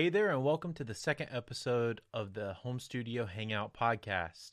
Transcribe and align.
Hey 0.00 0.08
there, 0.08 0.30
and 0.30 0.42
welcome 0.42 0.72
to 0.72 0.82
the 0.82 0.94
second 0.94 1.28
episode 1.30 2.00
of 2.14 2.32
the 2.32 2.54
Home 2.54 2.80
Studio 2.80 3.26
Hangout 3.26 3.74
podcast. 3.74 4.52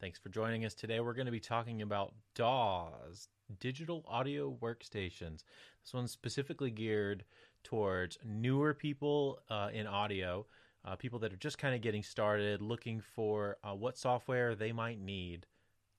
Thanks 0.00 0.18
for 0.18 0.30
joining 0.30 0.64
us 0.64 0.74
today. 0.74 0.98
We're 0.98 1.14
going 1.14 1.26
to 1.26 1.30
be 1.30 1.38
talking 1.38 1.80
about 1.80 2.12
DAWs, 2.34 3.28
digital 3.60 4.04
audio 4.08 4.52
workstations. 4.60 5.44
This 5.84 5.94
one's 5.94 6.10
specifically 6.10 6.72
geared 6.72 7.22
towards 7.62 8.18
newer 8.24 8.74
people 8.74 9.38
uh, 9.48 9.68
in 9.72 9.86
audio, 9.86 10.44
uh, 10.84 10.96
people 10.96 11.20
that 11.20 11.32
are 11.32 11.36
just 11.36 11.56
kind 11.56 11.76
of 11.76 11.80
getting 11.80 12.02
started, 12.02 12.60
looking 12.60 13.00
for 13.00 13.58
uh, 13.62 13.76
what 13.76 13.96
software 13.96 14.56
they 14.56 14.72
might 14.72 14.98
need 14.98 15.46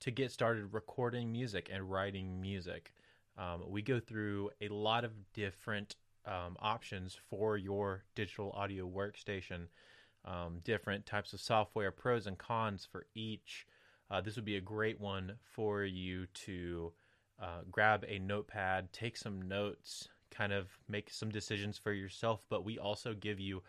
to 0.02 0.12
get 0.12 0.34
started 0.34 0.74
recording 0.74 1.32
music 1.32 1.70
and 1.72 1.90
writing 1.90 2.42
music. 2.42 2.92
Um, 3.38 3.64
we 3.70 3.82
go 3.82 4.02
through 4.02 4.50
a 4.60 4.68
lot 4.68 5.06
of 5.06 5.14
different 5.34 5.96
um, 6.26 6.58
options 6.60 7.18
for 7.30 7.58
your 7.58 8.04
digital 8.16 8.52
audio 8.52 8.88
workstation, 8.88 9.68
um, 10.26 10.60
different 10.64 11.06
types 11.06 11.34
of 11.34 11.40
software, 11.40 11.92
pros 11.92 12.28
and 12.28 12.38
cons 12.38 12.88
for 12.90 13.06
each. 13.14 13.66
Uh, 14.10 14.22
this 14.22 14.36
would 14.36 14.46
be 14.46 14.58
a 14.58 14.62
great 14.62 15.00
one 15.00 15.34
for 15.44 15.84
you 15.84 16.26
to 16.34 16.92
uh, 17.42 17.62
grab 17.72 18.06
a 18.08 18.20
notepad, 18.20 18.92
take 18.94 19.18
some 19.18 19.42
notes, 19.42 20.10
kind 20.32 20.54
of 20.54 20.68
make 20.88 21.10
some 21.10 21.30
decisions 21.30 21.78
for 21.78 21.94
yourself. 21.94 22.46
But 22.50 22.64
we 22.66 22.78
also 22.78 23.14
give 23.14 23.40
you 23.40 23.62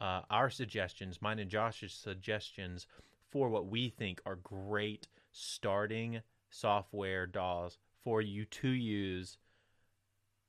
uh, 0.00 0.22
our 0.30 0.50
suggestions, 0.50 1.20
mine 1.20 1.38
and 1.38 1.50
Josh's 1.50 1.92
suggestions 1.92 2.86
for 3.30 3.48
what 3.48 3.66
we 3.66 3.90
think 3.90 4.20
are 4.24 4.36
great 4.36 5.08
starting 5.32 6.20
software 6.50 7.26
DAWs 7.26 7.78
for 8.02 8.20
you 8.20 8.44
to 8.46 8.68
use 8.68 9.36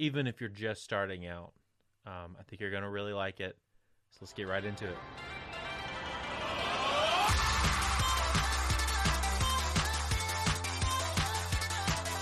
even 0.01 0.25
if 0.25 0.41
you're 0.41 0.49
just 0.49 0.83
starting 0.83 1.27
out. 1.27 1.51
Um, 2.07 2.35
I 2.39 2.41
think 2.41 2.59
you're 2.59 2.71
going 2.71 2.81
to 2.81 2.89
really 2.89 3.13
like 3.13 3.39
it. 3.39 3.55
So 4.09 4.17
let's 4.21 4.33
get 4.33 4.47
right 4.47 4.65
into 4.65 4.85
it. 4.85 4.97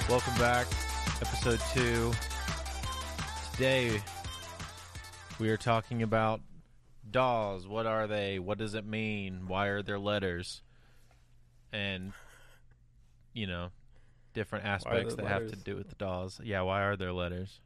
Welcome 0.09 0.37
back, 0.37 0.67
episode 1.21 1.61
two. 1.73 2.11
Today 3.53 4.01
we 5.39 5.49
are 5.49 5.55
talking 5.55 6.03
about 6.03 6.41
DAWs. 7.09 7.65
What 7.65 7.85
are 7.85 8.07
they? 8.07 8.39
What 8.39 8.57
does 8.57 8.73
it 8.73 8.85
mean? 8.85 9.47
Why 9.47 9.67
are 9.67 9.81
there 9.81 9.99
letters? 9.99 10.63
And, 11.71 12.11
you 13.31 13.47
know, 13.47 13.69
different 14.33 14.65
aspects 14.65 15.15
that 15.15 15.23
letters? 15.23 15.51
have 15.51 15.59
to 15.59 15.63
do 15.63 15.77
with 15.77 15.87
the 15.87 15.95
DAWs. 15.95 16.41
Yeah, 16.43 16.63
why 16.63 16.81
are 16.81 16.97
there 16.97 17.13
letters? 17.13 17.61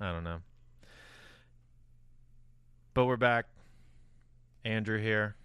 I 0.00 0.12
don't 0.12 0.24
know. 0.24 0.38
But 2.94 3.04
we're 3.04 3.18
back. 3.18 3.46
Andrew 4.64 4.98
here 4.98 5.36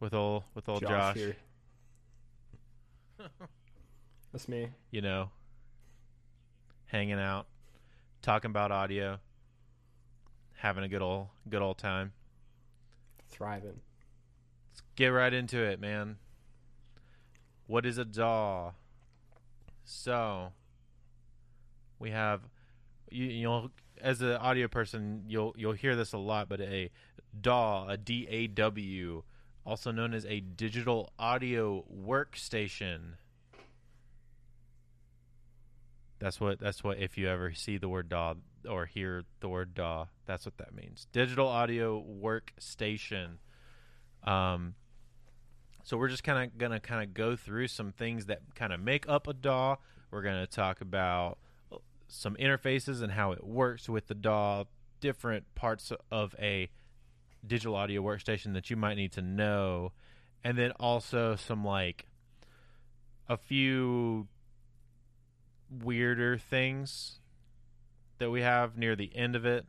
with 0.00 0.12
old 0.14 0.42
with 0.54 0.68
old 0.68 0.80
Josh. 0.80 1.14
here. 1.14 1.36
That's 4.32 4.48
me. 4.48 4.68
You 4.90 5.00
know, 5.00 5.30
hanging 6.86 7.20
out, 7.20 7.46
talking 8.20 8.50
about 8.50 8.72
audio, 8.72 9.18
having 10.56 10.82
a 10.82 10.88
good 10.88 11.02
old 11.02 11.28
good 11.48 11.62
old 11.62 11.78
time. 11.78 12.12
Thriving. 13.28 13.80
Let's 14.70 14.82
get 14.96 15.08
right 15.08 15.32
into 15.32 15.58
it, 15.58 15.80
man. 15.80 16.16
What 17.68 17.86
is 17.86 17.98
a 17.98 18.04
DAW? 18.04 18.72
So, 19.84 20.52
we 21.98 22.10
have 22.10 22.40
you, 23.10 23.26
you'll 23.26 23.70
as 24.00 24.22
an 24.22 24.32
audio 24.32 24.68
person 24.68 25.24
you'll 25.28 25.54
you'll 25.56 25.72
hear 25.72 25.96
this 25.96 26.12
a 26.12 26.18
lot, 26.18 26.48
but 26.48 26.60
a 26.60 26.90
DAW, 27.38 27.86
a 27.88 27.96
D 27.96 28.26
A 28.30 28.46
W, 28.46 29.22
also 29.64 29.90
known 29.90 30.14
as 30.14 30.24
a 30.26 30.40
digital 30.40 31.12
audio 31.18 31.84
workstation. 31.94 33.14
That's 36.18 36.40
what 36.40 36.58
that's 36.58 36.82
what 36.82 36.98
if 36.98 37.16
you 37.16 37.28
ever 37.28 37.52
see 37.52 37.78
the 37.78 37.88
word 37.88 38.08
DAW 38.08 38.34
or 38.68 38.86
hear 38.86 39.24
the 39.40 39.48
word 39.48 39.74
DAW, 39.74 40.06
that's 40.26 40.44
what 40.44 40.58
that 40.58 40.74
means. 40.74 41.06
Digital 41.12 41.46
audio 41.46 42.02
workstation. 42.02 43.38
Um 44.24 44.74
so 45.84 45.96
we're 45.96 46.08
just 46.08 46.24
kind 46.24 46.44
of 46.44 46.58
to 46.72 46.80
kind 46.80 47.02
of 47.02 47.14
go 47.14 47.34
through 47.34 47.68
some 47.68 47.92
things 47.92 48.26
that 48.26 48.40
kind 48.54 48.72
of 48.72 48.80
make 48.80 49.08
up 49.08 49.26
a 49.26 49.32
DAW. 49.32 49.76
We're 50.10 50.22
to 50.40 50.46
talk 50.46 50.80
about 50.80 51.38
some 52.08 52.34
interfaces 52.36 53.02
and 53.02 53.12
how 53.12 53.32
it 53.32 53.44
works 53.44 53.88
with 53.88 54.06
the 54.06 54.14
DAW, 54.14 54.64
different 55.00 55.54
parts 55.54 55.92
of 56.10 56.34
a 56.38 56.70
digital 57.46 57.76
audio 57.76 58.02
workstation 58.02 58.54
that 58.54 58.70
you 58.70 58.76
might 58.76 58.96
need 58.96 59.12
to 59.12 59.22
know, 59.22 59.92
and 60.42 60.58
then 60.58 60.72
also 60.72 61.36
some 61.36 61.64
like 61.64 62.06
a 63.28 63.36
few 63.36 64.26
weirder 65.70 66.38
things 66.38 67.20
that 68.18 68.30
we 68.30 68.40
have 68.40 68.76
near 68.76 68.96
the 68.96 69.14
end 69.14 69.36
of 69.36 69.44
it, 69.44 69.66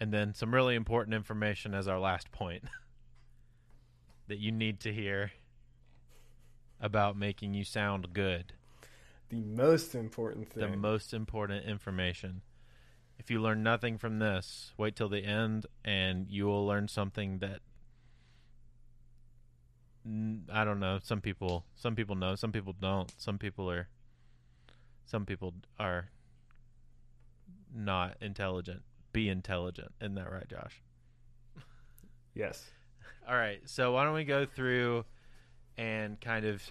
and 0.00 0.12
then 0.12 0.34
some 0.34 0.52
really 0.52 0.74
important 0.74 1.14
information 1.14 1.72
as 1.72 1.88
our 1.88 1.98
last 1.98 2.30
point 2.32 2.64
that 4.28 4.38
you 4.38 4.50
need 4.50 4.80
to 4.80 4.92
hear 4.92 5.32
about 6.80 7.16
making 7.16 7.54
you 7.54 7.64
sound 7.64 8.12
good 8.12 8.52
The 9.28 9.42
most 9.42 9.94
important 9.94 10.52
thing. 10.52 10.70
the 10.70 10.76
most 10.76 11.12
important 11.12 11.66
information. 11.66 12.42
If 13.18 13.30
you 13.30 13.40
learn 13.40 13.62
nothing 13.62 13.98
from 13.98 14.18
this, 14.18 14.72
wait 14.76 14.94
till 14.94 15.08
the 15.08 15.24
end 15.24 15.66
and 15.84 16.26
you 16.28 16.46
will 16.46 16.66
learn 16.66 16.86
something 16.88 17.38
that 17.38 17.60
I 20.52 20.64
don't 20.64 20.78
know. 20.78 21.00
Some 21.02 21.20
people, 21.20 21.64
some 21.74 21.96
people 21.96 22.14
know, 22.14 22.36
some 22.36 22.52
people 22.52 22.74
don't. 22.80 23.12
Some 23.16 23.38
people 23.38 23.68
are, 23.70 23.88
some 25.04 25.26
people 25.26 25.54
are 25.80 26.10
not 27.74 28.16
intelligent. 28.20 28.82
Be 29.12 29.28
intelligent, 29.28 29.92
isn't 30.00 30.14
that 30.14 30.30
right, 30.30 30.48
Josh? 30.48 30.80
yes. 32.34 32.70
All 33.28 33.34
right. 33.34 33.60
So 33.64 33.92
why 33.92 34.04
don't 34.04 34.14
we 34.14 34.24
go 34.24 34.46
through 34.46 35.04
and 35.76 36.20
kind 36.20 36.46
of 36.46 36.62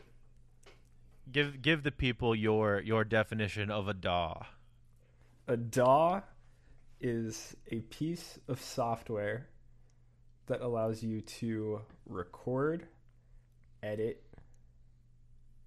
give 1.31 1.61
give 1.61 1.83
the 1.83 1.91
people 1.91 2.35
your 2.35 2.79
your 2.81 3.03
definition 3.03 3.71
of 3.71 3.87
a 3.87 3.93
DAW. 3.93 4.43
A 5.47 5.57
DAW 5.57 6.21
is 6.99 7.55
a 7.71 7.81
piece 7.81 8.39
of 8.47 8.61
software 8.61 9.47
that 10.47 10.61
allows 10.61 11.03
you 11.03 11.21
to 11.21 11.81
record, 12.05 12.87
edit, 13.83 14.23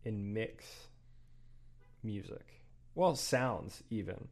and 0.05 0.35
mix 0.35 0.89
music. 2.03 2.63
Well, 2.95 3.15
sounds 3.15 3.83
even. 3.91 4.29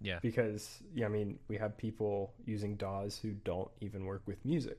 Yeah. 0.00 0.18
Because, 0.20 0.82
yeah, 0.94 1.06
I 1.06 1.08
mean, 1.08 1.38
we 1.48 1.56
have 1.56 1.76
people 1.76 2.34
using 2.44 2.76
DAWs 2.76 3.18
who 3.18 3.32
don't 3.32 3.70
even 3.80 4.04
work 4.04 4.22
with 4.26 4.44
music. 4.44 4.78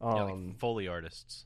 Um, 0.00 0.16
yeah, 0.16 0.22
like 0.22 0.58
Foley 0.58 0.88
artists. 0.88 1.44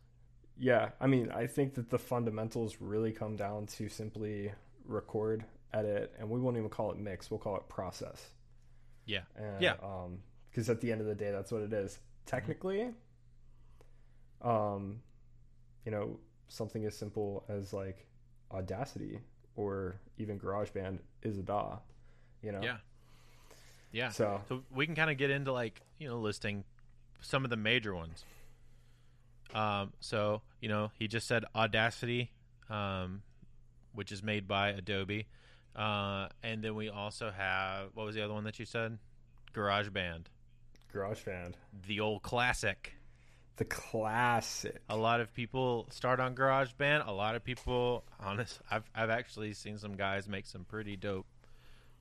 Yeah, 0.59 0.91
I 1.01 1.07
mean, 1.07 1.31
I 1.33 1.47
think 1.47 1.75
that 1.75 1.91
the 1.91 1.99
fundamentals 1.99 2.77
really 2.81 3.13
come 3.13 3.37
down 3.37 3.67
to 3.67 3.89
simply 3.89 4.53
record, 4.85 5.45
edit, 5.73 6.15
and 6.19 6.31
we 6.31 6.41
won't 6.41 6.57
even 6.57 6.69
call 6.69 6.93
it 6.93 6.99
mix. 6.99 7.31
We'll 7.31 7.41
call 7.41 7.57
it 7.57 7.69
process. 7.69 8.31
Yeah. 9.07 9.23
And, 9.37 9.61
Yeah. 9.61 9.75
Um, 9.83 10.19
because 10.51 10.71
at 10.71 10.81
the 10.81 10.93
end 10.93 11.01
of 11.01 11.09
the 11.09 11.17
day, 11.17 11.33
that's 11.33 11.51
what 11.51 11.63
it 11.63 11.73
is. 11.73 11.99
Technically, 12.27 12.93
um, 14.41 15.01
you 15.85 15.91
know, 15.91 16.21
something 16.47 16.85
as 16.85 16.97
simple 16.97 17.45
as 17.49 17.73
like 17.73 18.07
Audacity 18.53 19.19
or 19.57 19.97
even 20.17 20.39
GarageBand 20.39 21.01
is 21.23 21.39
a 21.39 21.43
DAW. 21.43 21.81
You 22.41 22.53
know. 22.53 22.63
Yeah. 22.63 22.77
Yeah. 23.91 24.11
So 24.11 24.41
So 24.49 24.63
we 24.73 24.87
can 24.87 24.95
kind 24.95 25.11
of 25.11 25.17
get 25.17 25.31
into 25.31 25.53
like, 25.53 25.81
you 25.99 26.07
know, 26.09 26.21
listing 26.21 26.63
some 27.21 27.43
of 27.43 27.51
the 27.51 27.57
major 27.57 27.95
ones. 27.95 28.25
Um, 29.53 29.93
so, 30.01 30.43
you 30.61 30.69
know, 30.69 30.91
he 30.99 31.09
just 31.09 31.27
said 31.27 31.45
Audacity, 31.55 32.31
um, 32.71 33.23
which 33.93 34.13
is 34.13 34.23
made 34.23 34.49
by 34.49 34.71
Adobe. 34.71 35.27
Uh, 35.77 36.29
and 36.43 36.63
then 36.63 36.75
we 36.75 36.89
also 36.89 37.31
have, 37.31 37.89
what 37.95 38.07
was 38.07 38.15
the 38.15 38.23
other 38.23 38.35
one 38.35 38.45
that 38.45 38.59
you 38.59 38.65
said? 38.65 38.99
GarageBand. 39.55 40.27
GarageBand. 40.93 41.55
the 41.87 42.01
old 42.01 42.23
classic. 42.23 42.93
The 43.57 43.65
classic. 43.65 44.81
A 44.89 44.97
lot 44.97 45.21
of 45.21 45.33
people 45.33 45.87
start 45.91 46.19
on 46.19 46.35
GarageBand. 46.35 47.07
A 47.07 47.13
lot 47.13 47.37
of 47.37 47.45
people, 47.45 48.05
honest, 48.19 48.61
I've 48.71 48.83
I've 48.95 49.11
actually 49.11 49.53
seen 49.53 49.79
some 49.79 49.95
guys 49.95 50.29
make 50.29 50.47
some 50.47 50.65
pretty 50.65 50.97
dope 50.97 51.27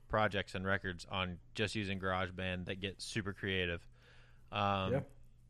projects 0.10 0.56
and 0.56 0.66
records 0.66 1.06
on 1.12 1.38
just 1.54 1.76
using 1.76 2.00
GarageBand 2.00 2.66
that 2.66 2.82
get 2.82 3.02
super 3.02 3.34
creative. 3.34 3.86
Um, 4.52 4.94
Yeah. 4.94 5.00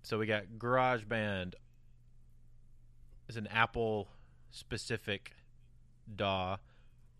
So 0.03 0.19
we 0.19 0.25
got 0.25 0.43
GarageBand 0.57 1.53
is 3.27 3.37
an 3.37 3.47
Apple 3.47 4.07
specific 4.51 5.31
DAW. 6.13 6.57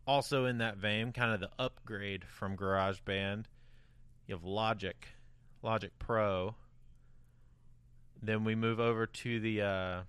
Also 0.05 0.45
in 0.45 0.57
that 0.57 0.77
vein, 0.77 1.11
kind 1.11 1.33
of 1.33 1.39
the 1.39 1.49
upgrade 1.57 2.25
from 2.25 2.57
GarageBand, 2.57 3.45
you 4.27 4.35
have 4.35 4.43
Logic, 4.43 5.07
Logic 5.61 5.91
Pro. 5.99 6.55
Then 8.21 8.43
we 8.43 8.55
move 8.55 8.79
over 8.79 9.05
to 9.05 9.39
the 9.39 9.61
uh, 9.61 10.01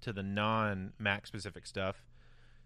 to 0.00 0.12
the 0.12 0.22
non 0.22 0.92
Mac 0.98 1.26
specific 1.26 1.66
stuff. 1.66 2.04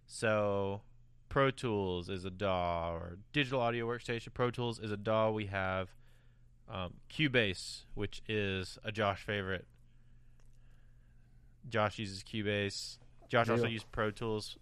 So 0.06 0.82
Pro 1.28 1.50
Tools 1.50 2.08
is 2.08 2.24
a 2.24 2.30
DAW 2.30 2.92
or 2.94 3.18
digital 3.32 3.60
audio 3.60 3.86
workstation. 3.86 4.32
Pro 4.32 4.50
Tools 4.50 4.78
is 4.78 4.90
a 4.90 4.96
DAW. 4.96 5.30
We 5.30 5.46
have 5.46 5.94
um, 6.68 6.94
Cubase, 7.10 7.84
which 7.94 8.22
is 8.26 8.78
a 8.84 8.92
Josh 8.92 9.22
favorite. 9.22 9.66
Josh 11.68 11.98
uses 11.98 12.22
Cubase. 12.22 12.98
Josh 13.28 13.48
also 13.48 13.66
used 13.66 13.90
Pro 13.92 14.10
Tools. 14.10 14.56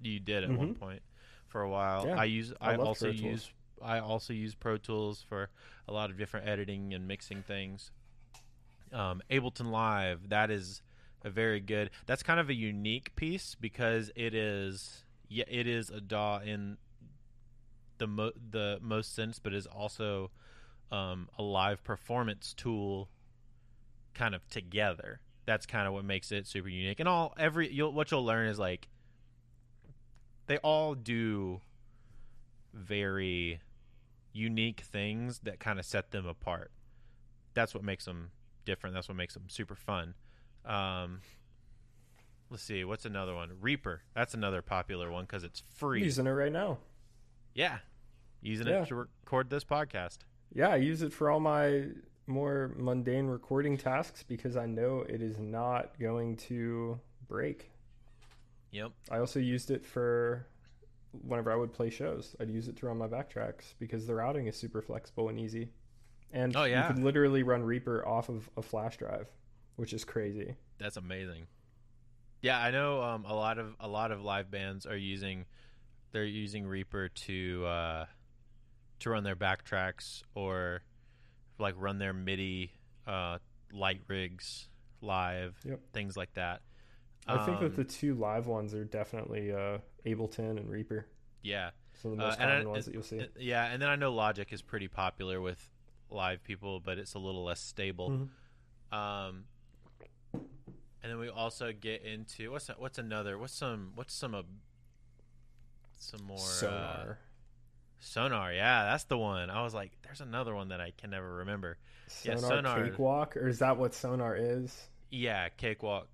You 0.00 0.20
did 0.20 0.44
at 0.44 0.50
one 0.50 0.74
Mhm. 0.74 0.78
point 0.78 1.02
for 1.48 1.62
a 1.62 1.68
while. 1.68 2.06
Yeah, 2.06 2.16
I 2.18 2.24
use. 2.24 2.52
I 2.60 2.72
I, 2.72 2.76
also 2.76 3.08
use. 3.10 3.50
I 3.82 3.98
also 4.00 4.32
use 4.32 4.54
Pro 4.54 4.76
Tools 4.76 5.22
for 5.28 5.48
a 5.88 5.92
lot 5.92 6.10
of 6.10 6.18
different 6.18 6.46
editing 6.48 6.92
and 6.94 7.06
mixing 7.08 7.42
things. 7.42 7.90
Um, 8.92 9.22
Ableton 9.30 9.70
Live. 9.70 10.28
That 10.28 10.50
is 10.50 10.82
a 11.22 11.30
very 11.30 11.60
good. 11.60 11.90
That's 12.06 12.22
kind 12.22 12.40
of 12.40 12.48
a 12.50 12.54
unique 12.54 13.14
piece 13.16 13.54
because 13.54 14.10
it 14.14 14.34
is. 14.34 15.04
Yeah, 15.28 15.44
it 15.48 15.66
is 15.66 15.90
a 15.90 16.00
DAW 16.00 16.38
in 16.40 16.76
the 17.98 18.06
mo- 18.06 18.32
the 18.50 18.78
most 18.82 19.14
sense, 19.14 19.38
but 19.38 19.52
is 19.54 19.66
also 19.66 20.30
um, 20.90 21.28
a 21.38 21.42
live 21.42 21.84
performance 21.84 22.52
tool, 22.52 23.08
kind 24.14 24.34
of 24.34 24.46
together. 24.48 25.20
That's 25.46 25.66
kind 25.66 25.86
of 25.86 25.92
what 25.94 26.04
makes 26.04 26.30
it 26.32 26.46
super 26.46 26.68
unique. 26.68 27.00
And 27.00 27.08
all 27.08 27.34
every 27.38 27.72
you'll, 27.72 27.92
what 27.92 28.10
you'll 28.10 28.24
learn 28.24 28.46
is 28.48 28.58
like 28.58 28.88
they 30.46 30.58
all 30.58 30.94
do 30.94 31.60
very 32.72 33.60
unique 34.32 34.80
things 34.80 35.40
that 35.40 35.58
kind 35.58 35.78
of 35.78 35.84
set 35.84 36.10
them 36.10 36.26
apart. 36.26 36.70
That's 37.54 37.74
what 37.74 37.82
makes 37.82 38.04
them 38.04 38.30
different. 38.64 38.94
That's 38.94 39.08
what 39.08 39.16
makes 39.16 39.34
them 39.34 39.44
super 39.48 39.74
fun. 39.74 40.14
Um, 40.64 41.20
let's 42.50 42.62
see, 42.62 42.84
what's 42.84 43.04
another 43.04 43.34
one? 43.34 43.50
Reaper. 43.60 44.02
That's 44.14 44.34
another 44.34 44.62
popular 44.62 45.10
one 45.10 45.24
because 45.24 45.42
it's 45.42 45.60
I'm 45.60 45.76
free. 45.78 46.02
using 46.04 46.26
it 46.26 46.30
right 46.30 46.52
now. 46.52 46.78
Yeah, 47.54 47.78
using 48.40 48.68
Yeah. 48.68 48.82
it 48.82 48.88
to 48.88 48.94
record 48.94 49.50
this 49.50 49.64
podcast. 49.64 50.18
Yeah, 50.54 50.68
I 50.68 50.76
use 50.76 51.02
it 51.02 51.12
for 51.12 51.30
all 51.30 51.40
my 51.40 51.86
more 52.30 52.72
mundane 52.76 53.26
recording 53.26 53.76
tasks 53.76 54.22
because 54.22 54.56
I 54.56 54.66
know 54.66 55.00
it 55.08 55.20
is 55.20 55.38
not 55.38 55.98
going 55.98 56.36
to 56.48 56.98
break. 57.28 57.70
Yep. 58.70 58.92
I 59.10 59.18
also 59.18 59.40
used 59.40 59.70
it 59.70 59.84
for 59.84 60.46
whenever 61.26 61.50
I 61.50 61.56
would 61.56 61.72
play 61.72 61.90
shows. 61.90 62.36
I'd 62.40 62.50
use 62.50 62.68
it 62.68 62.76
to 62.78 62.86
run 62.86 62.98
my 62.98 63.08
backtracks 63.08 63.74
because 63.78 64.06
the 64.06 64.14
routing 64.14 64.46
is 64.46 64.56
super 64.56 64.80
flexible 64.80 65.28
and 65.28 65.38
easy. 65.38 65.70
And 66.32 66.54
Oh, 66.56 66.64
yeah. 66.64 66.88
you 66.88 66.94
could 66.94 67.02
literally 67.02 67.42
run 67.42 67.62
Reaper 67.64 68.06
off 68.06 68.28
of 68.28 68.48
a 68.56 68.62
flash 68.62 68.96
drive, 68.96 69.28
which 69.76 69.92
is 69.92 70.04
crazy. 70.04 70.54
That's 70.78 70.96
amazing. 70.96 71.48
Yeah, 72.42 72.58
I 72.58 72.70
know 72.70 73.02
um, 73.02 73.24
a 73.26 73.34
lot 73.34 73.58
of 73.58 73.74
a 73.80 73.88
lot 73.88 74.12
of 74.12 74.22
live 74.22 74.50
bands 74.50 74.86
are 74.86 74.96
using 74.96 75.44
they're 76.12 76.24
using 76.24 76.66
Reaper 76.66 77.08
to 77.08 77.66
uh, 77.66 78.04
to 79.00 79.10
run 79.10 79.24
their 79.24 79.36
backtracks 79.36 80.22
or 80.34 80.82
like 81.60 81.74
run 81.78 81.98
their 81.98 82.12
MIDI 82.12 82.72
uh, 83.06 83.38
light 83.72 84.00
rigs 84.08 84.68
live, 85.00 85.56
Yep. 85.64 85.80
things 85.92 86.16
like 86.16 86.32
that. 86.34 86.62
I 87.26 87.44
think 87.44 87.58
Um, 87.58 87.64
that 87.64 87.76
the 87.76 87.84
two 87.84 88.14
live 88.14 88.46
ones 88.46 88.74
are 88.74 88.84
definitely 88.84 89.52
uh, 89.52 89.78
Ableton 90.06 90.58
and 90.58 90.68
Reaper. 90.70 91.06
yeah, 91.42 91.70
Some 91.94 92.12
of 92.12 92.18
the 92.18 92.24
Uh, 92.24 92.28
most 92.28 92.40
and 92.40 92.50
I- 92.50 92.54
common 92.54 92.68
ones 92.70 92.84
that 92.86 92.94
you'll 92.94 93.02
see. 93.02 93.20
Uh, 93.20 93.26
yeah, 93.38 93.66
and 93.66 93.80
then 93.80 93.88
I 93.90 93.96
know 93.96 94.12
Logic 94.12 94.50
is 94.52 94.62
pretty 94.62 94.88
popular 94.88 95.40
with 95.40 95.70
live 96.08 96.42
people, 96.42 96.80
but 96.80 96.98
it's 96.98 97.14
a 97.14 97.18
little 97.18 97.44
less 97.44 97.60
stable. 97.60 98.10
Mhm. 98.10 98.94
Um, 98.96 99.44
and 100.32 101.10
then 101.12 101.18
we 101.18 101.28
also 101.28 101.72
get 101.72 102.02
into 102.02 102.50
what's 102.50 102.68
what's 102.68 102.98
another 102.98 103.38
what's 103.38 103.54
some 103.54 103.92
what's 103.94 104.12
some 104.14 104.34
uh, 104.34 104.42
some 105.98 106.24
more 106.24 106.36
uh, 106.38 106.40
Sonar. 106.40 107.18
Sonar. 108.00 108.52
Yeah, 108.52 108.84
that's 108.84 109.04
the 109.04 109.16
one. 109.18 109.48
I 109.50 109.62
was 109.62 109.72
like, 109.74 109.92
there's 110.02 110.20
another 110.20 110.54
one 110.54 110.68
that 110.68 110.80
I 110.80 110.92
can 110.96 111.10
never 111.10 111.36
remember. 111.36 111.78
yeah, 112.24 112.36
Sonar, 112.36 112.56
Sonar- 112.56 112.84
Cakewalk, 112.90 113.36
or 113.36 113.48
is 113.48 113.58
that 113.60 113.76
what 113.76 113.94
Sonar 113.94 114.36
is? 114.36 114.88
Yeah, 115.10 115.48
Cakewalk 115.50 116.08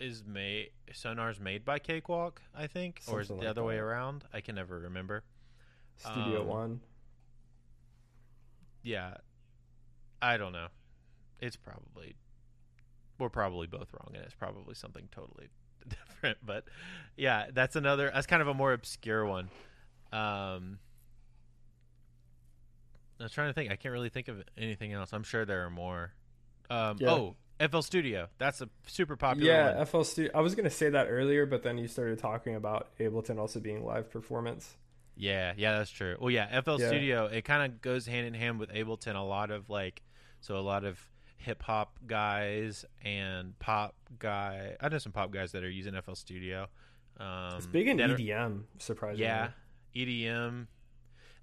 is 0.00 0.24
made. 0.26 0.70
Sonar's 0.92 1.38
made 1.40 1.64
by 1.64 1.78
Cakewalk, 1.78 2.40
I 2.54 2.66
think, 2.66 3.00
or 3.08 3.20
is 3.20 3.30
it 3.30 3.34
the 3.34 3.38
like 3.40 3.48
other 3.48 3.64
way 3.64 3.76
around? 3.76 4.24
I 4.32 4.40
can 4.40 4.54
never 4.56 4.78
remember. 4.80 5.22
Studio 5.96 6.42
Um, 6.42 6.46
One. 6.48 6.80
Yeah, 8.82 9.14
I 10.20 10.36
don't 10.36 10.52
know. 10.52 10.66
It's 11.40 11.56
probably 11.56 12.14
we're 13.18 13.28
probably 13.30 13.66
both 13.66 13.92
wrong, 13.92 14.10
and 14.14 14.24
it's 14.24 14.34
probably 14.34 14.74
something 14.74 15.08
totally 15.10 15.48
different. 15.88 16.38
But 16.44 16.64
yeah, 17.16 17.46
that's 17.52 17.76
another. 17.76 18.10
That's 18.12 18.26
kind 18.26 18.42
of 18.42 18.48
a 18.48 18.54
more 18.54 18.72
obscure 18.72 19.24
one. 19.24 19.48
Um, 20.14 20.78
I 23.20 23.24
was 23.24 23.32
trying 23.32 23.48
to 23.48 23.52
think. 23.54 23.70
I 23.70 23.76
can't 23.76 23.92
really 23.92 24.08
think 24.08 24.28
of 24.28 24.42
anything 24.58 24.92
else. 24.92 25.12
I'm 25.12 25.22
sure 25.22 25.44
there 25.44 25.64
are 25.64 25.70
more. 25.70 26.12
Um, 26.70 26.98
Yeah. 27.00 27.10
Oh, 27.10 27.36
FL 27.60 27.80
Studio. 27.80 28.28
That's 28.38 28.60
a 28.60 28.68
super 28.86 29.16
popular 29.16 29.50
Yeah, 29.50 29.76
one. 29.76 29.86
FL 29.86 30.02
Studio. 30.02 30.30
I 30.34 30.40
was 30.40 30.54
gonna 30.54 30.70
say 30.70 30.90
that 30.90 31.06
earlier, 31.08 31.46
but 31.46 31.62
then 31.62 31.78
you 31.78 31.86
started 31.88 32.18
talking 32.18 32.54
about 32.56 32.88
Ableton 32.98 33.38
also 33.38 33.60
being 33.60 33.84
live 33.84 34.10
performance. 34.10 34.76
Yeah, 35.16 35.52
yeah, 35.56 35.78
that's 35.78 35.90
true. 35.92 36.16
Well, 36.20 36.30
yeah, 36.30 36.60
FL 36.60 36.80
Yeah. 36.80 36.88
Studio. 36.88 37.26
It 37.26 37.42
kind 37.44 37.70
of 37.72 37.80
goes 37.80 38.06
hand 38.06 38.26
in 38.26 38.34
hand 38.34 38.58
with 38.58 38.70
Ableton. 38.70 39.14
A 39.14 39.20
lot 39.20 39.50
of 39.52 39.70
like, 39.70 40.02
so 40.40 40.56
a 40.56 40.60
lot 40.60 40.84
of 40.84 40.98
hip 41.36 41.62
hop 41.62 41.98
guys 42.06 42.84
and 43.02 43.56
pop 43.60 43.94
guy. 44.18 44.76
I 44.80 44.88
know 44.88 44.98
some 44.98 45.12
pop 45.12 45.30
guys 45.30 45.52
that 45.52 45.62
are 45.62 45.70
using 45.70 45.94
FL 45.94 46.14
Studio. 46.14 46.66
Um, 47.20 47.54
It's 47.56 47.66
big 47.66 47.86
in 47.86 47.98
EDM, 47.98 48.64
surprisingly. 48.78 49.22
yeah, 49.24 49.50
EDM. 49.94 50.66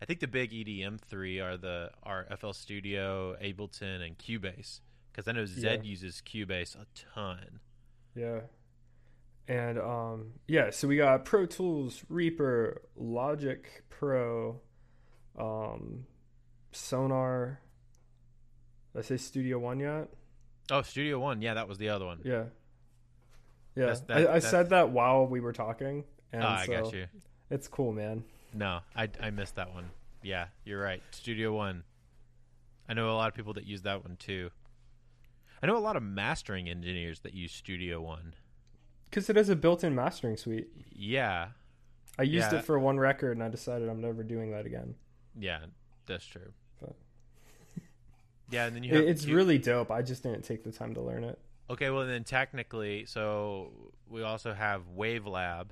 I 0.02 0.06
think 0.06 0.20
the 0.20 0.28
big 0.28 0.52
EDM 0.52 1.00
three 1.00 1.40
are 1.40 1.58
the 1.58 1.92
are 2.04 2.26
FL 2.38 2.52
Studio, 2.52 3.36
Ableton, 3.42 4.06
and 4.06 4.18
Cubase. 4.18 4.80
Because 5.12 5.28
I 5.28 5.34
know 5.34 5.44
Zedd 5.44 5.78
Yeah. 5.78 5.82
uses 5.84 6.22
Cubase 6.26 6.76
a 6.76 6.86
ton. 6.96 7.60
Yeah. 8.16 8.42
And 9.48 9.78
um 9.80 10.34
yeah, 10.48 10.70
so 10.70 10.88
we 10.88 10.98
got 10.98 11.26
Pro 11.26 11.46
Tools, 11.46 12.04
Reaper, 12.10 12.82
Logic 12.96 13.84
Pro, 13.90 14.62
um 15.38 16.06
Sonar. 16.72 17.60
Did 18.94 19.00
I 19.00 19.02
say 19.04 19.18
Studio 19.18 19.60
One 19.60 19.80
yet? 19.80 20.08
Oh, 20.70 20.82
Studio 20.82 21.20
One. 21.20 21.42
Yeah, 21.42 21.54
that 21.56 21.68
was 21.68 21.78
the 21.78 21.90
other 21.90 22.06
one. 22.06 22.22
Yeah. 22.24 22.46
Yeah. 23.76 23.86
That's- 23.88 24.02
that- 24.02 24.30
I, 24.30 24.36
I 24.36 24.40
said 24.40 24.70
that 24.70 24.90
while 24.92 25.28
we 25.28 25.40
were 25.42 25.54
talking. 25.54 26.06
And 26.34 26.44
oh, 26.44 26.48
I 26.48 26.66
so 26.66 26.72
got 26.84 26.94
you. 26.94 27.06
It's 27.50 27.68
cool, 27.68 27.92
man. 27.92 28.24
No, 28.54 28.80
I, 28.96 29.10
I 29.22 29.30
missed 29.30 29.56
that 29.56 29.74
one. 29.74 29.86
Yeah, 30.24 30.48
you're 30.66 30.82
right. 30.82 31.02
Studio 31.12 31.54
One. 31.54 31.84
I 32.90 32.94
know 32.94 33.10
a 33.10 33.14
lot 33.14 33.30
of 33.30 33.34
people 33.34 33.54
that 33.54 33.66
use 33.66 33.82
that 33.84 34.04
one 34.04 34.18
too. 34.18 34.50
I 35.64 35.68
know 35.68 35.78
a 35.78 35.80
lot 35.80 35.96
of 35.96 36.04
mastering 36.04 36.68
engineers 36.70 37.20
that 37.22 37.34
use 37.34 37.52
Studio 37.54 38.02
One. 38.02 38.34
Because 39.10 39.30
it 39.30 39.36
has 39.36 39.50
a 39.50 39.56
built 39.56 39.84
in 39.84 39.96
mastering 39.96 40.38
suite. 40.38 40.70
Yeah, 40.94 41.50
I 42.20 42.24
used 42.24 42.52
Yeah. 42.52 42.60
it 42.60 42.66
for 42.66 42.78
one 42.80 42.98
record 42.98 43.38
and 43.38 43.44
I 43.44 43.50
decided 43.50 43.88
I'm 43.90 44.02
never 44.02 44.24
doing 44.24 44.52
that 44.52 44.66
again. 44.66 44.96
yeah, 45.40 45.60
that's 46.06 46.26
true. 46.26 46.52
But- 46.82 46.96
Yeah, 48.52 48.66
and 48.68 48.76
then 48.76 48.84
you 48.84 48.94
have, 48.96 49.06
It's 49.08 49.26
you- 49.26 49.36
really 49.36 49.58
dope. 49.58 49.92
I 49.92 50.02
just 50.02 50.24
didn't 50.24 50.44
take 50.44 50.64
the 50.64 50.72
time 50.72 50.94
to 50.96 51.02
learn 51.02 51.24
it. 51.24 51.40
okay. 51.70 51.90
Well, 51.90 52.06
then 52.06 52.24
technically, 52.26 53.06
so 53.06 53.72
we 54.10 54.24
also 54.24 54.54
have 54.54 54.82
WaveLab, 54.98 55.68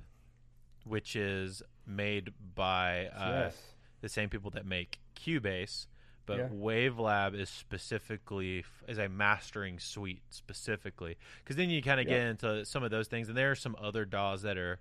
which 0.84 1.16
is 1.16 1.62
made 1.86 2.32
by 2.54 3.06
uh, 3.08 3.44
yes. 3.44 3.56
the 4.00 4.08
same 4.08 4.28
people 4.28 4.50
that 4.52 4.66
make 4.66 4.98
Cubase, 5.16 5.86
but 6.26 6.38
Yeah. 6.38 6.48
WaveLab 6.48 7.34
is 7.34 7.48
specifically 7.48 8.64
is 8.88 8.98
a 8.98 9.08
mastering 9.08 9.78
suite 9.78 10.22
specifically 10.30 11.16
because 11.42 11.56
then 11.56 11.70
you 11.70 11.82
kind 11.82 12.00
of 12.00 12.06
get 12.06 12.20
into 12.20 12.64
some 12.64 12.82
of 12.82 12.90
those 12.90 13.08
things, 13.08 13.28
and 13.28 13.36
there 13.36 13.50
are 13.50 13.56
some 13.56 13.76
other 13.80 14.04
DAWs 14.04 14.42
that 14.42 14.56
are 14.56 14.80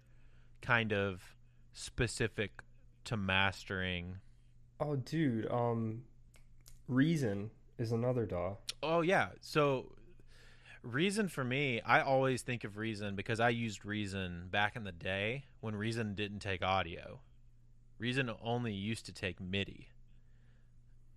kind 0.62 0.94
of 0.94 1.36
specific 1.74 2.62
to 3.06 3.18
mastering. 3.18 4.18
Oh, 4.80 4.96
dude. 4.96 5.50
Um, 5.52 6.04
Reason 6.88 7.52
is 7.78 7.92
another 7.92 8.26
DAW. 8.26 8.56
Oh 8.82 9.02
yeah. 9.02 9.30
So 9.42 9.92
Reason 10.94 11.28
for 11.28 11.44
me, 11.44 11.82
I 11.82 12.02
always 12.02 12.42
think 12.42 12.64
of 12.64 12.78
Reason 12.78 13.16
because 13.16 13.40
I 13.40 13.50
used 13.50 13.86
Reason 13.86 14.48
back 14.50 14.76
in 14.76 14.84
the 14.84 14.92
day 14.92 15.46
when 15.62 15.76
Reason 15.76 16.16
didn't 16.16 16.40
take 16.40 16.64
audio. 16.64 17.20
Reason 17.98 18.32
only 18.42 18.74
used 18.74 19.06
to 19.08 19.12
take 19.12 19.40
MIDI. 19.42 19.90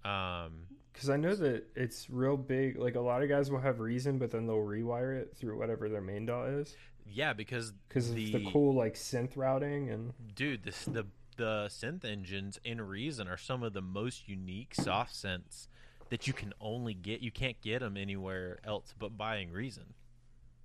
Um, 0.04 0.66
because 0.92 1.08
I 1.08 1.16
know 1.16 1.34
that 1.34 1.64
it's 1.74 2.10
real 2.10 2.36
big. 2.36 2.78
Like 2.78 2.96
a 2.96 3.00
lot 3.00 3.22
of 3.22 3.28
guys 3.28 3.50
will 3.50 3.60
have 3.60 3.80
Reason, 3.80 4.18
but 4.18 4.30
then 4.30 4.46
they'll 4.46 4.56
rewire 4.56 5.18
it 5.18 5.34
through 5.36 5.58
whatever 5.58 5.88
their 5.88 6.00
main 6.00 6.26
DAW 6.26 6.44
is. 6.44 6.76
Yeah, 7.06 7.32
because 7.32 7.72
because 7.88 8.10
of 8.10 8.16
the 8.16 8.48
cool 8.52 8.74
like 8.74 8.94
synth 8.94 9.36
routing 9.36 9.90
and 9.90 10.12
dude, 10.34 10.64
this 10.64 10.84
the 10.84 11.06
the 11.36 11.66
synth 11.68 12.04
engines 12.04 12.60
in 12.64 12.80
Reason 12.80 13.26
are 13.26 13.36
some 13.36 13.62
of 13.62 13.72
the 13.72 13.80
most 13.80 14.28
unique 14.28 14.74
soft 14.74 15.14
synths 15.14 15.66
that 16.12 16.26
you 16.26 16.34
can 16.34 16.52
only 16.60 16.92
get. 16.92 17.22
You 17.22 17.30
can't 17.30 17.58
get 17.62 17.80
them 17.80 17.96
anywhere 17.96 18.58
else 18.64 18.94
but 18.98 19.16
buying 19.16 19.50
Reason. 19.50 19.94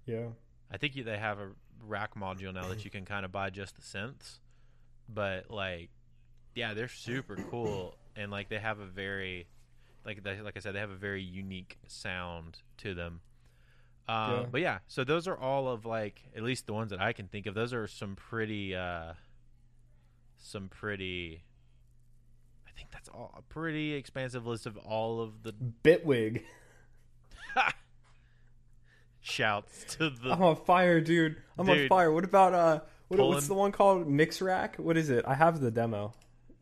Yeah, 0.06 0.28
I 0.70 0.76
think 0.78 0.94
they 0.94 1.18
have 1.18 1.40
a 1.40 1.52
rack 1.86 2.16
module 2.16 2.54
now 2.54 2.68
that 2.68 2.84
you 2.84 2.92
can 2.92 3.06
kind 3.06 3.24
of 3.24 3.32
buy 3.32 3.50
just 3.50 3.78
the 3.78 3.82
synths, 3.82 4.40
but 5.08 5.50
like, 5.50 5.90
yeah, 6.54 6.74
they're 6.74 6.90
super 6.90 7.38
cool 7.50 7.96
and 8.18 8.30
like 8.30 8.50
they 8.50 8.58
have 8.58 8.80
a 8.80 8.86
very 8.86 9.48
like 10.04 10.20
like 10.26 10.58
I 10.58 10.60
said, 10.60 10.76
they 10.76 10.80
have 10.80 10.90
a 10.90 10.96
very 10.96 11.22
unique 11.22 11.78
sound 11.88 12.60
to 12.80 12.94
them. 12.94 13.22
Uh, 14.08 14.40
yeah. 14.40 14.46
But 14.52 14.62
yeah, 14.62 14.80
so 14.88 15.04
those 15.04 15.28
are 15.28 15.38
all 15.38 15.70
of 15.70 15.86
like 15.86 16.24
at 16.36 16.44
least 16.44 16.66
the 16.66 16.74
ones 16.74 16.90
that 16.90 17.02
I 17.02 17.14
can 17.14 17.28
think 17.28 17.46
of. 17.46 17.54
Those 17.54 17.74
are 17.74 17.88
some 17.88 18.16
pretty, 18.16 18.76
uh, 18.76 19.14
some 20.38 20.68
pretty. 20.68 21.44
I 22.78 22.80
think 22.80 22.92
that's 22.92 23.10
all 23.10 23.34
a 23.36 23.42
pretty 23.42 23.94
expansive 23.94 24.46
list 24.46 24.68
of 24.68 24.78
all 24.78 25.20
of 25.20 25.42
the 25.42 25.52
Bitwig. 25.84 26.44
Shouts 29.20 29.96
to 29.96 30.12
the. 30.12 30.32
I'm 30.32 30.44
on 30.44 30.56
fire, 30.58 31.02
dude. 31.02 31.38
I'm 31.58 31.66
dude, 31.66 31.84
on 31.84 31.88
fire. 31.90 32.12
What 32.12 32.24
about 32.24 32.54
uh? 32.54 32.82
What, 33.08 33.20
what's 33.20 33.48
the 33.48 33.56
one 33.56 33.72
called 33.72 34.08
Mix 34.08 34.42
Rack? 34.42 34.76
What 34.76 34.96
is 34.96 35.10
it? 35.10 35.26
I 35.28 35.34
have 35.34 35.60
the 35.60 35.72
demo. 35.72 36.14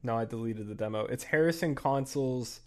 No, 0.03 0.15
I 0.15 0.23
deleted 0.23 0.69
the 0.69 0.75
demo. 0.75 1.05
It's 1.05 1.25
Harrison 1.25 1.75
Consoles 1.75 2.61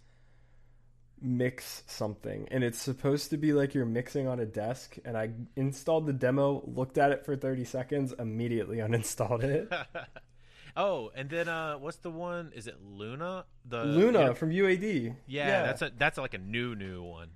mix 1.20 1.82
something 1.86 2.46
and 2.52 2.62
it's 2.62 2.78
supposed 2.78 3.30
to 3.30 3.36
be 3.36 3.52
like 3.52 3.74
you're 3.74 3.84
mixing 3.84 4.28
on 4.28 4.38
a 4.38 4.46
desk 4.46 4.96
and 5.04 5.16
i 5.16 5.28
installed 5.56 6.06
the 6.06 6.12
demo 6.12 6.62
looked 6.64 6.96
at 6.96 7.10
it 7.10 7.24
for 7.24 7.34
30 7.34 7.64
seconds 7.64 8.14
immediately 8.20 8.76
uninstalled 8.76 9.42
it 9.42 9.68
oh 10.78 11.10
and 11.14 11.28
then 11.28 11.48
uh 11.48 11.74
what's 11.74 11.98
the 11.98 12.10
one? 12.10 12.52
Is 12.54 12.66
it 12.66 12.76
luna? 12.82 13.44
The 13.66 13.84
luna 13.84 14.34
from 14.34 14.50
uad 14.50 15.14
yeah, 15.26 15.46
yeah, 15.46 15.62
that's 15.64 15.82
a 15.82 15.90
that's 15.98 16.16
like 16.16 16.32
a 16.32 16.38
new 16.38 16.74
new 16.74 17.02
one. 17.02 17.28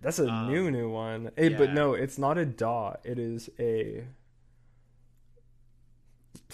That's 0.00 0.18
a 0.18 0.28
um, 0.28 0.48
new 0.48 0.70
new 0.70 0.90
one. 0.90 1.30
Hey, 1.36 1.50
yeah. 1.50 1.58
but 1.58 1.72
no 1.72 1.94
it's 1.94 2.18
not 2.18 2.36
a 2.36 2.44
daw 2.44 2.96
it 3.04 3.18
is 3.18 3.48
a 3.58 4.04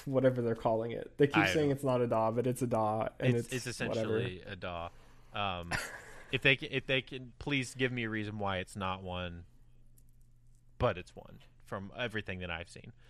whatever 0.04 0.42
they're 0.42 0.54
calling 0.54 0.92
it. 0.92 1.10
They 1.16 1.26
keep 1.26 1.48
saying 1.48 1.70
it's 1.70 1.84
not 1.84 2.00
a 2.00 2.06
daw 2.06 2.30
but 2.30 2.46
it's 2.46 2.62
a 2.62 2.66
daw 2.66 3.08
and 3.18 3.34
it's, 3.34 3.46
it's, 3.46 3.66
it's 3.66 3.80
essentially 3.80 4.42
whatever. 4.44 4.52
a 4.52 4.56
daw 4.56 4.88
um 5.34 5.72
if 6.34 6.42
they 6.42 6.56
can, 6.56 6.68
if 6.72 6.86
they 6.86 7.00
can 7.00 7.32
please 7.38 7.74
give 7.74 7.92
me 7.92 8.04
a 8.04 8.10
reason 8.10 8.40
why 8.40 8.58
it's 8.58 8.74
not 8.74 9.04
one, 9.04 9.44
but 10.78 10.98
it's 10.98 11.14
one 11.14 11.38
from 11.64 11.92
everything 11.96 12.40
that 12.40 12.50
I've 12.50 12.68
seen. 12.68 12.92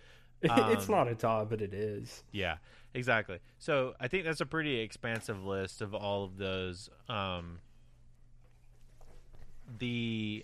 Um, 0.47 0.73
it's 0.73 0.87
not 0.89 1.07
a 1.07 1.15
top, 1.15 1.49
but 1.49 1.61
it 1.61 1.73
is. 1.73 2.21
Yeah, 2.31 2.57
exactly. 2.95 3.39
So 3.59 3.93
I 3.99 4.07
think 4.07 4.23
that's 4.23 4.41
a 4.41 4.45
pretty 4.45 4.79
expansive 4.79 5.45
list 5.45 5.81
of 5.81 5.93
all 5.93 6.23
of 6.23 6.37
those. 6.37 6.89
Um, 7.07 7.59
the 9.77 10.43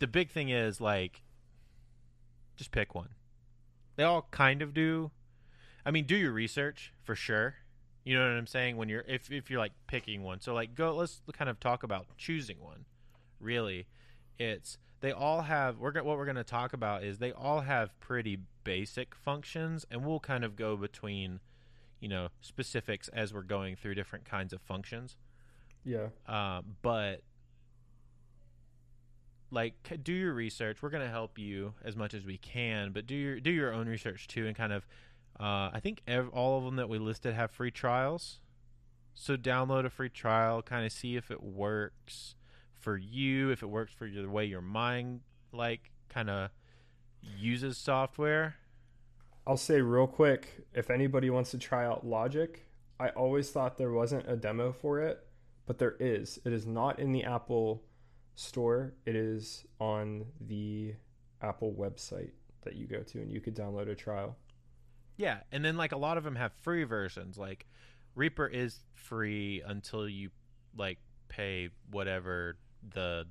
the 0.00 0.06
big 0.06 0.30
thing 0.30 0.50
is 0.50 0.80
like 0.80 1.22
just 2.56 2.72
pick 2.72 2.94
one. 2.94 3.10
They 3.96 4.04
all 4.04 4.28
kind 4.30 4.62
of 4.62 4.74
do. 4.74 5.10
I 5.86 5.90
mean, 5.90 6.04
do 6.04 6.16
your 6.16 6.32
research 6.32 6.92
for 7.02 7.14
sure. 7.14 7.54
You 8.04 8.18
know 8.18 8.22
what 8.22 8.36
I'm 8.36 8.46
saying? 8.46 8.76
When 8.76 8.88
you're 8.88 9.04
if 9.06 9.30
if 9.30 9.50
you're 9.50 9.60
like 9.60 9.72
picking 9.86 10.22
one, 10.22 10.40
so 10.40 10.54
like 10.54 10.74
go 10.74 10.94
let's 10.94 11.20
kind 11.32 11.48
of 11.48 11.60
talk 11.60 11.82
about 11.82 12.06
choosing 12.16 12.60
one. 12.60 12.84
Really, 13.40 13.86
it's 14.38 14.78
they 15.00 15.12
all 15.12 15.42
have 15.42 15.78
we're 15.78 15.92
what 16.02 16.16
we're 16.16 16.24
going 16.24 16.36
to 16.36 16.44
talk 16.44 16.72
about 16.72 17.04
is 17.04 17.18
they 17.18 17.32
all 17.32 17.60
have 17.60 17.98
pretty 18.00 18.38
basic 18.68 19.14
functions, 19.14 19.86
and 19.90 20.04
we'll 20.04 20.20
kind 20.20 20.44
of 20.44 20.54
go 20.54 20.76
between 20.76 21.40
you 22.00 22.08
know 22.08 22.28
specifics 22.42 23.08
as 23.08 23.32
we're 23.32 23.40
going 23.40 23.74
through 23.76 23.94
different 23.94 24.26
kinds 24.26 24.52
of 24.52 24.60
functions. 24.60 25.16
Yeah. 25.86 26.08
Uh, 26.26 26.60
but 26.82 27.22
like 29.50 29.72
do 30.02 30.12
your 30.12 30.34
research. 30.34 30.82
We're 30.82 30.90
going 30.90 31.02
to 31.02 31.10
help 31.10 31.38
you 31.38 31.72
as 31.82 31.96
much 31.96 32.12
as 32.12 32.26
we 32.26 32.36
can, 32.36 32.92
but 32.92 33.06
do 33.06 33.14
your 33.14 33.40
do 33.40 33.50
your 33.50 33.72
own 33.72 33.88
research 33.88 34.28
too, 34.28 34.46
and 34.46 34.54
kind 34.54 34.74
of 34.74 34.86
uh, 35.40 35.70
I 35.72 35.80
think 35.82 36.02
ev- 36.06 36.28
all 36.34 36.58
of 36.58 36.64
them 36.64 36.76
that 36.76 36.90
we 36.90 36.98
listed 36.98 37.32
have 37.32 37.50
free 37.50 37.70
trials. 37.70 38.38
So 39.14 39.34
download 39.34 39.86
a 39.86 39.90
free 39.90 40.10
trial, 40.10 40.60
kind 40.60 40.84
of 40.84 40.92
see 40.92 41.16
if 41.16 41.30
it 41.30 41.42
works 41.42 42.34
for 42.78 42.98
you, 42.98 43.48
if 43.48 43.62
it 43.62 43.70
works 43.70 43.94
for 43.94 44.06
the 44.10 44.28
way 44.28 44.44
your 44.44 44.60
mind 44.60 45.22
like 45.52 45.90
kind 46.10 46.28
of 46.28 46.50
uses 47.22 47.76
software. 47.78 48.56
I'll 49.46 49.56
say 49.56 49.80
real 49.80 50.06
quick, 50.06 50.66
if 50.74 50.90
anybody 50.90 51.30
wants 51.30 51.50
to 51.52 51.58
try 51.58 51.86
out 51.86 52.06
Logic, 52.06 52.66
I 53.00 53.08
always 53.10 53.50
thought 53.50 53.78
there 53.78 53.92
wasn't 53.92 54.28
a 54.28 54.36
demo 54.36 54.72
for 54.72 55.00
it, 55.00 55.26
but 55.66 55.78
there 55.78 55.96
is. 55.98 56.38
It 56.44 56.52
is 56.52 56.66
not 56.66 56.98
in 56.98 57.12
the 57.12 57.24
Apple 57.24 57.82
store. 58.34 58.94
It 59.06 59.16
is 59.16 59.64
on 59.80 60.26
the 60.40 60.94
Apple 61.40 61.72
website 61.72 62.32
that 62.64 62.76
you 62.76 62.86
go 62.86 63.00
to 63.00 63.18
and 63.18 63.30
you 63.30 63.40
could 63.40 63.56
download 63.56 63.88
a 63.88 63.94
trial. 63.94 64.36
Yeah, 65.16 65.38
and 65.50 65.64
then 65.64 65.76
like 65.76 65.92
a 65.92 65.96
lot 65.96 66.18
of 66.18 66.24
them 66.24 66.36
have 66.36 66.52
free 66.62 66.84
versions. 66.84 67.38
Like 67.38 67.66
Reaper 68.14 68.46
is 68.46 68.80
free 68.94 69.62
until 69.66 70.08
you 70.08 70.30
like 70.76 70.98
pay 71.28 71.70
whatever 71.90 72.56
the 72.94 73.26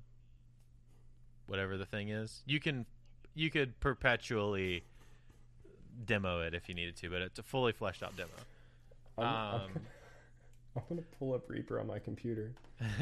whatever 1.46 1.78
the 1.78 1.86
thing 1.86 2.10
is. 2.10 2.44
You 2.46 2.60
can 2.60 2.86
you 3.38 3.50
could 3.50 3.80
perpetually 3.80 4.84
demo 6.06 6.42
it 6.42 6.54
if 6.54 6.68
you 6.68 6.76
needed 6.76 6.96
to, 6.98 7.10
but 7.10 7.22
it's 7.22 7.40
a 7.40 7.44
fully 7.44 7.72
fleshed 7.72 8.04
out 8.04 8.16
demo. 8.18 8.30
I'm, 9.18 9.26
um, 9.26 9.62
I'm, 9.62 9.82
I'm 10.76 10.84
gonna 10.90 11.02
pull 11.20 11.34
up 11.34 11.50
Reaper 11.50 11.80
on 11.80 11.88
my 11.88 12.00
computer 12.00 12.54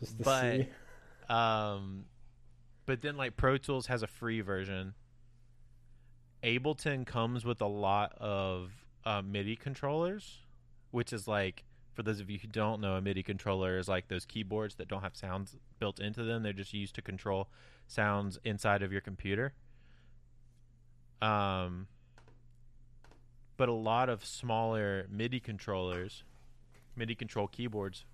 just 0.00 0.18
to 0.18 0.24
but, 0.24 0.42
see. 0.42 0.68
Um, 1.28 2.04
but 2.86 3.00
then 3.00 3.16
like 3.16 3.36
Pro 3.36 3.56
Tools 3.56 3.86
has 3.86 4.02
a 4.02 4.06
free 4.06 4.40
version 4.40 4.94
Ableton 6.44 7.06
comes 7.06 7.44
with 7.44 7.62
a 7.62 7.66
lot 7.66 8.12
of 8.18 8.70
uh, 9.04 9.22
MIDI 9.22 9.56
controllers, 9.56 10.40
which 10.90 11.12
is 11.12 11.26
like 11.26 11.64
for 11.94 12.02
those 12.02 12.20
of 12.20 12.28
you 12.28 12.38
who 12.38 12.48
don't 12.48 12.80
know, 12.80 12.96
a 12.96 13.00
MIDI 13.00 13.22
controller 13.22 13.78
is 13.78 13.88
like 13.88 14.08
those 14.08 14.26
keyboards 14.26 14.74
that 14.74 14.88
don't 14.88 15.02
have 15.02 15.16
sounds 15.16 15.56
built 15.78 16.00
into 16.00 16.22
them. 16.24 16.42
They're 16.42 16.52
just 16.52 16.74
used 16.74 16.94
to 16.96 17.02
control 17.02 17.48
sounds 17.86 18.38
inside 18.44 18.82
of 18.82 18.92
your 18.92 19.00
computer. 19.00 19.54
Um, 21.22 21.86
but 23.56 23.68
a 23.68 23.72
lot 23.72 24.08
of 24.08 24.24
smaller 24.24 25.06
MIDI 25.10 25.40
controllers, 25.40 26.24
MIDI 26.96 27.14
control 27.14 27.46
keyboards, 27.46 28.04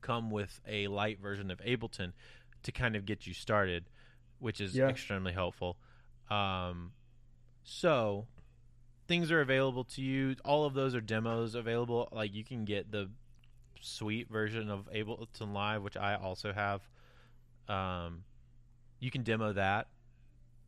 come 0.00 0.30
with 0.30 0.60
a 0.66 0.88
light 0.88 1.20
version 1.20 1.50
of 1.50 1.58
Ableton 1.60 2.12
to 2.62 2.72
kind 2.72 2.96
of 2.96 3.06
get 3.06 3.26
you 3.26 3.34
started, 3.34 3.84
which 4.38 4.60
is 4.60 4.76
yeah. 4.76 4.88
extremely 4.88 5.32
helpful. 5.32 5.76
Um, 6.30 6.92
so 7.64 8.26
things 9.08 9.30
are 9.30 9.40
available 9.40 9.84
to 9.84 10.02
you. 10.02 10.36
All 10.44 10.64
of 10.64 10.74
those 10.74 10.94
are 10.94 11.00
demos 11.00 11.54
available. 11.54 12.08
Like 12.12 12.34
you 12.34 12.44
can 12.44 12.64
get 12.64 12.90
the 12.90 13.10
Suite 13.80 14.28
version 14.30 14.70
of 14.70 14.88
Ableton 14.92 15.52
Live, 15.52 15.82
which 15.82 15.96
I 15.96 16.14
also 16.14 16.52
have. 16.52 16.82
Um, 17.68 18.24
you 19.00 19.10
can 19.10 19.22
demo 19.22 19.52
that, 19.52 19.88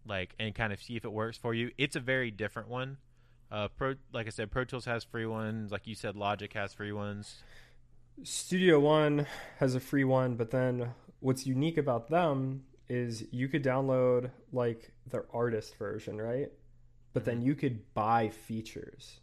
like, 0.06 0.34
and 0.38 0.54
kind 0.54 0.72
of 0.72 0.82
see 0.82 0.96
if 0.96 1.04
it 1.04 1.12
works 1.12 1.36
for 1.36 1.54
you. 1.54 1.70
It's 1.78 1.96
a 1.96 2.00
very 2.00 2.30
different 2.30 2.68
one. 2.68 2.98
Uh, 3.50 3.68
Pro, 3.68 3.94
like 4.12 4.26
I 4.26 4.30
said, 4.30 4.50
Pro 4.50 4.64
Tools 4.64 4.84
has 4.86 5.04
free 5.04 5.26
ones. 5.26 5.70
Like 5.70 5.86
you 5.86 5.94
said, 5.94 6.16
Logic 6.16 6.52
has 6.54 6.74
free 6.74 6.92
ones. 6.92 7.36
Studio 8.22 8.78
One 8.80 9.26
has 9.58 9.74
a 9.74 9.80
free 9.80 10.04
one, 10.04 10.36
but 10.36 10.50
then 10.50 10.90
what's 11.20 11.46
unique 11.46 11.78
about 11.78 12.08
them 12.08 12.64
is 12.88 13.24
you 13.32 13.48
could 13.48 13.64
download 13.64 14.30
like 14.52 14.92
their 15.10 15.24
artist 15.32 15.76
version, 15.76 16.20
right? 16.20 16.50
but 17.14 17.24
then 17.24 17.40
you 17.40 17.54
could 17.54 17.94
buy 17.94 18.28
features. 18.28 19.20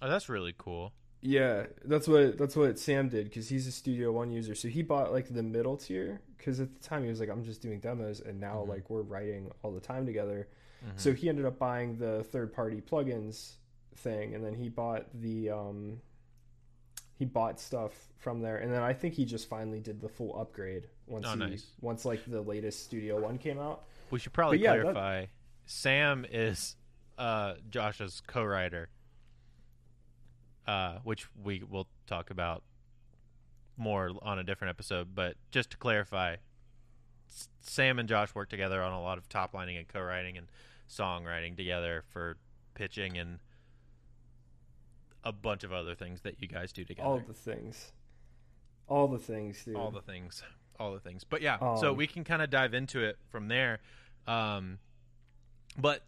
Oh, 0.00 0.08
that's 0.08 0.30
really 0.30 0.54
cool. 0.56 0.94
Yeah, 1.20 1.66
that's 1.84 2.06
what 2.06 2.38
that's 2.38 2.54
what 2.54 2.78
Sam 2.78 3.08
did 3.08 3.24
because 3.24 3.48
he's 3.48 3.66
a 3.66 3.72
Studio 3.72 4.12
One 4.12 4.30
user. 4.30 4.54
So 4.54 4.68
he 4.68 4.82
bought 4.82 5.12
like 5.12 5.32
the 5.32 5.42
middle 5.42 5.76
tier 5.76 6.20
because 6.36 6.60
at 6.60 6.72
the 6.72 6.80
time 6.80 7.02
he 7.02 7.08
was 7.08 7.18
like, 7.20 7.28
I'm 7.28 7.44
just 7.44 7.60
doing 7.60 7.80
demos, 7.80 8.20
and 8.20 8.38
now 8.40 8.56
mm-hmm. 8.56 8.70
like 8.70 8.90
we're 8.90 9.02
writing 9.02 9.50
all 9.62 9.72
the 9.72 9.80
time 9.80 10.06
together. 10.06 10.48
Mm-hmm. 10.84 10.96
So 10.96 11.12
he 11.12 11.28
ended 11.28 11.44
up 11.44 11.58
buying 11.58 11.96
the 11.98 12.22
third 12.24 12.52
party 12.52 12.80
plugins 12.80 13.54
thing, 13.96 14.34
and 14.34 14.44
then 14.44 14.54
he 14.54 14.68
bought 14.68 15.06
the 15.20 15.50
um, 15.50 16.00
he 17.18 17.24
bought 17.24 17.58
stuff 17.58 17.92
from 18.18 18.40
there, 18.40 18.58
and 18.58 18.72
then 18.72 18.82
I 18.82 18.92
think 18.92 19.14
he 19.14 19.24
just 19.24 19.48
finally 19.48 19.80
did 19.80 20.00
the 20.00 20.08
full 20.08 20.38
upgrade 20.40 20.86
once 21.06 21.26
Oh, 21.28 21.32
he 21.32 21.38
nice. 21.38 21.66
once 21.80 22.04
like 22.04 22.20
the 22.26 22.40
latest 22.40 22.84
Studio 22.84 23.20
One 23.20 23.38
came 23.38 23.58
out. 23.58 23.84
We 24.10 24.20
should 24.20 24.32
probably 24.32 24.58
yeah, 24.58 24.76
that- 24.76 24.82
clarify. 24.82 25.26
Sam 25.66 26.24
is 26.30 26.76
uh, 27.18 27.54
Josh's 27.68 28.22
co-writer, 28.26 28.88
uh, 30.68 30.98
which 31.02 31.26
we 31.42 31.64
will 31.68 31.88
talk 32.06 32.30
about 32.30 32.62
more 33.76 34.10
on 34.22 34.38
a 34.38 34.44
different 34.44 34.70
episode. 34.70 35.14
But 35.14 35.34
just 35.50 35.70
to 35.70 35.76
clarify, 35.76 36.36
S- 37.28 37.48
Sam 37.60 37.98
and 37.98 38.08
Josh 38.08 38.34
work 38.34 38.48
together 38.50 38.80
on 38.82 38.92
a 38.92 39.00
lot 39.02 39.18
of 39.18 39.28
top 39.28 39.54
lining 39.54 39.76
and 39.76 39.88
co-writing 39.88 40.36
and 40.38 40.46
songwriting 40.88 41.56
together 41.56 42.04
for 42.10 42.36
pitching 42.74 43.18
and 43.18 43.38
a 45.24 45.32
bunch 45.32 45.64
of 45.64 45.72
other 45.72 45.94
things 45.94 46.20
that 46.22 46.40
you 46.40 46.46
guys 46.48 46.72
do 46.72 46.84
together. 46.84 47.08
All 47.08 47.18
the 47.18 47.32
things, 47.34 47.92
all 48.88 49.08
the 49.08 49.18
things, 49.18 49.64
dude. 49.64 49.74
all 49.76 49.90
the 49.90 50.00
things 50.00 50.42
all 50.80 50.92
the 50.94 51.00
things 51.00 51.24
but 51.24 51.42
yeah 51.42 51.58
so 51.80 51.90
Um, 51.90 51.96
we 51.96 52.06
can 52.06 52.22
kind 52.22 52.40
of 52.40 52.50
dive 52.50 52.72
into 52.72 53.02
it 53.02 53.18
from 53.30 53.48
there 53.48 53.80
um 54.28 54.78
but 55.76 56.04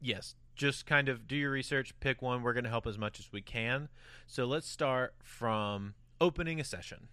yes 0.00 0.34
just 0.54 0.86
kind 0.86 1.08
of 1.08 1.26
do 1.26 1.36
your 1.36 1.50
research 1.50 1.94
pick 2.00 2.22
one. 2.22 2.42
We're 2.42 2.52
going 2.52 2.64
to 2.64 2.70
help 2.70 2.86
as 2.86 2.98
much 2.98 3.18
as 3.18 3.32
we 3.32 3.42
can. 3.42 3.88
So 4.26 4.44
let's 4.44 4.68
start 4.68 5.14
from 5.22 5.94
opening 6.20 6.60
a 6.60 6.64
session. 6.64 7.08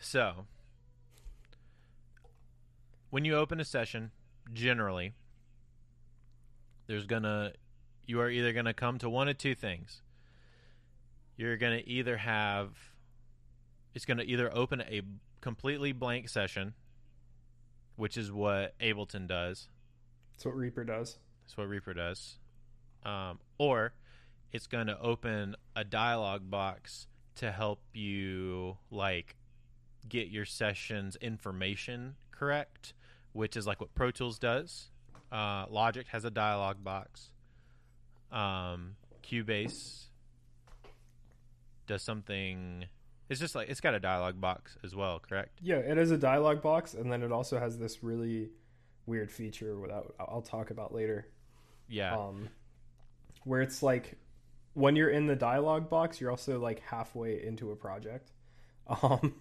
So 0.00 0.46
when 3.10 3.24
you 3.24 3.34
open 3.34 3.60
a 3.60 3.64
session 3.64 4.10
generally 4.52 5.14
there's 6.86 7.06
gonna 7.06 7.52
you 8.06 8.20
are 8.20 8.30
either 8.30 8.52
gonna 8.52 8.74
come 8.74 8.98
to 8.98 9.08
one 9.08 9.28
of 9.28 9.38
two 9.38 9.54
things. 9.54 10.02
You're 11.36 11.56
going 11.56 11.78
to 11.82 11.88
either 11.88 12.16
have 12.18 12.70
it's 13.94 14.04
going 14.04 14.18
to 14.18 14.24
either 14.24 14.54
open 14.54 14.80
a 14.80 15.02
completely 15.40 15.92
blank 15.92 16.28
session 16.28 16.74
which 17.96 18.16
is 18.16 18.30
what 18.30 18.78
ableton 18.78 19.26
does 19.26 19.68
That's 20.36 20.44
what 20.44 20.56
Reaper 20.56 20.84
does. 20.84 21.18
that's 21.44 21.56
what 21.56 21.68
reaper 21.68 21.94
does. 21.94 22.38
Um, 23.04 23.38
or 23.58 23.94
it's 24.52 24.66
going 24.66 24.86
to 24.88 25.00
open 25.00 25.56
a 25.74 25.84
dialog 25.84 26.50
box 26.50 27.06
to 27.36 27.52
help 27.52 27.80
you 27.92 28.76
like 28.90 29.36
get 30.08 30.28
your 30.28 30.44
session's 30.44 31.16
information 31.16 32.16
correct 32.30 32.94
which 33.36 33.56
is 33.56 33.66
like 33.66 33.80
what 33.80 33.94
pro 33.94 34.10
tools 34.10 34.38
does. 34.38 34.90
Uh, 35.30 35.66
logic 35.68 36.06
has 36.08 36.24
a 36.24 36.30
dialog 36.30 36.82
box. 36.82 37.30
Um, 38.32 38.96
cubase 39.22 40.06
does 41.86 42.02
something. 42.02 42.86
It's 43.28 43.38
just 43.38 43.54
like 43.54 43.68
it's 43.68 43.80
got 43.80 43.94
a 43.94 44.00
dialog 44.00 44.40
box 44.40 44.78
as 44.82 44.94
well 44.96 45.18
correct? 45.20 45.58
Yeah, 45.62 45.76
it 45.76 45.98
is 45.98 46.10
a 46.10 46.16
dialog 46.16 46.62
box, 46.62 46.94
and 46.94 47.12
then 47.12 47.22
it 47.22 47.30
also 47.30 47.58
has 47.60 47.78
this 47.78 48.02
really 48.02 48.48
weird 49.06 49.30
feature 49.30 49.78
without 49.78 50.14
I'll 50.18 50.42
talk 50.42 50.70
about 50.70 50.94
later. 50.94 51.26
yeah 51.88 52.16
Um, 52.16 52.48
where 53.44 53.60
it's 53.62 53.82
like 53.82 54.18
when 54.74 54.96
you're 54.96 55.10
in 55.10 55.26
the 55.26 55.36
dialog 55.36 55.88
box, 55.88 56.20
you're 56.20 56.30
also 56.30 56.58
like 56.58 56.80
halfway 56.80 57.42
into 57.44 57.70
a 57.70 57.76
project. 57.76 58.32
Um, 59.02 59.34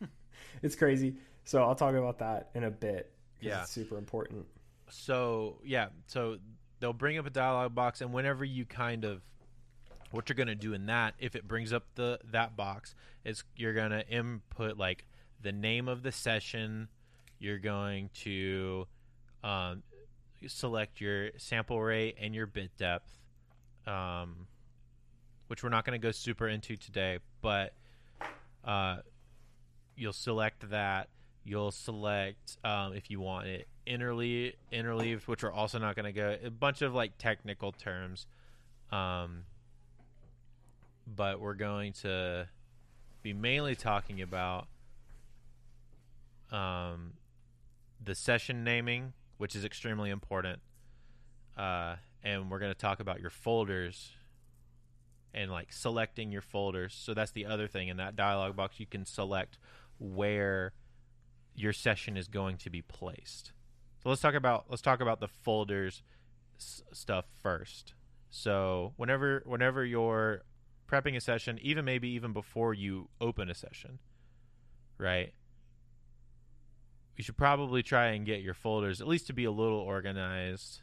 it's 0.62 0.76
crazy. 0.76 1.16
So 1.44 1.64
I'll 1.64 1.74
talk 1.74 1.94
about 1.96 2.20
that 2.20 2.50
in 2.54 2.62
a 2.62 2.70
bit. 2.70 3.10
Yeah. 3.40 3.62
it's 3.62 3.72
super 3.72 3.98
important. 3.98 4.46
so 4.88 5.58
yeah 5.64 5.88
so 6.06 6.38
they'll 6.80 6.92
bring 6.92 7.18
up 7.18 7.26
a 7.26 7.30
dialog 7.30 7.74
box 7.74 8.00
and 8.00 8.12
whenever 8.12 8.44
you 8.44 8.64
kind 8.64 9.04
of 9.04 9.22
what 10.10 10.28
you're 10.28 10.36
going 10.36 10.46
to 10.48 10.54
do 10.54 10.74
in 10.74 10.86
that 10.86 11.14
if 11.18 11.34
it 11.34 11.48
brings 11.48 11.72
up 11.72 11.84
the 11.96 12.18
that 12.30 12.56
box 12.56 12.94
is 13.24 13.42
you're 13.56 13.74
going 13.74 13.90
to 13.90 14.06
input 14.08 14.78
like 14.78 15.06
the 15.42 15.52
name 15.52 15.88
of 15.88 16.02
the 16.02 16.12
session 16.12 16.88
you're 17.38 17.58
going 17.58 18.10
to 18.14 18.86
um, 19.44 19.82
select 20.46 21.00
your 21.00 21.30
sample 21.36 21.80
rate 21.80 22.16
and 22.20 22.34
your 22.34 22.46
bit 22.46 22.76
depth 22.76 23.10
um, 23.86 24.46
which 25.46 25.62
we're 25.62 25.68
not 25.68 25.84
going 25.84 25.98
to 25.98 26.02
go 26.02 26.10
super 26.10 26.48
into 26.48 26.76
today 26.76 27.18
but 27.40 27.72
uh, 28.64 28.96
you'll 29.96 30.12
select 30.12 30.70
that. 30.70 31.08
You'll 31.44 31.72
select 31.72 32.56
um, 32.64 32.94
if 32.94 33.10
you 33.10 33.20
want 33.20 33.46
it 33.48 33.68
interleave 33.86 34.54
interleaves 34.72 35.26
which 35.26 35.42
we're 35.42 35.52
also 35.52 35.78
not 35.78 35.94
going 35.94 36.06
to 36.06 36.12
go 36.12 36.38
a 36.42 36.50
bunch 36.50 36.80
of 36.80 36.94
like 36.94 37.18
technical 37.18 37.70
terms 37.70 38.26
um, 38.90 39.44
but 41.06 41.38
we're 41.38 41.52
going 41.52 41.92
to 41.92 42.48
be 43.22 43.34
mainly 43.34 43.74
talking 43.74 44.22
about 44.22 44.68
um, 46.50 47.12
the 48.02 48.14
session 48.14 48.64
naming 48.64 49.12
which 49.38 49.54
is 49.54 49.64
extremely 49.64 50.10
important 50.10 50.60
uh, 51.56 51.96
and 52.22 52.50
we're 52.50 52.58
going 52.58 52.72
to 52.72 52.78
talk 52.78 53.00
about 53.00 53.20
your 53.20 53.30
folders 53.30 54.12
and 55.32 55.50
like 55.50 55.72
selecting 55.72 56.30
your 56.30 56.42
folders 56.42 56.94
so 56.94 57.14
that's 57.14 57.32
the 57.32 57.44
other 57.46 57.66
thing 57.66 57.88
in 57.88 57.96
that 57.96 58.16
dialog 58.16 58.56
box 58.56 58.78
you 58.78 58.86
can 58.86 59.04
select 59.04 59.58
where 59.98 60.72
your 61.54 61.72
session 61.72 62.16
is 62.16 62.28
going 62.28 62.56
to 62.58 62.70
be 62.70 62.82
placed. 62.82 63.52
So 64.02 64.08
let's 64.08 64.20
talk 64.20 64.34
about 64.34 64.66
let's 64.68 64.82
talk 64.82 65.00
about 65.00 65.20
the 65.20 65.28
folders 65.28 66.02
s- 66.58 66.82
stuff 66.92 67.26
first. 67.42 67.94
So 68.30 68.92
whenever 68.96 69.42
whenever 69.46 69.84
you're 69.84 70.42
prepping 70.90 71.16
a 71.16 71.20
session, 71.20 71.58
even 71.62 71.84
maybe 71.84 72.08
even 72.08 72.32
before 72.32 72.74
you 72.74 73.08
open 73.20 73.48
a 73.48 73.54
session, 73.54 73.98
right? 74.98 75.32
You 77.16 77.22
should 77.24 77.36
probably 77.36 77.82
try 77.82 78.08
and 78.08 78.26
get 78.26 78.40
your 78.42 78.54
folders 78.54 79.00
at 79.00 79.06
least 79.06 79.26
to 79.28 79.32
be 79.32 79.44
a 79.44 79.50
little 79.50 79.78
organized 79.78 80.80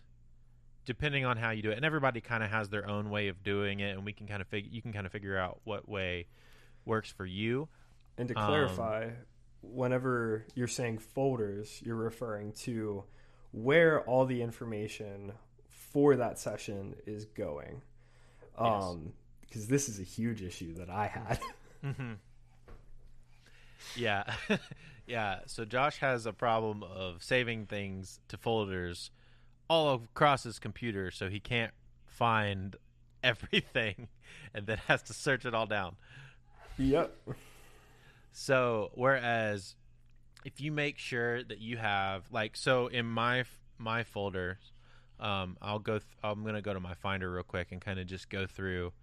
depending 0.84 1.26
on 1.26 1.38
how 1.38 1.52
you 1.52 1.62
do 1.62 1.70
it. 1.70 1.76
And 1.78 1.86
everybody 1.86 2.22
kind 2.22 2.44
of 2.44 2.50
has 2.50 2.70
their 2.70 2.90
own 2.90 3.10
way 3.12 3.28
of 3.28 3.44
doing 3.44 3.82
it 3.82 3.92
and 3.96 4.04
we 4.04 4.14
can 4.14 4.28
kind 4.28 4.42
of 4.42 4.48
figure 4.48 4.70
you 4.72 4.82
can 4.82 4.92
kind 4.94 5.06
of 5.06 5.12
figure 5.12 5.38
out 5.38 5.60
what 5.64 5.88
way 5.88 6.28
works 6.86 7.12
for 7.12 7.26
you. 7.26 7.68
And 8.18 8.28
to 8.30 8.38
Um, 8.38 8.48
clarify, 8.48 9.10
whenever 9.62 10.46
you're 10.56 10.68
saying 10.68 10.98
folders, 11.00 11.82
you're 11.86 11.96
referring 11.96 12.54
to 12.54 13.04
where 13.52 14.02
all 14.02 14.26
the 14.26 14.42
information 14.42 15.34
for 15.70 16.16
that 16.16 16.40
session 16.40 16.96
is 17.06 17.26
going. 17.26 17.82
Yes. 18.60 18.84
Um, 18.84 19.14
because 19.42 19.68
this 19.68 19.90
is 19.90 20.00
a 20.00 20.04
huge 20.04 20.42
issue 20.42 20.74
that 20.76 20.90
I 20.90 21.08
had. 21.08 21.40
hmm 21.84 22.14
Yeah, 23.96 24.24
yeah. 25.08 25.40
So 25.46 25.66
Josh 25.66 25.98
has 25.98 26.26
a 26.26 26.34
problem 26.34 26.84
of 26.84 27.24
saving 27.24 27.66
things 27.66 28.20
to 28.30 28.38
folders 28.38 29.12
all 29.70 29.94
across 29.94 30.44
his 30.44 30.60
computer, 30.60 31.12
so 31.12 31.30
he 31.30 31.40
can't 31.40 31.74
find 32.06 32.76
everything, 33.24 34.08
and 34.54 34.66
then 34.66 34.78
has 34.88 35.04
to 35.04 35.14
search 35.14 35.46
it 35.46 35.54
all 35.54 35.66
down. 35.68 35.96
yep. 36.78 37.16
So 38.34 38.92
whereas 38.96 39.76
if 40.46 40.62
you 40.62 40.72
make 40.72 40.98
sure 40.98 41.44
that 41.44 41.60
you 41.60 41.78
have 41.78 42.24
like 42.32 42.56
so 42.56 42.88
in 42.88 43.06
my 43.06 43.44
my 43.78 44.04
folder, 44.04 44.60
um, 45.20 45.58
I'll 45.62 45.80
go. 45.80 46.00
Th- 46.00 46.04
I'm 46.24 46.44
gonna 46.44 46.62
go 46.62 46.74
to 46.74 46.80
my 46.80 46.96
Finder 46.96 47.32
real 47.32 47.44
quick 47.44 47.72
and 47.72 47.80
kind 47.80 48.00
of 48.00 48.08
just 48.08 48.30
go 48.30 48.48
through 48.48 48.94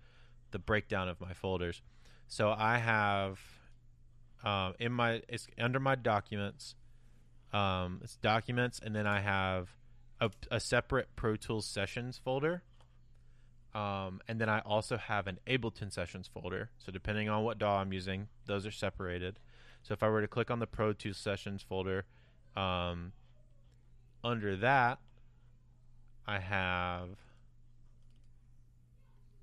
the 0.50 0.58
breakdown 0.58 1.08
of 1.08 1.20
my 1.20 1.32
folders. 1.32 1.82
So 2.26 2.50
I 2.50 2.78
have 2.78 3.38
um, 4.44 4.74
in 4.78 4.92
my 4.92 5.22
it's 5.28 5.46
under 5.58 5.80
my 5.80 5.94
documents. 5.94 6.74
Um, 7.52 8.00
it's 8.02 8.16
documents, 8.16 8.80
and 8.82 8.94
then 8.94 9.06
I 9.06 9.20
have 9.20 9.70
a, 10.20 10.30
a 10.50 10.60
separate 10.60 11.08
Pro 11.16 11.36
Tools 11.36 11.66
sessions 11.66 12.20
folder. 12.22 12.62
Um, 13.74 14.20
and 14.26 14.40
then 14.40 14.48
I 14.48 14.60
also 14.60 14.96
have 14.96 15.26
an 15.26 15.38
Ableton 15.46 15.92
Sessions 15.92 16.28
folder. 16.32 16.70
So 16.78 16.90
depending 16.90 17.28
on 17.28 17.44
what 17.44 17.58
DAW 17.58 17.76
I'm 17.76 17.92
using, 17.92 18.28
those 18.46 18.66
are 18.66 18.70
separated. 18.70 19.38
So 19.82 19.92
if 19.92 20.02
I 20.02 20.08
were 20.08 20.20
to 20.20 20.28
click 20.28 20.50
on 20.50 20.58
the 20.58 20.66
Pro 20.66 20.92
Tools 20.92 21.18
Sessions 21.18 21.62
folder, 21.62 22.04
um, 22.56 23.12
under 24.24 24.56
that, 24.56 24.98
I 26.26 26.40
have 26.40 27.08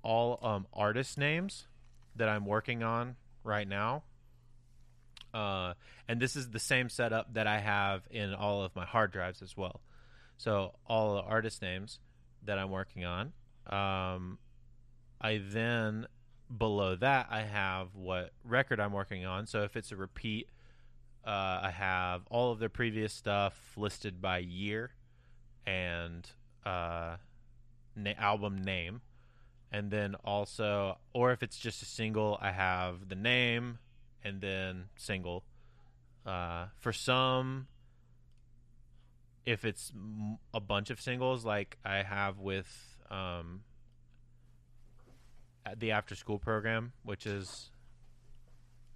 all 0.02 0.38
um, 0.42 0.66
artist 0.72 1.16
names 1.16 1.66
that 2.14 2.28
I'm 2.28 2.46
working 2.46 2.82
on 2.82 3.16
right 3.42 3.66
now. 3.66 4.04
Uh, 5.36 5.74
and 6.08 6.18
this 6.18 6.34
is 6.34 6.48
the 6.50 6.58
same 6.58 6.88
setup 6.88 7.34
that 7.34 7.46
I 7.46 7.58
have 7.58 8.02
in 8.10 8.32
all 8.32 8.62
of 8.64 8.74
my 8.74 8.86
hard 8.86 9.12
drives 9.12 9.42
as 9.42 9.54
well. 9.54 9.82
So 10.38 10.72
all 10.86 11.16
the 11.16 11.22
artist 11.22 11.60
names 11.60 12.00
that 12.44 12.58
I'm 12.58 12.70
working 12.70 13.04
on. 13.04 13.32
Um, 13.66 14.38
I 15.20 15.42
then 15.50 16.06
below 16.48 16.96
that 16.96 17.26
I 17.30 17.42
have 17.42 17.88
what 17.94 18.32
record 18.44 18.80
I'm 18.80 18.92
working 18.92 19.26
on. 19.26 19.46
So 19.46 19.62
if 19.64 19.76
it's 19.76 19.92
a 19.92 19.96
repeat, 19.96 20.48
uh, 21.26 21.60
I 21.64 21.70
have 21.70 22.22
all 22.30 22.52
of 22.52 22.58
their 22.58 22.68
previous 22.70 23.12
stuff 23.12 23.54
listed 23.76 24.22
by 24.22 24.38
year 24.38 24.92
and 25.66 26.26
uh, 26.64 27.16
na- 27.94 28.12
album 28.18 28.62
name. 28.64 29.02
and 29.72 29.90
then 29.90 30.14
also, 30.24 30.96
or 31.12 31.32
if 31.32 31.42
it's 31.42 31.58
just 31.58 31.82
a 31.82 31.86
single, 31.86 32.38
I 32.40 32.52
have 32.52 33.08
the 33.08 33.14
name 33.16 33.78
and 34.26 34.40
then 34.40 34.86
single. 34.96 35.44
Uh, 36.24 36.66
for 36.80 36.92
some, 36.92 37.68
if 39.44 39.64
it's 39.64 39.92
a 40.52 40.60
bunch 40.60 40.90
of 40.90 41.00
singles, 41.00 41.44
like 41.44 41.78
I 41.84 42.02
have 42.02 42.40
with 42.40 42.66
um, 43.10 43.60
the 45.78 45.92
after 45.92 46.16
school 46.16 46.38
program, 46.38 46.92
which 47.04 47.26
is 47.26 47.70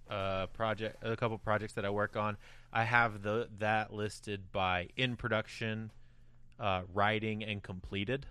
a 0.09 0.47
project, 0.51 0.97
a 1.01 1.15
couple 1.15 1.37
projects 1.37 1.73
that 1.73 1.85
I 1.85 1.89
work 1.89 2.17
on, 2.17 2.35
I 2.73 2.83
have 2.83 3.21
the 3.21 3.47
that 3.59 3.93
listed 3.93 4.51
by 4.51 4.89
in 4.97 5.15
production, 5.15 5.91
uh, 6.59 6.81
writing, 6.93 7.43
and 7.43 7.63
completed. 7.63 8.25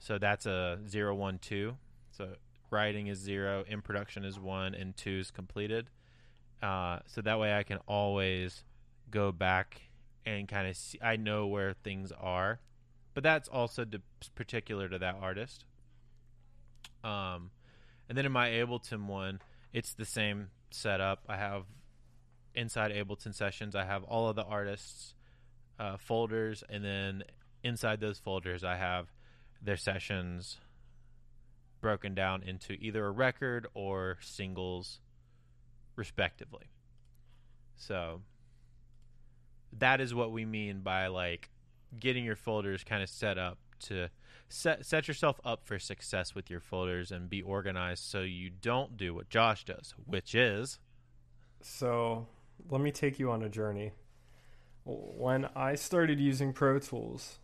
So 0.00 0.18
that's 0.18 0.46
a 0.46 0.80
zero 0.88 1.14
one 1.14 1.38
two. 1.38 1.76
So 2.10 2.30
writing 2.70 3.08
is 3.08 3.18
zero, 3.18 3.64
in 3.66 3.82
production 3.82 4.24
is 4.24 4.38
one, 4.38 4.74
and 4.74 4.96
two 4.96 5.18
is 5.18 5.30
completed. 5.30 5.90
Uh, 6.62 7.00
so 7.06 7.20
that 7.22 7.38
way 7.38 7.56
I 7.56 7.62
can 7.62 7.78
always 7.86 8.64
go 9.10 9.32
back 9.32 9.80
and 10.26 10.48
kind 10.48 10.68
of 10.68 10.76
see. 10.76 10.98
I 11.02 11.16
know 11.16 11.46
where 11.46 11.72
things 11.72 12.12
are, 12.12 12.60
but 13.14 13.22
that's 13.22 13.48
also 13.48 13.84
de- 13.84 14.02
particular 14.34 14.88
to 14.88 14.98
that 14.98 15.16
artist. 15.20 15.64
Um, 17.02 17.50
and 18.08 18.16
then 18.16 18.26
in 18.26 18.32
my 18.32 18.50
Ableton 18.50 19.06
one, 19.06 19.40
it's 19.72 19.94
the 19.94 20.04
same 20.04 20.48
setup. 20.70 21.24
I 21.28 21.36
have 21.36 21.64
inside 22.54 22.92
Ableton 22.92 23.34
sessions. 23.34 23.74
I 23.74 23.84
have 23.84 24.04
all 24.04 24.28
of 24.28 24.36
the 24.36 24.44
artists' 24.44 25.14
uh, 25.78 25.96
folders, 25.96 26.62
and 26.68 26.84
then 26.84 27.24
inside 27.62 28.00
those 28.00 28.18
folders, 28.18 28.64
I 28.64 28.76
have 28.76 29.06
their 29.62 29.76
sessions 29.76 30.58
broken 31.80 32.14
down 32.14 32.42
into 32.42 32.74
either 32.74 33.06
a 33.06 33.10
record 33.10 33.66
or 33.74 34.18
singles, 34.20 35.00
respectively. 35.96 36.70
So 37.76 38.22
that 39.72 40.00
is 40.00 40.14
what 40.14 40.32
we 40.32 40.44
mean 40.44 40.80
by 40.80 41.06
like 41.06 41.50
getting 41.98 42.24
your 42.24 42.36
folders 42.36 42.84
kind 42.84 43.02
of 43.02 43.08
set 43.08 43.38
up 43.38 43.58
to 43.80 44.08
set 44.48 44.84
set 44.84 45.08
yourself 45.08 45.40
up 45.44 45.64
for 45.64 45.78
success 45.78 46.34
with 46.34 46.50
your 46.50 46.60
folders 46.60 47.10
and 47.10 47.30
be 47.30 47.40
organized 47.40 48.04
so 48.04 48.20
you 48.20 48.50
don't 48.50 48.96
do 48.96 49.14
what 49.14 49.28
Josh 49.28 49.64
does, 49.64 49.94
which 50.06 50.34
is 50.34 50.78
So 51.62 52.26
let 52.68 52.80
me 52.80 52.90
take 52.90 53.18
you 53.18 53.30
on 53.30 53.42
a 53.42 53.48
journey. 53.48 53.92
When 54.84 55.46
I 55.54 55.74
started 55.74 56.18
using 56.20 56.52
Pro 56.52 56.78
Tools, 56.78 57.38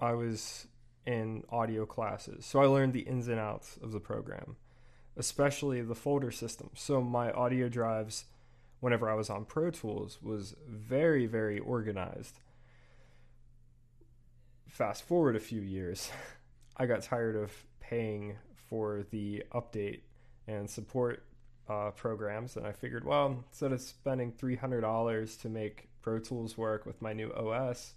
I 0.00 0.12
was 0.12 0.66
in 1.06 1.44
audio 1.50 1.84
classes. 1.86 2.46
So 2.46 2.60
I 2.60 2.66
learned 2.66 2.92
the 2.92 3.00
ins 3.00 3.28
and 3.28 3.38
outs 3.38 3.78
of 3.82 3.92
the 3.92 4.00
program, 4.00 4.56
especially 5.16 5.82
the 5.82 5.94
folder 5.94 6.30
system. 6.30 6.70
So 6.74 7.00
my 7.00 7.30
audio 7.32 7.68
drives, 7.68 8.24
whenever 8.80 9.10
I 9.10 9.14
was 9.14 9.30
on 9.30 9.44
Pro 9.44 9.70
Tools, 9.70 10.18
was 10.22 10.56
very, 10.68 11.26
very 11.26 11.58
organized. 11.58 12.40
Fast 14.66 15.04
forward 15.04 15.36
a 15.36 15.40
few 15.40 15.60
years, 15.60 16.10
I 16.76 16.86
got 16.86 17.02
tired 17.02 17.36
of 17.36 17.52
paying 17.80 18.36
for 18.68 19.04
the 19.10 19.44
update 19.52 20.00
and 20.46 20.68
support 20.68 21.22
uh, 21.68 21.90
programs, 21.92 22.56
and 22.56 22.66
I 22.66 22.72
figured, 22.72 23.04
well, 23.04 23.44
instead 23.48 23.72
of 23.72 23.80
spending 23.80 24.32
$300 24.32 25.40
to 25.42 25.48
make 25.48 25.88
Pro 26.02 26.18
Tools 26.18 26.58
work 26.58 26.84
with 26.84 27.00
my 27.00 27.12
new 27.12 27.32
OS, 27.32 27.94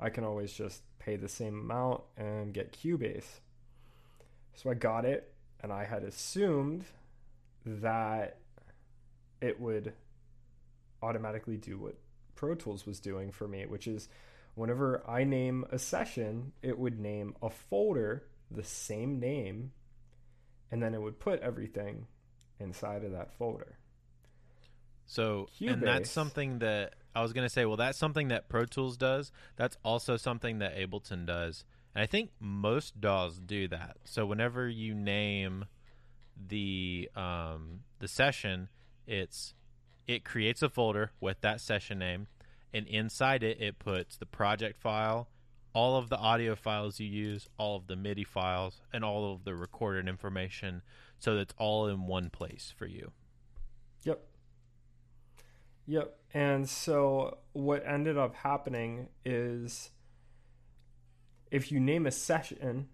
I 0.00 0.10
can 0.10 0.24
always 0.24 0.52
just 0.52 0.82
pay 0.98 1.16
the 1.16 1.28
same 1.28 1.60
amount 1.60 2.02
and 2.16 2.52
get 2.52 2.72
Cubase. 2.72 3.40
So 4.54 4.70
I 4.70 4.74
got 4.74 5.04
it, 5.04 5.32
and 5.60 5.72
I 5.72 5.84
had 5.84 6.04
assumed 6.04 6.84
that 7.64 8.38
it 9.40 9.60
would 9.60 9.92
automatically 11.02 11.56
do 11.56 11.78
what 11.78 11.96
Pro 12.34 12.54
Tools 12.54 12.86
was 12.86 13.00
doing 13.00 13.30
for 13.30 13.46
me, 13.46 13.66
which 13.66 13.86
is 13.86 14.08
whenever 14.54 15.02
I 15.08 15.24
name 15.24 15.64
a 15.70 15.78
session, 15.78 16.52
it 16.62 16.78
would 16.78 16.98
name 16.98 17.34
a 17.42 17.50
folder 17.50 18.24
the 18.50 18.64
same 18.64 19.18
name, 19.18 19.72
and 20.70 20.82
then 20.82 20.94
it 20.94 21.00
would 21.00 21.18
put 21.18 21.40
everything 21.40 22.06
inside 22.60 23.04
of 23.04 23.12
that 23.12 23.32
folder. 23.34 23.78
So, 25.06 25.48
and 25.60 25.82
that's 25.82 26.10
something 26.10 26.60
that 26.60 26.94
I 27.14 27.22
was 27.22 27.32
to 27.32 27.48
say, 27.48 27.64
well, 27.64 27.76
that's 27.76 27.98
something 27.98 28.28
that 28.28 28.48
Pro 28.48 28.64
Tools 28.64 28.96
does. 28.96 29.30
That's 29.56 29.76
also 29.84 30.16
something 30.16 30.58
that 30.58 30.76
Ableton 30.76 31.26
does. 31.26 31.64
And 31.94 32.02
I 32.02 32.06
think 32.06 32.30
most 32.40 33.00
DAWs 33.00 33.38
do 33.38 33.68
that. 33.68 33.98
So, 34.04 34.26
whenever 34.26 34.68
you 34.68 34.94
name 34.94 35.66
the 36.48 37.08
um, 37.14 37.80
the 38.00 38.08
session, 38.08 38.68
it's 39.06 39.54
it 40.06 40.24
creates 40.24 40.62
a 40.62 40.68
folder 40.68 41.12
with 41.20 41.40
that 41.42 41.60
session 41.60 41.98
name, 41.98 42.26
and 42.72 42.86
inside 42.86 43.42
it, 43.42 43.60
it 43.60 43.78
puts 43.78 44.16
the 44.16 44.26
project 44.26 44.76
file, 44.76 45.28
all 45.72 45.96
of 45.96 46.08
the 46.08 46.18
audio 46.18 46.54
files 46.54 47.00
you 47.00 47.06
use, 47.06 47.48
all 47.58 47.76
of 47.76 47.86
the 47.86 47.96
MIDI 47.96 48.24
files, 48.24 48.80
and 48.92 49.04
all 49.04 49.32
of 49.32 49.44
the 49.44 49.54
recorded 49.54 50.08
information, 50.08 50.82
so 51.18 51.36
that's 51.36 51.54
all 51.58 51.86
in 51.88 52.06
one 52.06 52.30
place 52.30 52.72
for 52.76 52.86
you. 52.86 53.12
Yep. 55.86 56.16
And 56.32 56.68
so 56.68 57.38
what 57.52 57.86
ended 57.86 58.18
up 58.18 58.34
happening 58.34 59.08
is 59.24 59.90
if 61.50 61.70
you 61.70 61.78
name 61.78 62.06
a 62.06 62.10
session, 62.10 62.88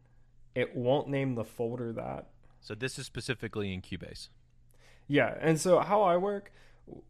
it 0.54 0.76
won't 0.76 1.08
name 1.08 1.34
the 1.34 1.44
folder 1.44 1.92
that. 1.92 2.28
So 2.60 2.74
this 2.74 2.98
is 2.98 3.06
specifically 3.06 3.72
in 3.72 3.80
Cubase. 3.80 4.28
Yeah. 5.08 5.34
And 5.40 5.58
so 5.58 5.80
how 5.80 6.02
I 6.02 6.16
work, 6.16 6.52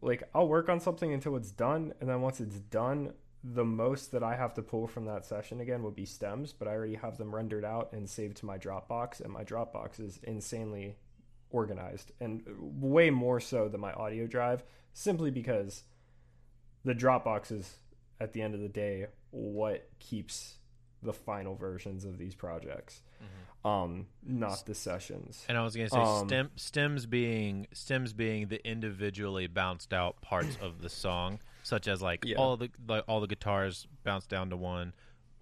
like 0.01 0.23
I'll 0.33 0.47
work 0.47 0.69
on 0.69 0.79
something 0.79 1.11
until 1.13 1.35
it's 1.35 1.51
done. 1.51 1.93
And 1.99 2.09
then 2.09 2.21
once 2.21 2.39
it's 2.39 2.59
done, 2.59 3.13
the 3.43 3.65
most 3.65 4.11
that 4.11 4.23
I 4.23 4.35
have 4.35 4.53
to 4.53 4.61
pull 4.61 4.87
from 4.87 5.05
that 5.05 5.25
session 5.25 5.59
again 5.59 5.81
would 5.83 5.95
be 5.95 6.05
stems, 6.05 6.53
but 6.53 6.67
I 6.67 6.71
already 6.71 6.95
have 6.95 7.17
them 7.17 7.33
rendered 7.33 7.65
out 7.65 7.91
and 7.91 8.07
saved 8.07 8.37
to 8.37 8.45
my 8.45 8.57
Dropbox. 8.57 9.19
And 9.19 9.33
my 9.33 9.43
Dropbox 9.43 9.99
is 9.99 10.19
insanely 10.23 10.95
organized 11.51 12.11
and 12.19 12.43
way 12.59 13.09
more 13.09 13.39
so 13.39 13.67
than 13.67 13.79
my 13.81 13.93
audio 13.93 14.25
drive 14.27 14.63
simply 14.93 15.31
because 15.31 15.83
the 16.83 16.93
Dropbox 16.95 17.51
is 17.51 17.75
at 18.19 18.33
the 18.33 18.41
end 18.41 18.53
of 18.55 18.61
the 18.61 18.69
day 18.69 19.07
what 19.31 19.87
keeps 19.99 20.55
the 21.03 21.13
final 21.13 21.55
versions 21.55 22.05
of 22.05 22.17
these 22.17 22.35
projects 22.35 23.01
um 23.63 24.07
not 24.25 24.65
the 24.65 24.73
sessions 24.73 25.45
And 25.47 25.55
I 25.57 25.63
was 25.63 25.75
going 25.75 25.87
to 25.87 25.93
say 25.93 25.99
Um, 26.01 26.27
stem, 26.27 26.49
stems 26.55 27.05
being 27.05 27.67
stems 27.73 28.11
being 28.13 28.47
the 28.47 28.65
individually 28.67 29.45
bounced 29.45 29.93
out 29.93 30.19
parts 30.21 30.57
of 30.61 30.81
the 30.81 30.89
song, 30.89 31.39
such 31.61 31.87
as 31.87 32.01
like 32.01 32.25
Yeah. 32.25 32.37
all 32.37 32.57
the 32.57 32.71
like 32.87 33.03
all 33.07 33.21
the 33.21 33.27
guitars 33.27 33.85
bounce 34.03 34.25
down 34.25 34.49
to 34.49 34.57
one, 34.57 34.93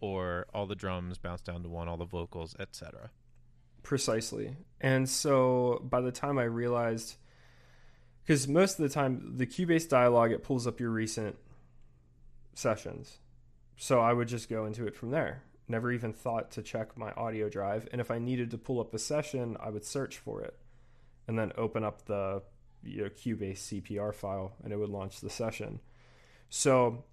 or 0.02 0.48
all 0.54 0.66
the 0.66 0.76
drums 0.76 1.18
bounce 1.18 1.42
down 1.42 1.64
to 1.64 1.70
one, 1.70 1.88
all 1.88 1.96
the 1.96 2.04
vocals, 2.06 2.56
etc. 2.60 3.10
Precisely. 3.84 4.56
And 4.82 5.10
so 5.10 5.82
by 5.84 6.02
the 6.02 6.12
time 6.12 6.38
I 6.38 6.44
realized, 6.44 7.16
because 8.24 8.48
most 8.48 8.80
of 8.80 8.84
the 8.84 8.94
time 8.94 9.38
the 9.38 9.48
Cubase 9.48 9.90
dialog 9.90 10.32
it 10.32 10.44
pulls 10.44 10.68
up 10.68 10.80
your 10.80 10.92
recent 10.92 11.38
sessions, 12.54 13.18
so 13.76 14.00
I 14.00 14.14
would 14.14 14.28
just 14.28 14.50
go 14.50 14.66
into 14.66 14.86
it 14.86 14.96
from 14.96 15.12
there. 15.12 15.44
Never 15.68 15.92
even 15.92 16.14
thought 16.14 16.52
to 16.52 16.64
check 16.64 16.98
my 16.98 17.12
audio 17.12 17.50
drive, 17.50 17.88
and 17.92 18.02
if 18.02 18.10
I 18.12 18.20
needed 18.20 18.52
to 18.52 18.58
pull 18.58 18.80
up 18.80 18.94
a 18.94 19.00
session, 19.00 19.56
I 19.60 19.70
would 19.70 19.86
search 19.86 20.18
for 20.18 20.42
it, 20.42 20.58
and 21.28 21.38
then 21.38 21.52
open 21.58 21.84
up 21.84 22.06
the 22.06 22.42
you 22.84 23.04
know, 23.04 23.10
Cubase 23.10 23.82
CPR 23.84 24.14
file, 24.14 24.54
and 24.64 24.74
it 24.74 24.78
would 24.78 24.90
launch 24.90 25.20
the 25.20 25.30
session. 25.30 25.80
So 26.50 27.04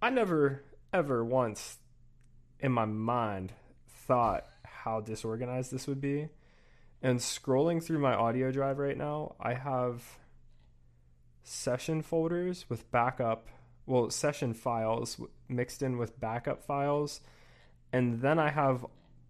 I 0.00 0.10
never 0.10 0.62
ever 0.92 1.24
once 1.24 1.78
in 2.60 2.72
my 2.72 2.84
mind 2.84 3.52
thought 4.06 4.46
how 4.64 5.00
disorganized 5.00 5.72
this 5.72 5.86
would 5.86 6.00
be. 6.00 6.28
And 7.02 7.18
scrolling 7.18 7.82
through 7.82 7.98
my 7.98 8.14
audio 8.14 8.52
drive 8.52 8.78
right 8.78 8.96
now, 8.96 9.34
I 9.40 9.54
have 9.54 10.02
session 11.42 12.02
folders 12.02 12.66
with 12.68 12.90
backup, 12.90 13.48
well, 13.86 14.10
session 14.10 14.54
files 14.54 15.20
mixed 15.48 15.82
in 15.82 15.98
with 15.98 16.20
backup 16.20 16.62
files. 16.62 17.20
And 17.92 18.20
then 18.20 18.38
I 18.38 18.50
have 18.50 18.86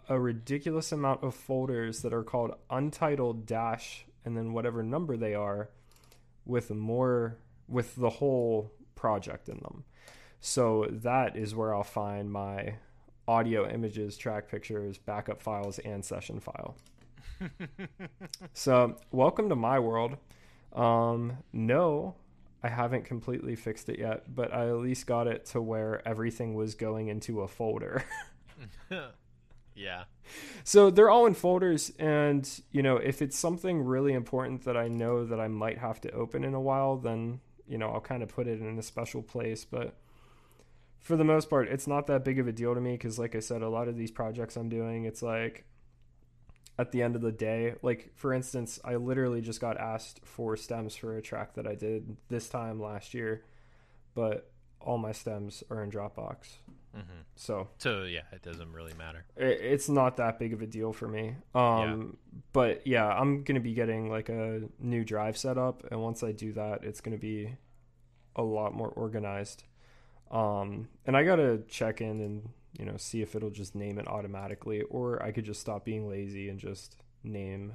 a 0.08 0.20
ridiculous 0.20 0.92
amount 0.92 1.22
of 1.22 1.34
folders 1.34 2.02
that 2.02 2.12
are 2.12 2.22
called 2.22 2.54
untitled 2.70 3.46
dash 3.46 4.04
and 4.24 4.36
then 4.36 4.52
whatever 4.52 4.82
number 4.82 5.16
they 5.16 5.34
are 5.34 5.70
with 6.44 6.70
more 6.70 7.38
with 7.68 7.96
the 7.96 8.10
whole 8.10 8.70
project 8.94 9.48
in 9.48 9.58
them. 9.58 9.84
So 10.40 10.86
that 10.90 11.36
is 11.36 11.54
where 11.54 11.74
I'll 11.74 11.84
find 11.84 12.30
my 12.30 12.74
audio 13.28 13.68
images, 13.68 14.16
track 14.16 14.48
pictures, 14.48 14.98
backup 14.98 15.40
files, 15.40 15.78
and 15.80 16.04
session 16.04 16.40
file. 16.40 16.76
so, 18.52 18.96
welcome 19.10 19.48
to 19.48 19.56
my 19.56 19.78
world. 19.78 20.16
Um, 20.72 21.38
no, 21.52 22.14
I 22.62 22.68
haven't 22.68 23.04
completely 23.04 23.56
fixed 23.56 23.88
it 23.88 23.98
yet, 23.98 24.34
but 24.34 24.52
I 24.52 24.68
at 24.68 24.78
least 24.78 25.06
got 25.06 25.26
it 25.26 25.46
to 25.46 25.60
where 25.60 26.06
everything 26.06 26.54
was 26.54 26.74
going 26.74 27.08
into 27.08 27.40
a 27.40 27.48
folder. 27.48 28.04
Yeah. 29.74 30.04
So 30.64 30.90
they're 30.90 31.10
all 31.10 31.26
in 31.26 31.34
folders, 31.34 31.92
and 31.98 32.48
you 32.70 32.82
know, 32.82 32.96
if 32.96 33.22
it's 33.22 33.38
something 33.38 33.82
really 33.82 34.12
important 34.12 34.64
that 34.64 34.76
I 34.76 34.88
know 34.88 35.24
that 35.24 35.40
I 35.40 35.48
might 35.48 35.78
have 35.78 36.00
to 36.02 36.10
open 36.12 36.44
in 36.44 36.54
a 36.54 36.60
while, 36.60 36.96
then 36.96 37.40
you 37.66 37.78
know, 37.78 37.88
I'll 37.88 38.00
kind 38.00 38.22
of 38.22 38.28
put 38.28 38.46
it 38.46 38.60
in 38.60 38.78
a 38.78 38.82
special 38.82 39.22
place. 39.22 39.64
But 39.64 39.96
for 41.02 41.16
the 41.16 41.24
most 41.24 41.50
part, 41.50 41.68
it's 41.68 41.86
not 41.86 42.06
that 42.06 42.24
big 42.24 42.38
of 42.38 42.46
a 42.46 42.52
deal 42.52 42.74
to 42.74 42.80
me 42.80 42.92
because, 42.92 43.18
like 43.18 43.34
I 43.34 43.40
said, 43.40 43.60
a 43.60 43.68
lot 43.68 43.88
of 43.88 43.96
these 43.96 44.10
projects 44.10 44.56
I'm 44.56 44.68
doing, 44.68 45.04
it's 45.04 45.22
like 45.22 45.64
at 46.78 46.92
the 46.92 47.02
end 47.02 47.16
of 47.16 47.22
the 47.22 47.32
day, 47.32 47.74
like 47.82 48.12
for 48.14 48.32
instance, 48.32 48.80
I 48.84 48.94
literally 48.96 49.40
just 49.40 49.60
got 49.60 49.76
asked 49.78 50.20
for 50.24 50.56
stems 50.56 50.96
for 50.96 51.16
a 51.16 51.22
track 51.22 51.54
that 51.54 51.66
I 51.66 51.74
did 51.74 52.16
this 52.28 52.48
time 52.48 52.80
last 52.80 53.14
year, 53.14 53.44
but 54.14 54.50
all 54.80 54.96
my 54.96 55.12
stems 55.12 55.62
are 55.70 55.82
in 55.82 55.90
Dropbox. 55.90 56.56
Mm-hmm. 56.96 57.22
So 57.36 57.68
So 57.78 58.04
yeah, 58.04 58.20
it 58.32 58.42
doesn't 58.42 58.72
really 58.72 58.94
matter. 58.94 59.24
it, 59.36 59.58
it's 59.60 59.88
not 59.88 60.16
that 60.18 60.38
big 60.38 60.52
of 60.52 60.62
a 60.62 60.66
deal 60.66 60.92
for 60.92 61.08
me. 61.08 61.34
Um, 61.54 62.16
but 62.52 62.86
yeah, 62.86 63.06
I'm 63.06 63.42
gonna 63.42 63.60
be 63.60 63.74
getting 63.74 64.08
like 64.08 64.28
a 64.28 64.62
new 64.78 65.04
drive 65.04 65.36
set 65.36 65.58
up, 65.58 65.84
and 65.90 66.00
once 66.00 66.22
I 66.22 66.32
do 66.32 66.52
that, 66.52 66.84
it's 66.84 67.00
gonna 67.00 67.18
be 67.18 67.56
a 68.36 68.42
lot 68.42 68.74
more 68.74 68.88
organized. 68.88 69.64
Um, 70.32 70.88
and 71.06 71.16
I 71.16 71.24
gotta 71.24 71.58
check 71.68 72.00
in 72.00 72.20
and 72.20 72.48
you 72.78 72.86
know 72.86 72.96
see 72.96 73.22
if 73.22 73.34
it'll 73.36 73.50
just 73.50 73.74
name 73.74 73.98
it 73.98 74.08
automatically, 74.08 74.82
or 74.82 75.22
I 75.22 75.30
could 75.30 75.44
just 75.44 75.60
stop 75.60 75.84
being 75.84 76.08
lazy 76.08 76.48
and 76.48 76.58
just 76.58 76.96
name 77.22 77.74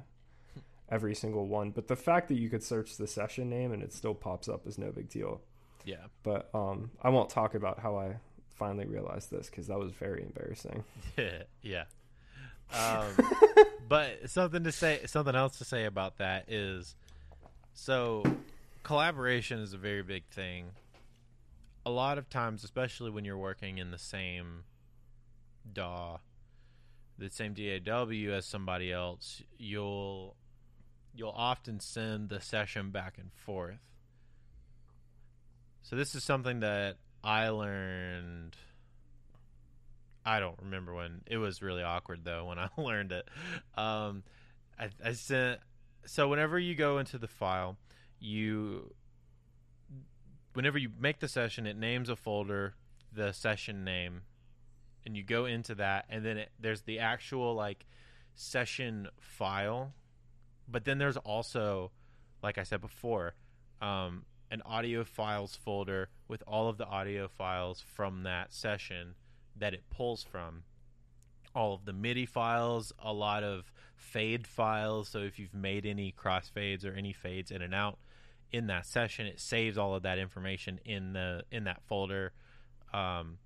every 0.90 1.14
single 1.14 1.46
one. 1.46 1.70
But 1.70 1.88
the 1.88 1.96
fact 1.96 2.28
that 2.28 2.38
you 2.38 2.48
could 2.48 2.62
search 2.62 2.96
the 2.96 3.06
session 3.06 3.48
name 3.48 3.72
and 3.72 3.82
it 3.82 3.92
still 3.92 4.14
pops 4.14 4.48
up 4.48 4.66
is 4.66 4.78
no 4.78 4.90
big 4.90 5.08
deal. 5.08 5.40
Yeah. 5.84 6.06
But 6.22 6.48
um, 6.54 6.90
I 7.02 7.10
won't 7.10 7.30
talk 7.30 7.54
about 7.54 7.78
how 7.78 7.96
I 7.96 8.16
finally 8.54 8.86
realized 8.86 9.30
this 9.30 9.48
because 9.48 9.68
that 9.68 9.78
was 9.78 9.92
very 9.92 10.22
embarrassing. 10.22 10.84
yeah. 11.62 11.84
Um, 12.72 13.06
but 13.88 14.28
something 14.30 14.64
to 14.64 14.72
say, 14.72 15.00
something 15.06 15.34
else 15.34 15.58
to 15.58 15.64
say 15.64 15.84
about 15.84 16.18
that 16.18 16.50
is, 16.50 16.94
so 17.74 18.24
collaboration 18.82 19.60
is 19.60 19.72
a 19.72 19.78
very 19.78 20.02
big 20.02 20.24
thing. 20.26 20.66
A 21.86 21.90
lot 21.90 22.18
of 22.18 22.28
times, 22.28 22.64
especially 22.64 23.10
when 23.10 23.24
you're 23.24 23.38
working 23.38 23.78
in 23.78 23.90
the 23.90 23.98
same 23.98 24.64
DAW, 25.72 26.18
the 27.16 27.30
same 27.30 27.54
DAW 27.54 28.32
as 28.32 28.46
somebody 28.46 28.92
else, 28.92 29.42
you'll 29.56 30.36
you'll 31.14 31.30
often 31.30 31.80
send 31.80 32.28
the 32.28 32.40
session 32.40 32.90
back 32.90 33.18
and 33.18 33.32
forth. 33.32 33.80
So 35.82 35.96
this 35.96 36.14
is 36.14 36.22
something 36.22 36.60
that 36.60 36.96
I 37.24 37.48
learned. 37.48 38.56
I 40.24 40.40
don't 40.40 40.58
remember 40.60 40.94
when 40.94 41.22
it 41.26 41.38
was 41.38 41.62
really 41.62 41.82
awkward 41.82 42.24
though 42.24 42.46
when 42.46 42.58
I 42.58 42.68
learned 42.76 43.12
it. 43.12 43.28
Um, 43.76 44.22
I, 44.78 44.90
I 45.04 45.12
sent 45.12 45.60
so 46.04 46.28
whenever 46.28 46.58
you 46.58 46.74
go 46.74 46.98
into 46.98 47.18
the 47.18 47.28
file, 47.28 47.76
you 48.20 48.94
whenever 50.58 50.76
you 50.76 50.90
make 50.98 51.20
the 51.20 51.28
session, 51.28 51.68
it 51.68 51.76
names 51.76 52.08
a 52.08 52.16
folder, 52.16 52.74
the 53.12 53.30
session 53.30 53.84
name, 53.84 54.22
and 55.06 55.16
you 55.16 55.22
go 55.22 55.44
into 55.44 55.72
that, 55.72 56.04
and 56.10 56.26
then 56.26 56.36
it, 56.36 56.50
there's 56.58 56.80
the 56.80 56.98
actual 56.98 57.54
like 57.54 57.86
session 58.34 59.06
file, 59.20 59.92
but 60.66 60.84
then 60.84 60.98
there's 60.98 61.16
also, 61.18 61.92
like 62.42 62.58
I 62.58 62.64
said 62.64 62.80
before, 62.80 63.34
um, 63.80 64.24
an 64.50 64.60
audio 64.66 65.04
files 65.04 65.54
folder 65.54 66.08
with 66.26 66.42
all 66.44 66.68
of 66.68 66.76
the 66.76 66.86
audio 66.86 67.28
files 67.28 67.80
from 67.94 68.24
that 68.24 68.52
session 68.52 69.14
that 69.54 69.74
it 69.74 69.84
pulls 69.90 70.24
from. 70.24 70.64
All 71.54 71.72
of 71.72 71.84
the 71.84 71.92
MIDI 71.92 72.26
files, 72.26 72.92
a 72.98 73.12
lot 73.12 73.44
of 73.44 73.70
fade 73.94 74.44
files. 74.44 75.08
So 75.08 75.20
if 75.20 75.38
you've 75.38 75.54
made 75.54 75.86
any 75.86 76.12
crossfades 76.20 76.84
or 76.84 76.94
any 76.94 77.12
fades 77.12 77.52
in 77.52 77.62
and 77.62 77.72
out 77.72 78.00
in 78.52 78.66
that 78.68 78.86
session, 78.86 79.26
it 79.26 79.40
saves 79.40 79.76
all 79.76 79.94
of 79.94 80.02
that 80.02 80.18
information 80.18 80.80
in 80.84 81.12
the 81.12 81.42
in 81.50 81.64
that 81.64 81.82
folder. 81.86 82.32
Um, 82.92 83.38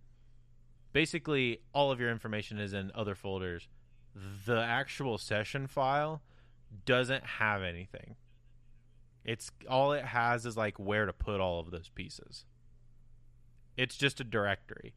basically, 0.92 1.60
all 1.74 1.90
of 1.90 2.00
your 2.00 2.10
information 2.10 2.58
is 2.58 2.72
in 2.72 2.90
other 2.94 3.14
folders. 3.14 3.68
The 4.46 4.60
actual 4.60 5.18
session 5.18 5.66
file 5.66 6.22
doesn't 6.84 7.24
have 7.24 7.62
anything. 7.62 8.16
It's 9.24 9.50
all 9.68 9.92
it 9.92 10.04
has 10.04 10.46
is 10.46 10.56
like 10.56 10.78
where 10.78 11.06
to 11.06 11.12
put 11.12 11.40
all 11.40 11.60
of 11.60 11.70
those 11.70 11.88
pieces. 11.88 12.44
It's 13.76 13.96
just 13.96 14.20
a 14.20 14.24
directory. 14.24 14.94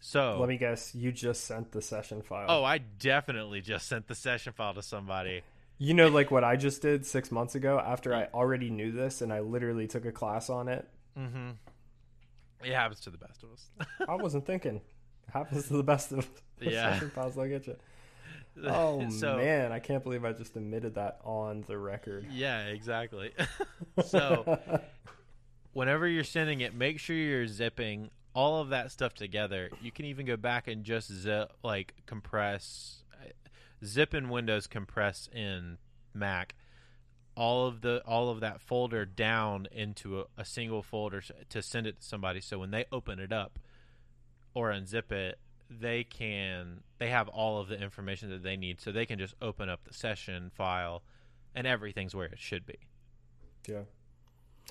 So 0.00 0.36
Let 0.38 0.48
me 0.48 0.58
guess, 0.58 0.94
you 0.94 1.12
just 1.12 1.44
sent 1.44 1.72
the 1.72 1.82
session 1.82 2.22
file. 2.22 2.46
Oh, 2.48 2.64
I 2.64 2.78
definitely 2.78 3.60
just 3.60 3.88
sent 3.88 4.06
the 4.06 4.14
session 4.14 4.52
file 4.52 4.74
to 4.74 4.82
somebody. 4.82 5.42
You 5.78 5.94
know, 5.94 6.08
like 6.08 6.30
what 6.30 6.44
I 6.44 6.56
just 6.56 6.82
did 6.82 7.06
six 7.06 7.30
months 7.30 7.54
ago 7.54 7.80
after 7.84 8.14
I 8.14 8.26
already 8.34 8.68
knew 8.68 8.90
this 8.90 9.22
and 9.22 9.32
I 9.32 9.40
literally 9.40 9.86
took 9.86 10.04
a 10.04 10.12
class 10.12 10.50
on 10.50 10.68
it. 10.68 10.88
Mm-hmm. 11.16 11.50
It 12.64 12.74
happens 12.74 13.00
to 13.00 13.10
the 13.10 13.18
best 13.18 13.42
of 13.44 13.52
us. 13.52 13.70
I 14.08 14.14
wasn't 14.16 14.44
thinking. 14.44 14.76
It 14.76 15.32
happens 15.32 15.68
to 15.68 15.74
the 15.74 15.84
best 15.84 16.10
of 16.12 16.20
us. 16.20 16.26
Yeah. 16.60 16.98
Files 17.10 17.36
will 17.36 17.46
get 17.46 17.66
you. 17.68 17.76
Oh, 18.64 19.08
so, 19.10 19.36
man. 19.36 19.70
I 19.70 19.78
can't 19.78 20.02
believe 20.02 20.24
I 20.24 20.32
just 20.32 20.56
admitted 20.56 20.96
that 20.96 21.20
on 21.22 21.64
the 21.68 21.78
record. 21.78 22.26
Yeah, 22.32 22.64
exactly. 22.66 23.32
so 24.04 24.58
whenever 25.72 26.08
you're 26.08 26.24
sending 26.24 26.60
it, 26.60 26.74
make 26.74 26.98
sure 26.98 27.14
you're 27.14 27.46
zipping 27.46 28.10
all 28.34 28.60
of 28.60 28.70
that 28.70 28.90
stuff 28.90 29.14
together. 29.14 29.70
You 29.80 29.92
can 29.92 30.06
even 30.06 30.26
go 30.26 30.36
back 30.36 30.68
and 30.68 30.84
just 30.84 31.12
zip, 31.12 31.52
like 31.62 31.94
compress, 32.06 33.04
zip 33.84 34.14
in 34.14 34.28
Windows, 34.28 34.66
compress 34.66 35.28
in 35.32 35.78
Mac. 36.14 36.54
All 37.36 37.66
of 37.66 37.82
the 37.82 38.02
all 38.04 38.30
of 38.30 38.40
that 38.40 38.60
folder 38.60 39.04
down 39.04 39.68
into 39.70 40.20
a, 40.20 40.24
a 40.36 40.44
single 40.44 40.82
folder 40.82 41.22
to 41.48 41.62
send 41.62 41.86
it 41.86 42.00
to 42.00 42.06
somebody. 42.06 42.40
So 42.40 42.58
when 42.58 42.72
they 42.72 42.86
open 42.90 43.20
it 43.20 43.32
up 43.32 43.58
or 44.54 44.72
unzip 44.72 45.12
it, 45.12 45.38
they 45.70 46.02
can 46.02 46.82
they 46.98 47.10
have 47.10 47.28
all 47.28 47.60
of 47.60 47.68
the 47.68 47.80
information 47.80 48.30
that 48.30 48.42
they 48.42 48.56
need. 48.56 48.80
So 48.80 48.90
they 48.90 49.06
can 49.06 49.18
just 49.18 49.34
open 49.40 49.68
up 49.68 49.84
the 49.84 49.94
session 49.94 50.50
file, 50.54 51.02
and 51.54 51.66
everything's 51.66 52.14
where 52.14 52.26
it 52.26 52.38
should 52.38 52.66
be. 52.66 52.78
Yeah. 53.68 53.82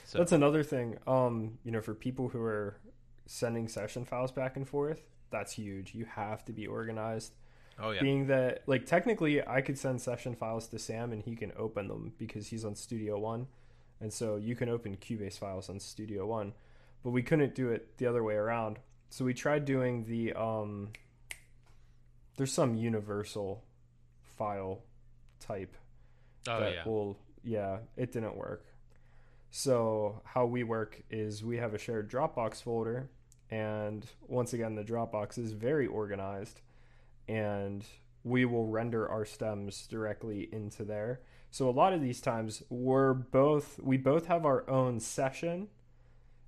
So 0.04 0.20
That's 0.20 0.32
another 0.32 0.64
thing. 0.64 0.98
Um, 1.08 1.60
you 1.64 1.72
know, 1.72 1.82
for 1.82 1.94
people 1.94 2.30
who 2.30 2.42
are 2.42 2.78
sending 3.26 3.68
session 3.68 4.06
files 4.06 4.32
back 4.32 4.56
and 4.56 4.68
forth, 4.68 5.02
that's 5.30 5.54
huge. 5.54 5.94
You 5.96 6.06
have 6.06 6.46
to 6.46 6.54
be 6.54 6.68
organized. 6.68 7.34
Oh 7.80 7.92
yeah, 7.92 8.02
Being 8.02 8.28
that, 8.28 8.64
like, 8.68 8.86
technically, 8.86 9.46
I 9.46 9.62
could 9.62 9.78
send 9.78 10.02
session 10.02 10.36
files 10.36 10.68
to 10.70 10.80
Sam 10.80 11.12
and 11.12 11.24
he 11.24 11.36
can 11.36 11.52
open 11.58 11.88
them 11.88 12.14
because 12.18 12.48
he's 12.48 12.66
on 12.66 12.76
Studio 12.76 13.18
One, 13.20 13.48
and 14.00 14.12
so 14.12 14.36
you 14.36 14.56
can 14.56 14.70
open 14.70 14.98
Cubase 14.98 15.38
files 15.38 15.70
on 15.70 15.80
Studio 15.80 16.26
One, 16.26 16.54
but 17.04 17.12
we 17.12 17.24
couldn't 17.24 17.56
do 17.56 17.70
it 17.70 17.98
the 17.98 18.06
other 18.06 18.24
way 18.24 18.36
around. 18.36 18.80
So 19.10 19.26
we 19.26 19.34
tried 19.34 19.66
doing 19.66 20.06
the 20.06 20.34
um. 20.34 20.90
There's 22.36 22.54
some 22.54 22.76
universal 22.76 23.64
file 24.38 24.84
type 25.40 25.76
oh 26.48 26.60
that 26.60 26.74
yeah, 26.74 26.84
will 26.86 27.18
yeah 27.44 27.78
it 27.96 28.12
didn't 28.12 28.38
work. 28.38 28.66
So 29.50 30.22
how 30.24 30.46
we 30.46 30.64
work 30.64 31.02
is 31.10 31.44
we 31.44 31.58
have 31.58 31.74
a 31.74 31.78
shared 31.78 32.12
dropbox 32.12 32.62
folder. 32.62 33.10
And 33.50 34.06
once 34.28 34.54
again 34.54 34.76
the 34.76 34.84
dropbox 34.84 35.38
is 35.38 35.54
very 35.54 35.88
organized 35.88 36.62
and 37.28 37.86
we 38.24 38.46
will 38.46 38.68
render 38.68 39.08
our 39.10 39.26
stems 39.26 39.88
directly 39.88 40.50
into 40.52 40.84
there 40.84 41.22
so 41.52 41.70
a 41.70 41.72
lot 41.72 41.94
of 41.94 42.02
these 42.02 42.20
times 42.22 42.64
we're 42.70 43.14
both 43.14 43.80
we 43.82 43.98
both 43.98 44.26
have 44.28 44.46
our 44.46 44.70
own 44.70 45.00
session 45.00 45.68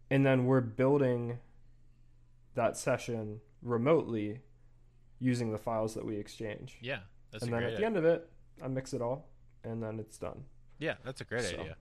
and 0.09 0.25
then 0.25 0.45
we're 0.45 0.61
building 0.61 1.39
that 2.55 2.75
session 2.77 3.39
remotely 3.61 4.39
using 5.19 5.51
the 5.51 5.57
files 5.57 5.93
that 5.93 6.05
we 6.05 6.15
exchange 6.17 6.77
yeah. 6.81 6.99
That's 7.31 7.43
and 7.43 7.53
then 7.53 7.63
at 7.63 7.77
the 7.77 7.85
end 7.85 7.97
of 7.97 8.05
it 8.05 8.29
i 8.63 8.67
mix 8.67 8.93
it 8.93 9.01
all 9.01 9.29
and 9.63 9.81
then 9.83 9.99
it's 9.99 10.17
done 10.17 10.43
yeah, 10.79 10.95
that's 11.03 11.21
a 11.21 11.25
great 11.25 11.43
So. 11.43 11.59
idea. 11.59 11.75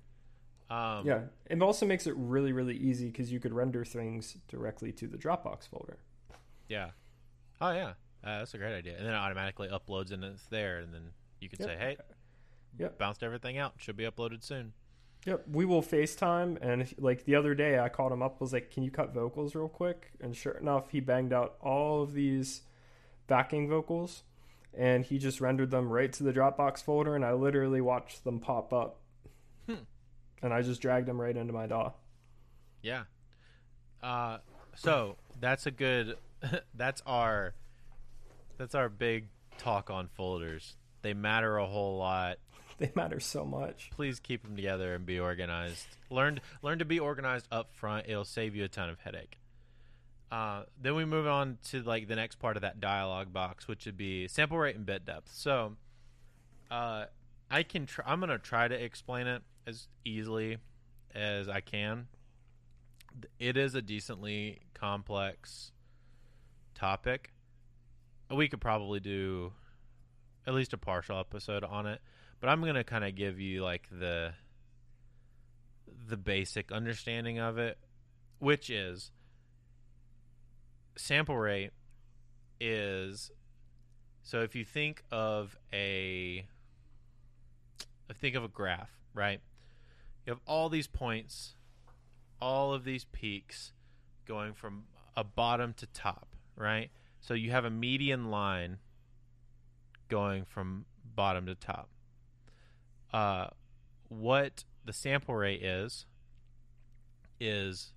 Um, 0.71 1.07
yeah, 1.07 1.21
it 1.49 1.63
also 1.63 1.87
makes 1.87 2.07
it 2.07 2.15
really, 2.17 2.53
really 2.53 2.77
easy 2.77 3.07
because 3.07 3.33
you 3.33 3.41
could 3.41 3.55
render 3.55 3.85
things 3.85 4.37
directly 4.49 4.93
to 4.93 5.07
the 5.07 5.17
Dropbox 5.17 5.67
folder. 5.69 5.99
yeah. 6.69 6.91
Oh 7.61 7.71
yeah, 7.73 7.93
uh, 8.25 8.39
that's 8.39 8.55
a 8.55 8.59
great 8.59 8.77
idea. 8.77 8.97
And 8.97 9.07
then 9.07 9.15
it 9.15 9.17
automatically 9.17 9.69
uploads 9.69 10.11
and 10.13 10.25
it's 10.25 10.47
there, 10.47 10.79
and 10.79 10.93
then 10.93 11.13
you 11.41 11.49
can 11.49 11.59
Yep. 11.61 11.69
say, 11.69 11.77
"Hey, 11.77 11.97
Yep. 12.79 12.99
bounced 12.99 13.23
everything 13.23 13.59
out. 13.59 13.75
Should 13.79 13.97
be 13.97 14.05
uploaded 14.05 14.43
soon." 14.43 14.73
Yep, 15.27 15.49
we 15.49 15.65
will 15.65 15.83
FaceTime, 15.83 16.59
and 16.61 16.83
if- 16.83 16.95
like 16.99 17.25
the 17.25 17.35
other 17.35 17.55
day, 17.55 17.79
I 17.79 17.89
called 17.89 18.13
him 18.13 18.23
up, 18.23 18.41
was 18.41 18.53
like, 18.53 18.71
"Can 18.71 18.83
you 18.85 18.91
cut 18.91 19.13
vocals 19.13 19.55
real 19.55 19.69
quick?" 19.69 20.13
And 20.21 20.37
sure 20.37 20.53
enough, 20.55 20.91
he 20.91 21.01
banged 21.01 21.33
out 21.33 21.57
all 21.61 22.03
of 22.03 22.13
these 22.13 22.63
backing 23.27 23.69
vocals, 23.69 24.23
and 24.73 25.05
he 25.05 25.19
just 25.19 25.41
rendered 25.41 25.71
them 25.71 25.91
right 25.91 26.13
to 26.13 26.23
the 26.23 26.33
Dropbox 26.33 26.83
folder, 26.83 27.15
and 27.17 27.25
I 27.25 27.33
literally 27.33 27.81
watched 27.81 28.23
them 28.25 28.39
pop 28.41 28.73
up, 28.73 29.01
Hmm. 29.67 29.83
and 30.41 30.55
I 30.55 30.63
just 30.63 30.81
dragged 30.81 31.07
them 31.09 31.21
right 31.21 31.37
into 31.37 31.53
my 31.53 31.67
DAW. 31.67 31.93
Yeah. 32.81 33.05
Uh, 34.01 34.39
so 34.77 35.17
that's 35.41 35.67
a 35.67 35.71
good. 35.73 36.17
that's 36.75 37.03
our. 37.05 37.55
That's 38.59 38.75
our 38.75 38.89
big 38.89 39.29
talk 39.57 39.89
on 39.89 40.09
folders. 40.09 40.77
They 41.03 41.15
matter 41.15 41.57
a 41.57 41.67
whole 41.67 41.99
lot. 41.99 42.39
They 42.79 42.93
matter 42.95 43.19
so 43.19 43.45
much. 43.45 43.91
Please 43.91 44.21
keep 44.21 44.45
them 44.45 44.55
together 44.55 44.95
and 44.95 45.05
be 45.05 45.19
organized. 45.19 45.85
Learn 46.11 46.41
learn 46.63 46.79
to 46.79 46.85
be 46.85 47.01
organized 47.01 47.49
up 47.51 47.75
front. 47.75 48.07
It'll 48.09 48.25
save 48.25 48.55
you 48.55 48.63
a 48.63 48.69
ton 48.69 48.89
of 48.89 49.01
headache. 49.01 49.37
Uh, 50.31 50.63
then 50.81 50.95
we 50.95 51.05
move 51.05 51.27
on 51.27 51.59
to 51.71 51.83
like 51.83 52.07
the 52.07 52.15
next 52.15 52.37
part 52.37 52.57
of 52.57 52.63
that 52.63 52.81
dialog 52.81 53.33
box, 53.33 53.67
which 53.67 53.85
would 53.87 53.97
be 53.97 54.29
sample 54.29 54.59
rate 54.59 54.77
and 54.77 54.87
bit 54.87 55.05
depth. 55.05 55.29
So, 55.35 55.75
uh, 56.71 57.07
I 57.51 57.65
can. 57.65 57.87
Tr- 57.87 58.03
I'm 58.07 58.21
gonna 58.21 58.39
try 58.39 58.69
to 58.69 58.75
explain 58.77 59.27
it 59.27 59.43
as 59.67 59.89
easily 60.05 60.59
as 61.17 61.49
I 61.49 61.61
can. 61.61 62.07
It 63.41 63.57
is 63.57 63.75
a 63.75 63.83
decently 63.83 64.61
complex 64.75 65.73
topic. 66.77 67.33
We 68.31 68.49
could 68.49 68.61
probably 68.61 69.01
do 69.01 69.53
at 70.47 70.55
least 70.55 70.73
a 70.73 70.79
partial 70.79 71.19
episode 71.19 71.65
on 71.65 71.87
it, 71.87 72.01
but 72.41 72.49
I'm 72.49 72.63
gonna 72.63 72.85
kind 72.85 73.05
of 73.05 73.15
give 73.15 73.41
you 73.41 73.63
like 73.63 73.89
the 73.91 74.33
the 76.09 76.17
basic 76.17 76.73
understanding 76.73 77.39
of 77.39 77.59
it, 77.59 77.79
which 78.39 78.71
is 78.71 79.11
sample 80.97 81.37
rate 81.37 81.71
is 82.61 83.31
so 84.23 84.41
if 84.41 84.55
you 84.55 84.65
think 84.65 85.03
of 85.11 85.57
a 85.73 86.47
think 88.15 88.35
of 88.35 88.45
a 88.45 88.49
graph, 88.49 88.91
right? 89.15 89.41
You 90.27 90.33
have 90.33 90.41
all 90.47 90.69
these 90.69 90.87
points, 90.87 91.55
all 92.41 92.75
of 92.75 92.85
these 92.85 93.05
peaks 93.05 93.73
going 94.27 94.53
from 94.53 94.85
a 95.17 95.25
bottom 95.25 95.73
to 95.75 95.87
top, 95.87 96.37
right? 96.57 96.91
So 97.21 97.35
you 97.35 97.51
have 97.51 97.65
a 97.65 97.71
median 97.71 98.31
line 98.31 98.79
going 100.09 100.45
from 100.45 100.87
bottom 101.15 101.47
to 101.47 101.55
top. 101.55 101.89
Uh, 103.13 103.49
what 104.09 104.65
the 104.85 104.93
sample 104.93 105.35
rate 105.35 105.63
is 105.63 106.07
is 107.41 107.93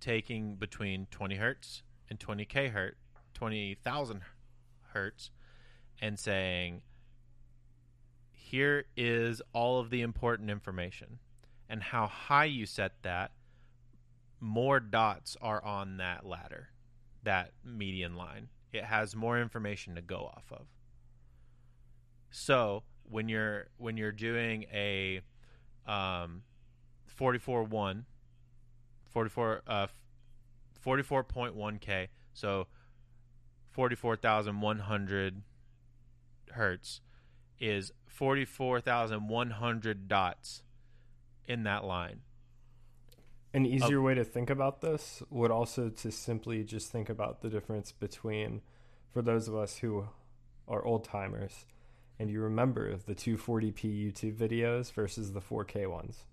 taking 0.00 0.56
between 0.56 1.06
20 1.10 1.36
hertz 1.36 1.82
and 2.10 2.18
20k 2.18 2.70
hertz, 2.70 2.96
20,000 3.34 4.20
hertz, 4.92 5.30
and 6.00 6.18
saying, 6.18 6.82
here 8.32 8.84
is 8.96 9.40
all 9.52 9.80
of 9.80 9.90
the 9.90 10.02
important 10.02 10.50
information. 10.50 11.18
And 11.68 11.82
how 11.82 12.06
high 12.06 12.44
you 12.44 12.66
set 12.66 13.02
that, 13.02 13.32
more 14.38 14.80
dots 14.80 15.36
are 15.40 15.64
on 15.64 15.96
that 15.96 16.26
ladder, 16.26 16.68
that 17.22 17.52
median 17.64 18.16
line. 18.16 18.48
It 18.74 18.84
has 18.84 19.14
more 19.14 19.40
information 19.40 19.94
to 19.94 20.02
go 20.02 20.30
off 20.36 20.44
of. 20.50 20.66
So 22.30 22.82
when 23.08 23.28
you're 23.28 23.68
when 23.78 23.96
you're 23.96 24.12
doing 24.12 24.64
a 24.72 25.20
um, 25.86 26.42
44 27.06 27.64
1 27.64 28.06
44 29.10 29.62
uh 29.66 29.86
44.1k 30.84 32.08
so 32.32 32.66
44,100 33.70 35.42
hertz 36.50 37.00
is 37.58 37.92
44,100 38.06 40.08
dots 40.08 40.62
in 41.46 41.62
that 41.64 41.84
line. 41.84 42.20
An 43.54 43.66
easier 43.66 44.02
way 44.02 44.14
to 44.14 44.24
think 44.24 44.50
about 44.50 44.80
this 44.80 45.22
would 45.30 45.52
also 45.52 45.88
to 45.88 46.10
simply 46.10 46.64
just 46.64 46.90
think 46.90 47.08
about 47.08 47.40
the 47.40 47.48
difference 47.48 47.92
between, 47.92 48.62
for 49.12 49.22
those 49.22 49.46
of 49.46 49.54
us 49.54 49.78
who 49.78 50.08
are 50.66 50.84
old 50.84 51.04
timers, 51.04 51.64
and 52.18 52.28
you 52.28 52.40
remember 52.40 52.96
the 52.96 53.14
240p 53.14 54.12
YouTube 54.12 54.36
videos 54.36 54.92
versus 54.92 55.32
the 55.32 55.40
4K 55.40 55.88
ones. 55.88 56.24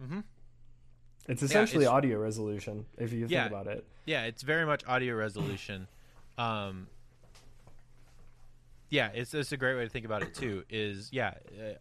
Mm-hmm. 0.00 0.20
It's 1.28 1.42
essentially 1.42 1.84
yeah, 1.84 1.90
it's, 1.90 1.94
audio 1.94 2.18
resolution 2.18 2.86
if 2.96 3.12
you 3.12 3.20
think 3.20 3.32
yeah, 3.32 3.46
about 3.46 3.66
it. 3.66 3.84
Yeah, 4.06 4.24
it's 4.24 4.42
very 4.42 4.64
much 4.64 4.82
audio 4.86 5.14
resolution. 5.14 5.88
Um, 6.38 6.86
yeah, 8.90 9.10
it's 9.12 9.34
it's 9.34 9.52
a 9.52 9.56
great 9.56 9.74
way 9.74 9.84
to 9.84 9.90
think 9.90 10.06
about 10.06 10.22
it 10.22 10.34
too. 10.34 10.64
Is 10.70 11.10
yeah, 11.12 11.34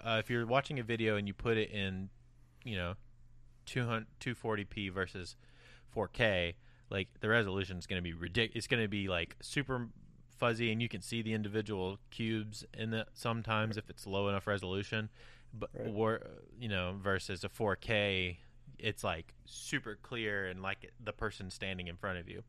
uh, 0.03 0.17
if 0.19 0.29
you're 0.29 0.45
watching 0.45 0.79
a 0.79 0.83
video 0.83 1.15
and 1.15 1.27
you 1.27 1.33
put 1.33 1.57
it 1.57 1.71
in, 1.71 2.09
you 2.65 2.75
know, 2.75 2.95
240p 3.67 4.91
versus 4.91 5.35
4K, 5.95 6.55
like 6.89 7.07
the 7.19 7.29
resolution 7.29 7.77
is 7.77 7.85
going 7.85 7.99
to 7.99 8.03
be 8.03 8.13
ridiculous. 8.13 8.57
It's 8.57 8.67
going 8.67 8.83
to 8.83 8.87
be 8.87 9.07
like 9.07 9.35
super 9.41 9.89
fuzzy, 10.37 10.71
and 10.71 10.81
you 10.81 10.89
can 10.89 11.01
see 11.01 11.21
the 11.21 11.33
individual 11.33 11.97
cubes 12.09 12.65
in 12.73 12.91
the 12.91 13.05
sometimes 13.13 13.77
if 13.77 13.89
it's 13.89 14.07
low 14.07 14.29
enough 14.29 14.47
resolution. 14.47 15.09
But 15.53 15.69
right. 15.77 15.93
or 15.93 16.21
you 16.59 16.69
know, 16.69 16.95
versus 17.01 17.43
a 17.43 17.49
4K, 17.49 18.37
it's 18.79 19.03
like 19.03 19.33
super 19.45 19.97
clear 20.01 20.47
and 20.47 20.61
like 20.61 20.91
the 21.03 21.13
person 21.13 21.49
standing 21.49 21.87
in 21.87 21.97
front 21.97 22.19
of 22.19 22.29
you. 22.29 22.43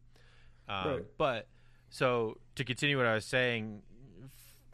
Um, 0.68 0.88
right. 0.88 1.04
But 1.16 1.48
so 1.88 2.38
to 2.56 2.64
continue 2.64 2.96
what 2.96 3.06
I 3.06 3.14
was 3.14 3.24
saying, 3.24 3.82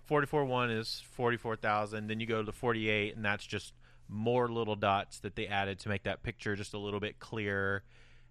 44.1 0.09 0.77
is 0.77 1.03
44,000. 1.13 2.07
Then 2.09 2.21
you 2.21 2.27
go 2.27 2.39
to 2.39 2.45
the 2.45 2.53
48, 2.53 3.17
and 3.17 3.25
that's 3.25 3.47
just 3.47 3.73
more 4.09 4.49
little 4.49 4.77
dots 4.77 5.21
that 5.21 5.37
they 5.37 5.47
added 5.47 5.79
to 5.81 5.89
make 5.89 6.05
that 6.05 6.23
picture 6.23 6.57
just 6.57 6.75
a 6.75 6.79
little 6.79 7.01
bit 7.01 7.19
clearer. 7.19 7.83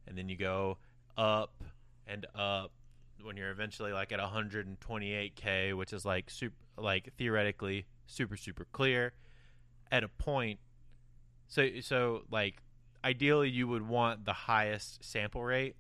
And 0.08 0.18
then 0.18 0.30
you 0.30 0.36
go 0.36 0.78
up 1.18 1.64
and 2.08 2.26
up 2.36 2.72
when 3.24 3.38
you're 3.38 3.52
eventually 3.52 3.94
like 3.94 4.12
at 4.12 4.20
128k, 4.20 5.76
which 5.76 5.94
is 5.94 6.06
like 6.06 6.30
super, 6.30 6.56
like 6.78 7.14
theoretically 7.18 7.86
super 8.06 8.38
super 8.38 8.66
clear. 8.72 9.14
At 9.92 10.04
a 10.04 10.08
point, 10.08 10.60
so 11.48 11.70
so 11.82 12.24
like 12.32 12.64
ideally 13.04 13.50
you 13.50 13.68
would 13.68 13.88
want 13.88 14.26
the 14.26 14.34
highest 14.34 15.04
sample 15.04 15.44
rate, 15.44 15.76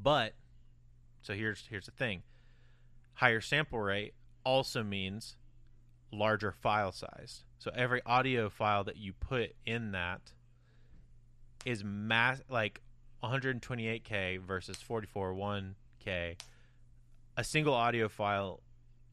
but 0.00 0.34
so 1.22 1.32
here's 1.32 1.66
here's 1.70 1.86
the 1.86 1.92
thing: 1.92 2.22
higher 3.14 3.40
sample 3.40 3.80
rate 3.80 4.12
also 4.44 4.82
means 4.82 5.37
larger 6.12 6.52
file 6.52 6.92
size. 6.92 7.44
So 7.58 7.70
every 7.74 8.02
audio 8.06 8.48
file 8.48 8.84
that 8.84 8.96
you 8.96 9.12
put 9.12 9.54
in 9.66 9.92
that 9.92 10.32
is 11.64 11.84
mass 11.84 12.40
like 12.48 12.80
128k 13.22 14.40
versus 14.40 14.76
44.1k. 14.88 16.36
A 17.36 17.44
single 17.44 17.74
audio 17.74 18.08
file 18.08 18.60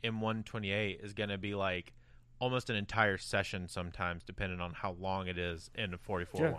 in 0.04 0.20
128 0.20 1.00
is 1.04 1.14
going 1.14 1.30
to 1.30 1.38
be 1.38 1.56
like 1.56 1.94
almost 2.40 2.70
an 2.70 2.76
entire 2.76 3.18
session 3.18 3.68
sometimes 3.68 4.24
depending 4.24 4.60
on 4.60 4.74
how 4.74 4.96
long 5.00 5.28
it 5.28 5.38
is 5.38 5.70
in 5.76 5.94
a 5.94 5.98
44.1. 5.98 6.40
Yeah. 6.40 6.52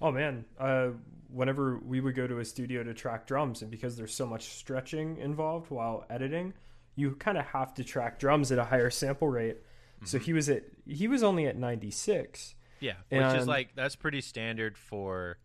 Oh 0.00 0.12
man, 0.12 0.44
uh, 0.60 0.88
whenever 1.32 1.78
we 1.78 2.00
would 2.00 2.14
go 2.14 2.26
to 2.26 2.38
a 2.38 2.44
studio 2.44 2.82
to 2.82 2.92
track 2.92 3.26
drums 3.26 3.62
and 3.62 3.70
because 3.70 3.96
there's 3.96 4.14
so 4.14 4.26
much 4.26 4.44
stretching 4.50 5.16
involved 5.16 5.70
while 5.70 6.04
editing, 6.10 6.52
you 6.96 7.12
kind 7.12 7.38
of 7.38 7.44
have 7.46 7.74
to 7.74 7.84
track 7.84 8.18
drums 8.18 8.50
at 8.50 8.58
a 8.58 8.64
higher 8.64 8.90
sample 8.90 9.28
rate. 9.28 9.58
Mm-hmm. 9.58 10.06
So 10.06 10.18
he 10.18 10.32
was 10.32 10.48
at 10.48 10.64
he 10.86 11.06
was 11.06 11.22
only 11.22 11.46
at 11.46 11.56
96. 11.56 12.54
Yeah, 12.80 12.92
which 13.08 13.22
and, 13.22 13.38
is 13.38 13.46
like 13.46 13.70
that's 13.76 13.96
pretty 13.96 14.20
standard 14.20 14.76
for 14.76 15.38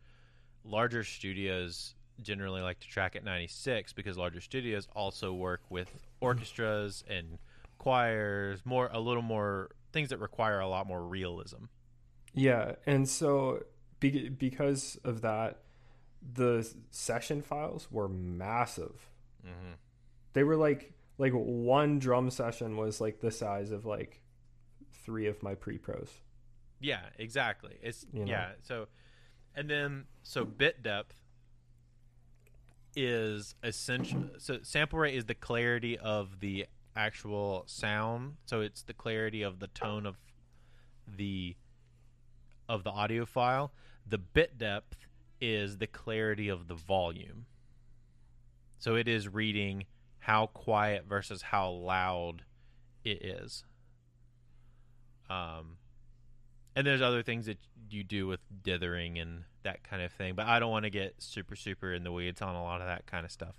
larger 0.63 1.03
studios 1.03 1.95
generally 2.21 2.61
like 2.61 2.79
to 2.79 2.87
track 2.87 3.15
at 3.15 3.23
96 3.23 3.93
because 3.93 4.17
larger 4.17 4.41
studios 4.41 4.87
also 4.95 5.33
work 5.33 5.61
with 5.69 5.89
orchestras 6.19 7.03
and 7.09 7.39
choirs, 7.77 8.61
more 8.63 8.89
a 8.93 8.99
little 8.99 9.23
more 9.23 9.69
things 9.91 10.09
that 10.09 10.19
require 10.19 10.59
a 10.59 10.67
lot 10.67 10.87
more 10.87 11.01
realism. 11.01 11.65
Yeah, 12.33 12.73
and 12.85 13.07
so 13.09 13.63
be- 13.99 14.29
because 14.29 14.99
of 15.03 15.21
that 15.21 15.63
the 16.21 16.69
session 16.91 17.41
files 17.41 17.87
were 17.91 18.07
massive. 18.07 19.09
Mm-hmm. 19.45 19.73
They 20.33 20.43
were 20.43 20.55
like 20.55 20.93
like 21.21 21.33
one 21.33 21.99
drum 21.99 22.31
session 22.31 22.77
was 22.77 22.99
like 22.99 23.21
the 23.21 23.29
size 23.29 23.69
of 23.69 23.85
like 23.85 24.21
three 25.05 25.27
of 25.27 25.43
my 25.43 25.53
pre 25.53 25.77
pros. 25.77 26.09
Yeah, 26.79 27.01
exactly. 27.19 27.77
It's 27.83 28.07
you 28.11 28.25
know? 28.25 28.31
yeah. 28.31 28.49
So, 28.63 28.87
and 29.55 29.69
then 29.69 30.05
so 30.23 30.43
bit 30.43 30.81
depth 30.81 31.21
is 32.95 33.53
essential. 33.61 34.31
So 34.39 34.59
sample 34.63 34.97
rate 34.97 35.13
is 35.13 35.25
the 35.25 35.35
clarity 35.35 35.95
of 35.95 36.39
the 36.39 36.65
actual 36.95 37.65
sound. 37.67 38.37
So 38.47 38.61
it's 38.61 38.81
the 38.81 38.93
clarity 38.93 39.43
of 39.43 39.59
the 39.59 39.67
tone 39.67 40.07
of 40.07 40.17
the 41.07 41.55
of 42.67 42.83
the 42.83 42.89
audio 42.89 43.27
file. 43.27 43.73
The 44.07 44.17
bit 44.17 44.57
depth 44.57 44.97
is 45.39 45.77
the 45.77 45.85
clarity 45.85 46.49
of 46.49 46.67
the 46.67 46.73
volume. 46.73 47.45
So 48.79 48.95
it 48.95 49.07
is 49.07 49.29
reading 49.29 49.85
how 50.21 50.45
quiet 50.47 51.05
versus 51.07 51.41
how 51.41 51.69
loud 51.69 52.43
it 53.03 53.25
is. 53.25 53.63
Um, 55.29 55.77
and 56.75 56.85
there's 56.85 57.01
other 57.01 57.23
things 57.23 57.47
that 57.47 57.57
you 57.89 58.03
do 58.03 58.27
with 58.27 58.39
dithering 58.63 59.17
and 59.17 59.43
that 59.63 59.83
kind 59.83 60.01
of 60.01 60.11
thing, 60.11 60.35
but 60.35 60.45
I 60.45 60.59
don't 60.59 60.71
want 60.71 60.85
to 60.85 60.89
get 60.89 61.15
super 61.19 61.55
super 61.55 61.93
in 61.93 62.03
the 62.03 62.11
weeds 62.11 62.41
on 62.41 62.55
a 62.55 62.63
lot 62.63 62.81
of 62.81 62.87
that 62.87 63.05
kind 63.07 63.25
of 63.25 63.31
stuff. 63.31 63.55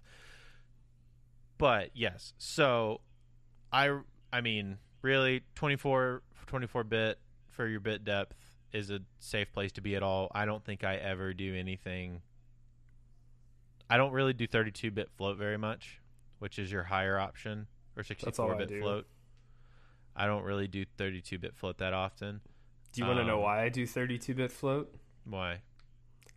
But 1.59 1.91
yes, 1.95 2.33
so 2.39 3.01
I 3.73 3.99
I 4.33 4.41
mean, 4.41 4.79
really, 5.03 5.43
24 5.55 6.23
24 6.47 6.85
bit 6.85 7.19
for 7.51 7.67
your 7.67 7.81
bit 7.81 8.05
depth 8.05 8.37
is 8.73 8.91
a 8.91 9.01
safe 9.19 9.53
place 9.53 9.73
to 9.73 9.81
be 9.81 9.97
at 9.97 10.03
all. 10.03 10.31
I 10.35 10.45
don't 10.45 10.65
think 10.65 10.85
I 10.85 10.97
ever 10.97 11.35
do 11.35 11.55
anything. 11.55 12.23
I 13.91 13.97
don't 13.97 14.13
really 14.13 14.33
do 14.33 14.47
32 14.47 14.91
bit 14.91 15.11
float 15.17 15.37
very 15.37 15.59
much, 15.59 16.01
which 16.43 16.59
is 16.59 16.73
your 16.73 16.83
higher 16.83 17.21
option, 17.21 17.69
or 17.97 18.03
That's 18.03 18.39
all 18.41 18.49
64 18.49 18.55
I 18.55 18.59
bit 18.59 18.69
do. 18.69 18.81
float. 18.81 19.07
I 20.17 20.27
don't 20.27 20.43
really 20.43 20.67
do 20.67 20.85
32 20.99 21.39
bit 21.39 21.55
float 21.55 21.79
that 21.79 21.93
often. 21.95 22.41
Do 22.93 23.01
you 23.01 23.07
want 23.07 23.21
to 23.21 23.25
know 23.25 23.37
Um, 23.37 23.43
why 23.45 23.63
I 23.63 23.69
do 23.69 23.87
32-bit 23.87 24.51
float? 24.51 24.93
Why? 25.25 25.61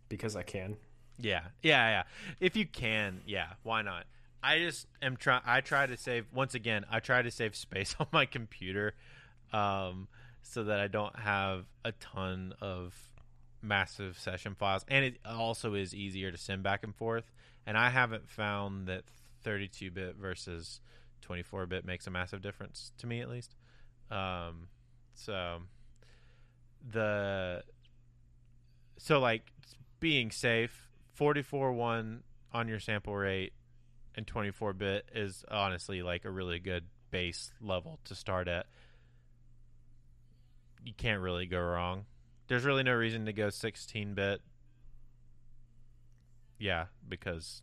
Because 0.08 0.36
I 0.36 0.42
can. 0.44 0.76
Yeah, 1.18 1.42
yeah, 1.60 1.88
yeah. 1.90 2.02
If 2.40 2.56
you 2.56 2.66
can, 2.66 3.20
yeah, 3.26 3.54
why 3.64 3.82
not? 3.82 4.04
I 4.42 4.60
just 4.60 4.86
am 5.02 5.16
try. 5.16 5.40
I 5.44 5.60
try 5.60 5.86
to 5.86 5.96
save. 5.96 6.26
Once 6.32 6.54
again, 6.54 6.86
I 6.90 7.00
try 7.00 7.20
to 7.20 7.30
save 7.32 7.56
space 7.56 7.96
on 8.00 8.06
my 8.12 8.26
computer, 8.26 8.94
um, 9.52 10.06
so 10.42 10.62
that 10.64 10.78
I 10.78 10.86
don't 10.86 11.18
have 11.18 11.64
a 11.84 11.90
ton 11.92 12.54
of 12.60 12.94
massive 13.60 14.18
session 14.18 14.54
files, 14.54 14.84
and 14.88 15.04
it 15.04 15.18
also 15.26 15.74
is 15.74 15.94
easier 15.94 16.30
to 16.30 16.38
send 16.38 16.62
back 16.62 16.84
and 16.84 16.94
forth. 16.94 17.32
And 17.66 17.76
I 17.76 17.90
haven't 17.90 18.28
found 18.30 18.86
that 18.86 19.02
32-bit 19.46 20.16
versus 20.16 20.80
24-bit 21.28 21.84
makes 21.84 22.06
a 22.06 22.10
massive 22.10 22.42
difference 22.42 22.92
to 22.98 23.06
me, 23.06 23.20
at 23.20 23.28
least. 23.28 23.54
Um, 24.10 24.68
so 25.14 25.58
the 26.92 27.62
so 28.98 29.18
like 29.18 29.52
being 29.98 30.30
safe 30.30 30.88
44 31.14 31.72
1 31.72 32.22
on 32.52 32.68
your 32.68 32.78
sample 32.78 33.14
rate 33.14 33.52
and 34.14 34.26
24 34.26 34.72
bit 34.74 35.08
is 35.14 35.44
honestly 35.50 36.02
like 36.02 36.24
a 36.24 36.30
really 36.30 36.58
good 36.58 36.84
base 37.10 37.52
level 37.60 37.98
to 38.04 38.14
start 38.14 38.48
at. 38.48 38.66
You 40.84 40.92
can't 40.96 41.20
really 41.20 41.46
go 41.46 41.60
wrong. 41.60 42.04
There's 42.48 42.64
really 42.64 42.82
no 42.82 42.94
reason 42.94 43.26
to 43.26 43.32
go 43.32 43.50
16 43.50 44.14
bit. 44.14 44.40
Yeah 46.58 46.86
because 47.06 47.62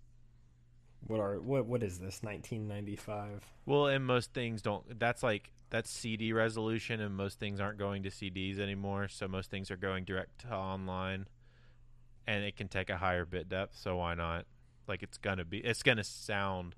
What 1.08 1.20
are 1.20 1.40
what 1.40 1.66
what 1.66 1.84
is 1.84 2.00
this? 2.00 2.22
1995. 2.24 3.44
well 3.66 3.88
and 3.88 4.06
most 4.06 4.34
things 4.34 4.62
don't 4.62 5.00
that's 5.00 5.22
like 5.24 5.52
that's 5.70 5.90
cd 5.90 6.32
resolution 6.34 7.02
and 7.02 7.16
most 7.16 7.40
things 7.40 7.60
aren't 7.60 7.78
going 7.80 8.04
to 8.04 8.10
cds 8.10 8.60
anymore 8.60 9.08
so 9.08 9.28
most 9.28 9.50
things 9.50 9.70
are 9.72 9.76
going 9.78 10.06
direct 10.06 10.42
to 10.42 10.50
online 10.54 11.28
and 12.28 12.44
it 12.44 12.56
can 12.56 12.68
take 12.68 12.90
a 12.90 12.98
higher 12.98 13.26
bit 13.26 13.50
depth 13.50 13.76
so 13.78 13.98
why 13.98 14.14
not 14.14 14.46
like 14.88 15.02
it's 15.04 15.18
gonna 15.18 15.44
be 15.44 15.58
it's 15.60 15.84
gonna 15.84 16.04
sound 16.04 16.76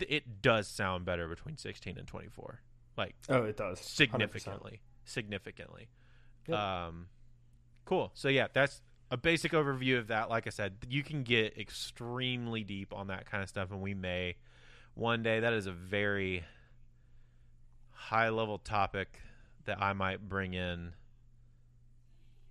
it 0.00 0.40
does 0.42 0.68
sound 0.68 1.04
better 1.04 1.26
between 1.26 1.56
16 1.56 1.98
and 1.98 2.06
24 2.06 2.60
like 2.96 3.14
Oh, 3.28 3.42
it 3.44 3.56
does. 3.56 3.78
100%. 3.80 3.82
significantly 3.82 4.80
significantly 5.04 5.88
Yep. 6.46 6.58
um 6.58 7.06
cool 7.84 8.10
so 8.14 8.28
yeah 8.28 8.46
that's 8.52 8.80
a 9.12 9.16
basic 9.16 9.52
overview 9.52 9.98
of 9.98 10.06
that 10.08 10.30
like 10.30 10.46
i 10.46 10.50
said 10.50 10.72
you 10.88 11.02
can 11.02 11.22
get 11.22 11.56
extremely 11.58 12.64
deep 12.64 12.94
on 12.94 13.08
that 13.08 13.30
kind 13.30 13.42
of 13.42 13.48
stuff 13.48 13.70
and 13.70 13.82
we 13.82 13.92
may 13.92 14.34
one 14.94 15.22
day. 15.22 15.40
That 15.40 15.52
is 15.52 15.66
a 15.66 15.72
very 15.72 16.44
high 17.90 18.30
level 18.30 18.58
topic 18.58 19.20
that 19.64 19.80
i 19.80 19.92
might 19.92 20.28
bring 20.28 20.54
in 20.54 20.92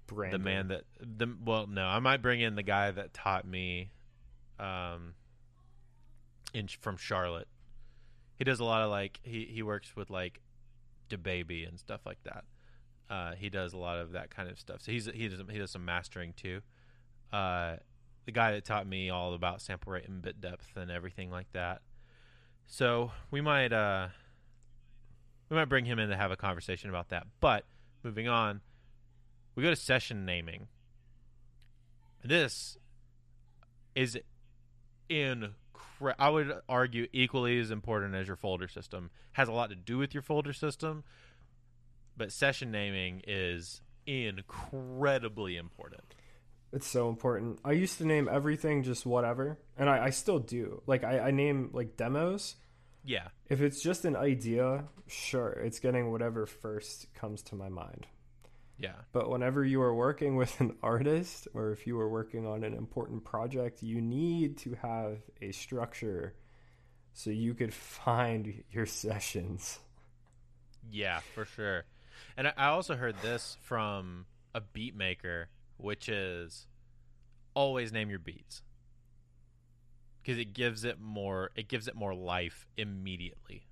Brandon. 0.07 0.41
the 0.41 0.43
man 0.43 0.67
that 0.69 0.83
the 0.99 1.27
well 1.43 1.67
no 1.67 1.85
i 1.85 1.99
might 1.99 2.21
bring 2.21 2.39
in 2.39 2.55
the 2.55 2.63
guy 2.63 2.89
that 2.89 3.13
taught 3.13 3.45
me 3.45 3.91
um 4.59 5.13
in 6.53 6.67
from 6.67 6.97
charlotte. 6.97 7.47
He 8.35 8.43
does 8.43 8.59
a 8.59 8.63
lot 8.63 8.81
of 8.81 8.89
like 8.89 9.19
he 9.23 9.45
he 9.45 9.61
works 9.61 9.95
with 9.95 10.09
like 10.09 10.41
the 11.09 11.17
baby 11.17 11.65
and 11.65 11.79
stuff 11.79 12.01
like 12.05 12.23
that 12.23 12.45
uh 13.11 13.33
he 13.35 13.49
does 13.49 13.73
a 13.73 13.77
lot 13.77 13.99
of 13.99 14.13
that 14.13 14.29
kind 14.29 14.49
of 14.49 14.57
stuff. 14.57 14.81
So 14.81 14.91
he's 14.91 15.05
he 15.05 15.27
does 15.27 15.41
he 15.49 15.57
does 15.57 15.71
some 15.71 15.85
mastering 15.85 16.33
too. 16.35 16.61
Uh 17.31 17.75
the 18.25 18.31
guy 18.31 18.53
that 18.53 18.65
taught 18.65 18.87
me 18.87 19.09
all 19.09 19.33
about 19.33 19.61
sample 19.61 19.93
rate 19.93 20.07
and 20.07 20.21
bit 20.21 20.39
depth 20.39 20.67
and 20.75 20.89
everything 20.89 21.29
like 21.29 21.51
that. 21.53 21.81
So 22.65 23.11
we 23.29 23.41
might 23.41 23.73
uh 23.73 24.07
we 25.49 25.57
might 25.57 25.65
bring 25.65 25.85
him 25.85 25.99
in 25.99 26.09
to 26.09 26.15
have 26.15 26.31
a 26.31 26.37
conversation 26.37 26.89
about 26.89 27.09
that. 27.09 27.27
But 27.39 27.65
moving 28.03 28.27
on 28.27 28.61
we 29.55 29.63
go 29.63 29.69
to 29.69 29.75
session 29.75 30.25
naming. 30.25 30.67
This 32.23 32.77
is 33.95 34.17
incre- 35.09 36.15
I 36.17 36.29
would 36.29 36.53
argue 36.69 37.07
equally 37.11 37.59
as 37.59 37.71
important 37.71 38.15
as 38.15 38.27
your 38.27 38.35
folder 38.35 38.67
system. 38.67 39.11
Has 39.33 39.47
a 39.47 39.51
lot 39.51 39.69
to 39.69 39.75
do 39.75 39.97
with 39.97 40.13
your 40.13 40.23
folder 40.23 40.53
system, 40.53 41.03
but 42.21 42.31
session 42.31 42.69
naming 42.69 43.23
is 43.25 43.81
incredibly 44.05 45.57
important. 45.57 46.03
It's 46.71 46.85
so 46.85 47.09
important. 47.09 47.57
I 47.65 47.71
used 47.71 47.97
to 47.97 48.05
name 48.05 48.29
everything 48.31 48.83
just 48.83 49.07
whatever, 49.07 49.57
and 49.75 49.89
I, 49.89 50.05
I 50.05 50.09
still 50.11 50.37
do. 50.37 50.83
Like 50.85 51.03
I, 51.03 51.17
I 51.17 51.31
name 51.31 51.71
like 51.73 51.97
demos. 51.97 52.57
Yeah, 53.03 53.29
If 53.49 53.61
it's 53.61 53.81
just 53.81 54.05
an 54.05 54.15
idea, 54.15 54.83
sure, 55.07 55.49
it's 55.49 55.79
getting 55.79 56.11
whatever 56.11 56.45
first 56.45 57.11
comes 57.15 57.41
to 57.45 57.55
my 57.55 57.69
mind. 57.69 58.05
yeah, 58.77 58.97
But 59.13 59.31
whenever 59.31 59.65
you 59.65 59.81
are 59.81 59.95
working 59.95 60.35
with 60.35 60.59
an 60.61 60.75
artist 60.83 61.47
or 61.55 61.71
if 61.71 61.87
you 61.87 61.99
are 61.99 62.07
working 62.07 62.45
on 62.45 62.63
an 62.63 62.75
important 62.75 63.25
project, 63.25 63.81
you 63.81 63.99
need 63.99 64.59
to 64.59 64.75
have 64.83 65.17
a 65.41 65.51
structure 65.53 66.35
so 67.13 67.31
you 67.31 67.55
could 67.55 67.73
find 68.05 68.63
your 68.69 68.85
sessions. 68.85 69.79
yeah, 70.91 71.21
for 71.33 71.45
sure. 71.45 71.85
And 72.37 72.47
I- 72.47 72.67
also 72.67 72.95
heard 72.95 73.15
this 73.21 73.57
from 73.61 74.25
a 74.53 74.61
beat 74.61 74.95
maker, 74.95 75.49
which 75.77 76.07
is 76.09 76.67
always 77.53 77.91
name 77.91 78.09
your 78.09 78.19
beats. 78.19 78.61
Because 80.21 80.37
it 80.37 80.53
gives 80.53 80.83
it 80.83 80.99
more 80.99 81.49
it 81.55 81.67
gives 81.67 81.87
it 81.87 81.95
more 81.95 82.13
life 82.13 82.67
immediately. 82.77 83.67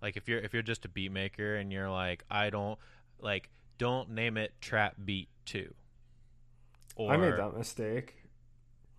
Like 0.00 0.16
if 0.16 0.28
you're 0.28 0.38
if 0.38 0.52
you're 0.52 0.62
just 0.62 0.84
a 0.84 0.88
beat 0.88 1.10
maker 1.10 1.56
and 1.56 1.72
you're 1.72 1.90
like 1.90 2.22
i 2.30 2.50
don't 2.50 2.78
like 3.18 3.48
don't 3.78 4.10
name 4.10 4.36
it 4.36 4.52
trap 4.60 4.94
beat 5.04 5.28
2 5.46 5.74
or 6.96 7.12
I 7.12 7.16
made 7.16 7.32
that 7.36 7.56
mistake. 7.56 8.14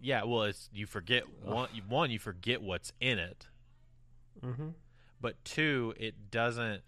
yeah 0.02 0.24
well 0.24 0.44
it's 0.44 0.70
you 0.74 0.86
forget 0.86 1.24
one 1.44 1.70
you- 1.74 1.84
one 1.88 2.12
you 2.12 2.20
forget 2.20 2.62
what's 2.62 2.92
in 3.00 3.20
it. 3.20 3.48
Hmm 4.44 4.70
but 5.22 5.44
two 5.46 5.94
it 5.98 6.30
doesn't 6.30 6.82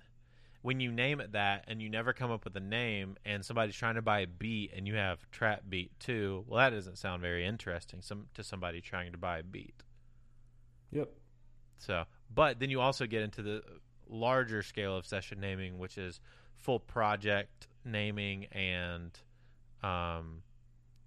when 0.62 0.80
you 0.80 0.92
name 0.92 1.22
it 1.22 1.32
that 1.32 1.64
and 1.68 1.82
you 1.82 1.90
never 1.90 2.12
come 2.14 2.32
up 2.32 2.44
with 2.44 2.56
a 2.56 2.60
name 2.60 3.16
and 3.26 3.46
somebody's 3.46 3.76
trying 3.76 3.96
to 3.96 4.02
buy 4.02 4.20
a 4.20 4.28
beat 4.28 4.72
and 4.76 4.88
you 4.88 4.96
have 4.96 5.30
trap 5.32 5.64
beat 5.70 5.92
2 6.00 6.46
well 6.48 6.58
that 6.58 6.76
doesn't 6.76 6.98
sound 6.98 7.22
very 7.22 7.46
interesting 7.46 8.02
some 8.02 8.26
to 8.34 8.44
somebody 8.44 8.82
trying 8.82 9.12
to 9.12 9.18
buy 9.18 9.40
a 9.40 9.44
beat 9.44 9.84
Yep. 10.92 11.10
So, 11.78 12.04
but 12.34 12.60
then 12.60 12.70
you 12.70 12.82
also 12.82 13.06
get 13.06 13.22
into 13.22 13.42
the 13.42 13.64
larger 14.08 14.62
scale 14.64 14.96
of 14.96 15.06
session 15.06 15.40
naming, 15.40 15.78
which 15.78 15.98
is 15.98 16.20
full 16.58 16.80
project 16.80 17.68
naming, 17.86 18.46
and 18.46 19.18
um, 19.84 20.44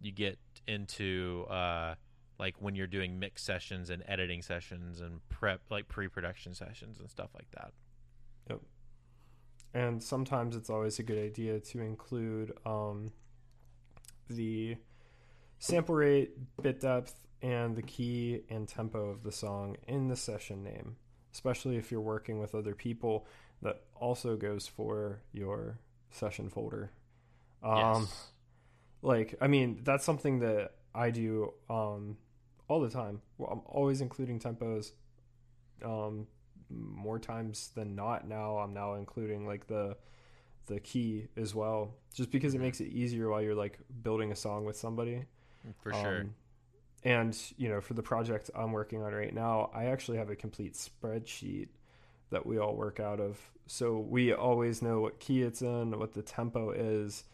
you 0.00 0.12
get 0.12 0.38
into 0.66 1.46
uh, 1.50 1.94
like 2.38 2.54
when 2.58 2.74
you're 2.74 2.86
doing 2.86 3.18
mix 3.18 3.42
sessions 3.42 3.90
and 3.90 4.02
editing 4.06 4.42
sessions 4.42 5.00
and 5.00 5.20
prep, 5.28 5.60
like 5.70 5.88
pre-production 5.88 6.54
sessions 6.54 6.98
and 7.00 7.10
stuff 7.10 7.30
like 7.34 7.50
that. 7.52 7.72
And 9.74 10.02
sometimes 10.02 10.54
it's 10.56 10.68
always 10.70 10.98
a 10.98 11.02
good 11.02 11.18
idea 11.18 11.60
to 11.60 11.80
include 11.80 12.52
um, 12.66 13.12
the 14.28 14.76
sample 15.58 15.94
rate, 15.94 16.32
bit 16.62 16.80
depth, 16.80 17.14
and 17.40 17.74
the 17.74 17.82
key 17.82 18.42
and 18.50 18.68
tempo 18.68 19.10
of 19.10 19.22
the 19.22 19.32
song 19.32 19.76
in 19.88 20.08
the 20.08 20.16
session 20.16 20.62
name, 20.62 20.96
especially 21.32 21.76
if 21.76 21.90
you're 21.90 22.00
working 22.00 22.38
with 22.38 22.54
other 22.54 22.74
people. 22.74 23.26
That 23.62 23.82
also 23.94 24.36
goes 24.36 24.66
for 24.66 25.22
your 25.32 25.78
session 26.10 26.48
folder. 26.50 26.90
Um, 27.62 28.02
yes. 28.02 28.26
like 29.02 29.34
i 29.40 29.46
mean 29.46 29.80
that's 29.84 30.04
something 30.04 30.40
that 30.40 30.72
i 30.94 31.10
do 31.10 31.52
um 31.70 32.16
all 32.68 32.80
the 32.80 32.90
time 32.90 33.20
Well, 33.38 33.50
i'm 33.52 33.60
always 33.66 34.00
including 34.00 34.40
tempos 34.40 34.92
um 35.84 36.26
more 36.74 37.18
times 37.18 37.70
than 37.74 37.94
not 37.94 38.26
now 38.26 38.58
i'm 38.58 38.72
now 38.74 38.94
including 38.94 39.46
like 39.46 39.66
the 39.66 39.96
the 40.66 40.78
key 40.80 41.26
as 41.36 41.54
well 41.54 41.94
just 42.14 42.30
because 42.30 42.54
it 42.54 42.60
makes 42.60 42.80
it 42.80 42.88
easier 42.88 43.28
while 43.28 43.42
you're 43.42 43.54
like 43.54 43.78
building 44.02 44.30
a 44.32 44.36
song 44.36 44.64
with 44.64 44.76
somebody 44.76 45.24
for 45.82 45.92
sure. 45.92 46.20
Um, 46.20 46.34
and 47.04 47.36
you 47.56 47.68
know, 47.68 47.80
for 47.80 47.94
the 47.94 48.02
project 48.02 48.50
I'm 48.54 48.72
working 48.72 49.02
on 49.02 49.12
right 49.12 49.34
now, 49.34 49.70
I 49.74 49.86
actually 49.86 50.18
have 50.18 50.30
a 50.30 50.36
complete 50.36 50.74
spreadsheet 50.74 51.68
that 52.30 52.46
we 52.46 52.58
all 52.58 52.74
work 52.74 53.00
out 53.00 53.20
of. 53.20 53.38
So 53.66 53.98
we 53.98 54.32
always 54.32 54.82
know 54.82 55.00
what 55.00 55.20
key 55.20 55.42
it's 55.42 55.62
in, 55.62 55.98
what 55.98 56.12
the 56.12 56.22
tempo 56.22 56.70
is. 56.70 57.24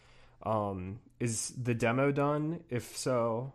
Um, 0.43 1.01
is 1.20 1.53
the 1.61 1.74
demo 1.74 2.12
done? 2.12 2.61
If 2.70 2.97
so, 2.97 3.53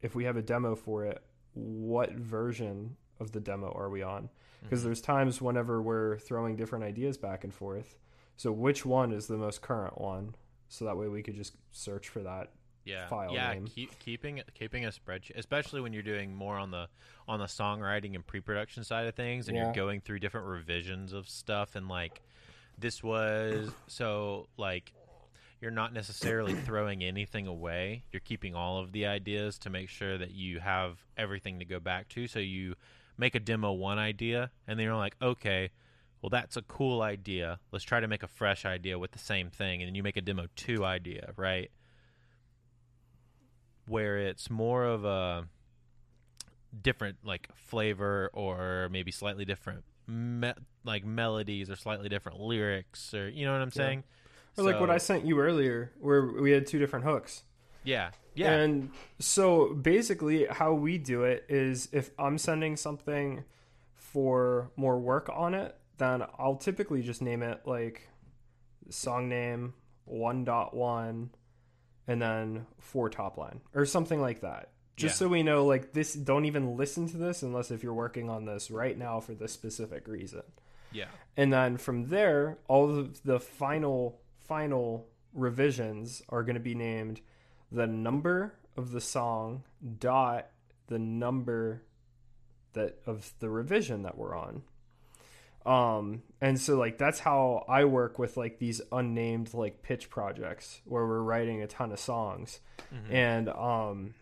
if 0.00 0.14
we 0.14 0.24
have 0.24 0.36
a 0.36 0.42
demo 0.42 0.74
for 0.76 1.04
it, 1.04 1.22
what 1.54 2.12
version 2.12 2.96
of 3.20 3.32
the 3.32 3.40
demo 3.40 3.72
are 3.72 3.90
we 3.90 4.02
on? 4.02 4.30
Because 4.64 4.80
mm-hmm. 4.80 4.88
there's 4.88 5.00
times 5.00 5.40
whenever 5.40 5.80
we're 5.80 6.18
throwing 6.18 6.56
different 6.56 6.84
ideas 6.84 7.16
back 7.16 7.44
and 7.44 7.54
forth. 7.54 7.96
So 8.36 8.50
which 8.50 8.84
one 8.84 9.12
is 9.12 9.28
the 9.28 9.36
most 9.36 9.62
current 9.62 10.00
one? 10.00 10.34
So 10.68 10.84
that 10.86 10.96
way 10.96 11.06
we 11.06 11.22
could 11.22 11.36
just 11.36 11.54
search 11.70 12.08
for 12.08 12.20
that. 12.20 12.50
yeah 12.84 13.06
file 13.06 13.32
yeah 13.32 13.54
name. 13.54 13.66
keep, 13.66 13.98
keeping 13.98 14.42
keeping 14.54 14.84
a 14.84 14.90
spreadsheet 14.90 15.36
especially 15.36 15.80
when 15.80 15.92
you're 15.94 16.02
doing 16.02 16.34
more 16.34 16.58
on 16.58 16.70
the 16.70 16.86
on 17.26 17.38
the 17.38 17.46
songwriting 17.46 18.14
and 18.14 18.26
pre-production 18.26 18.84
side 18.84 19.06
of 19.06 19.14
things 19.14 19.48
and 19.48 19.56
Yeah. 19.56 19.64
you're 19.64 19.72
going 19.72 20.00
through 20.02 20.18
different 20.18 20.46
revisions 20.48 21.12
of 21.14 21.26
stuff 21.28 21.76
and 21.76 21.88
like 21.88 22.20
this 22.78 23.02
was 23.02 23.70
so 23.86 24.48
like 24.58 24.92
you're 25.62 25.70
not 25.70 25.94
necessarily 25.94 26.54
throwing 26.66 27.02
anything 27.02 27.46
away 27.46 28.04
you're 28.12 28.20
keeping 28.20 28.54
all 28.54 28.78
of 28.78 28.92
the 28.92 29.06
ideas 29.06 29.58
to 29.60 29.70
make 29.70 29.88
sure 29.88 30.18
that 30.18 30.32
you 30.32 30.60
have 30.60 30.98
everything 31.16 31.60
to 31.60 31.64
go 31.64 31.80
back 31.80 32.08
to 32.10 32.26
so 32.26 32.38
you 32.38 32.74
make 33.16 33.34
a 33.34 33.40
demo 33.40 33.72
one 33.72 33.98
idea 33.98 34.50
and 34.66 34.78
then 34.78 34.84
you're 34.84 34.96
like 34.96 35.16
okay 35.22 35.70
well 36.22 36.30
that's 36.30 36.56
a 36.56 36.62
cool 36.62 37.02
idea 37.02 37.58
let's 37.72 37.84
try 37.84 38.00
to 38.00 38.08
make 38.08 38.22
a 38.22 38.28
fresh 38.28 38.64
idea 38.64 38.98
with 38.98 39.12
the 39.12 39.18
same 39.18 39.50
thing 39.50 39.82
and 39.82 39.88
then 39.88 39.94
you 39.94 40.02
make 40.02 40.16
a 40.16 40.20
demo 40.20 40.46
two 40.56 40.84
idea 40.84 41.32
right 41.36 41.70
where 43.86 44.18
it's 44.18 44.50
more 44.50 44.84
of 44.84 45.04
a 45.04 45.46
different 46.82 47.16
like 47.24 47.48
flavor 47.54 48.30
or 48.32 48.88
maybe 48.90 49.10
slightly 49.10 49.44
different 49.44 49.84
me- 50.06 50.52
like 50.84 51.04
melodies 51.04 51.70
or 51.70 51.76
slightly 51.76 52.08
different 52.08 52.40
lyrics 52.40 53.14
or 53.14 53.28
you 53.28 53.44
know 53.44 53.52
what 53.52 53.60
I'm 53.60 53.70
saying? 53.70 54.04
Or 54.56 54.64
like 54.64 54.78
what 54.78 54.90
I 54.90 54.98
sent 54.98 55.24
you 55.24 55.40
earlier, 55.40 55.90
where 56.00 56.26
we 56.26 56.52
had 56.52 56.66
two 56.66 56.78
different 56.78 57.04
hooks. 57.04 57.42
yeah 57.82 58.10
yeah 58.34 58.52
And 58.52 58.90
so 59.18 59.74
basically, 59.74 60.46
how 60.46 60.74
we 60.74 60.98
do 60.98 61.24
it 61.24 61.44
is 61.48 61.88
if 61.92 62.10
I'm 62.18 62.38
sending 62.38 62.76
something 62.76 63.44
for 63.94 64.70
more 64.76 64.98
work 64.98 65.30
on 65.32 65.54
it, 65.54 65.76
then 65.98 66.24
I'll 66.38 66.56
typically 66.56 67.02
just 67.02 67.22
name 67.22 67.42
it 67.42 67.62
like 67.66 68.08
song 68.90 69.28
name 69.28 69.74
1.1 70.10 71.28
and 72.06 72.20
then 72.22 72.66
four 72.78 73.08
top 73.08 73.38
line 73.38 73.60
or 73.74 73.86
something 73.86 74.20
like 74.20 74.40
that. 74.42 74.70
Just 74.96 75.14
Yeah. 75.16 75.26
so 75.26 75.28
we 75.28 75.42
know, 75.42 75.64
like, 75.66 75.92
this, 75.92 76.14
don't 76.14 76.44
even 76.44 76.76
listen 76.76 77.08
to 77.08 77.16
this 77.16 77.42
unless 77.42 77.70
if 77.70 77.82
you're 77.82 77.94
working 77.94 78.30
on 78.30 78.44
this 78.44 78.70
right 78.70 78.96
now 78.96 79.18
for 79.20 79.34
this 79.34 79.52
specific 79.52 80.06
reason 80.06 80.42
yeah 80.92 81.06
and 81.36 81.52
then 81.52 81.76
from 81.76 82.08
there 82.08 82.56
all 82.68 82.88
of 82.96 83.20
the 83.24 83.40
final 83.40 84.20
final 84.38 85.08
revisions 85.32 86.22
are 86.28 86.44
going 86.44 86.54
to 86.54 86.60
be 86.60 86.76
named 86.76 87.20
the 87.74 87.86
number 87.88 88.54
of 88.76 88.92
the 88.92 89.00
song 89.00 89.64
dot 89.98 90.48
the 90.86 90.98
number 90.98 91.82
that 92.74 92.98
of 93.06 93.32
the 93.40 93.48
revision 93.50 94.02
that 94.02 94.16
we're 94.16 94.36
on. 94.36 94.62
Um 95.66 96.22
and 96.40 96.60
so 96.60 96.76
like 96.76 96.98
that's 96.98 97.18
how 97.18 97.64
i 97.68 97.84
work 97.84 98.18
with 98.18 98.36
like 98.36 98.58
these 98.58 98.82
unnamed 98.92 99.54
like 99.54 99.82
pitch 99.82 100.10
projects 100.10 100.80
where 100.84 101.06
we're 101.06 101.22
writing 101.22 101.62
a 101.62 101.66
ton 101.66 101.90
of 101.90 101.98
songs. 101.98 102.60
And 103.10 103.48
um 103.48 104.14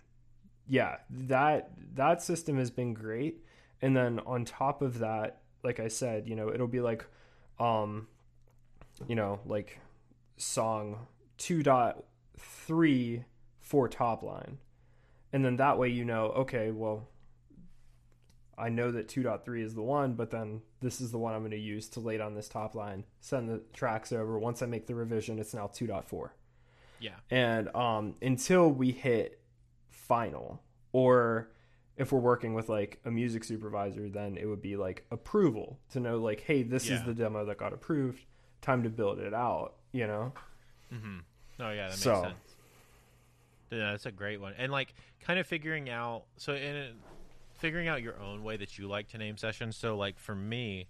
yeah 0.68 0.96
that 1.10 1.70
that 1.94 2.22
system 2.22 2.58
has 2.58 2.70
been 2.70 2.94
great. 2.94 3.44
And 3.82 3.96
then 3.96 4.20
on 4.20 4.44
top 4.44 4.82
of 4.82 5.00
that 5.00 5.42
like 5.62 5.78
i 5.78 5.88
said 5.88 6.26
you 6.28 6.36
know 6.36 6.48
it'll 6.52 6.68
be 6.68 6.80
like 6.80 7.04
um 7.58 8.06
you 9.08 9.16
know 9.16 9.40
like 9.44 9.78
song 10.36 11.06
2.3 11.38 13.24
for 13.72 13.88
top 13.88 14.22
line. 14.22 14.58
And 15.32 15.42
then 15.42 15.56
that 15.56 15.78
way 15.78 15.88
you 15.88 16.04
know 16.04 16.26
okay 16.44 16.70
well 16.70 17.08
i 18.58 18.68
know 18.68 18.92
that 18.92 19.08
2.3 19.08 19.64
is 19.64 19.74
the 19.74 19.80
one 19.82 20.12
but 20.12 20.30
then 20.30 20.60
this 20.80 21.00
is 21.00 21.10
the 21.10 21.16
one 21.16 21.32
i'm 21.32 21.40
going 21.40 21.52
to 21.52 21.56
use 21.56 21.88
to 21.88 22.00
lay 22.00 22.18
down 22.18 22.34
this 22.34 22.50
top 22.50 22.74
line 22.74 23.02
send 23.20 23.48
the 23.48 23.62
tracks 23.72 24.12
over. 24.12 24.38
Once 24.38 24.60
i 24.60 24.66
make 24.66 24.86
the 24.86 24.94
revision 24.94 25.38
it's 25.38 25.54
now 25.54 25.66
2.4 25.68 26.28
yeah. 27.00 27.12
And 27.30 27.74
um, 27.74 28.14
until 28.20 28.68
we 28.70 28.92
hit 28.92 29.40
final 29.88 30.62
or 30.92 31.50
if 31.96 32.12
we're 32.12 32.20
working 32.20 32.52
with 32.52 32.68
like 32.68 33.00
a 33.06 33.10
music 33.10 33.42
supervisor 33.42 34.10
then 34.10 34.36
it 34.36 34.44
would 34.44 34.60
be 34.60 34.76
like 34.76 35.06
approval 35.10 35.78
to 35.92 35.98
know 35.98 36.18
like 36.18 36.40
hey 36.42 36.62
this 36.62 36.90
is 36.90 37.02
the 37.04 37.14
demo 37.14 37.46
that 37.46 37.56
got 37.56 37.72
approved. 37.72 38.22
Time 38.60 38.82
to 38.82 38.90
build 38.90 39.18
it 39.18 39.32
out 39.32 39.76
you 39.92 40.06
know? 40.06 40.34
Mm-hmm. 40.92 41.18
Oh 41.60 41.70
yeah, 41.70 41.84
that 41.84 41.90
makes 41.92 42.02
So- 42.02 42.22
sense. 42.22 42.51
Yeah, 43.72 43.92
that's 43.92 44.04
a 44.04 44.12
great 44.12 44.38
one. 44.38 44.52
And 44.58 44.70
like 44.70 44.92
kind 45.20 45.40
of 45.40 45.46
figuring 45.46 45.88
out 45.88 46.24
so 46.36 46.52
in 46.54 46.92
figuring 47.54 47.88
out 47.88 48.02
your 48.02 48.20
own 48.20 48.42
way 48.42 48.58
that 48.58 48.76
you 48.76 48.86
like 48.86 49.08
to 49.08 49.18
name 49.18 49.38
sessions. 49.38 49.76
So 49.76 49.96
like 49.96 50.18
for 50.18 50.34
me, 50.34 50.88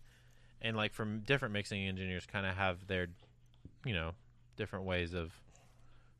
and 0.60 0.76
like 0.76 0.92
from 0.92 1.20
different 1.20 1.54
mixing 1.54 1.86
engineers, 1.86 2.26
kind 2.26 2.44
of 2.44 2.56
have 2.56 2.88
their, 2.88 3.06
you 3.84 3.92
know, 3.92 4.12
different 4.56 4.84
ways 4.84 5.14
of, 5.14 5.32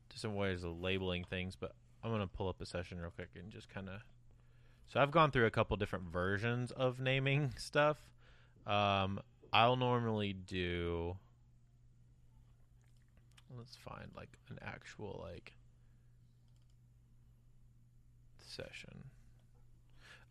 different 0.09 0.37
ways 0.37 0.63
of 0.63 0.79
labeling 0.79 1.25
things. 1.25 1.57
But 1.57 1.73
I'm 2.01 2.11
gonna 2.11 2.27
pull 2.27 2.47
up 2.47 2.61
a 2.61 2.65
session 2.65 2.97
real 2.97 3.11
quick 3.11 3.29
and 3.35 3.51
just 3.51 3.67
kind 3.67 3.89
of. 3.89 3.95
So 4.87 5.01
I've 5.01 5.11
gone 5.11 5.31
through 5.31 5.47
a 5.47 5.51
couple 5.51 5.75
different 5.75 6.05
versions 6.05 6.71
of 6.71 6.99
naming 7.01 7.53
stuff. 7.57 7.97
Um, 8.65 9.19
I'll 9.51 9.75
normally 9.75 10.31
do 10.31 11.17
let's 13.57 13.75
find 13.75 14.07
like 14.15 14.29
an 14.49 14.57
actual 14.63 15.19
like 15.23 15.53
session. 18.53 19.05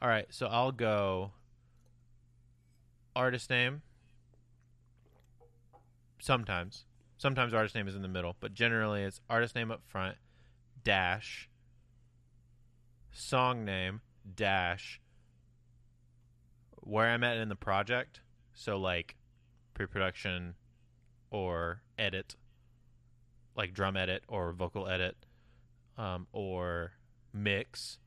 All 0.00 0.08
right, 0.08 0.26
so 0.30 0.46
I'll 0.46 0.72
go 0.72 1.32
artist 3.14 3.50
name. 3.50 3.82
Sometimes, 6.20 6.84
sometimes 7.18 7.52
artist 7.52 7.74
name 7.74 7.88
is 7.88 7.94
in 7.94 8.02
the 8.02 8.08
middle, 8.08 8.36
but 8.40 8.54
generally 8.54 9.02
it's 9.02 9.20
artist 9.28 9.54
name 9.54 9.70
up 9.70 9.82
front 9.86 10.16
dash 10.84 11.48
song 13.12 13.64
name 13.64 14.00
dash 14.34 15.00
where 16.80 17.08
I'm 17.08 17.22
at 17.22 17.36
in 17.36 17.48
the 17.48 17.56
project. 17.56 18.20
So 18.54 18.76
like 18.76 19.16
pre-production 19.74 20.54
or 21.30 21.82
edit 21.98 22.36
like 23.56 23.72
drum 23.74 23.96
edit 23.96 24.24
or 24.28 24.52
vocal 24.52 24.88
edit 24.88 25.16
um, 25.98 26.26
or 26.32 26.92
mix 27.32 27.98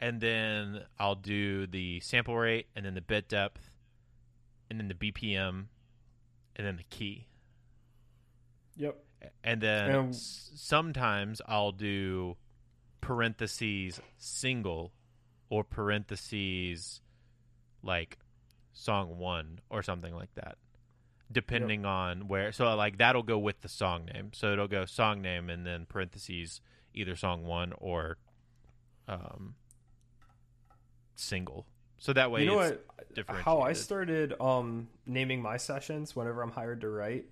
and 0.00 0.20
then 0.20 0.82
i'll 0.98 1.14
do 1.14 1.66
the 1.66 2.00
sample 2.00 2.36
rate 2.36 2.66
and 2.76 2.84
then 2.84 2.94
the 2.94 3.00
bit 3.00 3.28
depth 3.28 3.70
and 4.70 4.78
then 4.78 4.88
the 4.88 4.94
bpm 4.94 5.66
and 6.56 6.66
then 6.66 6.76
the 6.76 6.84
key. 6.84 7.26
Yep. 8.76 8.96
And 9.44 9.60
then 9.60 10.08
s- 10.08 10.50
sometimes 10.54 11.40
i'll 11.46 11.72
do 11.72 12.36
parentheses 13.00 14.00
single 14.18 14.92
or 15.50 15.62
parentheses 15.64 17.00
like 17.82 18.18
song 18.72 19.18
one 19.18 19.60
or 19.70 19.82
something 19.82 20.14
like 20.14 20.34
that 20.34 20.56
depending 21.30 21.84
on 21.84 22.28
where 22.28 22.52
so 22.52 22.74
like 22.76 22.98
that'll 22.98 23.22
go 23.22 23.38
with 23.38 23.60
the 23.62 23.68
song 23.68 24.04
name. 24.12 24.30
So 24.32 24.52
it'll 24.52 24.68
go 24.68 24.84
song 24.84 25.22
name 25.22 25.50
and 25.50 25.66
then 25.66 25.86
parentheses 25.86 26.60
either 26.94 27.16
song 27.16 27.44
one 27.44 27.72
or 27.78 28.16
um 29.08 29.54
single. 31.16 31.66
So 31.98 32.12
that 32.12 32.30
way 32.30 32.40
you 32.42 32.46
know 32.46 32.60
it's 32.60 32.78
what? 33.16 33.26
How 33.28 33.62
i 33.62 33.72
started 33.72 34.34
um 34.40 34.88
naming 35.06 35.40
my 35.40 35.56
sessions 35.56 36.14
whenever 36.14 36.42
i'm 36.42 36.50
hired 36.50 36.82
to 36.82 36.88
write 36.90 37.24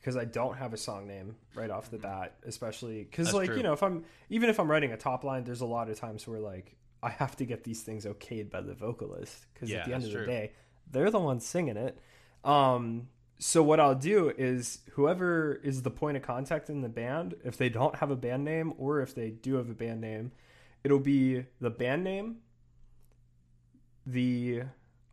because 0.00 0.16
i 0.16 0.24
don't 0.24 0.56
have 0.56 0.72
a 0.72 0.76
song 0.76 1.08
name 1.08 1.34
right 1.54 1.70
off 1.70 1.90
the 1.90 1.98
bat 1.98 2.34
especially 2.46 3.02
because 3.02 3.34
like 3.34 3.46
true. 3.46 3.56
you 3.56 3.62
know 3.64 3.72
if 3.72 3.82
i'm 3.82 4.04
even 4.30 4.48
if 4.48 4.60
i'm 4.60 4.70
writing 4.70 4.92
a 4.92 4.96
top 4.96 5.24
line 5.24 5.42
there's 5.42 5.60
a 5.62 5.66
lot 5.66 5.90
of 5.90 5.98
times 5.98 6.26
where 6.28 6.38
like 6.38 6.76
i 7.02 7.10
have 7.10 7.34
to 7.36 7.44
get 7.44 7.64
these 7.64 7.82
things 7.82 8.04
okayed 8.04 8.48
by 8.50 8.60
the 8.60 8.74
vocalist 8.74 9.46
because 9.52 9.68
Yeah, 9.68 9.78
at 9.78 9.86
the 9.86 9.94
end 9.94 10.04
of 10.04 10.10
the 10.10 10.16
true. 10.18 10.26
day 10.26 10.52
they're 10.92 11.10
the 11.10 11.18
ones 11.18 11.44
singing 11.44 11.76
it. 11.76 11.98
Um 12.44 13.08
so 13.38 13.62
what 13.62 13.80
i'll 13.80 13.96
do 13.96 14.32
is 14.38 14.78
whoever 14.92 15.60
is 15.64 15.82
the 15.82 15.90
point 15.90 16.16
of 16.16 16.22
contact 16.22 16.70
in 16.70 16.80
the 16.82 16.88
band 16.88 17.34
if 17.44 17.56
they 17.56 17.68
don't 17.68 17.96
have 17.96 18.12
a 18.12 18.16
band 18.16 18.44
name 18.44 18.72
or 18.78 19.00
if 19.00 19.14
they 19.14 19.30
do 19.30 19.56
have 19.56 19.68
a 19.68 19.74
band 19.74 20.00
name 20.00 20.30
it'll 20.84 21.00
be 21.00 21.44
the 21.60 21.68
band 21.70 22.04
name 22.04 22.36
the 24.06 24.62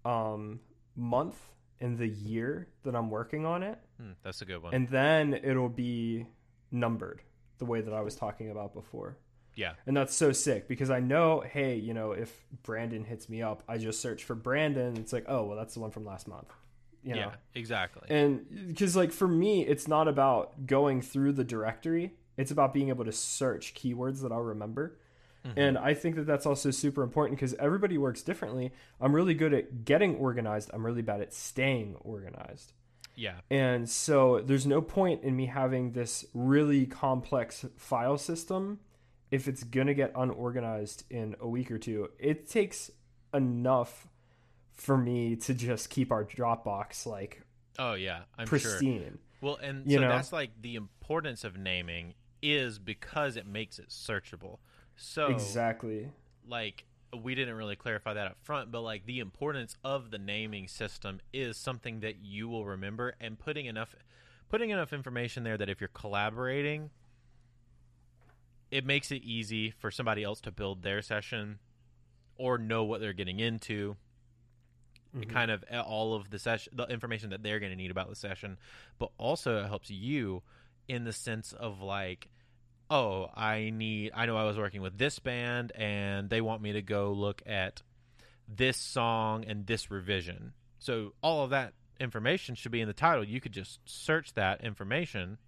um, 0.06 0.60
month 0.96 1.36
and 1.80 1.98
the 1.98 2.08
year 2.08 2.68
that 2.84 2.96
I'm 2.96 3.10
working 3.10 3.46
on 3.46 3.64
it, 3.64 3.80
Hmm, 4.00 4.12
that's 4.24 4.41
a 4.41 4.46
good 4.46 4.62
one 4.62 4.74
and 4.74 4.88
then 4.89 5.34
it'll 5.34 5.70
be 5.70 6.26
numbered 6.72 7.22
the 7.60 7.66
way 7.66 7.82
that 7.82 7.94
I 7.94 8.02
was 8.02 8.16
talking 8.16 8.50
about 8.50 8.74
before. 8.74 9.18
yeah 9.56 9.74
And 9.86 9.96
that's 9.96 10.16
so 10.16 10.32
sick 10.32 10.68
because 10.68 10.89
I 10.89 11.00
know, 11.00 11.41
hey, 11.41 11.76
you 11.76 11.94
know, 11.94 12.12
if 12.12 12.44
Brandon 12.64 13.04
hits 13.04 13.30
me 13.30 13.41
up, 13.41 13.64
I 13.68 13.78
just 13.78 14.02
search 14.02 14.24
for 14.24 14.36
Brandon. 14.36 14.98
It's 14.98 15.14
like, 15.14 15.26
oh, 15.28 15.44
well, 15.46 15.58
that's 15.58 15.74
the 15.76 15.80
one 15.80 15.91
from 15.91 16.06
last 16.06 16.28
month. 16.28 16.50
You 17.04 17.16
know? 17.16 17.20
yeah 17.20 17.32
exactly 17.54 18.08
And 18.10 18.68
because, 18.70 18.96
like, 18.96 19.12
for 19.12 19.28
me, 19.28 19.66
it's 19.68 19.88
not 19.89 20.08
about 20.08 20.66
going 20.66 21.02
through 21.02 21.34
the 21.34 21.44
directory, 21.44 22.14
it's 22.38 22.50
about 22.50 22.74
being 22.74 22.89
able 22.89 23.06
to 23.06 23.12
search 23.12 23.74
keywords 23.76 24.22
that 24.22 24.32
I'll 24.32 24.39
remember. 24.41 24.98
Mm-hmm. 25.46 25.60
And 25.60 25.78
I 25.78 25.94
think 25.94 26.16
that 26.16 26.26
that's 26.26 26.46
also 26.46 26.72
super 26.72 27.04
important 27.04 27.38
because 27.38 27.54
everybody 27.56 27.98
works 27.98 28.22
differently. 28.22 28.72
I'm 29.02 29.14
really 29.14 29.34
good 29.34 29.54
at 29.54 29.84
getting 29.86 30.16
organized. 30.16 30.72
I'm 30.74 30.86
really 30.86 31.02
bad 31.02 31.22
at 31.22 31.34
staying 31.34 31.96
organized. 32.00 32.74
Yeah. 33.16 33.36
And 33.52 33.89
so 33.89 34.41
there's 34.44 34.66
no 34.66 34.82
point 34.82 35.24
in 35.24 35.36
me 35.36 35.48
having 35.48 35.91
this 35.91 36.26
really 36.34 36.86
complex 36.86 37.66
file 37.78 38.18
system 38.18 38.80
if 39.32 39.48
it's 39.48 39.64
going 39.64 39.88
to 39.88 39.94
get 39.94 40.12
unorganized 40.16 41.04
in 41.10 41.36
a 41.39 41.48
week 41.48 41.72
or 41.72 41.78
two. 41.78 42.10
It 42.20 42.50
takes 42.50 42.89
enough 43.34 44.08
for 44.72 44.98
me 44.98 45.36
to 45.36 45.54
just 45.54 45.89
keep 45.89 46.12
our 46.12 46.24
Dropbox 46.24 47.06
like 47.06 47.41
Oh 47.80 47.94
yeah, 47.94 48.22
I'm 48.38 48.46
sure. 48.46 48.60
pristine. 48.60 49.18
Well, 49.41 49.58
and 49.62 49.89
You 49.89 49.98
so 49.98 50.02
know? 50.04 50.10
that's 50.10 50.32
like 50.32 50.52
the 50.62 50.76
importance 50.76 51.44
of 51.44 51.58
naming 51.58 52.14
is 52.41 52.78
because 52.80 53.36
it 53.36 53.48
makes 53.48 53.80
it 53.80 53.89
searchable. 53.89 54.60
So 54.96 55.28
Exactly. 55.28 56.10
like 56.48 56.86
we 57.22 57.36
didn't 57.36 57.56
really 57.56 57.76
clarify 57.76 58.14
that 58.14 58.28
up 58.28 58.38
front, 58.41 58.72
but 58.72 58.82
like 58.82 59.06
the 59.06 59.20
importance 59.20 59.76
of 59.84 60.12
the 60.12 60.18
naming 60.18 60.68
system 60.68 61.20
is 61.32 61.58
something 61.58 62.00
that 62.00 62.18
you 62.24 62.48
will 62.48 62.66
remember 62.66 63.14
and 63.20 63.38
putting 63.38 63.66
enough 63.66 63.96
putting 64.50 64.70
enough 64.70 64.94
information 64.94 65.44
there 65.44 65.58
that 65.58 65.70
if 65.70 65.82
you're 65.82 65.89
collaborating 65.89 66.91
it 68.72 68.86
makes 68.86 69.12
it 69.12 69.24
easy 69.24 69.70
for 69.70 69.91
somebody 69.91 70.24
else 70.24 70.41
to 70.41 70.52
build 70.52 70.82
their 70.82 71.02
session 71.02 71.60
or 72.38 72.58
know 72.58 72.84
what 72.84 73.00
they're 73.02 73.14
getting 73.14 73.39
into. 73.39 73.96
It 75.22 75.30
kind 75.30 75.52
of 75.52 75.64
uh, 75.72 75.80
all 75.82 76.16
of 76.16 76.32
the 76.32 76.39
session, 76.39 76.74
the 76.76 76.86
information 76.88 77.30
that 77.30 77.44
they're 77.44 77.60
going 77.60 77.72
to 77.72 77.76
need 77.76 77.91
about 77.91 78.10
the 78.10 78.16
session, 78.16 78.58
but 78.98 79.12
also 79.20 79.64
it 79.64 79.68
helps 79.68 79.91
you 79.91 80.41
in 80.88 81.04
the 81.04 81.14
sense 81.14 81.54
of 81.54 81.82
like, 81.82 82.30
oh, 82.94 83.32
I 83.36 83.72
need, 83.74 84.12
I 84.14 84.28
know 84.28 84.38
I 84.38 84.44
was 84.44 84.56
working 84.56 84.84
with 84.84 85.00
this 85.00 85.18
band 85.18 85.72
and 85.74 86.30
they 86.30 86.41
want 86.41 86.62
me 86.62 86.74
to 86.74 86.82
go 86.84 87.12
look 87.12 87.41
at 87.48 87.82
this 88.48 88.78
song 88.78 89.46
and 89.46 89.66
this 89.66 89.89
revision. 89.89 90.54
So 90.78 91.14
all 91.24 91.44
of 91.44 91.50
that 91.50 91.74
information 92.00 92.54
should 92.54 92.72
be 92.72 92.82
in 92.82 92.88
the 92.88 92.94
title. 92.94 93.24
You 93.24 93.41
could 93.41 93.52
just 93.52 93.80
search 93.86 94.34
that 94.36 94.64
information 94.64 95.39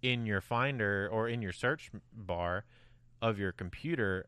in 0.00 0.26
your 0.26 0.40
finder 0.40 1.08
or 1.10 1.28
in 1.28 1.42
your 1.42 1.52
search 1.52 1.90
bar 2.12 2.64
of 3.20 3.36
your 3.36 3.50
computer 3.50 4.26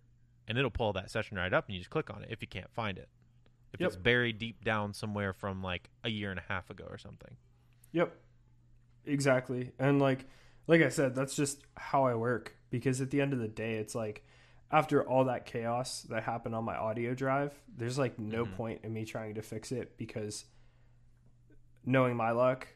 and 0.49 0.59
it'll 0.59 0.71
pull 0.71 0.93
that 0.95 1.13
session 1.13 1.37
right 1.37 1.53
up 1.53 1.67
and 1.69 1.75
you 1.77 1.81
just 1.81 1.91
click 1.91 2.11
on 2.11 2.25
it 2.25 2.31
if 2.33 2.43
you 2.43 2.49
can't 2.49 2.73
find 2.73 2.99
it. 2.99 3.09
If 3.73 3.81
Yep. 3.81 3.87
it's 3.87 3.97
buried 3.97 4.39
deep 4.39 4.65
down 4.65 4.95
somewhere 4.95 5.33
from 5.33 5.63
like 5.63 5.91
a 6.03 6.09
year 6.09 6.31
and 6.31 6.41
a 6.41 6.45
half 6.53 6.71
ago 6.71 6.87
or 6.91 6.99
something. 6.99 7.37
Yep. 7.93 8.17
Exactly. 9.05 9.71
And 9.79 10.01
like 10.01 10.25
like 10.69 10.83
I 10.83 10.89
said, 10.91 11.15
that's 11.17 11.35
just 11.35 11.63
how 11.77 12.05
I 12.05 12.15
work 12.15 12.55
because 12.71 13.01
at 13.01 13.11
the 13.11 13.21
end 13.21 13.33
of 13.33 13.41
the 13.41 13.49
day 13.49 13.75
it's 13.75 13.95
like 13.97 14.25
after 14.71 15.03
all 15.03 15.25
that 15.25 15.47
chaos 15.47 16.03
that 16.03 16.23
happened 16.23 16.55
on 16.55 16.63
my 16.65 16.77
audio 16.77 17.15
drive, 17.15 17.53
there's 17.77 17.99
like 17.99 18.19
no 18.19 18.45
Mhm. 18.45 18.55
point 18.57 18.81
in 18.85 18.93
me 18.93 19.05
trying 19.05 19.35
to 19.35 19.43
fix 19.43 19.73
it 19.73 19.97
because 19.97 20.45
knowing 21.85 22.15
my 22.17 22.31
luck, 22.31 22.69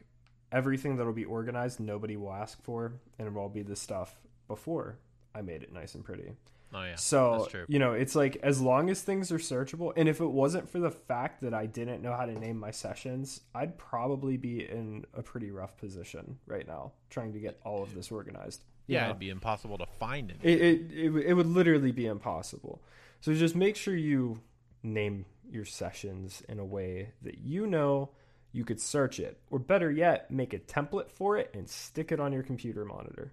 everything 0.51 0.97
that'll 0.97 1.13
be 1.13 1.25
organized 1.25 1.79
nobody 1.79 2.17
will 2.17 2.33
ask 2.33 2.61
for 2.63 2.93
and 3.17 3.27
it 3.27 3.33
will 3.33 3.41
all 3.43 3.49
be 3.49 3.61
the 3.63 3.75
stuff 3.75 4.19
before 4.47 4.97
I 5.35 5.41
made 5.41 5.63
it 5.63 5.71
nice 5.71 5.95
and 5.95 6.03
pretty. 6.03 6.31
Oh 6.73 6.83
yeah. 6.83 6.95
So 6.95 7.37
that's 7.39 7.51
true. 7.51 7.65
you 7.67 7.79
know, 7.79 7.93
it's 7.93 8.15
like 8.15 8.37
as 8.43 8.59
long 8.61 8.89
as 8.89 9.01
things 9.01 9.31
are 9.31 9.37
searchable, 9.37 9.93
and 9.95 10.09
if 10.09 10.19
it 10.21 10.29
wasn't 10.29 10.69
for 10.69 10.79
the 10.79 10.91
fact 10.91 11.41
that 11.41 11.53
I 11.53 11.65
didn't 11.65 12.01
know 12.01 12.13
how 12.13 12.25
to 12.25 12.33
name 12.37 12.57
my 12.59 12.71
sessions, 12.71 13.41
I'd 13.53 13.77
probably 13.77 14.37
be 14.37 14.67
in 14.67 15.05
a 15.13 15.21
pretty 15.21 15.51
rough 15.51 15.77
position 15.77 16.39
right 16.47 16.67
now, 16.67 16.93
trying 17.09 17.33
to 17.33 17.39
get 17.39 17.59
all 17.63 17.83
of 17.83 17.93
this 17.93 18.11
organized. 18.11 18.63
Yeah, 18.87 19.01
know? 19.01 19.07
it'd 19.09 19.19
be 19.19 19.29
impossible 19.29 19.77
to 19.77 19.85
find 19.85 20.31
it. 20.31 20.37
it, 20.41 20.61
it, 20.61 20.91
it 20.91 21.09
would- 21.09 21.23
it 21.25 21.33
would 21.33 21.47
literally 21.47 21.91
be 21.91 22.05
impossible. 22.05 22.81
So 23.21 23.33
just 23.33 23.55
make 23.55 23.75
sure 23.77 23.95
you 23.95 24.41
name 24.81 25.25
your 25.49 25.65
sessions 25.65 26.41
in 26.49 26.59
a 26.59 26.65
way 26.65 27.11
that 27.21 27.37
you 27.37 27.65
know 27.67 28.09
you 28.51 28.65
could 28.65 28.81
search 28.81 29.19
it, 29.19 29.39
or 29.49 29.59
better 29.59 29.89
yet, 29.91 30.29
make 30.29 30.53
a 30.53 30.59
template 30.59 31.09
for 31.09 31.37
it 31.37 31.49
and 31.53 31.69
stick 31.69 32.11
it 32.11 32.19
on 32.19 32.33
your 32.33 32.43
computer 32.43 32.83
monitor. 32.85 33.31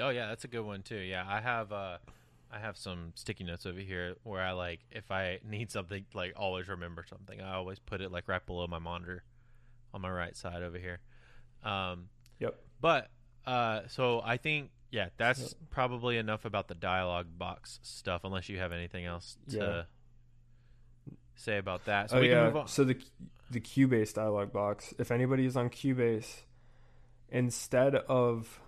Oh 0.00 0.08
yeah, 0.10 0.28
that's 0.28 0.44
a 0.44 0.48
good 0.48 0.64
one 0.64 0.82
too. 0.82 0.96
Yeah, 0.98 1.24
I 1.26 1.40
have 1.40 1.72
uh 1.72 1.98
I 2.54 2.58
have 2.60 2.76
some 2.76 3.12
sticky 3.16 3.44
notes 3.44 3.66
over 3.66 3.80
here 3.80 4.14
where 4.22 4.40
I 4.42 4.52
like 4.52 4.80
if 4.92 5.10
I 5.10 5.40
need 5.44 5.70
something 5.72 6.04
like 6.14 6.34
always 6.36 6.68
remember 6.68 7.04
something, 7.08 7.40
I 7.40 7.54
always 7.54 7.78
put 7.78 8.00
it 8.00 8.12
like 8.12 8.28
right 8.28 8.44
below 8.44 8.66
my 8.68 8.78
monitor 8.78 9.24
on 9.92 10.00
my 10.00 10.10
right 10.10 10.36
side 10.36 10.62
over 10.62 10.78
here. 10.78 11.00
Um 11.64 12.08
Yep. 12.38 12.54
but 12.80 13.10
uh 13.46 13.82
so 13.88 14.20
I 14.24 14.36
think 14.36 14.70
yeah, 14.90 15.08
that's 15.16 15.54
probably 15.70 16.18
enough 16.18 16.44
about 16.44 16.68
the 16.68 16.74
dialogue 16.76 17.26
box 17.36 17.80
stuff 17.82 18.22
unless 18.22 18.48
you 18.48 18.58
have 18.58 18.70
anything 18.70 19.04
else 19.04 19.36
to 19.50 19.86
Yeah. 21.06 21.12
say 21.34 21.58
about 21.58 21.84
that. 21.86 22.10
So 22.10 22.18
oh 22.18 22.20
we 22.20 22.28
yeah. 22.28 22.34
can 22.36 22.44
move 22.44 22.56
on. 22.56 22.68
So 22.68 22.84
the 22.84 22.96
the 23.50 23.60
Cubase 23.60 24.14
dialog 24.14 24.52
box. 24.52 24.94
If 24.98 25.10
anybody 25.10 25.44
is 25.46 25.56
on 25.56 25.70
Cubase, 25.70 26.42
instead 27.28 27.94
of 27.96 28.60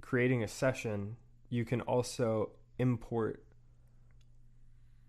creating 0.00 0.42
a 0.42 0.48
session, 0.48 1.16
you 1.50 1.64
can 1.64 1.80
also 1.82 2.50
import 2.78 3.44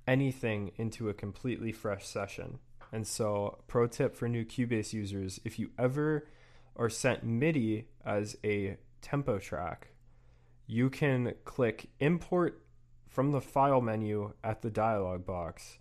anything 0.07 0.71
into 0.77 1.09
a 1.09 1.13
completely 1.13 1.71
fresh 1.71 2.05
session. 2.05 2.59
And 2.91 3.05
so, 3.05 3.59
pro 3.67 3.87
tip 3.87 4.15
for 4.15 4.27
new 4.27 4.43
Cubase 4.43 4.93
users: 4.93 5.39
if 5.43 5.59
you 5.59 5.71
ever 5.77 6.27
are 6.75 6.89
sent 6.89 7.23
MIDI 7.23 7.87
as 8.05 8.37
a 8.43 8.77
tempo 9.01 9.37
track, 9.37 9.89
you 10.65 10.89
can 10.89 11.33
click 11.45 11.89
import 11.99 12.63
from 13.07 13.31
the 13.31 13.41
file 13.41 13.81
menu 13.81 14.33
at 14.43 14.61
the 14.61 14.69
dialog 14.69 15.25
box 15.25 15.77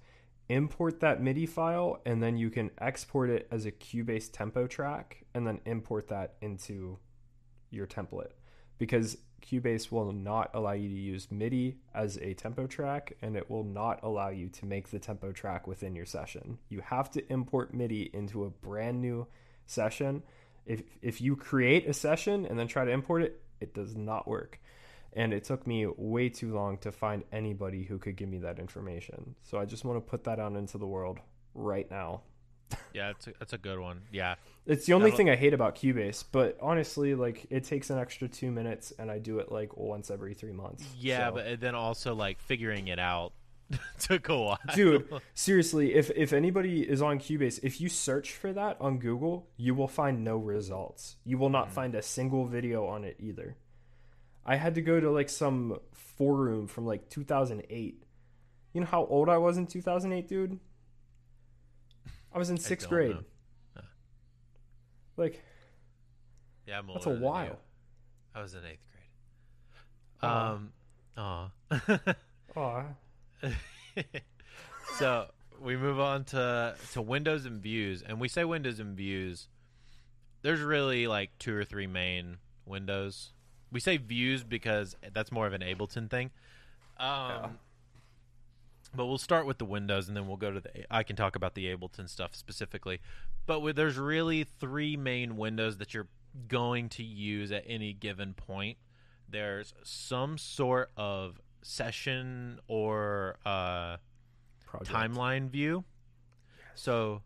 import 0.48 1.00
that 1.00 1.22
MIDI 1.22 1.46
file 1.46 2.00
and 2.06 2.22
then 2.22 2.36
you 2.36 2.50
can 2.50 2.70
export 2.78 3.30
it 3.30 3.46
as 3.50 3.66
a 3.66 3.72
Cubase 3.72 4.30
tempo 4.32 4.66
track 4.66 5.24
and 5.34 5.46
then 5.46 5.60
import 5.66 6.08
that 6.08 6.36
into 6.40 6.98
your 7.70 7.86
template 7.86 8.32
because 8.78 9.18
Cubase 9.42 9.90
will 9.90 10.12
not 10.12 10.50
allow 10.54 10.72
you 10.72 10.88
to 10.88 10.94
use 10.94 11.30
MIDI 11.30 11.78
as 11.94 12.16
a 12.18 12.34
tempo 12.34 12.66
track 12.66 13.14
and 13.22 13.36
it 13.36 13.50
will 13.50 13.64
not 13.64 14.00
allow 14.02 14.28
you 14.28 14.48
to 14.50 14.66
make 14.66 14.88
the 14.88 14.98
tempo 14.98 15.32
track 15.32 15.66
within 15.66 15.94
your 15.94 16.06
session. 16.06 16.58
You 16.68 16.80
have 16.80 17.10
to 17.12 17.32
import 17.32 17.74
MIDI 17.74 18.10
into 18.12 18.44
a 18.44 18.50
brand 18.50 19.00
new 19.00 19.26
session. 19.66 20.22
If 20.66 20.82
if 21.02 21.20
you 21.20 21.36
create 21.36 21.88
a 21.88 21.94
session 21.94 22.46
and 22.46 22.58
then 22.58 22.68
try 22.68 22.84
to 22.84 22.90
import 22.90 23.22
it, 23.22 23.40
it 23.60 23.74
does 23.74 23.96
not 23.96 24.28
work 24.28 24.60
and 25.12 25.32
it 25.32 25.44
took 25.44 25.66
me 25.66 25.86
way 25.86 26.28
too 26.28 26.54
long 26.54 26.78
to 26.78 26.92
find 26.92 27.24
anybody 27.32 27.82
who 27.84 27.98
could 27.98 28.16
give 28.16 28.28
me 28.28 28.38
that 28.38 28.58
information. 28.58 29.34
So 29.42 29.58
I 29.58 29.64
just 29.64 29.84
want 29.84 29.96
to 29.96 30.10
put 30.10 30.24
that 30.24 30.38
out 30.38 30.54
into 30.54 30.78
the 30.78 30.86
world 30.86 31.18
right 31.54 31.90
now. 31.90 32.22
Yeah, 32.94 33.08
that's 33.08 33.26
a, 33.28 33.32
that's 33.38 33.52
a 33.52 33.58
good 33.58 33.78
one. 33.78 34.02
Yeah. 34.12 34.34
It's 34.66 34.86
the 34.86 34.92
only 34.94 35.10
thing 35.10 35.30
I 35.30 35.36
hate 35.36 35.54
about 35.54 35.76
Cubase, 35.76 36.24
but 36.30 36.58
honestly, 36.60 37.14
like 37.14 37.46
it 37.50 37.64
takes 37.64 37.90
an 37.90 37.98
extra 37.98 38.28
two 38.28 38.50
minutes, 38.50 38.92
and 38.98 39.10
I 39.10 39.18
do 39.18 39.38
it 39.38 39.50
like 39.52 39.76
once 39.76 40.10
every 40.10 40.34
three 40.34 40.52
months. 40.52 40.84
Yeah, 40.98 41.28
So- 41.28 41.34
but 41.34 41.60
then 41.60 41.74
also 41.74 42.14
like 42.14 42.40
figuring 42.40 42.88
it 42.88 42.98
out 42.98 43.32
took 43.98 44.28
a 44.30 44.36
while. 44.38 44.58
dude, 44.74 45.08
seriously, 45.34 45.94
if 45.94 46.10
if 46.16 46.32
anybody 46.32 46.82
is 46.88 47.00
on 47.02 47.18
Cubase, 47.18 47.60
if 47.62 47.80
you 47.80 47.88
search 47.88 48.32
for 48.32 48.52
that 48.52 48.76
on 48.80 48.98
Google, 48.98 49.48
you 49.56 49.74
will 49.74 49.88
find 49.88 50.24
no 50.24 50.36
results. 50.36 51.16
You 51.24 51.38
will 51.38 51.48
Mm. 51.50 51.52
not 51.52 51.72
find 51.72 51.94
a 51.94 52.02
single 52.02 52.46
video 52.46 52.86
on 52.86 53.04
it 53.04 53.16
either. 53.20 53.56
I 54.44 54.56
had 54.56 54.74
to 54.76 54.80
go 54.82 54.98
to 55.00 55.10
like 55.10 55.28
some 55.28 55.78
forum 55.92 56.66
from 56.66 56.86
like 56.86 57.08
2008. 57.10 58.02
You 58.72 58.80
know 58.80 58.86
how 58.86 59.04
old 59.06 59.28
I 59.28 59.36
was 59.38 59.56
in 59.58 59.66
2008, 59.66 60.28
dude? 60.28 60.58
I 62.38 62.40
was 62.40 62.50
in 62.50 62.58
sixth 62.58 62.88
grade. 62.88 63.16
Huh. 63.74 63.82
Like 65.16 65.42
Yeah, 66.68 66.78
I'm 66.78 66.88
a 66.88 66.92
older 66.92 67.04
than 67.10 67.18
you. 67.18 67.24
while. 67.24 67.58
I 68.32 68.40
was 68.42 68.54
in 68.54 68.60
eighth 68.64 68.86
grade. 70.20 70.30
Um, 70.30 70.72
aw. 71.16 71.50
Aw. 72.56 72.84
so 74.98 75.26
we 75.60 75.76
move 75.76 75.98
on 75.98 76.22
to 76.26 76.76
to 76.92 77.02
Windows 77.02 77.44
and 77.44 77.60
Views, 77.60 78.02
and 78.02 78.20
we 78.20 78.28
say 78.28 78.44
Windows 78.44 78.78
and 78.78 78.96
Views. 78.96 79.48
There's 80.42 80.60
really 80.60 81.08
like 81.08 81.30
two 81.40 81.56
or 81.56 81.64
three 81.64 81.88
main 81.88 82.36
windows. 82.64 83.32
We 83.72 83.80
say 83.80 83.96
Views 83.96 84.44
because 84.44 84.94
that's 85.12 85.32
more 85.32 85.48
of 85.48 85.54
an 85.54 85.62
Ableton 85.62 86.08
thing. 86.08 86.30
Um, 87.00 87.08
Yeah. 87.08 87.48
But 88.94 89.06
we'll 89.06 89.18
start 89.18 89.46
with 89.46 89.58
the 89.58 89.64
Windows, 89.64 90.08
and 90.08 90.16
then 90.16 90.26
we'll 90.26 90.36
go 90.36 90.50
to 90.50 90.60
the. 90.60 90.70
I 90.90 91.02
can 91.02 91.14
talk 91.14 91.36
about 91.36 91.54
the 91.54 91.66
Ableton 91.66 92.08
stuff 92.08 92.34
specifically, 92.34 93.00
but 93.46 93.60
with, 93.60 93.76
there's 93.76 93.98
really 93.98 94.44
three 94.44 94.96
main 94.96 95.36
windows 95.36 95.76
that 95.76 95.94
you're 95.94 96.08
going 96.48 96.88
to 96.90 97.02
use 97.02 97.52
at 97.52 97.64
any 97.66 97.92
given 97.92 98.34
point. 98.34 98.78
There's 99.28 99.74
some 99.82 100.38
sort 100.38 100.90
of 100.96 101.40
session 101.62 102.60
or 102.66 103.36
uh, 103.44 103.98
timeline 104.84 105.50
view. 105.50 105.84
So, 106.74 107.22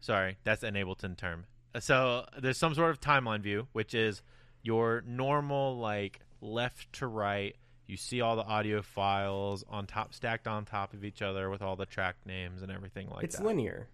sorry, 0.00 0.38
that's 0.44 0.62
an 0.62 0.74
Ableton 0.74 1.16
term. 1.16 1.46
So 1.80 2.26
there's 2.38 2.58
some 2.58 2.74
sort 2.74 2.90
of 2.90 3.00
timeline 3.00 3.40
view, 3.40 3.68
which 3.72 3.94
is 3.94 4.22
your 4.62 5.02
normal 5.06 5.78
like 5.78 6.20
left 6.40 6.92
to 6.94 7.06
right. 7.06 7.56
You 7.92 7.98
see 7.98 8.22
all 8.22 8.36
the 8.36 8.44
audio 8.44 8.80
files 8.80 9.66
on 9.68 9.86
top, 9.86 10.14
stacked 10.14 10.48
on 10.48 10.64
top 10.64 10.94
of 10.94 11.04
each 11.04 11.20
other 11.20 11.50
with 11.50 11.60
all 11.60 11.76
the 11.76 11.84
track 11.84 12.16
names 12.24 12.62
and 12.62 12.72
everything 12.72 13.10
like 13.10 13.22
it's 13.22 13.36
that. 13.36 13.42
It's 13.42 13.46
linear. 13.46 13.86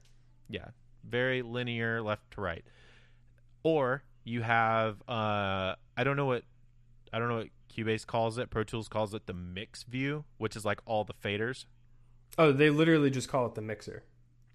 Yeah, 0.48 0.66
very 1.02 1.42
linear, 1.42 2.00
left 2.00 2.30
to 2.34 2.40
right. 2.40 2.64
Or 3.64 4.04
you 4.22 4.42
have 4.42 5.02
uh, 5.08 5.74
I 5.96 6.04
don't 6.04 6.16
know 6.16 6.26
what 6.26 6.44
I 7.12 7.18
don't 7.18 7.28
know 7.28 7.38
what 7.38 7.48
Cubase 7.76 8.06
calls 8.06 8.38
it. 8.38 8.50
Pro 8.50 8.62
Tools 8.62 8.86
calls 8.86 9.14
it 9.14 9.26
the 9.26 9.34
mix 9.34 9.82
view, 9.82 10.24
which 10.36 10.54
is 10.54 10.64
like 10.64 10.78
all 10.86 11.02
the 11.02 11.14
faders. 11.14 11.64
Oh, 12.38 12.52
they 12.52 12.70
literally 12.70 13.10
just 13.10 13.28
call 13.28 13.46
it 13.46 13.56
the 13.56 13.62
mixer. 13.62 14.04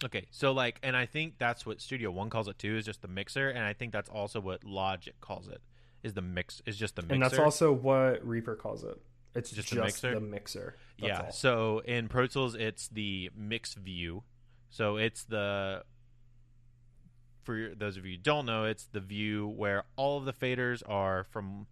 Okay, 0.06 0.26
so 0.32 0.54
like, 0.54 0.80
and 0.82 0.96
I 0.96 1.06
think 1.06 1.34
that's 1.38 1.66
what 1.66 1.82
Studio 1.82 2.12
One 2.12 2.30
calls 2.30 2.48
it 2.48 2.58
too, 2.58 2.78
is 2.78 2.86
just 2.86 3.02
the 3.02 3.10
mixer, 3.10 3.50
and 3.50 3.66
I 3.66 3.74
think 3.74 3.92
that's 3.92 4.08
also 4.08 4.40
what 4.40 4.64
Logic 4.64 5.20
calls 5.20 5.50
it, 5.50 5.60
is 6.02 6.14
the 6.14 6.22
mix, 6.22 6.62
is 6.66 6.78
just 6.78 6.96
the 6.96 7.02
mixer. 7.02 7.14
And 7.14 7.24
that's 7.24 7.40
also 7.40 7.74
what 7.74 8.26
Reaper 8.26 8.56
calls 8.56 8.86
it. 8.86 9.02
It's 9.36 9.50
Just 9.50 9.70
just, 9.70 9.76
the 9.76 9.82
mixer? 9.82 10.14
the 10.14 10.22
mixer. 10.22 10.76
That's 11.00 11.08
yeah. 11.08 11.22
all. 11.26 11.32
So 11.32 11.80
in 11.86 12.08
Pro 12.08 12.28
Tools, 12.28 12.56
it's 12.56 12.88
the 12.88 13.32
mix 13.36 13.74
view. 13.74 14.24
So 14.70 14.98
it's 14.98 15.24
the 15.24 15.84
for 17.44 17.74
those 17.76 17.98
of 17.98 18.06
you 18.06 18.14
who 18.14 18.22
don't 18.22 18.46
know, 18.46 18.66
it's 18.66 18.86
the 18.86 19.00
view 19.00 19.48
where 19.48 19.84
all 19.96 20.18
of 20.18 20.26
the 20.26 20.34
faders 20.34 20.82
are 20.88 21.26
from 21.26 21.68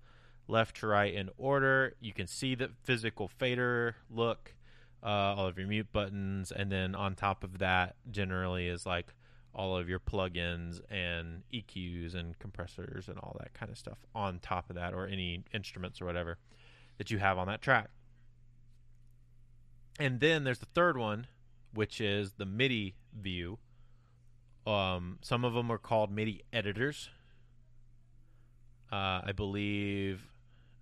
left 0.48 0.78
to 0.78 0.88
right 0.88 1.14
in 1.14 1.30
order. 1.38 1.96
You 2.00 2.14
can 2.14 2.28
see 2.28 2.56
the 2.56 2.72
physical 2.84 3.28
fader 3.28 3.96
look, 4.10 4.54
uh, 5.02 5.08
all 5.08 5.48
of 5.48 5.58
your 5.58 5.68
mute 5.68 5.92
buttons, 5.94 6.52
and 6.52 6.72
then 6.72 6.94
on 6.94 7.16
top 7.16 7.44
of 7.44 7.60
that, 7.60 7.96
generally 8.10 8.68
is 8.68 8.86
like 8.86 9.14
all 9.54 9.78
of 9.78 9.88
your 9.88 10.00
plugins 10.00 10.82
and 10.90 11.44
EQs 11.54 12.16
and 12.16 12.38
compressors 12.40 13.08
and 13.08 13.18
all 13.20 13.36
that 13.40 13.54
kind 13.54 13.72
of 13.72 13.78
stuff 13.78 13.98
on 14.14 14.40
top 14.40 14.70
of 14.70 14.76
that, 14.76 14.94
or 14.94 15.08
any 15.08 15.44
instruments 15.54 16.02
or 16.02 16.06
whatever 16.06 16.38
that 17.02 17.10
you 17.10 17.18
have 17.18 17.40
on 17.40 17.48
that 17.48 17.64
track. 17.64 17.90
And 20.00 20.20
then 20.20 20.44
there's 20.44 20.60
the 20.60 20.68
third 20.68 20.98
one, 20.98 21.26
which 21.74 22.00
is 22.00 22.34
the 22.34 22.46
MIDI 22.46 22.94
view. 23.20 23.58
Um, 24.68 25.18
some 25.24 25.44
of 25.44 25.56
them 25.56 25.72
are 25.72 25.80
called 25.80 26.12
MIDI 26.12 26.44
editors. 26.54 27.10
Uh, 28.92 29.22
I 29.26 29.32
believe, 29.36 30.30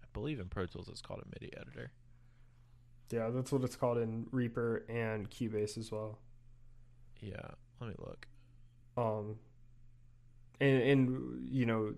I 0.04 0.08
believe 0.12 0.42
in 0.42 0.50
Pro 0.50 0.66
Tools 0.66 0.90
it's 0.90 1.02
called 1.02 1.22
a 1.22 1.40
MIDI 1.40 1.56
editor. 1.56 1.92
Yeah, 3.12 3.30
that's 3.30 3.54
what 3.54 3.64
it's 3.64 3.78
called 3.78 3.98
in 3.98 4.28
Reaper 4.34 4.84
and 4.90 5.30
Cubase 5.30 5.78
as 5.78 5.90
well. 5.90 6.20
Yeah, 7.22 7.52
let 7.80 7.92
me 7.92 7.96
look. 7.98 8.28
Um, 8.98 9.38
and, 10.60 10.82
and 10.82 11.50
you 11.50 11.66
know 11.66 11.94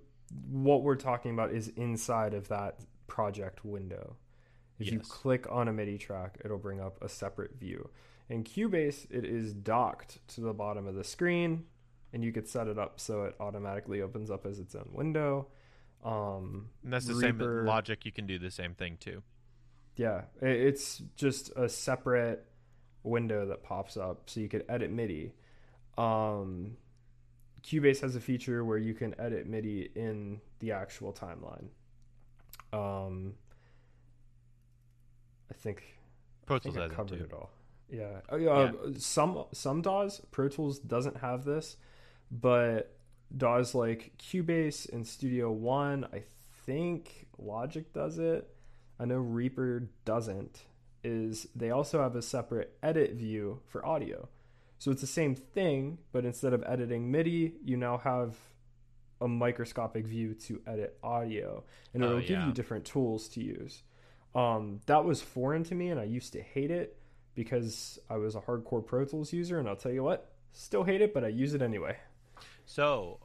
what 0.48 0.84
we're 0.84 0.96
talking 0.96 1.32
about 1.32 1.54
is 1.54 1.70
inside 1.70 2.36
of 2.36 2.50
that 2.50 2.78
project 3.12 3.66
window. 3.66 4.16
If 4.80 4.90
you 4.90 5.00
click 5.02 5.46
on 5.52 5.68
a 5.68 5.74
MIDI 5.74 5.98
track, 5.98 6.40
it'll 6.46 6.58
bring 6.58 6.80
up 6.80 6.98
a 7.04 7.10
separate 7.10 7.60
view. 7.60 7.90
In 8.30 8.46
Cubase, 8.46 9.06
it 9.12 9.26
is 9.26 9.54
docked 9.54 10.26
to 10.30 10.42
the 10.42 10.54
bottom 10.54 10.88
of 10.88 10.96
the 10.96 11.04
screen, 11.04 11.66
and 12.14 12.24
you 12.24 12.32
could 12.32 12.48
set 12.48 12.68
it 12.68 12.80
up 12.80 13.02
so 13.02 13.26
it 13.26 13.36
automatically 13.40 14.02
opens 14.02 14.32
up 14.32 14.46
as 14.46 14.60
its 14.60 14.74
own 14.76 14.90
window. 14.94 15.48
Um, 16.06 16.70
And 16.84 16.94
that's 16.94 17.06
the 17.06 17.16
same 17.16 17.38
Reaper- 17.38 17.58
with 17.58 17.68
Logic. 17.68 18.06
You 18.06 18.14
can 18.14 18.26
do 18.26 18.40
the 18.40 18.50
same 18.50 18.74
thing 18.76 18.96
too. 18.98 19.22
Yeah, 19.98 20.22
it's 20.42 21.00
just 21.18 21.52
a 21.58 21.68
separate 21.68 22.48
window 23.04 23.46
that 23.48 23.62
pops 23.62 23.98
up 23.98 24.30
so 24.30 24.40
you 24.40 24.48
could 24.48 24.64
edit 24.70 24.90
MIDI. 24.90 25.34
Um, 25.98 26.78
Cubase 27.62 28.00
has 28.00 28.16
a 28.16 28.22
feature 28.22 28.64
where 28.64 28.78
you 28.78 28.94
can 28.94 29.14
edit 29.20 29.48
MIDI 29.48 29.92
in 29.96 30.40
the 30.60 30.72
actual 30.72 31.12
timeline. 31.12 31.68
Um, 32.74 33.34
I 35.50 35.54
think 35.54 35.84
Pro 36.46 36.56
I 36.56 36.60
think 36.60 36.76
Tools 36.76 36.78
I 36.78 36.82
has 36.84 36.92
it 36.92 36.96
covered 36.96 37.20
too. 37.20 37.26
it 37.26 37.34
all. 37.34 37.52
Yeah. 37.90 38.22
Oh, 38.30 38.38
yeah. 38.38 38.72
Some 38.98 39.46
some 39.52 39.82
DAWs, 39.82 40.22
Pro 40.32 40.48
Tools 40.48 40.80
doesn't 40.80 41.18
have 41.18 41.44
this, 41.44 41.76
but 42.32 42.96
DAWs 43.36 43.76
like 43.76 44.14
Cubase 44.18 44.92
and 44.92 45.06
Studio 45.06 45.52
One, 45.52 46.06
I 46.14 46.24
think 46.66 47.28
Logic 47.38 47.92
does 47.94 48.18
it. 48.18 48.50
I 49.00 49.06
know 49.06 49.18
Reaper 49.18 49.90
doesn't. 50.06 50.64
Is 51.04 51.48
they 51.56 51.72
also 51.72 52.02
have 52.02 52.16
a 52.16 52.22
separate 52.22 52.78
edit 52.84 53.14
view 53.16 53.62
for 53.68 53.86
audio. 53.86 54.30
So 54.78 54.92
it's 54.92 55.02
the 55.02 55.08
same 55.08 55.36
thing, 55.36 55.98
but 56.12 56.26
instead 56.26 56.54
of 56.54 56.64
editing 56.66 57.12
MIDI, 57.12 57.54
you 57.64 57.76
now 57.76 57.98
have 57.98 58.36
a 59.22 59.28
microscopic 59.28 60.06
view 60.06 60.34
to 60.34 60.62
edit 60.68 60.98
audio, 61.04 61.64
and 61.94 62.04
Oh, 62.04 62.08
it'll 62.08 62.20
give 62.22 62.30
yeah. 62.32 62.48
you 62.48 62.54
different 62.54 62.86
tools 62.86 63.28
to 63.30 63.42
use. 63.44 63.84
Um, 64.34 64.80
that 64.88 65.04
was 65.06 65.22
foreign 65.22 65.64
to 65.66 65.76
me, 65.76 65.90
and 65.90 66.00
I 66.00 66.06
used 66.06 66.34
to 66.34 66.42
hate 66.42 66.72
it 66.72 66.98
because 67.36 68.00
I 68.10 68.18
was 68.18 68.36
a 68.36 68.40
hardcore 68.42 68.86
Pro 68.86 69.06
Tools 69.06 69.32
user. 69.34 69.60
And 69.60 69.68
I'll 69.70 69.76
tell 69.76 69.92
you 69.92 70.04
what, 70.04 70.32
still 70.52 70.84
hate 70.84 71.02
it, 71.02 71.14
but 71.14 71.24
I 71.24 71.28
use 71.30 71.54
it 71.54 71.62
anyway. 71.62 71.98
So 72.66 73.20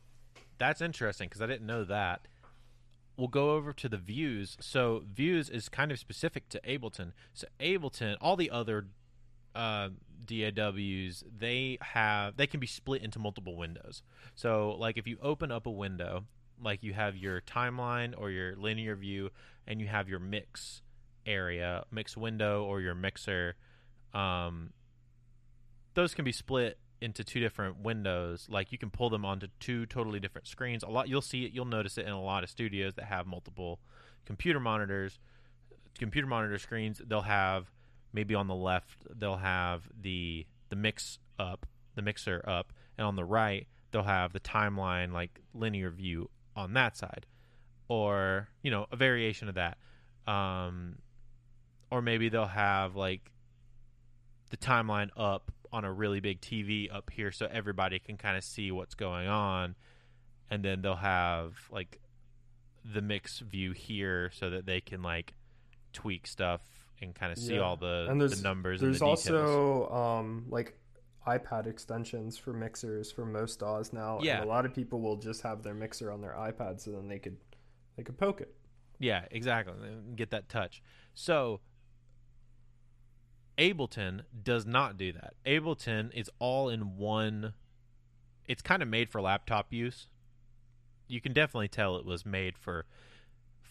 that's 0.59 0.81
interesting 0.81 1.29
because 1.29 1.41
I 1.43 1.47
didn't 1.47 1.67
know 1.67 1.85
that. 1.85 2.27
We'll 3.17 3.29
go 3.29 3.53
over 3.53 3.73
to 3.73 3.89
the 3.89 3.97
views. 3.97 4.57
So 4.61 5.03
views 5.11 5.49
is 5.49 5.69
kind 5.69 5.91
of 5.91 5.99
specific 5.99 6.49
to 6.51 6.61
Ableton. 6.61 7.13
So 7.33 7.47
Ableton, 7.61 8.17
all 8.21 8.37
the 8.37 8.51
other 8.51 8.87
uh, 9.55 9.89
DAWs, 10.25 11.25
they 11.39 11.79
have 11.81 12.37
they 12.37 12.47
can 12.47 12.61
be 12.61 12.67
split 12.67 13.03
into 13.03 13.19
multiple 13.19 13.57
windows. 13.57 14.03
So 14.35 14.77
like 14.79 14.97
if 14.97 15.07
you 15.07 15.19
open 15.23 15.51
up 15.51 15.67
a 15.67 15.71
window, 15.71 16.25
like 16.63 16.83
you 16.83 16.93
have 16.95 17.17
your 17.17 17.41
timeline 17.41 18.15
or 18.17 18.31
your 18.31 18.57
linear 18.57 18.97
view, 18.97 19.31
and 19.67 19.81
you 19.81 19.87
have 19.89 20.09
your 20.09 20.19
mix 20.19 20.83
area, 21.27 21.85
mix 21.91 22.17
window, 22.17 22.65
or 22.65 22.81
your 22.81 22.95
mixer. 22.95 23.57
Um, 24.15 24.73
those 25.95 26.15
can 26.15 26.25
be 26.25 26.33
split 26.33 26.79
into 27.01 27.23
two 27.23 27.41
different 27.41 27.79
windows 27.81 28.47
like 28.51 28.73
you 28.73 28.79
can 28.79 28.91
pull 28.91 29.11
them 29.11 29.25
onto 29.25 29.49
two 29.61 29.85
totally 29.85 30.19
different 30.19 30.47
screens 30.47 30.83
a 30.83 30.89
lot 30.89 31.09
you'll 31.09 31.21
see 31.21 31.45
it 31.45 31.53
you'll 31.53 31.67
notice 31.67 31.99
it 31.99 32.07
in 32.07 32.13
a 32.13 32.23
lot 32.23 32.43
of 32.43 32.49
studios 32.49 32.95
that 32.95 33.05
have 33.05 33.27
multiple 33.27 33.79
computer 34.25 34.59
monitors 34.59 35.19
computer 35.99 36.27
monitor 36.27 36.59
screens 36.59 37.03
they'll 37.07 37.21
have 37.21 37.71
maybe 38.13 38.35
on 38.35 38.47
the 38.47 38.55
left 38.55 39.07
they'll 39.19 39.37
have 39.37 39.83
the 40.01 40.47
the 40.69 40.77
mix 40.77 41.19
up 41.39 41.67
the 41.95 42.03
mixer 42.03 42.43
up 42.47 42.73
and 42.97 43.07
on 43.07 43.17
the 43.17 43.25
right 43.25 43.67
they'll 43.91 44.03
have 44.03 44.33
the 44.33 44.41
timeline 44.41 45.13
like 45.13 45.41
linear 45.55 45.91
view 45.91 46.29
on 46.55 46.75
that 46.75 46.97
side 46.97 47.27
or 47.89 48.49
you 48.63 48.71
know 48.71 48.87
a 48.93 48.97
variation 48.97 49.49
of 49.49 49.55
that. 49.55 49.79
Um 50.27 50.97
or 51.91 52.03
maybe 52.03 52.29
they'll 52.29 52.47
have 52.47 52.97
like 52.97 53.33
the 54.51 54.57
timeline 54.57 55.09
up 55.17 55.53
on 55.73 55.85
a 55.85 55.93
really 55.93 56.21
big 56.21 56.41
TV 56.41 56.93
up 56.93 57.11
here 57.11 57.31
so 57.31 57.49
everybody 57.51 57.99
can 57.99 58.17
kind 58.17 58.37
of 58.37 58.45
see 58.45 58.71
what's 58.71 58.95
going 58.95 59.29
on 59.29 59.75
and 60.51 60.65
then 60.65 60.83
they'll 60.83 60.95
have 60.97 61.55
like 61.71 62.01
the 62.85 63.03
mix 63.03 63.39
view 63.39 63.73
here 63.73 64.31
so 64.33 64.51
that 64.51 64.67
they 64.67 64.81
can 64.81 65.03
like 65.03 65.35
tweak 65.93 66.27
stuff 66.27 66.61
and 67.03 67.15
kind 67.15 67.33
of 67.33 67.39
see 67.39 67.55
Yeah. 67.55 67.61
all 67.61 67.77
the, 67.77 68.07
and 68.09 68.21
there's 68.21 68.37
the 68.41 68.43
numbers 68.43 68.81
There's 68.81 69.01
and 69.01 69.11
the 69.11 69.17
details. 69.17 69.31
also 69.33 69.89
um, 69.95 70.47
like 70.49 70.79
iPad 71.27 71.67
extensions 71.67 72.39
for 72.39 72.53
mixers 72.53 73.11
for 73.11 73.25
most 73.27 73.61
DAWs 73.61 73.93
now. 73.93 74.19
Yeah. 74.23 74.37
And 74.37 74.45
a 74.45 74.49
lot 74.49 74.65
of 74.65 74.75
people 74.75 75.01
will 75.01 75.17
just 75.17 75.43
have 75.43 75.63
their 75.63 75.75
mixer 75.75 76.11
on 76.13 76.21
their 76.21 76.33
iPad, 76.33 76.81
so 76.81 76.93
then 76.93 77.09
they 77.09 77.19
could 77.19 77.37
they 77.97 78.03
could 78.03 78.17
poke 78.19 78.41
it. 78.41 78.55
Yeah, 78.99 79.25
exactly. 79.31 79.75
Get 80.15 80.31
that 80.31 80.49
touch. 80.49 80.83
So 81.15 81.61
Ableton 83.59 84.23
does 84.43 84.67
not 84.67 84.97
do 84.97 85.13
that. 85.13 85.35
Ableton 85.47 86.13
is 86.15 86.31
all 86.39 86.69
in 86.69 86.97
one. 86.97 87.55
It's 88.47 88.63
kind 88.63 88.83
of 88.83 88.89
made 88.89 89.09
for 89.09 89.21
laptop 89.21 89.73
use. 89.73 90.09
You 91.09 91.21
can 91.21 91.33
definitely 91.33 91.69
tell 91.69 91.97
it 91.97 92.05
was 92.05 92.27
made 92.27 92.59
for 92.59 92.85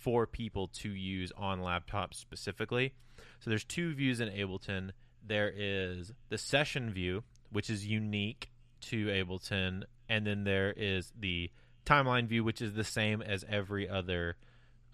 for 0.05 0.27
people 0.27 0.67
to 0.67 0.89
use 0.89 1.31
on 1.35 1.59
laptops 1.59 2.13
specifically. 2.13 2.93
So 3.39 3.49
there's 3.49 3.63
two 3.63 3.95
views 3.95 4.19
in 4.19 4.29
Ableton. 4.29 4.91
There 5.25 5.51
is 5.51 6.13
the 6.29 6.37
session 6.37 6.93
view, 6.93 7.23
which 7.51 7.71
is 7.71 7.87
unique 7.87 8.51
to 8.81 9.07
Ableton, 9.07 9.81
and 10.07 10.27
then 10.27 10.43
there 10.43 10.71
is 10.77 11.11
the 11.19 11.49
timeline 11.87 12.27
view, 12.27 12.43
which 12.43 12.61
is 12.61 12.75
the 12.75 12.83
same 12.83 13.23
as 13.23 13.43
every 13.49 13.89
other 13.89 14.37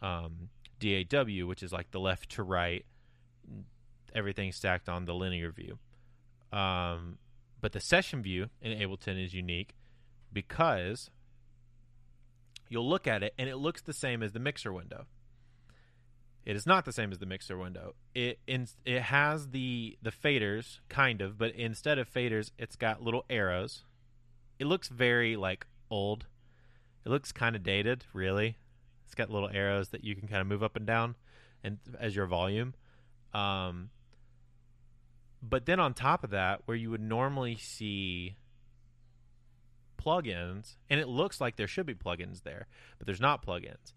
um, 0.01 0.47
DAW, 0.79 1.45
which 1.45 1.61
is 1.61 1.73
like 1.73 1.91
the 1.91 1.99
left 1.99 2.29
to 2.31 2.43
right, 2.43 2.85
everything 4.15 4.53
stacked 4.53 4.87
on 4.87 5.03
the 5.03 5.13
linear 5.13 5.51
view. 5.51 5.77
Um, 6.57 7.17
but 7.59 7.73
the 7.73 7.81
session 7.81 8.23
view 8.23 8.47
in 8.61 8.79
Ableton 8.79 9.21
is 9.21 9.33
unique 9.33 9.75
because 10.31 11.09
you'll 12.71 12.89
look 12.89 13.05
at 13.05 13.21
it 13.21 13.33
and 13.37 13.49
it 13.49 13.57
looks 13.57 13.81
the 13.81 13.93
same 13.93 14.23
as 14.23 14.31
the 14.31 14.39
mixer 14.39 14.71
window. 14.71 15.05
It 16.45 16.55
is 16.55 16.65
not 16.65 16.85
the 16.85 16.93
same 16.93 17.11
as 17.11 17.19
the 17.19 17.25
mixer 17.25 17.57
window. 17.57 17.93
It 18.15 18.39
in, 18.47 18.65
it 18.85 19.01
has 19.01 19.49
the 19.49 19.97
the 20.01 20.09
faders 20.09 20.79
kind 20.89 21.21
of, 21.21 21.37
but 21.37 21.53
instead 21.53 21.99
of 21.99 22.11
faders, 22.11 22.51
it's 22.57 22.75
got 22.75 23.03
little 23.03 23.25
arrows. 23.29 23.83
It 24.57 24.65
looks 24.65 24.87
very 24.87 25.35
like 25.35 25.67
old. 25.91 26.25
It 27.05 27.09
looks 27.09 27.31
kind 27.31 27.55
of 27.55 27.61
dated, 27.61 28.05
really. 28.13 28.57
It's 29.05 29.15
got 29.15 29.29
little 29.29 29.49
arrows 29.53 29.89
that 29.89 30.03
you 30.03 30.15
can 30.15 30.27
kind 30.27 30.41
of 30.41 30.47
move 30.47 30.63
up 30.63 30.75
and 30.77 30.87
down, 30.87 31.15
and 31.63 31.77
as 31.99 32.15
your 32.15 32.25
volume. 32.25 32.73
Um, 33.33 33.89
but 35.43 35.65
then 35.65 35.79
on 35.79 35.93
top 35.93 36.23
of 36.23 36.29
that, 36.29 36.61
where 36.65 36.77
you 36.77 36.89
would 36.89 37.01
normally 37.01 37.57
see 37.57 38.37
plugins, 40.03 40.75
and 40.89 40.99
it 40.99 41.07
looks 41.07 41.39
like 41.39 41.55
there 41.55 41.67
should 41.67 41.85
be 41.85 41.93
plugins 41.93 42.43
there, 42.43 42.67
but 42.97 43.05
there's 43.05 43.21
not 43.21 43.45
plugins. 43.45 43.93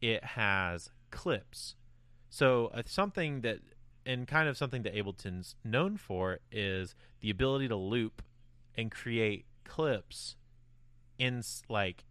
It 0.00 0.24
has 0.24 0.90
clips. 1.10 1.76
So 2.28 2.70
uh, 2.74 2.82
something 2.86 3.42
that, 3.42 3.58
and 4.04 4.26
kind 4.26 4.48
of 4.48 4.56
something 4.56 4.82
that 4.82 4.94
Ableton's 4.94 5.54
known 5.64 5.96
for 5.96 6.40
is 6.50 6.94
the 7.20 7.30
ability 7.30 7.68
to 7.68 7.76
loop 7.76 8.22
and 8.76 8.90
create 8.90 9.46
clips 9.64 10.36
in 11.18 11.42
like 11.68 12.04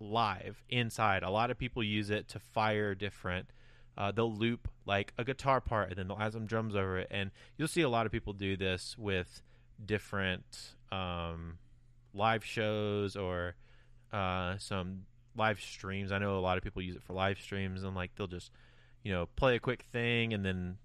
live 0.00 0.62
inside. 0.68 1.22
A 1.22 1.30
lot 1.30 1.50
of 1.50 1.58
people 1.58 1.82
use 1.82 2.10
it 2.10 2.28
to 2.28 2.38
fire 2.38 2.94
different. 2.94 3.50
Uh, 3.96 4.12
they'll 4.12 4.32
loop 4.32 4.68
like 4.86 5.12
a 5.18 5.24
guitar 5.24 5.60
part 5.60 5.88
and 5.88 5.98
then 5.98 6.06
they'll 6.06 6.20
add 6.20 6.32
some 6.32 6.46
drums 6.46 6.76
over 6.76 6.98
it, 6.98 7.08
and 7.10 7.30
you'll 7.56 7.68
see 7.68 7.82
a 7.82 7.88
lot 7.88 8.06
of 8.06 8.12
people 8.12 8.32
do 8.32 8.56
this 8.56 8.96
with 8.96 9.42
different 9.84 10.76
um, 10.92 11.58
live 12.18 12.44
shows 12.44 13.16
or 13.16 13.54
uh, 14.12 14.58
some 14.58 15.04
live 15.36 15.60
streams. 15.60 16.12
I 16.12 16.18
know 16.18 16.38
a 16.38 16.40
lot 16.40 16.58
of 16.58 16.64
people 16.64 16.82
use 16.82 16.96
it 16.96 17.02
for 17.02 17.14
live 17.14 17.40
streams, 17.40 17.82
and 17.82 17.94
like 17.94 18.10
they'll 18.16 18.26
just 18.26 18.50
you 19.02 19.12
know 19.12 19.26
play 19.36 19.56
a 19.56 19.60
quick 19.60 19.84
thing 19.92 20.34
and 20.34 20.44
then 20.44 20.76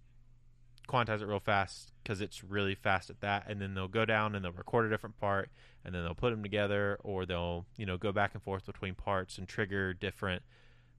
quantize 0.88 1.21
it 1.21 1.27
real 1.27 1.39
fast 1.39 1.91
because 2.03 2.21
it's 2.21 2.43
really 2.43 2.75
fast 2.75 3.09
at 3.09 3.21
that 3.21 3.45
and 3.47 3.61
then 3.61 3.73
they'll 3.73 3.88
go 3.88 4.05
down 4.05 4.36
and 4.36 4.43
they'll 4.43 4.51
record 4.51 4.86
a 4.86 4.89
different 4.89 5.17
part 5.17 5.49
and 5.86 5.95
then 5.95 6.03
they'll 6.03 6.13
put 6.13 6.31
them 6.31 6.43
together 6.43 6.99
or 7.03 7.25
they'll 7.25 7.65
you 7.77 7.86
know 7.86 7.97
go 7.97 8.11
back 8.11 8.31
and 8.34 8.43
forth 8.43 8.65
between 8.65 8.93
parts 8.93 9.38
and 9.38 9.47
trigger 9.47 9.93
different 9.93 10.43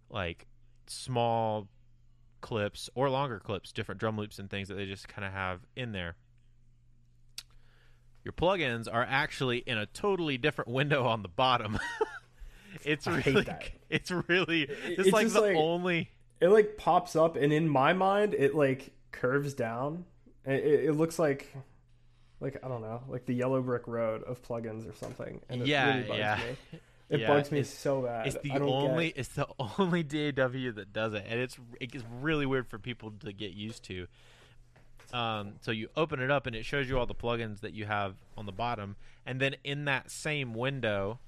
like 0.08 0.46
small 0.86 1.68
clips 2.40 2.88
or 2.94 3.10
longer 3.10 3.38
clips 3.38 3.72
different 3.72 4.00
drum 4.00 4.16
loops 4.16 4.38
and 4.38 4.48
things 4.50 4.68
that 4.68 4.74
they 4.74 4.86
just 4.86 5.06
kind 5.08 5.24
of 5.24 5.32
have 5.32 5.60
in 5.76 5.92
there 5.92 6.16
your 8.24 8.32
plugins 8.32 8.88
are 8.92 9.06
actually 9.08 9.58
in 9.58 9.78
a 9.78 9.86
totally 9.86 10.38
different 10.38 10.70
window 10.70 11.06
on 11.06 11.22
the 11.22 11.28
bottom 11.28 11.78
it's 12.84 13.06
I 13.06 13.20
really 13.20 13.46
it's 13.90 14.10
really 14.10 14.62
it's, 14.62 14.98
it's 14.98 15.12
like 15.12 15.28
the 15.28 15.40
like- 15.40 15.56
only 15.56 16.10
It 16.40 16.48
like 16.48 16.76
pops 16.76 17.16
up, 17.16 17.36
and 17.36 17.52
in 17.52 17.68
my 17.68 17.92
mind, 17.92 18.34
it 18.34 18.54
like 18.54 18.90
curves 19.12 19.54
down. 19.54 20.04
It, 20.44 20.64
it 20.86 20.92
looks 20.92 21.18
like, 21.18 21.54
like 22.40 22.58
I 22.62 22.68
don't 22.68 22.82
know, 22.82 23.02
like 23.08 23.24
the 23.24 23.32
yellow 23.34 23.62
brick 23.62 23.86
road 23.86 24.22
of 24.24 24.42
plugins 24.42 24.90
or 24.90 24.94
something. 24.94 25.40
And 25.48 25.62
it 25.62 25.68
Yeah, 25.68 25.94
really 25.94 26.08
bugs 26.08 26.18
yeah. 26.18 26.40
me. 26.72 26.78
It 27.10 27.20
Yeah, 27.20 27.28
bugs 27.28 27.52
me 27.52 27.62
so 27.62 28.02
bad. 28.02 28.26
It's 28.26 28.36
the 28.42 28.50
only 28.58 29.08
it's 29.14 29.28
the 29.28 29.46
only 29.78 30.02
DAW 30.02 30.72
that 30.74 30.92
does 30.92 31.14
it, 31.14 31.24
and 31.28 31.40
it's 31.40 31.56
it's 31.80 32.02
really 32.20 32.44
weird 32.46 32.66
for 32.68 32.78
people 32.78 33.12
to 33.20 33.32
get 33.32 33.52
used 33.52 33.84
to. 33.84 34.06
Um, 35.14 35.54
so 35.60 35.70
you 35.70 35.88
open 35.96 36.20
it 36.20 36.30
up 36.30 36.48
and 36.48 36.56
it 36.56 36.64
shows 36.66 36.88
you 36.88 36.98
all 36.98 37.06
the 37.06 37.14
plugins 37.14 37.60
that 37.60 37.72
you 37.72 37.84
have 37.84 38.16
on 38.36 38.46
the 38.46 38.52
bottom, 38.52 38.96
and 39.24 39.40
then 39.40 39.54
in 39.62 39.84
that 39.84 40.10
same 40.10 40.54
window, 40.54 41.20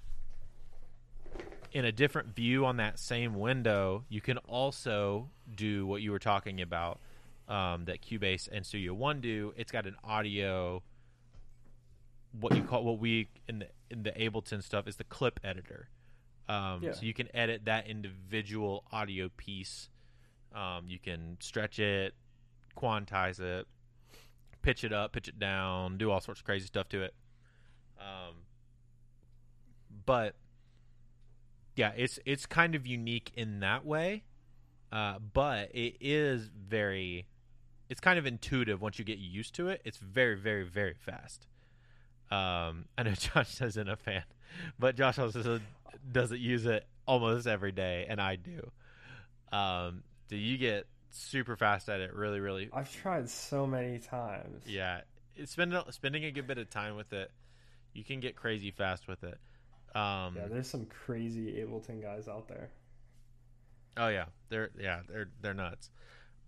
in 1.70 1.84
a 1.84 1.93
different 1.93 2.34
view 2.34 2.66
on 2.66 2.78
that 2.78 2.99
same 2.99 3.34
window, 3.39 4.05
you 4.09 4.20
can 4.20 4.39
also 4.39 5.28
do 5.55 5.87
what 5.87 6.03
you 6.03 6.11
were 6.11 6.18
talking 6.18 6.61
about 6.61 6.99
um, 7.49 7.84
that 7.84 8.03
Cubase 8.03 8.49
and 8.51 8.66
Studio 8.66 8.93
One 8.93 9.20
do. 9.20 9.55
It's 9.57 9.70
got 9.70 9.87
an 9.87 9.95
audio, 10.03 10.82
what 12.41 12.57
you 12.57 12.62
call 12.64 12.82
what 12.84 12.99
we 12.99 13.28
in 13.49 13.61
the 13.61 13.68
in 13.89 14.03
the 14.03 14.11
Ableton 14.11 14.64
stuff 14.64 14.89
is 14.89 14.97
the 14.97 15.05
clip 15.05 15.39
editor. 15.45 15.91
Um, 16.49 16.80
Yeah. 16.82 16.93
So 16.93 17.03
you 17.03 17.14
can 17.14 17.28
edit 17.37 17.66
that 17.66 17.87
individual 17.87 18.82
audio 18.91 19.28
piece. 19.37 19.91
Um, 20.53 20.87
you 20.89 20.99
can 20.99 21.37
stretch 21.39 21.78
it, 21.78 22.14
quantize 22.76 23.39
it, 23.39 23.66
pitch 24.67 24.83
it 24.83 24.93
up, 24.93 25.12
pitch 25.12 25.29
it 25.29 25.39
down, 25.39 25.97
do 25.97 26.11
all 26.11 26.21
sorts 26.21 26.41
of 26.41 26.45
crazy 26.45 26.67
stuff 26.67 26.89
to 26.89 27.01
it. 27.01 27.14
Um, 28.01 28.35
but 30.05 30.35
yeah, 31.77 31.93
it's 31.97 32.19
it's 32.27 32.47
kind 32.47 32.75
of 32.75 32.85
unique 32.85 33.31
in 33.37 33.61
that 33.61 33.87
way, 33.87 34.25
uh, 34.91 35.21
but 35.33 35.73
it 35.73 35.97
is 36.01 36.51
very, 36.69 37.29
it's 37.89 38.01
kind 38.01 38.19
of 38.19 38.27
intuitive 38.27 38.83
once 38.83 38.99
you 38.99 39.05
get 39.05 39.19
used 39.19 39.55
to 39.55 39.69
it. 39.69 39.83
It's 39.85 39.99
very 39.99 40.35
very 40.35 40.64
very 40.64 40.95
fast. 40.95 41.47
Um, 42.33 42.87
I 42.99 43.05
know 43.05 43.12
Josh 43.14 43.61
isn't 43.61 43.89
a 43.89 43.95
fan, 43.95 44.25
but 44.81 44.97
Josh 44.97 45.17
also 45.21 45.61
doesn't 46.11 46.41
use 46.41 46.67
it 46.67 46.85
almost 47.07 47.47
every 47.47 47.71
day, 47.71 48.07
and 48.09 48.21
I 48.21 48.35
do. 48.35 48.73
Um, 49.53 50.03
do 50.27 50.37
you 50.37 50.59
get 50.59 50.89
super 51.17 51.57
fast 51.57 51.89
at 51.89 52.01
it? 52.01 52.14
Really, 52.14 52.41
really 52.41 52.71
I've 52.73 52.93
tried 52.93 53.29
so 53.29 53.67
many 53.67 53.99
times. 53.99 54.64
yeah, 54.64 55.03
it's 55.35 55.53
spending 55.53 55.81
spending 55.91 56.25
a 56.25 56.31
good 56.31 56.47
bit 56.47 56.59
of 56.59 56.71
time 56.71 56.97
with 56.97 57.12
it. 57.12 57.31
You 57.93 58.05
can 58.05 58.21
get 58.21 58.37
crazy 58.37 58.71
fast 58.71 59.09
with 59.09 59.25
it. 59.25 59.39
Um, 59.95 60.35
Yeah, 60.37 60.47
there's 60.49 60.69
some 60.69 60.87
crazy 60.87 61.53
Ableton 61.55 62.03
guys 62.03 62.29
out 62.29 62.49
there. 62.49 62.71
oh 63.97 64.09
yeah, 64.09 64.27
they're 64.49 64.71
yeah 64.79 65.01
they're 65.09 65.31
they're 65.41 65.55
nuts. 65.55 65.91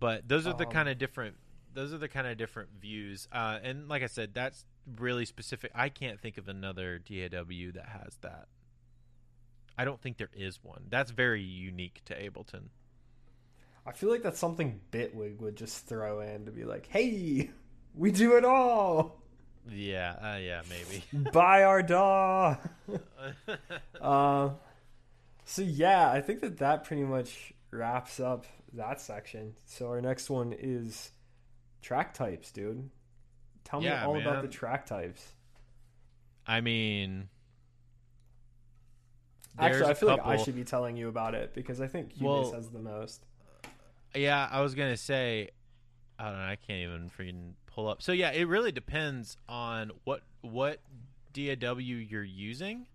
But 0.01 0.29
those 0.29 0.47
are 0.47 0.55
the 0.55 0.66
Um, 0.66 0.73
kind 0.73 0.89
of 0.89 0.99
different. 0.99 1.37
Those 1.75 1.93
are 1.93 1.99
the 1.99 2.09
kind 2.09 2.27
of 2.27 2.37
different 2.37 2.71
views. 2.81 3.29
Uh, 3.33 3.59
and 3.62 3.89
like 3.89 4.03
I 4.03 4.07
said, 4.07 4.35
that's 4.35 4.64
really 4.97 5.25
specific. 5.27 5.73
I 5.75 5.89
can't 5.89 6.21
think 6.21 6.39
of 6.39 6.49
another 6.49 6.99
DAW 6.99 7.73
that 7.75 7.87
has 8.03 8.16
that. 8.23 8.49
I 9.77 9.85
don't 9.85 10.01
think 10.01 10.16
there 10.19 10.31
is 10.35 10.62
one. 10.62 10.87
That's 10.89 11.11
very 11.12 11.43
unique 11.43 12.03
to 12.07 12.14
Ableton. 12.14 12.71
I 13.89 13.93
feel 13.93 14.11
like 14.11 14.22
that's 14.22 14.39
something 14.39 14.80
Bitwig 14.93 15.41
would 15.41 15.57
just 15.57 15.86
throw 15.86 16.20
in 16.20 16.45
to 16.45 16.53
be 16.53 16.64
like, 16.64 16.86
"Hey, 16.86 17.51
we 17.95 18.12
do 18.12 18.36
it 18.36 18.45
all. 18.45 19.22
Yeah, 19.70 20.12
uh, 20.20 20.36
yeah, 20.36 20.61
maybe. 20.68 21.30
Buy 21.32 21.62
our 21.64 21.82
DAW." 21.82 22.57
uh, 24.01 24.51
so 25.47 25.62
yeah, 25.62 26.11
I 26.11 26.20
think 26.20 26.41
that 26.43 26.59
that 26.59 26.84
pretty 26.84 27.05
much 27.05 27.55
wraps 27.70 28.20
up 28.20 28.45
that 28.74 29.01
section. 29.01 29.55
So 29.64 29.89
our 29.89 30.03
next 30.03 30.28
one 30.28 30.55
is 30.57 31.11
track 31.80 32.12
types, 32.12 32.53
dude. 32.53 32.91
Tell 33.64 33.80
me 33.80 33.86
Yeah, 33.86 34.05
all 34.05 34.20
about 34.20 34.43
the 34.43 34.49
track 34.49 34.84
types. 34.84 35.32
I 36.47 36.61
mean, 36.61 37.28
Actually, 39.59 39.91
I 39.91 39.95
feel 39.95 40.09
like 40.11 40.24
I 40.24 40.36
should 40.36 40.55
be 40.57 40.64
telling 40.64 40.97
you 40.97 41.09
about 41.09 41.34
it 41.34 41.53
because 41.55 41.80
I 41.80 41.86
think 41.86 42.14
Cubase 42.14 42.20
Well- 42.22 42.53
has 42.53 42.68
the 42.70 42.78
most. 42.78 43.24
Yeah, 44.14 44.48
I 44.50 44.61
was 44.61 44.74
gonna 44.74 44.96
say, 44.96 45.50
I 46.18 46.24
don't 46.30 46.38
know. 46.38 46.44
I 46.44 46.56
can't 46.56 46.80
even 46.80 47.11
freaking 47.11 47.52
pull 47.66 47.88
up. 47.88 48.02
So 48.02 48.12
yeah, 48.12 48.32
it 48.32 48.48
really 48.48 48.72
depends 48.72 49.36
on 49.48 49.92
what 50.04 50.22
what 50.40 50.80
DAW 51.32 51.78
you're 51.78 52.24
using. 52.24 52.86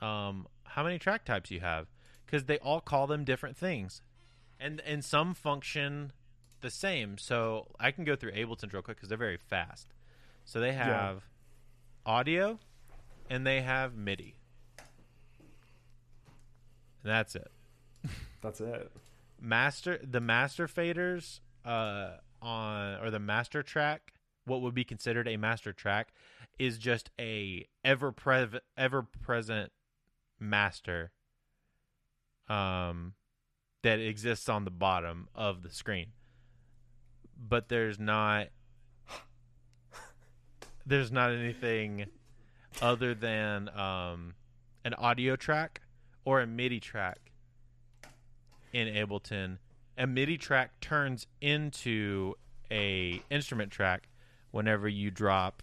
Um, 0.00 0.46
how 0.64 0.84
many 0.84 0.98
track 0.98 1.24
types 1.24 1.50
you 1.50 1.60
have, 1.60 1.86
because 2.24 2.44
they 2.44 2.58
all 2.58 2.80
call 2.80 3.06
them 3.06 3.24
different 3.24 3.56
things, 3.56 4.02
and 4.60 4.80
and 4.86 5.04
some 5.04 5.34
function 5.34 6.12
the 6.60 6.70
same. 6.70 7.18
So 7.18 7.68
I 7.80 7.90
can 7.90 8.04
go 8.04 8.16
through 8.16 8.32
Ableton 8.32 8.72
real 8.72 8.82
quick 8.82 8.96
because 8.98 9.08
they're 9.08 9.18
very 9.18 9.38
fast. 9.38 9.88
So 10.44 10.60
they 10.60 10.72
have 10.72 11.24
audio, 12.04 12.58
and 13.28 13.46
they 13.46 13.62
have 13.62 13.96
MIDI, 13.96 14.36
and 17.02 17.12
that's 17.12 17.34
it 17.34 17.50
That's 18.42 18.60
it. 18.60 18.90
Master 19.40 20.00
the 20.02 20.20
master 20.20 20.66
faders 20.66 21.40
uh 21.64 22.12
on 22.40 22.98
or 23.02 23.10
the 23.10 23.18
master 23.18 23.62
track 23.62 24.12
what 24.44 24.60
would 24.60 24.74
be 24.74 24.84
considered 24.84 25.28
a 25.28 25.36
master 25.36 25.72
track 25.72 26.12
is 26.58 26.78
just 26.78 27.10
a 27.18 27.66
ever 27.84 28.12
pre- 28.12 28.60
ever 28.76 29.02
present 29.02 29.72
master 30.38 31.10
um 32.48 33.14
that 33.86 34.00
exists 34.00 34.48
on 34.48 34.64
the 34.64 34.70
bottom 34.70 35.28
of 35.32 35.62
the 35.62 35.70
screen. 35.70 36.08
But 37.36 37.68
there's 37.68 38.00
not 38.00 38.48
there's 40.86 41.12
not 41.12 41.30
anything 41.30 42.06
other 42.82 43.14
than 43.14 43.68
um 43.68 44.34
an 44.84 44.94
audio 44.94 45.36
track 45.36 45.82
or 46.24 46.40
a 46.40 46.46
MIDI 46.48 46.80
track 46.80 47.25
in 48.76 48.94
Ableton, 48.94 49.56
a 49.96 50.06
MIDI 50.06 50.36
track 50.36 50.78
turns 50.80 51.26
into 51.40 52.34
a 52.70 53.22
instrument 53.30 53.72
track 53.72 54.10
whenever 54.50 54.86
you 54.86 55.10
drop 55.10 55.62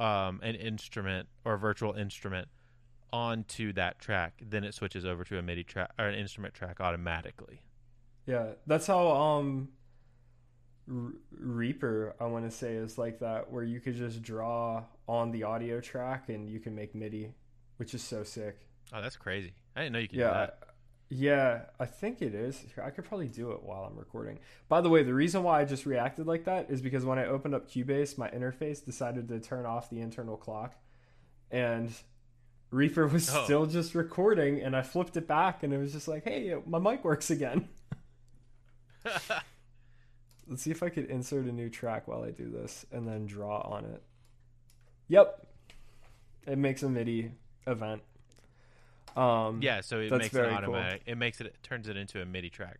um, 0.00 0.40
an 0.42 0.56
instrument 0.56 1.28
or 1.44 1.54
a 1.54 1.58
virtual 1.58 1.92
instrument 1.92 2.48
onto 3.12 3.72
that 3.74 4.00
track. 4.00 4.42
Then 4.44 4.64
it 4.64 4.74
switches 4.74 5.04
over 5.04 5.22
to 5.22 5.38
a 5.38 5.42
MIDI 5.42 5.62
track 5.62 5.92
or 5.96 6.06
an 6.06 6.16
instrument 6.16 6.54
track 6.54 6.80
automatically. 6.80 7.60
Yeah, 8.26 8.46
that's 8.66 8.88
how 8.88 9.12
um 9.12 9.68
R- 10.90 11.12
Reaper 11.30 12.16
I 12.18 12.24
want 12.24 12.46
to 12.46 12.50
say 12.50 12.74
is 12.74 12.98
like 12.98 13.20
that 13.20 13.52
where 13.52 13.62
you 13.62 13.78
could 13.78 13.94
just 13.94 14.22
draw 14.22 14.82
on 15.06 15.30
the 15.30 15.44
audio 15.44 15.80
track 15.80 16.30
and 16.30 16.50
you 16.50 16.58
can 16.58 16.74
make 16.74 16.96
MIDI, 16.96 17.32
which 17.76 17.94
is 17.94 18.02
so 18.02 18.24
sick. 18.24 18.66
Oh, 18.92 19.00
that's 19.00 19.16
crazy! 19.16 19.52
I 19.76 19.82
didn't 19.82 19.92
know 19.92 19.98
you 20.00 20.08
could 20.08 20.16
do 20.16 20.22
Yeah. 20.22 20.48
Yeah, 21.16 21.66
I 21.78 21.86
think 21.86 22.22
it 22.22 22.34
is. 22.34 22.60
I 22.82 22.90
could 22.90 23.04
probably 23.04 23.28
do 23.28 23.52
it 23.52 23.62
while 23.62 23.84
I'm 23.84 23.96
recording. 23.96 24.40
By 24.68 24.80
the 24.80 24.90
way, 24.90 25.04
the 25.04 25.14
reason 25.14 25.44
why 25.44 25.60
I 25.60 25.64
just 25.64 25.86
reacted 25.86 26.26
like 26.26 26.44
that 26.46 26.70
is 26.70 26.82
because 26.82 27.04
when 27.04 27.20
I 27.20 27.26
opened 27.26 27.54
up 27.54 27.70
Cubase, 27.70 28.18
my 28.18 28.28
interface 28.30 28.84
decided 28.84 29.28
to 29.28 29.38
turn 29.38 29.64
off 29.64 29.88
the 29.90 30.00
internal 30.00 30.36
clock, 30.36 30.74
and 31.52 31.92
Reaper 32.72 33.06
was 33.06 33.32
Oh. 33.32 33.44
still 33.44 33.66
just 33.66 33.94
recording, 33.94 34.60
and 34.60 34.74
I 34.74 34.82
flipped 34.82 35.16
it 35.16 35.28
back, 35.28 35.62
and 35.62 35.72
it 35.72 35.78
was 35.78 35.92
just 35.92 36.08
like, 36.08 36.24
"Hey, 36.24 36.52
my 36.66 36.80
mic 36.80 37.04
works 37.04 37.30
again." 37.30 37.68
Let's 40.48 40.62
see 40.62 40.72
if 40.72 40.82
I 40.82 40.88
could 40.88 41.04
insert 41.06 41.44
a 41.46 41.52
new 41.52 41.70
track 41.70 42.08
while 42.08 42.24
I 42.24 42.32
do 42.32 42.50
this, 42.50 42.86
and 42.90 43.06
then 43.06 43.26
draw 43.26 43.60
on 43.60 43.84
it. 43.84 44.02
Yep, 45.06 45.46
it 46.48 46.58
makes 46.58 46.82
a 46.82 46.88
MIDI 46.88 47.30
event. 47.68 48.02
Um, 49.16 49.60
yeah, 49.62 49.80
so 49.80 50.00
it 50.00 50.10
makes 50.10 50.34
it 50.34 50.44
cool. 50.44 50.52
automatic. 50.52 51.02
It 51.06 51.16
makes 51.16 51.40
it, 51.40 51.46
it 51.48 51.62
turns 51.62 51.88
it 51.88 51.96
into 51.96 52.20
a 52.20 52.24
MIDI 52.24 52.50
track, 52.50 52.78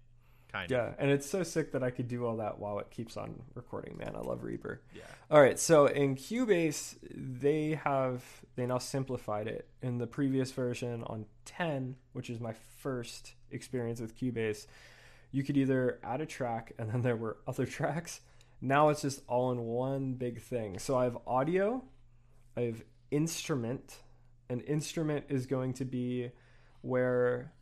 kind 0.50 0.70
of. 0.70 0.76
Yeah, 0.76 0.92
and 0.98 1.10
it's 1.10 1.28
so 1.28 1.42
sick 1.42 1.72
that 1.72 1.82
I 1.82 1.90
could 1.90 2.08
do 2.08 2.26
all 2.26 2.36
that 2.38 2.58
while 2.58 2.78
it 2.78 2.90
keeps 2.90 3.16
on 3.16 3.42
recording. 3.54 3.96
Man, 3.96 4.14
I 4.16 4.20
love 4.20 4.42
Reaper. 4.42 4.80
Yeah. 4.94 5.02
All 5.30 5.40
right, 5.40 5.58
so 5.58 5.86
in 5.86 6.16
Cubase, 6.16 6.96
they 7.02 7.78
have 7.84 8.22
they 8.56 8.66
now 8.66 8.78
simplified 8.78 9.48
it. 9.48 9.68
In 9.82 9.98
the 9.98 10.06
previous 10.06 10.52
version 10.52 11.04
on 11.04 11.26
10, 11.44 11.96
which 12.12 12.30
is 12.30 12.40
my 12.40 12.54
first 12.78 13.34
experience 13.50 14.00
with 14.00 14.16
Cubase, 14.16 14.66
you 15.32 15.42
could 15.42 15.56
either 15.56 15.98
add 16.02 16.20
a 16.20 16.26
track 16.26 16.72
and 16.78 16.90
then 16.90 17.02
there 17.02 17.16
were 17.16 17.38
other 17.46 17.66
tracks. 17.66 18.20
Now 18.60 18.88
it's 18.88 19.02
just 19.02 19.22
all 19.28 19.50
in 19.52 19.60
one 19.60 20.14
big 20.14 20.40
thing. 20.40 20.78
So 20.78 20.96
I 20.96 21.04
have 21.04 21.18
audio, 21.26 21.82
I 22.56 22.62
have 22.62 22.84
instrument. 23.10 23.98
An 24.48 24.60
instrument 24.60 25.26
is 25.28 25.46
going 25.46 25.74
to 25.74 25.84
be 25.84 26.30
where 26.82 27.52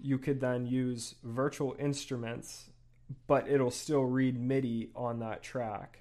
you 0.00 0.18
could 0.18 0.40
then 0.40 0.66
use 0.66 1.14
virtual 1.22 1.76
instruments, 1.78 2.70
but 3.26 3.48
it'll 3.48 3.70
still 3.70 4.04
read 4.04 4.38
MIDI 4.38 4.90
on 4.96 5.20
that 5.20 5.42
track. 5.42 6.00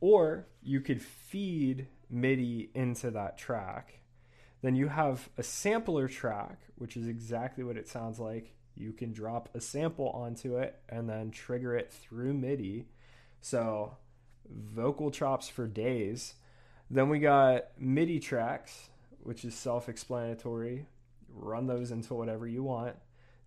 Or 0.00 0.46
you 0.62 0.80
could 0.80 1.02
feed 1.02 1.88
MIDI 2.08 2.70
into 2.74 3.10
that 3.10 3.38
track. 3.38 4.00
Then 4.62 4.76
you 4.76 4.88
have 4.88 5.28
a 5.36 5.42
sampler 5.42 6.06
track, 6.06 6.60
which 6.76 6.96
is 6.96 7.08
exactly 7.08 7.64
what 7.64 7.76
it 7.76 7.88
sounds 7.88 8.20
like. 8.20 8.54
You 8.76 8.92
can 8.92 9.12
drop 9.12 9.48
a 9.54 9.60
sample 9.60 10.08
onto 10.10 10.56
it 10.56 10.78
and 10.88 11.08
then 11.08 11.30
trigger 11.30 11.76
it 11.76 11.90
through 11.90 12.34
MIDI. 12.34 12.86
So, 13.40 13.96
vocal 14.48 15.10
chops 15.10 15.48
for 15.48 15.66
days. 15.66 16.34
Then 16.90 17.08
we 17.08 17.18
got 17.18 17.64
MIDI 17.78 18.20
tracks, 18.20 18.88
which 19.22 19.44
is 19.44 19.54
self 19.54 19.88
explanatory. 19.88 20.86
Run 21.28 21.66
those 21.66 21.90
into 21.90 22.14
whatever 22.14 22.46
you 22.46 22.62
want. 22.62 22.96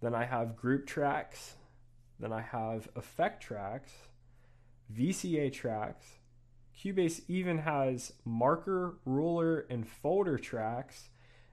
Then 0.01 0.15
I 0.15 0.25
have 0.25 0.55
group 0.55 0.87
tracks. 0.87 1.55
Then 2.19 2.31
I 2.31 2.41
have 2.41 2.87
effect 2.95 3.43
tracks, 3.43 3.91
VCA 4.93 5.51
tracks. 5.51 6.05
Cubase 6.77 7.21
even 7.27 7.59
has 7.59 8.13
marker, 8.25 8.95
ruler, 9.05 9.65
and 9.69 9.87
folder 9.87 10.37
tracks. 10.37 11.09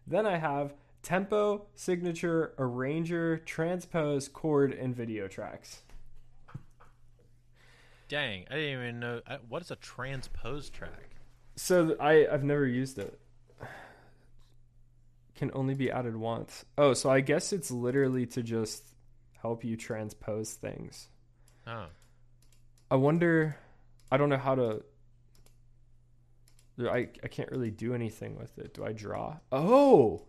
Then 0.07 0.27
I 0.27 0.39
have 0.39 0.75
tempo, 1.03 1.67
signature, 1.75 2.55
arranger, 2.59 3.39
transpose, 3.39 4.29
chord, 4.29 4.73
and 4.73 4.95
video 4.95 5.29
tracks. 5.29 5.83
Dang, 8.09 8.45
I 8.51 8.55
didn't 8.57 8.83
even 8.83 9.01
know. 9.01 9.21
What 9.49 9.63
is 9.63 9.71
a 9.71 9.77
transpose 9.77 10.69
track? 10.69 11.17
So 11.57 11.97
I 11.99 12.27
I've 12.31 12.45
never 12.45 12.67
used 12.67 12.99
it. 12.99 13.19
Can 15.43 15.51
only 15.55 15.75
be 15.75 15.91
added 15.91 16.15
once. 16.15 16.65
Oh, 16.79 16.95
so 16.95 17.11
I 17.11 17.19
guess 17.21 17.53
it's 17.53 17.69
literally 17.69 18.27
to 18.27 18.45
just 18.45 18.95
help 19.41 19.65
you 19.65 19.77
transpose 19.77 20.53
things. 20.53 21.09
Oh, 21.67 21.87
I 22.89 22.95
wonder. 22.95 23.57
I 24.13 24.19
don't 24.19 24.29
know 24.29 24.37
how 24.37 24.55
to. 24.55 24.85
I 26.79 27.09
I 27.25 27.27
can't 27.27 27.51
really 27.51 27.73
do 27.73 27.93
anything 27.93 28.39
with 28.39 28.57
it. 28.57 28.73
Do 28.75 28.85
I 28.85 28.93
draw? 28.93 29.39
Oh. 29.51 30.23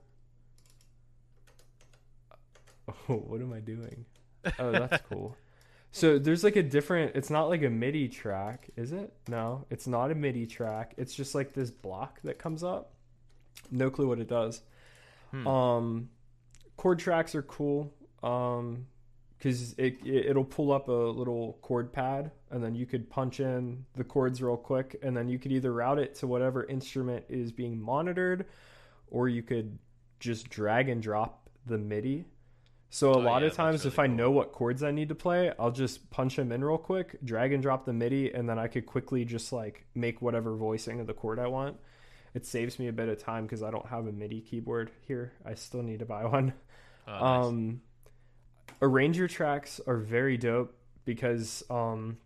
Oh, 3.07 3.14
what 3.14 3.39
am 3.39 3.53
I 3.53 3.59
doing? 3.59 4.05
Oh, 4.57 4.72
that's 4.72 5.03
cool. 5.09 5.38
So 5.91 6.18
there's 6.18 6.43
like 6.43 6.55
a 6.55 6.64
different. 6.64 7.16
It's 7.16 7.30
not 7.30 7.49
like 7.49 7.61
a 7.61 7.70
MIDI 7.70 8.09
track, 8.09 8.72
is 8.76 8.91
it? 8.91 9.14
No, 9.28 9.68
it's 9.70 9.86
not 9.86 10.09
a 10.09 10.16
MIDI 10.16 10.47
track. 10.47 10.95
It's 10.97 11.14
just 11.14 11.36
like 11.36 11.53
this 11.53 11.70
block 11.70 12.20
that 12.24 12.39
comes 12.39 12.64
up. 12.64 12.93
No 13.70 13.91
clue 13.91 14.07
what 14.07 14.18
it 14.18 14.28
does. 14.28 14.64
Hmm. 15.34 15.47
Um, 15.47 16.09
chord 16.77 16.99
tracks 16.99 17.36
are 17.36 17.41
cool. 17.41 17.93
Um, 18.21 18.86
because 19.43 19.73
it, 19.73 19.97
it 20.05 20.27
it'll 20.27 20.45
pull 20.45 20.71
up 20.71 20.88
a 20.88 20.91
little 20.91 21.57
chord 21.61 21.91
pad 21.91 22.31
and 22.49 22.63
then 22.63 22.75
you 22.75 22.86
could 22.86 23.09
punch 23.09 23.41
in 23.41 23.86
the 23.95 24.03
chords 24.03 24.41
real 24.41 24.55
quick 24.55 24.97
and 25.03 25.17
then 25.17 25.27
you 25.27 25.38
could 25.38 25.51
either 25.51 25.73
route 25.73 25.99
it 25.99 26.15
to 26.15 26.27
whatever 26.27 26.63
instrument 26.65 27.25
is 27.27 27.51
being 27.51 27.77
monitored 27.77 28.45
or 29.07 29.27
you 29.27 29.43
could 29.43 29.77
just 30.21 30.49
drag 30.49 30.88
and 30.88 31.01
drop 31.03 31.49
the 31.65 31.77
MIDI. 31.77 32.23
So 32.89 33.11
a 33.15 33.17
Oh, 33.17 33.19
lot 33.19 33.41
yeah, 33.41 33.47
of 33.49 33.53
times 33.53 33.86
if 33.86 33.97
really 33.97 34.09
I 34.09 34.13
know 34.13 34.31
what 34.31 34.53
chords 34.53 34.81
I 34.81 34.91
need 34.91 35.09
to 35.09 35.15
play, 35.15 35.51
I'll 35.59 35.71
just 35.71 36.09
punch 36.09 36.38
them 36.38 36.53
in 36.53 36.63
real 36.63 36.77
quick, 36.77 37.17
drag 37.25 37.51
and 37.51 37.61
drop 37.61 37.86
the 37.86 37.91
MIDI 37.93 38.31
and 38.34 38.47
then 38.47 38.57
I 38.57 38.67
could 38.67 38.86
quickly 38.86 39.25
just 39.25 39.51
like 39.51 39.86
make 39.93 40.21
whatever 40.21 40.55
voicing 40.55 41.01
of 41.01 41.07
the 41.07 41.13
chord 41.13 41.38
I 41.38 41.47
want. 41.47 41.77
It 42.34 42.45
saves 42.45 42.79
me 42.79 42.88
a 42.88 42.93
bit 42.93 43.09
of 43.09 43.21
time 43.21 43.43
because 43.43 43.61
I 43.61 43.71
don't 43.71 43.86
have 43.88 44.07
a 44.07 44.11
MIDI 44.11 44.41
keyboard 44.41 44.91
here. 45.07 45.34
I 45.45 45.53
still 45.53 45.84
need 45.84 45.99
to 45.99 46.05
buy 46.05 46.25
one. 46.25 46.53
oh 47.07 47.11
nice. 47.11 47.45
Um, 47.45 47.81
arranger 48.81 49.27
tracks 49.27 49.79
are 49.86 49.97
very 49.97 50.38
dope 50.38 50.75
because 51.05 51.63
um, 51.69 52.17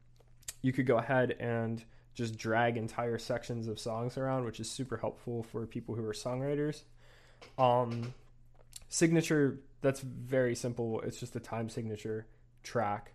you 0.62 0.72
could 0.72 0.86
go 0.86 0.98
ahead 0.98 1.36
and 1.40 1.84
just 2.14 2.38
drag 2.38 2.78
entire 2.78 3.18
sections 3.18 3.68
of 3.68 3.80
songs 3.80 4.18
around, 4.18 4.46
which 4.46 4.60
is 4.60 4.70
super 4.70 4.98
helpful 4.98 5.44
for 5.44 5.66
people 5.66 5.94
who 5.94 6.04
are 6.06 6.14
songwriters. 6.14 6.84
Um, 7.58 8.14
signature 8.90 9.60
that's 9.82 10.00
very 10.00 10.56
simple. 10.56 11.02
It's 11.02 11.20
just 11.20 11.36
a 11.36 11.40
time 11.40 11.70
signature 11.70 12.28
track, 12.64 13.14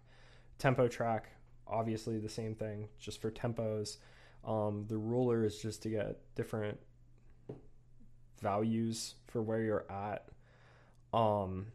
tempo 0.59 0.89
track. 0.89 1.31
Obviously, 1.67 2.19
the 2.19 2.29
same 2.29 2.55
thing, 2.55 2.89
just 2.99 3.21
for 3.21 3.31
tempos. 3.31 3.97
Um, 4.45 4.87
the 4.89 4.99
ruler 4.99 5.45
is 5.45 5.59
just 5.61 5.83
to 5.85 5.89
get 5.91 6.17
different 6.35 6.79
values 8.41 9.15
for 9.29 9.43
where 9.43 9.61
you're 9.61 9.87
at. 9.91 10.29
Um, 11.13 11.67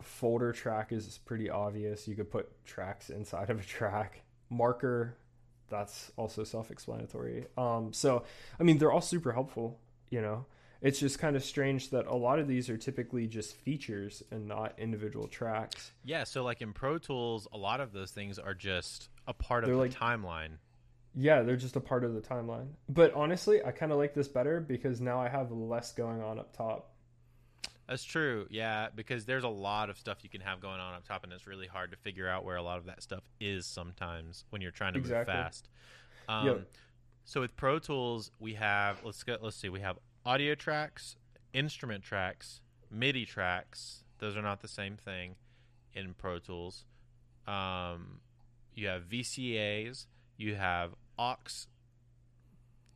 folder 0.00 0.52
track 0.52 0.92
is 0.92 1.18
pretty 1.24 1.50
obvious. 1.50 2.06
You 2.08 2.14
could 2.16 2.30
put 2.30 2.64
tracks 2.64 3.10
inside 3.10 3.50
of 3.50 3.60
a 3.60 3.64
track. 3.64 4.22
Marker, 4.50 5.16
that's 5.68 6.10
also 6.16 6.44
self-explanatory. 6.44 7.46
Um, 7.58 7.92
so 7.92 8.24
I 8.58 8.62
mean, 8.62 8.78
they're 8.78 8.92
all 8.92 9.00
super 9.02 9.32
helpful. 9.32 9.78
You 10.10 10.22
know, 10.22 10.46
it's 10.80 10.98
just 10.98 11.18
kind 11.18 11.36
of 11.36 11.44
strange 11.44 11.90
that 11.90 12.06
a 12.06 12.14
lot 12.14 12.38
of 12.38 12.48
these 12.48 12.70
are 12.70 12.78
typically 12.78 13.26
just 13.26 13.54
features 13.54 14.22
and 14.30 14.46
not 14.48 14.72
individual 14.78 15.26
tracks. 15.28 15.92
yeah, 16.04 16.24
so 16.24 16.42
like 16.42 16.62
in 16.62 16.72
Pro 16.72 16.96
Tools, 16.96 17.46
a 17.52 17.58
lot 17.58 17.80
of 17.80 17.92
those 17.92 18.10
things 18.12 18.38
are 18.38 18.54
just 18.54 19.10
a 19.26 19.34
part 19.34 19.64
of 19.64 19.68
They're 19.68 19.74
the 19.76 19.82
like- 19.82 19.92
timeline. 19.92 20.52
Yeah, 21.20 21.42
they're 21.42 21.56
just 21.56 21.74
a 21.74 21.80
part 21.80 22.04
of 22.04 22.14
the 22.14 22.20
timeline. 22.20 22.68
But 22.88 23.12
honestly, 23.12 23.60
I 23.64 23.72
kind 23.72 23.90
of 23.90 23.98
like 23.98 24.14
this 24.14 24.28
better 24.28 24.60
because 24.60 25.00
now 25.00 25.20
I 25.20 25.28
have 25.28 25.50
less 25.50 25.92
going 25.92 26.22
on 26.22 26.38
up 26.38 26.56
top. 26.56 26.92
That's 27.88 28.04
true. 28.04 28.46
Yeah, 28.50 28.88
because 28.94 29.24
there's 29.24 29.42
a 29.44 29.48
lot 29.48 29.90
of 29.90 29.98
stuff 29.98 30.18
you 30.22 30.28
can 30.30 30.42
have 30.42 30.60
going 30.60 30.78
on 30.78 30.94
up 30.94 31.08
top, 31.08 31.24
and 31.24 31.32
it's 31.32 31.46
really 31.46 31.66
hard 31.66 31.90
to 31.90 31.96
figure 31.96 32.28
out 32.28 32.44
where 32.44 32.54
a 32.56 32.62
lot 32.62 32.78
of 32.78 32.84
that 32.86 33.02
stuff 33.02 33.24
is 33.40 33.66
sometimes 33.66 34.44
when 34.50 34.62
you're 34.62 34.70
trying 34.70 34.92
to 34.92 35.00
Exactly. 35.00 35.34
move 35.34 35.42
fast. 35.44 35.68
Um, 36.28 36.46
Yep. 36.46 36.68
So 37.24 37.40
with 37.40 37.56
Pro 37.56 37.78
Tools, 37.78 38.30
we 38.38 38.54
have 38.54 39.02
let's 39.04 39.22
go. 39.24 39.36
Let's 39.40 39.56
see. 39.56 39.68
We 39.68 39.80
have 39.80 39.98
audio 40.24 40.54
tracks, 40.54 41.16
instrument 41.52 42.04
tracks, 42.04 42.60
MIDI 42.90 43.26
tracks. 43.26 44.04
Those 44.18 44.36
are 44.36 44.42
not 44.42 44.60
the 44.60 44.68
same 44.68 44.96
thing 44.96 45.34
in 45.94 46.14
Pro 46.14 46.38
Tools. 46.38 46.84
Um, 47.46 48.20
you 48.74 48.86
have 48.88 49.02
VCAs. 49.04 50.06
You 50.36 50.54
have 50.54 50.92
aux 51.18 51.66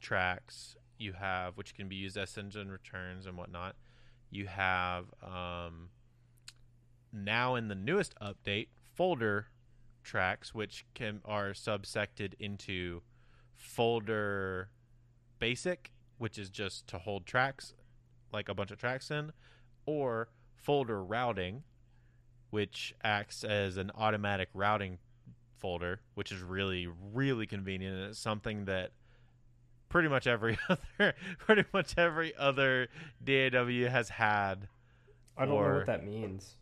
tracks. 0.00 0.76
You 0.98 1.14
have 1.14 1.56
which 1.56 1.74
can 1.74 1.88
be 1.88 1.96
used 1.96 2.16
as 2.16 2.30
sends 2.30 2.54
and 2.56 2.70
returns 2.70 3.26
and 3.26 3.36
whatnot. 3.36 3.76
You 4.30 4.46
have 4.46 5.06
um, 5.22 5.88
now 7.12 7.54
in 7.54 7.68
the 7.68 7.74
newest 7.74 8.14
update 8.20 8.68
folder 8.94 9.48
tracks, 10.02 10.54
which 10.54 10.84
can 10.94 11.20
are 11.24 11.50
subsected 11.50 12.34
into 12.38 13.02
folder 13.54 14.68
basic, 15.38 15.92
which 16.18 16.38
is 16.38 16.50
just 16.50 16.86
to 16.88 16.98
hold 16.98 17.26
tracks, 17.26 17.74
like 18.32 18.48
a 18.48 18.54
bunch 18.54 18.70
of 18.70 18.78
tracks 18.78 19.10
in, 19.10 19.32
or 19.86 20.28
folder 20.54 21.02
routing, 21.02 21.62
which 22.50 22.94
acts 23.02 23.44
as 23.44 23.76
an 23.76 23.90
automatic 23.96 24.48
routing 24.54 24.98
folder, 25.62 26.00
which 26.14 26.30
is 26.32 26.42
really 26.42 26.88
really 27.14 27.46
convenient 27.46 27.96
and 27.96 28.04
it's 28.10 28.18
something 28.18 28.64
that 28.66 28.90
pretty 29.88 30.08
much 30.08 30.26
every 30.26 30.58
other 30.68 31.14
pretty 31.38 31.64
much 31.72 31.94
every 31.96 32.34
other 32.36 32.88
DAW 33.24 33.88
has 33.88 34.08
had. 34.10 34.66
I 35.38 35.46
don't 35.46 35.54
know 35.54 35.74
what 35.78 35.86
that 35.86 36.04
means. 36.04 36.56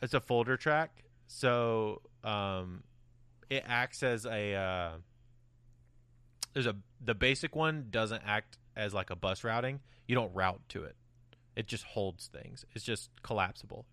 it's 0.00 0.14
a 0.14 0.20
folder 0.20 0.56
track. 0.56 1.02
So 1.26 2.00
um, 2.24 2.82
it 3.50 3.64
acts 3.66 4.02
as 4.02 4.24
a 4.24 4.54
uh, 4.54 4.90
there's 6.54 6.66
a 6.66 6.76
the 7.04 7.14
basic 7.14 7.54
one 7.56 7.86
doesn't 7.90 8.22
act 8.24 8.56
as 8.76 8.94
like 8.94 9.10
a 9.10 9.16
bus 9.16 9.42
routing. 9.44 9.80
You 10.06 10.14
don't 10.14 10.32
route 10.34 10.60
to 10.70 10.84
it. 10.84 10.96
It 11.56 11.66
just 11.66 11.84
holds 11.84 12.28
things. 12.28 12.64
It's 12.74 12.84
just 12.84 13.10
collapsible. 13.22 13.84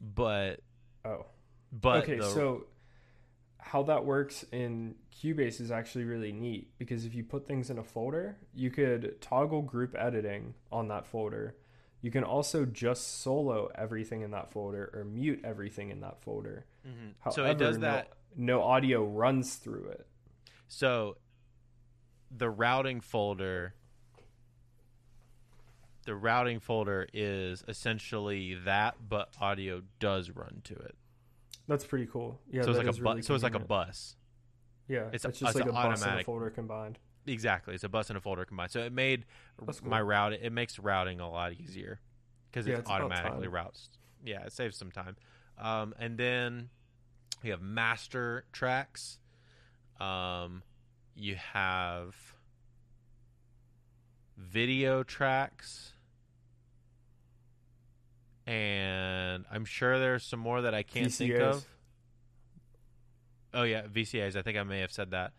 But 0.00 0.60
Oh. 1.04 1.26
But 1.72 2.02
okay, 2.04 2.18
the- 2.18 2.28
so 2.30 2.66
how 3.58 3.82
that 3.84 4.04
works 4.04 4.44
in 4.52 4.94
Cubase 5.14 5.60
is 5.60 5.70
actually 5.70 6.04
really 6.04 6.32
neat 6.32 6.76
because 6.78 7.04
if 7.06 7.14
you 7.14 7.22
put 7.24 7.46
things 7.46 7.70
in 7.70 7.78
a 7.78 7.84
folder, 7.84 8.36
you 8.54 8.70
could 8.70 9.20
toggle 9.20 9.62
group 9.62 9.94
editing 9.96 10.54
on 10.70 10.88
that 10.88 11.06
folder. 11.06 11.56
You 12.00 12.10
can 12.10 12.24
also 12.24 12.64
just 12.66 13.20
solo 13.22 13.70
everything 13.76 14.22
in 14.22 14.32
that 14.32 14.50
folder 14.50 14.90
or 14.92 15.04
mute 15.04 15.40
everything 15.44 15.90
in 15.90 16.00
that 16.00 16.20
folder. 16.20 16.66
Mhm. 16.84 17.14
However, 17.20 17.34
so 17.34 17.44
it 17.46 17.58
does 17.58 17.78
no- 17.78 17.86
that. 17.86 18.12
No, 18.34 18.62
audio 18.62 19.04
runs 19.04 19.56
through 19.56 19.88
it. 19.90 20.06
So 20.66 21.16
the 22.30 22.50
routing 22.50 23.00
folder 23.00 23.74
the 26.04 26.16
routing 26.16 26.58
folder 26.58 27.06
is 27.12 27.62
essentially 27.68 28.54
that, 28.54 29.08
but 29.08 29.32
audio 29.40 29.82
does 30.00 30.30
run 30.30 30.60
to 30.64 30.74
it. 30.74 30.96
That's 31.68 31.84
pretty 31.84 32.06
cool. 32.06 32.40
Yeah, 32.50 32.62
so 32.62 32.70
it's 32.70 32.78
like 32.78 32.86
a 32.86 32.92
bu- 32.92 33.02
really 33.02 33.22
so 33.22 33.34
it's 33.34 33.44
like 33.44 33.54
a 33.54 33.58
bus. 33.60 34.16
Yeah, 34.88 35.06
it's 35.12 35.24
it's, 35.24 35.24
a- 35.24 35.28
just 35.28 35.42
it's 35.42 35.54
like 35.54 35.68
a 35.68 35.72
bus 35.72 36.02
and 36.02 36.20
a 36.20 36.24
folder 36.24 36.50
combined. 36.50 36.98
Exactly, 37.26 37.74
it's 37.74 37.84
a 37.84 37.88
bus 37.88 38.10
and 38.10 38.16
a 38.16 38.20
folder 38.20 38.44
combined. 38.44 38.72
So 38.72 38.80
it 38.80 38.92
made 38.92 39.24
That's 39.64 39.82
my 39.82 40.00
route. 40.00 40.32
It 40.32 40.52
makes 40.52 40.78
routing 40.78 41.20
a 41.20 41.30
lot 41.30 41.52
easier 41.52 42.00
because 42.50 42.66
Yeah, 42.66 42.78
it 42.78 42.86
automatically 42.88 43.48
routes. 43.48 43.90
Yeah, 44.24 44.42
it 44.44 44.52
saves 44.52 44.76
some 44.76 44.90
time. 44.90 45.16
Um, 45.58 45.94
and 45.98 46.18
then 46.18 46.70
you 47.42 47.52
have 47.52 47.62
master 47.62 48.44
tracks. 48.52 49.18
Um, 50.00 50.62
you 51.14 51.36
have 51.36 52.16
video 54.36 55.02
tracks. 55.02 55.91
And 58.46 59.44
I'm 59.52 59.64
sure 59.64 59.98
there's 59.98 60.24
some 60.24 60.40
more 60.40 60.62
that 60.62 60.74
I 60.74 60.82
can't 60.82 61.12
think 61.12 61.34
of. 61.34 61.64
Oh 63.54 63.62
yeah, 63.62 63.82
VCAs. 63.82 64.34
I 64.36 64.42
think 64.42 64.58
I 64.58 64.62
may 64.64 64.80
have 64.80 64.90
said 64.92 65.10
that. 65.12 65.32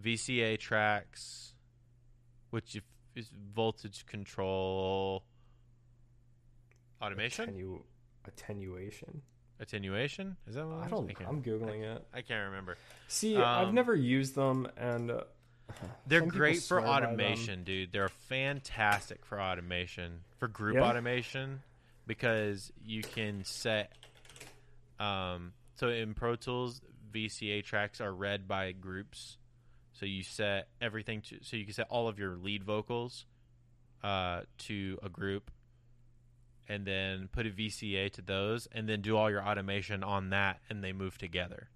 VCA 0.00 0.58
tracks, 0.58 1.52
which 2.50 2.76
is 3.14 3.30
voltage 3.54 4.06
control, 4.06 5.24
automation, 7.02 7.50
Attenu- 7.50 7.82
attenuation. 8.26 9.22
attenuation. 9.60 10.36
Is 10.46 10.54
that 10.54 10.66
what 10.66 10.84
I 10.84 10.88
don't. 10.88 11.08
can't, 11.14 11.28
I'm 11.28 11.42
googling 11.42 11.82
it. 11.82 12.06
I 12.14 12.22
can't 12.22 12.46
remember. 12.50 12.76
See, 13.08 13.36
I've 13.36 13.68
Um, 13.68 13.74
never 13.74 13.94
used 13.94 14.34
them, 14.34 14.68
and 14.76 15.10
uh, 15.10 15.24
They're 16.06 16.20
great 16.26 16.56
for 16.56 16.60
swear 16.60 16.80
by 16.82 17.00
them. 17.00 17.10
automation, 17.10 17.64
dude. 17.64 17.90
They're 17.92 18.08
fantastic 18.08 19.24
for 19.24 19.40
automation, 19.40 20.20
for 20.38 20.46
group 20.48 20.76
Yeah? 20.76 20.84
automation, 20.84 21.62
because 22.06 22.72
you 22.84 23.02
can 23.02 23.44
set. 23.44 23.92
Um, 24.98 25.52
so 25.76 25.88
in 25.88 26.14
Pro 26.14 26.36
Tools, 26.36 26.80
VCA 27.12 27.64
tracks 27.64 28.00
are 28.00 28.12
read 28.12 28.48
by 28.48 28.72
groups. 28.72 29.38
So 29.92 30.06
you 30.06 30.22
set 30.22 30.68
everything 30.80 31.22
to. 31.22 31.38
So 31.42 31.56
you 31.56 31.64
can 31.64 31.74
set 31.74 31.88
all 31.88 32.08
of 32.08 32.18
your 32.18 32.36
lead 32.36 32.64
vocals, 32.64 33.24
uh, 34.02 34.42
to 34.58 34.98
a 35.02 35.08
group, 35.08 35.50
and 36.68 36.86
then 36.86 37.28
put 37.32 37.46
a 37.46 37.50
VCA 37.50 38.12
to 38.12 38.22
those, 38.22 38.68
and 38.72 38.88
then 38.88 39.00
do 39.00 39.16
all 39.16 39.30
your 39.30 39.42
automation 39.42 40.02
on 40.04 40.30
that, 40.30 40.60
and 40.68 40.82
they 40.84 40.92
move 40.92 41.16
together. 41.18 41.68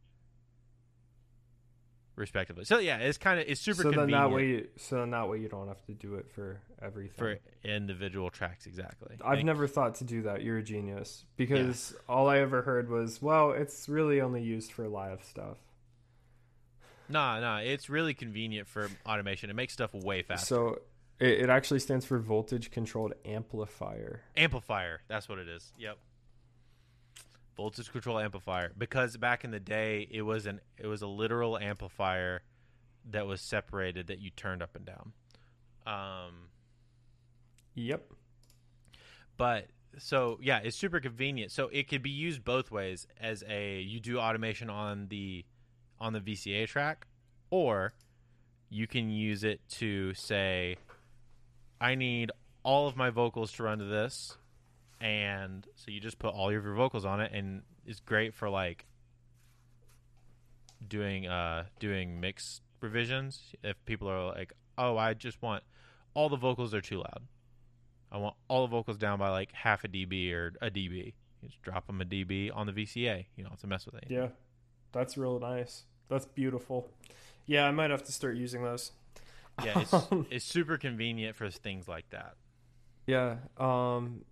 Respectively, 2.20 2.66
so 2.66 2.78
yeah, 2.78 2.98
it's 2.98 3.16
kind 3.16 3.40
of 3.40 3.46
it's 3.48 3.62
super 3.62 3.82
so 3.82 3.90
then 3.92 4.10
that 4.10 4.30
way, 4.30 4.46
you, 4.46 4.68
so 4.76 4.96
then 4.96 5.10
that 5.12 5.26
way 5.26 5.38
you 5.38 5.48
don't 5.48 5.68
have 5.68 5.82
to 5.86 5.94
do 5.94 6.16
it 6.16 6.30
for 6.30 6.60
everything. 6.82 7.16
for 7.16 7.38
individual 7.64 8.28
tracks 8.28 8.66
exactly. 8.66 9.16
I've 9.24 9.42
never 9.42 9.66
thought 9.66 9.94
to 9.96 10.04
do 10.04 10.20
that. 10.22 10.42
You're 10.42 10.58
a 10.58 10.62
genius 10.62 11.24
because 11.38 11.94
all 12.10 12.28
I 12.28 12.40
ever 12.40 12.60
heard 12.60 12.90
was, 12.90 13.22
well, 13.22 13.52
it's 13.52 13.88
really 13.88 14.20
only 14.20 14.42
used 14.42 14.70
for 14.70 14.86
live 14.86 15.24
stuff. 15.24 15.56
Nah, 17.08 17.40
nah, 17.40 17.58
it's 17.60 17.88
really 17.88 18.12
convenient 18.12 18.68
for 18.68 18.90
automation. 19.06 19.48
It 19.48 19.56
makes 19.56 19.72
stuff 19.72 19.94
way 19.94 20.20
faster. 20.20 20.46
So 20.46 20.78
it, 21.18 21.40
it 21.40 21.48
actually 21.48 21.80
stands 21.80 22.04
for 22.04 22.18
voltage 22.18 22.70
controlled 22.70 23.14
amplifier. 23.24 24.20
amplifier, 24.36 25.00
that's 25.08 25.26
what 25.26 25.38
it 25.38 25.48
is. 25.48 25.72
Yep. 25.78 25.96
Voltage 27.60 27.92
control 27.92 28.18
amplifier 28.18 28.72
because 28.78 29.18
back 29.18 29.44
in 29.44 29.50
the 29.50 29.60
day 29.60 30.08
it 30.10 30.22
was 30.22 30.46
an 30.46 30.60
it 30.78 30.86
was 30.86 31.02
a 31.02 31.06
literal 31.06 31.58
amplifier 31.58 32.40
that 33.10 33.26
was 33.26 33.42
separated 33.42 34.06
that 34.06 34.18
you 34.18 34.30
turned 34.30 34.62
up 34.62 34.74
and 34.74 34.86
down. 34.86 35.12
Um 35.86 36.48
Yep. 37.74 38.10
but 39.36 39.66
so 39.98 40.38
yeah, 40.40 40.60
it's 40.64 40.74
super 40.74 41.00
convenient. 41.00 41.52
So 41.52 41.68
it 41.68 41.86
could 41.86 42.02
be 42.02 42.08
used 42.08 42.42
both 42.44 42.70
ways 42.70 43.06
as 43.20 43.44
a 43.46 43.82
you 43.82 44.00
do 44.00 44.18
automation 44.18 44.70
on 44.70 45.08
the 45.08 45.44
on 46.00 46.14
the 46.14 46.20
VCA 46.20 46.66
track 46.66 47.06
or 47.50 47.92
you 48.70 48.86
can 48.86 49.10
use 49.10 49.44
it 49.44 49.60
to 49.72 50.14
say 50.14 50.76
I 51.78 51.94
need 51.94 52.30
all 52.62 52.88
of 52.88 52.96
my 52.96 53.10
vocals 53.10 53.52
to 53.52 53.64
run 53.64 53.80
to 53.80 53.84
this 53.84 54.38
and 55.00 55.66
so 55.74 55.90
you 55.90 56.00
just 56.00 56.18
put 56.18 56.34
all 56.34 56.48
of 56.48 56.52
your 56.52 56.74
vocals 56.74 57.04
on 57.04 57.20
it 57.20 57.32
and 57.32 57.62
it's 57.86 58.00
great 58.00 58.34
for 58.34 58.48
like 58.50 58.86
doing 60.86 61.26
uh 61.26 61.64
doing 61.78 62.20
mix 62.20 62.60
revisions 62.80 63.54
if 63.62 63.82
people 63.84 64.08
are 64.08 64.26
like 64.26 64.52
oh 64.78 64.96
I 64.96 65.14
just 65.14 65.40
want 65.42 65.62
all 66.14 66.28
the 66.28 66.36
vocals 66.36 66.74
are 66.74 66.80
too 66.80 66.98
loud 66.98 67.22
I 68.12 68.18
want 68.18 68.34
all 68.48 68.66
the 68.66 68.70
vocals 68.70 68.98
down 68.98 69.18
by 69.18 69.30
like 69.30 69.52
half 69.52 69.84
a 69.84 69.88
dB 69.88 70.32
or 70.32 70.52
a 70.60 70.70
dB. 70.70 71.12
You 71.42 71.48
just 71.48 71.62
drop 71.62 71.86
them 71.86 72.00
a 72.00 72.04
dB 72.04 72.50
on 72.54 72.66
the 72.66 72.72
VCA. 72.72 73.26
You 73.36 73.44
don't 73.44 73.52
have 73.52 73.60
to 73.60 73.66
mess 73.66 73.86
with 73.86 73.94
it. 73.96 74.06
Yeah. 74.08 74.28
That's 74.92 75.16
real 75.16 75.38
nice. 75.38 75.84
That's 76.08 76.26
beautiful. 76.26 76.88
Yeah, 77.46 77.66
I 77.66 77.70
might 77.70 77.90
have 77.90 78.02
to 78.04 78.12
start 78.12 78.36
using 78.36 78.64
those. 78.64 78.90
Yeah, 79.64 79.80
it's, 79.80 79.94
it's 80.30 80.44
super 80.44 80.76
convenient 80.76 81.36
for 81.36 81.48
things 81.50 81.86
like 81.86 82.10
that. 82.10 82.34
Yeah. 83.06 83.36
Um 83.58 84.22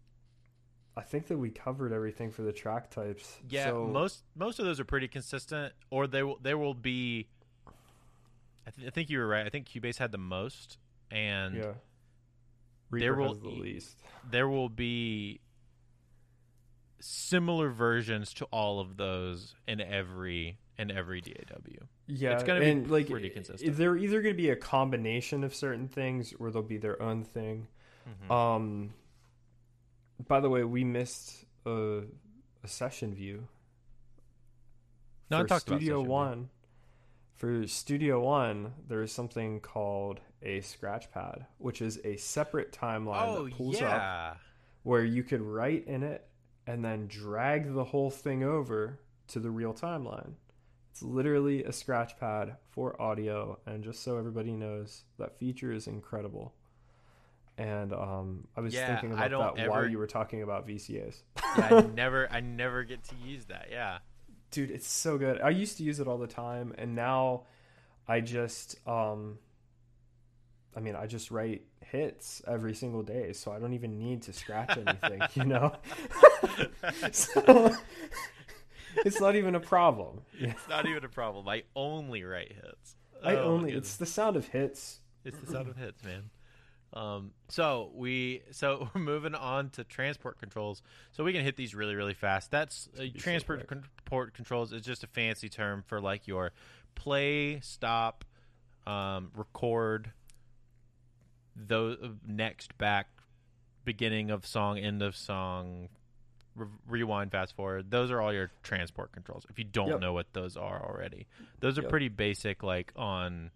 I 0.99 1.03
think 1.03 1.28
that 1.28 1.38
we 1.38 1.51
covered 1.51 1.92
everything 1.92 2.30
for 2.32 2.42
the 2.42 2.53
track 2.53 2.90
types. 2.90 3.38
Yeah, 3.49 3.66
So, 3.66 3.86
most 3.86 4.24
most 4.34 4.59
of 4.59 4.64
those 4.64 4.80
are 4.80 4.84
pretty 4.84 5.07
consistent, 5.09 5.72
or 5.90 6.07
they 6.09 6.22
will 6.24 6.38
there 6.42 6.59
will 6.59 6.74
be. 6.74 7.28
I, 8.66 8.70
th- 8.70 8.86
I 8.88 8.90
think 8.90 9.09
you 9.09 9.18
were 9.18 9.26
right. 9.28 9.46
I 9.46 9.49
think 9.49 9.68
Cubase 9.68 9.97
had 9.97 10.12
the 10.12 10.18
most, 10.18 10.77
and 11.10 11.55
yeah. 11.55 11.62
there 11.62 11.72
Reaper 12.90 13.16
will 13.16 13.28
has 13.28 13.39
the 13.40 13.48
least. 13.48 13.98
there 14.31 14.48
will 14.48 14.68
be 14.68 15.40
similar 17.01 17.70
versions 17.70 18.35
to 18.35 18.44
all 18.47 18.81
of 18.81 18.97
those 18.97 19.55
in 19.66 19.81
every 19.81 20.59
in 20.78 20.90
every 20.90 21.20
DAW. 21.20 21.86
Yeah, 22.06 22.32
It's 22.32 22.43
gonna 22.43 22.60
be 22.60 22.74
like 22.86 23.09
pretty 23.09 23.31
consistent. 23.31 23.77
They're 23.77 23.97
either 23.97 24.20
going 24.22 24.35
to 24.35 24.40
be 24.43 24.51
a 24.51 24.56
combination 24.56 25.44
of 25.44 25.55
certain 25.55 25.89
things, 25.89 26.35
or 26.39 26.51
they'll 26.51 26.62
be 26.62 26.78
their 26.78 27.01
own 27.02 27.24
thing. 27.24 27.68
Mhm. 28.28 28.31
Um. 28.32 28.94
By 30.27 30.40
the 30.40 30.51
way, 30.51 30.65
we 30.65 30.85
missed 30.85 31.45
a, 31.65 32.03
a 32.65 32.69
session 32.69 33.15
view. 33.15 33.47
No, 35.31 35.39
I 35.39 35.43
for 35.43 35.47
talked 35.47 35.69
about 35.69 35.81
Studio 35.81 36.03
view. 36.03 36.11
One. 36.11 36.49
For 37.36 37.66
Studio 37.69 38.20
One, 38.20 38.73
there 38.89 39.03
is 39.03 39.12
something 39.12 39.61
called 39.61 40.20
a 40.43 40.61
scratch 40.61 41.12
pad, 41.12 41.47
which 41.59 41.81
is 41.81 42.01
a 42.05 42.16
separate 42.16 42.73
timeline 42.73 43.28
Oh 43.28 43.45
that 43.45 43.55
pulls 43.55 43.81
up 43.81 44.39
where 44.82 45.05
you 45.05 45.23
could 45.23 45.43
write 45.43 45.86
in 45.86 46.03
it 46.03 46.27
and 46.66 46.85
then 46.85 47.07
drag 47.07 47.73
the 47.74 47.85
whole 47.85 48.11
thing 48.11 48.43
over 48.43 48.99
to 49.28 49.39
the 49.39 49.51
real 49.51 49.73
timeline. 49.73 50.32
It's 50.90 51.03
literally 51.03 51.62
a 51.62 51.73
scratch 51.73 52.19
pad 52.19 52.57
for 52.70 53.01
audio, 53.01 53.59
and 53.66 53.85
just 53.85 54.03
so 54.03 54.19
everybody 54.19 54.53
knows, 54.53 55.05
that 55.19 55.39
feature 55.39 55.70
is 55.70 55.86
incredible. 55.86 56.55
And 57.59 57.93
um, 57.93 58.47
I 58.56 58.60
was 58.60 58.72
Yeah, 58.72 58.86
thinking 59.01 59.12
about 59.12 59.56
that 59.56 59.68
while 59.68 59.89
you 59.89 59.98
were 59.98 60.06
talking 60.06 60.43
about 60.43 60.66
VCAs. 60.68 61.22
yeah, 61.59 61.64
I 61.76 61.82
never 61.94 62.30
I 62.30 62.40
never 62.40 62.85
get 62.85 63.02
to 63.05 63.16
use 63.16 63.47
that. 63.47 63.66
Yeah. 63.70 63.98
Dude, 64.52 64.70
it's 64.70 64.86
so 64.89 65.18
good. 65.18 65.40
I 65.40 65.51
used 65.51 65.76
to 65.78 65.82
use 65.82 65.98
it 66.01 66.06
all 66.06 66.18
the 66.18 66.26
time, 66.28 66.72
and 66.78 66.94
now 66.94 67.43
I 68.06 68.20
just, 68.20 68.76
um, 68.86 69.39
I 70.76 70.80
mean, 70.80 70.94
I 70.97 71.06
just 71.06 71.30
write 71.30 71.62
hits 71.85 72.40
every 72.47 72.74
single 72.74 73.02
day, 73.02 73.32
so 73.35 73.51
I 73.52 73.59
don't 73.59 73.74
even 73.74 73.98
need 73.98 74.22
to 74.22 74.32
scratch 74.32 74.76
anything, 74.78 75.22
you 75.35 75.44
know? 75.44 75.74
so, 77.12 77.74
it's 79.05 79.20
not 79.20 79.36
even 79.36 79.55
a 79.55 79.60
problem. 79.60 80.20
It's 80.39 80.68
not 80.68 80.86
even 80.86 81.05
a 81.05 81.09
problem. 81.09 81.47
I 81.48 81.64
only 81.76 82.22
write 82.24 82.52
hits. 82.52 82.97
I 83.22 83.35
Oh, 83.36 83.55
only, 83.55 83.72
it's 83.72 83.97
the 83.97 84.06
sound 84.06 84.36
of 84.36 84.48
hits. 84.48 85.01
it's 85.24 85.36
the 85.39 85.47
sound 85.52 85.68
of 85.68 85.76
hits, 85.76 86.02
man. 86.05 86.30
Um, 86.94 87.32
so 87.48 87.90
we 87.94 88.43
so 88.51 88.89
we're 88.94 89.01
moving 89.01 89.35
on 89.35 89.70
to 89.70 89.85
transport 89.85 90.39
controls. 90.39 90.82
So 91.12 91.23
we 91.24 91.32
can 91.32 91.44
hit 91.44 91.56
these 91.56 91.74
really 91.74 91.94
really 91.94 92.15
fast. 92.15 92.51
That's 92.51 92.89
uh, 92.98 93.02
so 93.02 93.09
transport 93.19 93.66
quick. 93.69 93.82
con- 94.10 94.31
controls 94.35 94.73
is 94.73 94.82
just 94.82 95.05
a 95.05 95.06
fancy 95.09 95.48
term 95.48 95.85
for 95.86 96.01
like 96.01 96.27
your 96.27 96.52
play, 96.94 97.60
stop, 97.60 98.24
um, 98.86 99.31
record, 99.36 100.12
those 101.55 101.98
next 102.27 102.77
back, 102.78 103.09
beginning 103.85 104.31
of 104.31 104.47
song, 104.47 104.78
end 104.78 105.02
of 105.02 105.16
song, 105.16 105.89
re- 106.55 106.66
rewind, 106.89 107.31
fast 107.32 107.55
forward. 107.56 107.90
Those 107.90 108.10
are 108.10 108.20
all 108.20 108.32
your 108.32 108.51
transport 108.62 109.12
controls. 109.12 109.44
If 109.51 109.59
you 109.59 109.65
don't 109.65 109.89
Yep. 109.89 110.01
know 110.01 110.12
what 110.12 110.32
those 110.32 110.56
are 110.56 110.82
already, 110.85 111.27
those 111.60 111.78
are 111.78 111.82
Yep. 111.82 111.90
pretty 111.90 112.09
basic. 112.09 112.62
Like 112.62 112.93
on 112.97 113.51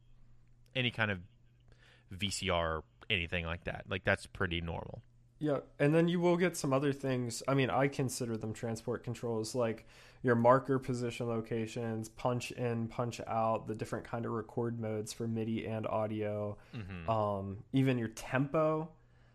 any 0.74 0.90
kind 0.90 1.10
of 1.10 1.18
VCR 2.12 2.82
anything 3.10 3.44
like 3.46 3.64
that. 3.64 3.84
Like 3.88 4.04
that's 4.04 4.26
pretty 4.26 4.60
normal. 4.60 5.02
Yeah, 5.38 5.58
and 5.80 5.92
then 5.92 6.06
you 6.06 6.20
will 6.20 6.36
get 6.36 6.56
some 6.56 6.72
other 6.72 6.92
things. 6.92 7.42
I 7.48 7.54
mean, 7.54 7.68
I 7.68 7.88
consider 7.88 8.36
them 8.36 8.52
transport 8.52 9.02
controls, 9.02 9.56
like 9.56 9.88
your 10.22 10.36
marker 10.36 10.78
position 10.78 11.26
locations, 11.26 12.08
punch 12.10 12.52
in, 12.52 12.86
punch 12.86 13.20
out, 13.26 13.66
the 13.66 13.74
different 13.74 14.04
kind 14.04 14.24
of 14.24 14.30
record 14.30 14.78
modes 14.78 15.12
for 15.12 15.26
MIDI 15.26 15.66
and 15.66 15.84
audio, 15.88 16.56
Mm-hmm. 16.76 17.10
um, 17.10 17.64
even 17.72 17.98
your 17.98 18.08
tempo. 18.08 18.88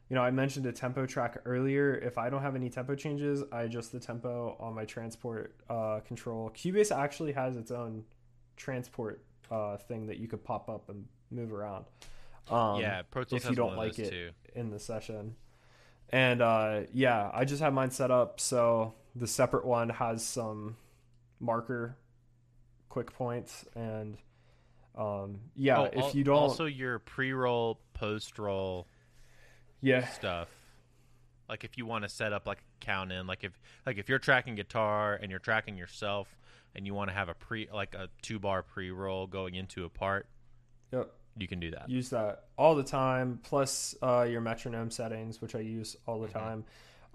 You 0.10 0.16
know, 0.16 0.22
I 0.22 0.32
mentioned 0.32 0.66
a 0.66 0.72
tempo 0.72 1.06
track 1.06 1.40
earlier. 1.44 1.94
If 1.96 2.18
I 2.18 2.30
don't 2.30 2.42
have 2.42 2.56
any 2.56 2.70
tempo 2.70 2.96
changes, 2.96 3.44
I 3.52 3.64
adjust 3.64 3.92
the 3.92 4.00
tempo 4.00 4.56
on 4.62 4.74
my 4.74 4.86
transport 4.86 5.58
uh, 5.70 6.00
control. 6.08 6.50
Cubase 6.52 6.98
actually 6.98 7.34
has 7.34 7.58
its 7.58 7.70
own 7.72 8.06
transport 8.56 9.26
uh, 9.52 9.76
thing 9.76 10.08
that 10.08 10.18
you 10.20 10.30
could 10.30 10.44
pop 10.46 10.70
up 10.70 10.88
and 10.88 11.04
move 11.32 11.52
around. 11.52 11.84
Um, 12.50 12.80
yeah, 12.82 13.02
Pro 13.10 13.24
Tools 13.24 13.44
if 13.44 13.50
you 13.50 13.56
don't 13.56 13.76
like 13.76 14.00
it 14.00 14.10
too. 14.10 14.30
in 14.56 14.70
the 14.72 14.80
session. 14.80 15.36
And 16.10 16.42
uh, 16.42 16.82
yeah, 16.94 17.30
I 17.34 17.44
just 17.46 17.62
have 17.62 17.74
mine 17.74 17.92
set 17.92 18.12
up 18.12 18.40
so 18.40 18.94
the 19.16 19.28
separate 19.28 19.66
one 19.66 19.90
has 19.90 20.26
some 20.26 20.78
marker 21.40 21.98
quick 22.90 23.14
points 23.14 23.66
and 23.76 24.18
um, 24.98 25.42
yeah, 25.56 25.80
Oh, 25.80 25.84
if 25.86 25.98
al- 26.06 26.12
you 26.12 26.24
don't 26.24 26.36
also 26.36 26.66
your 26.66 27.00
pre-roll, 27.00 27.80
post-roll 27.94 28.88
yeah 29.82 30.08
stuff. 30.08 30.48
Like 31.48 31.64
if 31.64 31.78
you 31.78 31.86
want 31.86 32.04
to 32.04 32.10
set 32.10 32.34
up 32.34 32.48
like 32.48 32.58
a 32.60 32.86
count 32.86 33.12
in, 33.12 33.28
like 33.28 33.44
if 33.44 33.52
like 33.86 33.98
if 33.98 34.10
you're 34.10 34.20
tracking 34.20 34.56
guitar 34.56 35.18
and 35.22 35.30
you're 35.30 35.40
tracking 35.40 35.78
yourself 35.78 36.28
and 36.76 36.86
you 36.86 36.94
want 36.94 37.10
to 37.10 37.14
have 37.14 37.30
a 37.30 37.34
pre 37.36 37.68
like 37.74 37.94
a 37.96 38.10
two 38.22 38.40
bar 38.40 38.64
pre-roll 38.64 39.28
going 39.28 39.56
into 39.56 39.86
a 39.86 39.90
part, 39.90 40.28
yep, 40.92 41.12
you 41.40 41.48
can 41.48 41.60
do 41.60 41.72
that. 41.72 41.90
use 41.90 42.10
that 42.10 42.46
all 42.58 42.76
the 42.76 42.84
time. 42.84 43.40
Plus 43.44 43.96
uh, 44.02 44.24
your 44.30 44.42
metronome 44.42 44.92
settings, 44.92 45.42
which 45.42 45.56
I 45.56 45.60
use 45.60 45.96
all 46.06 46.20
the 46.20 46.28
Mhm. 46.28 46.34
time. 46.34 46.66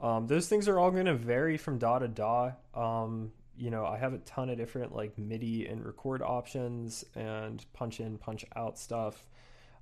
Um, 0.00 0.26
those 0.26 0.48
things 0.48 0.68
are 0.68 0.78
all 0.78 0.90
going 0.90 1.06
to 1.06 1.14
vary 1.14 1.56
from 1.56 1.78
DAW 1.78 1.98
to 2.00 2.08
DAW. 2.08 2.52
Um, 2.74 3.32
you 3.56 3.70
know, 3.70 3.84
I 3.84 3.98
have 3.98 4.14
a 4.14 4.18
ton 4.18 4.48
of 4.50 4.56
different 4.56 4.94
like 4.94 5.16
MIDI 5.18 5.66
and 5.66 5.84
record 5.84 6.22
options 6.22 7.04
and 7.14 7.64
punch 7.72 8.00
in, 8.00 8.18
punch 8.18 8.44
out 8.56 8.78
stuff. 8.78 9.28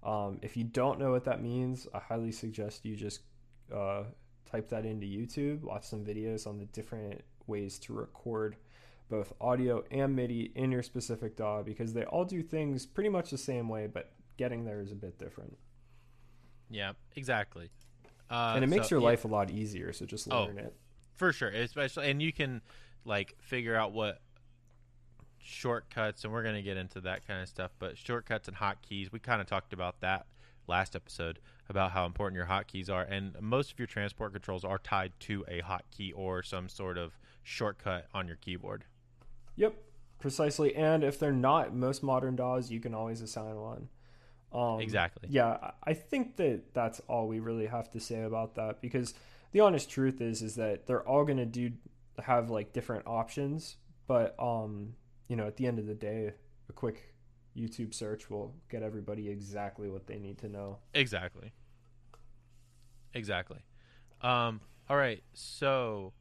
Um, 0.03 0.39
if 0.43 0.57
you 0.57 0.65
don't 0.65 0.99
know 0.99 1.11
what 1.13 1.25
that 1.25 1.43
means, 1.43 1.87
I 1.95 1.99
highly 2.01 2.33
suggest 2.33 2.85
you 2.85 2.97
just 2.97 3.21
uh, 3.73 4.05
type 4.51 4.69
that 4.71 4.85
into 4.85 5.07
YouTube, 5.07 5.63
watch 5.63 5.85
some 5.85 6.05
videos 6.05 6.47
on 6.47 6.59
the 6.59 6.65
different 6.67 7.23
ways 7.47 7.79
to 7.79 7.93
record 7.93 8.57
both 9.09 9.33
audio 9.41 9.85
and 9.91 10.15
MIDI 10.15 10.53
in 10.55 10.71
your 10.73 10.83
specific 10.83 11.37
DAW 11.37 11.63
because 11.63 11.93
they 11.93 12.05
all 12.05 12.25
do 12.25 12.43
things 12.43 12.87
pretty 12.87 13.09
much 13.11 13.31
the 13.31 13.39
same 13.39 13.69
way, 13.69 13.87
but 13.87 14.13
getting 14.41 14.65
there 14.65 14.81
is 14.81 14.91
a 14.91 14.95
bit 14.97 15.19
different. 15.19 15.57
Yeah, 16.71 16.93
exactly. 17.15 17.69
Uh, 18.31 18.53
and 18.55 18.65
it 18.65 18.69
makes 18.69 18.89
so, 18.89 18.95
your 18.95 19.01
yeah, 19.03 19.09
life 19.09 19.25
a 19.25 19.29
lot 19.29 19.51
easier, 19.51 19.93
so 19.93 20.07
just 20.07 20.27
Oh. 20.33 20.45
learn 20.47 20.59
it. 20.59 20.75
for 21.15 21.31
sure, 21.33 21.51
especially 21.51 22.11
and 22.11 22.23
you 22.23 22.33
can 22.33 22.63
like 23.05 23.37
figure 23.41 23.77
out 23.77 23.93
what 23.93 24.21
shortcuts 25.43 26.25
and 26.25 26.33
we're 26.33 26.43
going 26.43 26.55
to 26.55 26.63
get 26.63 26.77
into 26.77 27.01
that 27.01 27.27
kind 27.27 27.43
of 27.43 27.49
stuff 27.49 27.71
but 27.79 27.97
shortcuts 27.97 28.47
and 28.47 28.59
hotkeys 28.59 29.11
we 29.11 29.19
kind 29.19 29.41
of 29.41 29.47
talked 29.47 29.73
about 29.73 30.01
that 30.01 30.27
last 30.67 30.95
episode 30.95 31.39
about 31.69 31.91
how 31.93 32.05
important 32.07 32.37
your 32.37 32.47
hotkeys 32.47 32.91
are 32.91 33.03
and 33.03 33.35
most 33.41 33.73
of 33.73 33.79
your 33.79 33.87
transport 33.87 34.33
controls 34.33 34.65
are 34.65 34.79
tied 34.79 35.13
to 35.19 35.43
a 35.49 35.61
hotkey 35.63 36.13
or 36.15 36.43
some 36.43 36.69
sort 36.69 36.97
of 36.99 37.19
shortcut 37.43 38.07
on 38.15 38.27
your 38.27 38.37
keyboard 38.37 38.85
Yep, 39.57 39.75
precisely. 40.21 40.75
And 40.77 41.03
if 41.05 41.19
they're 41.19 41.33
not, 41.33 41.75
most 41.75 42.03
modern 42.03 42.37
DAWs, 42.37 42.71
you 42.71 42.81
can 42.81 42.95
always 42.95 43.21
assign 43.21 43.57
one. 43.57 43.89
Um, 44.53 44.81
exactly 44.81 45.29
Yeah, 45.31 45.73
I- 45.85 45.95
think 45.95 46.37
that 46.37 46.75
that's 46.75 47.01
all 47.09 47.29
we 47.29 47.39
really 47.39 47.67
have 47.67 47.91
to 47.93 48.01
say 48.01 48.23
about 48.23 48.57
that 48.57 48.81
because 48.81 49.15
the 49.53 49.61
honest 49.61 49.89
truth 49.89 50.21
is 50.21 50.43
is 50.43 50.57
that 50.57 50.87
they're 50.87 51.07
all 51.07 51.25
going 51.25 51.39
to 51.39 51.47
do 51.47 51.73
have 52.19 52.51
like 52.51 52.73
different 52.73 53.07
options, 53.07 53.77
but 54.07 54.35
um, 54.39 54.95
you 55.29 55.37
know, 55.37 55.47
at 55.47 55.57
the 55.57 55.67
end 55.67 55.79
of 55.79 55.87
the 55.87 55.95
day, 55.95 56.33
a 56.69 56.73
quick 56.73 57.15
YouTube 57.57 57.95
search 57.95 58.29
will 58.31 58.55
get 58.69 58.83
everybody 58.83 59.29
exactly 59.29 59.89
what 59.89 60.07
they 60.07 60.19
need 60.19 60.39
to 60.39 60.49
know. 60.49 60.79
Exactly. 60.95 61.53
Exactly. 63.15 63.59
Um, 64.21 64.61
all 64.89 64.97
right, 64.97 65.23
so 65.33 66.13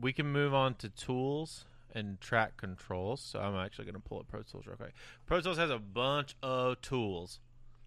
we 0.00 0.12
can 0.12 0.26
move 0.26 0.54
on 0.54 0.74
to 0.76 0.88
tools 0.88 1.66
and 1.94 2.20
track 2.20 2.56
controls. 2.56 3.20
So 3.20 3.40
I'm 3.40 3.56
actually 3.56 3.86
going 3.86 3.94
to 3.94 4.00
pull 4.00 4.18
up 4.18 4.28
Pro 4.28 4.42
Tools 4.42 4.66
real 4.66 4.76
quick. 4.76 4.94
Pro 5.26 5.40
Tools 5.40 5.58
has 5.58 5.70
a 5.70 5.78
bunch 5.78 6.36
of 6.42 6.80
tools. 6.80 7.40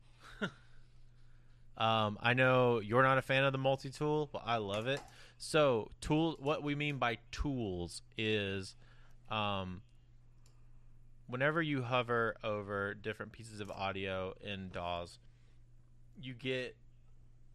um, 1.78 2.18
I 2.22 2.34
know 2.34 2.80
you're 2.80 3.04
not 3.04 3.18
a 3.18 3.22
fan 3.22 3.44
of 3.44 3.52
the 3.52 3.58
multi-tool, 3.58 4.30
but 4.32 4.44
I 4.46 4.58
love 4.58 4.88
it. 4.88 5.02
So, 5.38 5.92
tool. 6.02 6.36
What 6.40 6.64
we 6.64 6.76
mean 6.76 6.98
by 6.98 7.18
tools 7.32 8.02
is, 8.18 8.76
um, 9.30 9.82
whenever 11.28 11.62
you 11.62 11.82
hover 11.82 12.36
over 12.44 12.94
different 12.94 13.32
pieces 13.32 13.60
of 13.60 13.72
audio 13.72 14.34
in 14.44 14.70
DAWs, 14.70 15.20
you 16.22 16.34
get 16.34 16.76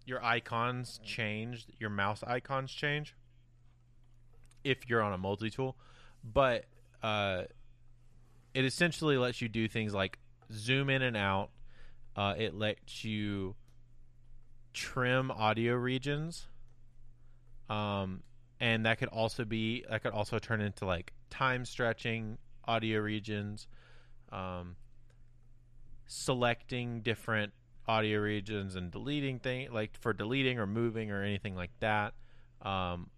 your 0.07 0.25
icons 0.25 1.01
changed, 1.05 1.73
your 1.79 1.91
mouse 1.91 2.23
icons 2.27 2.73
change 2.73 3.15
if 4.65 4.89
you're 4.89 5.03
on 5.03 5.13
a 5.13 5.19
multi 5.19 5.51
tool, 5.51 5.77
but 6.33 6.65
uh, 7.03 7.43
it 8.55 8.65
essentially 8.65 9.17
lets 9.17 9.41
you 9.41 9.49
do 9.49 9.69
things 9.69 9.95
like 9.95 10.19
zoom 10.53 10.91
in 10.91 11.03
and 11.03 11.17
out. 11.17 11.51
Uh, 12.17 12.35
it 12.37 12.55
lets 12.55 13.05
you 13.05 13.55
trim 14.73 15.31
audio 15.31 15.75
regions, 15.75 16.47
um, 17.69 18.23
and 18.59 18.87
that 18.87 18.99
could 18.99 19.09
also 19.09 19.45
be 19.45 19.85
that 19.91 20.03
could 20.03 20.13
also 20.13 20.39
turn 20.39 20.61
into 20.61 20.87
like 20.87 21.13
time 21.29 21.65
stretching 21.65 22.39
audio 22.65 23.01
regions, 23.01 23.69
um, 24.33 24.77
selecting 26.07 27.03
different 27.03 27.53
audio 27.89 28.19
regions 28.19 28.75
and 28.75 28.91
deleting 28.91 29.39
thing 29.39 29.71
like 29.71 29.97
for 30.01 30.13
deleting 30.13 30.59
or 30.59 30.67
moving 30.67 31.11
or 31.11 31.23
anything 31.23 31.55
like 31.55 31.71
that. 31.81 32.15
Um, 32.63 33.11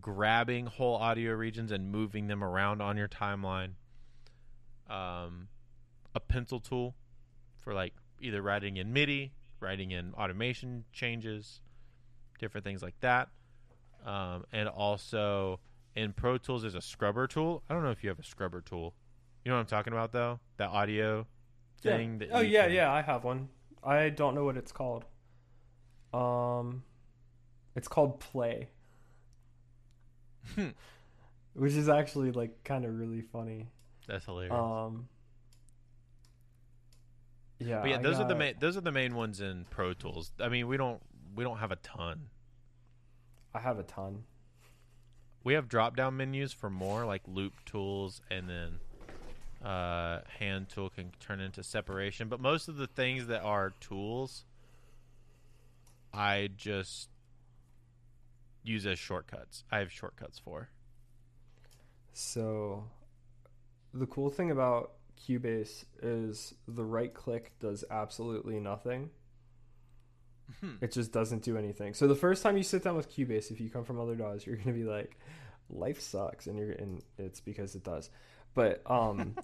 grabbing 0.00 0.66
whole 0.66 0.96
audio 0.96 1.32
regions 1.32 1.72
and 1.72 1.90
moving 1.90 2.26
them 2.28 2.44
around 2.44 2.80
on 2.80 2.96
your 2.96 3.08
timeline. 3.08 3.72
Um, 4.88 5.48
a 6.14 6.20
pencil 6.20 6.60
tool 6.60 6.94
for 7.56 7.74
like 7.74 7.94
either 8.20 8.42
writing 8.42 8.76
in 8.76 8.92
MIDI, 8.92 9.32
writing 9.60 9.90
in 9.90 10.12
automation 10.14 10.84
changes, 10.92 11.60
different 12.38 12.64
things 12.64 12.82
like 12.82 12.98
that. 13.00 13.28
Um, 14.04 14.44
and 14.52 14.68
also 14.68 15.60
in 15.94 16.12
Pro 16.12 16.38
Tools, 16.38 16.62
there's 16.62 16.74
a 16.74 16.80
scrubber 16.80 17.26
tool. 17.26 17.62
I 17.68 17.74
don't 17.74 17.82
know 17.82 17.90
if 17.90 18.02
you 18.02 18.08
have 18.08 18.18
a 18.18 18.24
scrubber 18.24 18.60
tool. 18.60 18.94
You 19.44 19.50
know 19.50 19.56
what 19.56 19.60
I'm 19.60 19.66
talking 19.66 19.92
about, 19.92 20.12
though? 20.12 20.40
That 20.56 20.70
audio 20.70 21.26
thing. 21.82 22.18
That 22.18 22.28
oh 22.32 22.40
yeah, 22.40 22.64
can- 22.64 22.72
yeah, 22.72 22.92
I 22.92 23.02
have 23.02 23.24
one. 23.24 23.48
I 23.82 24.10
don't 24.10 24.34
know 24.34 24.44
what 24.44 24.56
it's 24.56 24.72
called. 24.72 25.04
Um, 26.12 26.82
it's 27.74 27.88
called 27.88 28.20
Play, 28.20 28.68
which 31.54 31.72
is 31.72 31.88
actually 31.88 32.32
like 32.32 32.64
kind 32.64 32.84
of 32.84 32.98
really 32.98 33.22
funny. 33.22 33.68
That's 34.06 34.24
hilarious. 34.24 34.52
Um, 34.52 35.08
yeah, 37.58 37.80
but 37.80 37.90
yeah, 37.90 37.98
I 37.98 38.02
those 38.02 38.18
are 38.18 38.26
the 38.26 38.34
main. 38.34 38.54
Those 38.58 38.76
are 38.76 38.80
the 38.80 38.92
main 38.92 39.14
ones 39.14 39.40
in 39.40 39.66
Pro 39.70 39.92
Tools. 39.92 40.32
I 40.40 40.48
mean, 40.48 40.66
we 40.66 40.76
don't 40.76 41.00
we 41.34 41.44
don't 41.44 41.58
have 41.58 41.70
a 41.70 41.76
ton. 41.76 42.28
I 43.54 43.60
have 43.60 43.78
a 43.78 43.82
ton. 43.82 44.24
We 45.44 45.54
have 45.54 45.68
drop 45.68 45.96
down 45.96 46.16
menus 46.16 46.52
for 46.52 46.70
more 46.70 47.04
like 47.04 47.22
loop 47.26 47.64
tools 47.64 48.20
and 48.30 48.48
then 48.48 49.68
uh, 49.68 50.20
hand 50.38 50.68
tool 50.68 50.90
can 50.90 51.12
turn 51.20 51.40
into 51.40 51.62
separation. 51.62 52.28
But 52.28 52.40
most 52.40 52.68
of 52.68 52.76
the 52.76 52.86
things 52.86 53.26
that 53.26 53.42
are 53.42 53.74
tools, 53.80 54.44
I 56.12 56.48
just 56.56 57.09
use 58.62 58.86
as 58.86 58.98
shortcuts. 58.98 59.64
I 59.70 59.78
have 59.78 59.92
shortcuts 59.92 60.38
for. 60.38 60.68
So, 62.12 62.84
the 63.94 64.06
cool 64.06 64.30
thing 64.30 64.50
about 64.50 64.92
Cubase 65.18 65.84
is 66.02 66.54
the 66.66 66.84
right 66.84 67.12
click 67.12 67.52
does 67.60 67.84
absolutely 67.90 68.58
nothing. 68.58 69.10
Hmm. 70.60 70.74
It 70.80 70.92
just 70.92 71.12
doesn't 71.12 71.42
do 71.42 71.56
anything. 71.56 71.94
So 71.94 72.08
the 72.08 72.14
first 72.14 72.42
time 72.42 72.56
you 72.56 72.62
sit 72.62 72.82
down 72.82 72.96
with 72.96 73.14
Cubase, 73.14 73.50
if 73.50 73.60
you 73.60 73.70
come 73.70 73.84
from 73.84 74.00
other 74.00 74.16
DAWs, 74.16 74.46
you're 74.46 74.56
gonna 74.56 74.72
be 74.72 74.84
like, 74.84 75.16
life 75.68 76.00
sucks, 76.00 76.46
and 76.46 76.58
you're 76.58 76.72
and 76.72 77.02
it's 77.18 77.40
because 77.40 77.74
it 77.74 77.84
does. 77.84 78.10
But 78.54 78.82
um, 78.86 79.36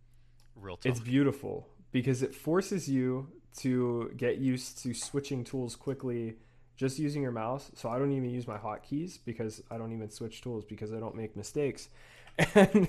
Real 0.56 0.76
talk. 0.76 0.86
it's 0.86 1.00
beautiful 1.00 1.68
because 1.92 2.22
it 2.22 2.34
forces 2.34 2.88
you 2.88 3.28
to 3.58 4.12
get 4.16 4.38
used 4.38 4.78
to 4.82 4.94
switching 4.94 5.44
tools 5.44 5.76
quickly 5.76 6.36
just 6.78 6.98
using 6.98 7.20
your 7.20 7.32
mouse 7.32 7.70
so 7.74 7.90
i 7.90 7.98
don't 7.98 8.12
even 8.12 8.30
use 8.30 8.46
my 8.46 8.56
hotkeys 8.56 9.18
because 9.26 9.60
i 9.70 9.76
don't 9.76 9.92
even 9.92 10.08
switch 10.08 10.40
tools 10.40 10.64
because 10.64 10.92
i 10.94 10.98
don't 10.98 11.14
make 11.14 11.36
mistakes. 11.36 11.90
And 12.54 12.86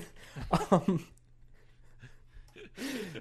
um, 0.51 1.07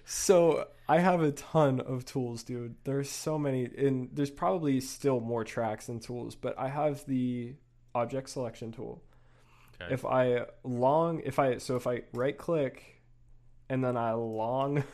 so 0.04 0.68
i 0.88 0.98
have 0.98 1.22
a 1.22 1.32
ton 1.32 1.80
of 1.80 2.04
tools 2.04 2.42
dude. 2.42 2.74
There's 2.84 3.08
so 3.08 3.38
many 3.38 3.64
and 3.64 4.10
there's 4.12 4.30
probably 4.30 4.78
still 4.80 5.20
more 5.20 5.42
tracks 5.42 5.88
and 5.88 6.02
tools 6.02 6.34
but 6.34 6.56
i 6.58 6.68
have 6.68 7.04
the 7.06 7.54
object 7.94 8.28
selection 8.28 8.72
tool. 8.72 9.02
Okay. 9.80 9.94
if 9.94 10.04
i 10.04 10.44
long 10.64 11.22
if 11.24 11.38
i 11.38 11.56
so 11.56 11.76
if 11.76 11.86
i 11.86 12.02
right 12.12 12.36
click 12.36 13.00
and 13.70 13.82
then 13.82 13.96
i 13.96 14.12
long 14.12 14.84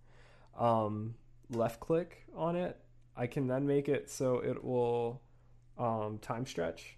um 0.58 1.16
left 1.50 1.80
click 1.80 2.24
on 2.34 2.56
it 2.56 2.80
i 3.18 3.26
can 3.26 3.46
then 3.46 3.66
make 3.66 3.88
it 3.88 4.08
so 4.08 4.36
it 4.38 4.62
will 4.64 5.20
um 5.78 6.18
time 6.22 6.46
stretch 6.46 6.96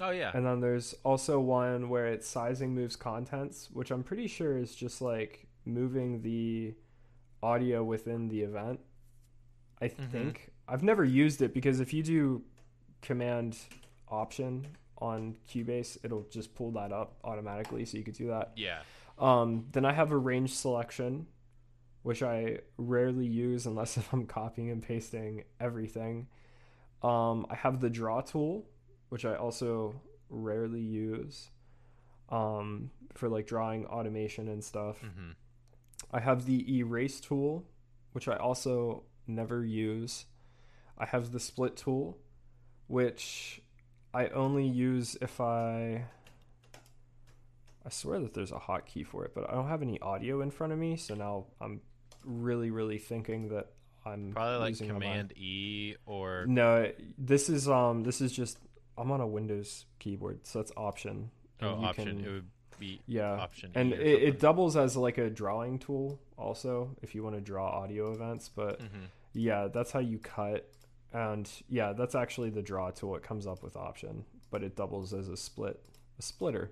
oh 0.00 0.10
yeah. 0.10 0.30
and 0.34 0.46
then 0.46 0.60
there's 0.60 0.94
also 1.04 1.38
one 1.40 1.88
where 1.88 2.06
it's 2.06 2.26
sizing 2.28 2.74
moves 2.74 2.96
contents 2.96 3.68
which 3.72 3.90
i'm 3.90 4.02
pretty 4.02 4.26
sure 4.28 4.56
is 4.56 4.74
just 4.74 5.00
like 5.02 5.46
moving 5.64 6.22
the 6.22 6.74
audio 7.42 7.82
within 7.82 8.28
the 8.28 8.40
event 8.42 8.78
i 9.82 9.88
Mhm. 9.88 10.10
think 10.10 10.52
i've 10.68 10.82
never 10.82 11.04
used 11.04 11.42
it 11.42 11.52
because 11.52 11.80
if 11.80 11.92
you 11.92 12.02
do 12.02 12.42
command 13.02 13.58
option 14.08 14.66
on 14.98 15.34
cubase 15.48 15.96
it'll 16.04 16.26
just 16.30 16.54
pull 16.54 16.70
that 16.72 16.92
up 16.92 17.16
automatically 17.24 17.84
so 17.86 17.96
you 17.96 18.04
could 18.04 18.14
do 18.14 18.28
that 18.28 18.52
yeah. 18.56 18.80
um, 19.18 19.66
then 19.72 19.84
I 19.84 19.92
have 19.92 20.12
a 20.12 20.16
range 20.16 20.52
selection, 20.54 21.26
which 22.02 22.22
I 22.22 22.58
rarely 22.78 23.26
use 23.26 23.66
unless 23.66 23.96
if 23.98 24.12
I'm 24.12 24.26
copying 24.26 24.70
and 24.70 24.82
pasting 24.82 25.44
everything. 25.58 26.28
Um, 27.02 27.46
I 27.48 27.54
have 27.54 27.80
the 27.80 27.90
draw 27.90 28.20
tool, 28.20 28.66
which 29.08 29.24
I 29.24 29.34
also 29.34 30.00
rarely 30.28 30.80
use 30.80 31.50
um, 32.28 32.90
for 33.14 33.28
like 33.28 33.46
drawing 33.46 33.86
automation 33.86 34.48
and 34.48 34.62
stuff. 34.62 34.98
hmm 35.00 35.32
I 36.12 36.18
have 36.18 36.44
the 36.44 36.78
erase 36.78 37.20
tool, 37.20 37.64
which 38.12 38.26
I 38.26 38.36
also 38.36 39.04
never 39.28 39.64
use. 39.64 40.24
I 40.98 41.06
have 41.06 41.30
the 41.30 41.38
split 41.38 41.76
tool, 41.76 42.18
which 42.88 43.62
I 44.12 44.26
only 44.28 44.66
use 44.66 45.16
if 45.20 45.40
I. 45.40 46.06
I 47.84 47.88
swear 47.90 48.18
that 48.20 48.34
there's 48.34 48.50
a 48.50 48.56
hotkey 48.56 49.06
for 49.06 49.24
it, 49.24 49.34
but 49.34 49.48
I 49.48 49.54
don't 49.54 49.68
have 49.68 49.82
any 49.82 50.00
audio 50.00 50.42
in 50.42 50.50
front 50.50 50.72
of 50.72 50.78
me, 50.78 50.96
so 50.96 51.14
now 51.14 51.46
I'm 51.60 51.80
really, 52.24 52.70
really 52.70 52.98
thinking 52.98 53.48
that 53.48 53.68
I'm 54.04 54.32
Probably 54.32 54.58
like 54.58 54.70
using 54.70 54.88
my 54.88 54.94
mind. 54.94 55.02
Command 55.04 55.32
E 55.36 55.94
or 56.06 56.46
No, 56.48 56.90
this 57.18 57.48
is 57.48 57.68
um, 57.68 58.02
this 58.02 58.20
is 58.20 58.32
just 58.32 58.58
I'm 58.98 59.10
on 59.12 59.20
a 59.20 59.26
Windows 59.26 59.86
keyboard, 59.98 60.46
so 60.46 60.58
that's 60.60 60.72
Option. 60.76 61.30
oh 61.62 61.72
and 61.72 61.80
you 61.82 61.86
Option. 61.88 62.04
can- 62.16 62.24
It 62.24 62.30
would 62.32 62.46
be 62.78 63.00
yeah, 63.06 63.32
Option 63.32 63.70
and 63.74 63.92
E 63.92 63.96
it, 63.96 64.22
it 64.22 64.40
doubles 64.40 64.74
as 64.76 64.96
like 64.96 65.18
a 65.18 65.28
drawing 65.28 65.78
tool 65.78 66.18
also 66.38 66.96
if 67.02 67.14
you 67.14 67.22
want 67.22 67.34
to 67.36 67.40
draw 67.42 67.68
audio 67.68 68.10
events 68.12 68.48
but 68.48 68.80
Mhm. 68.80 69.08
yeah 69.34 69.68
that's 69.68 69.92
how 69.92 69.98
you 69.98 70.18
cut 70.18 70.66
and 71.12 71.50
yeah 71.68 71.92
that's 71.92 72.14
actually 72.14 72.48
the 72.48 72.62
draw 72.62 72.90
tool 72.90 73.16
it 73.16 73.22
comes 73.22 73.46
up 73.46 73.62
with 73.62 73.76
option 73.76 74.24
but 74.50 74.62
it 74.62 74.76
doubles 74.76 75.12
as 75.12 75.28
a 75.28 75.36
split 75.36 75.78
a 76.18 76.22
splitter 76.22 76.70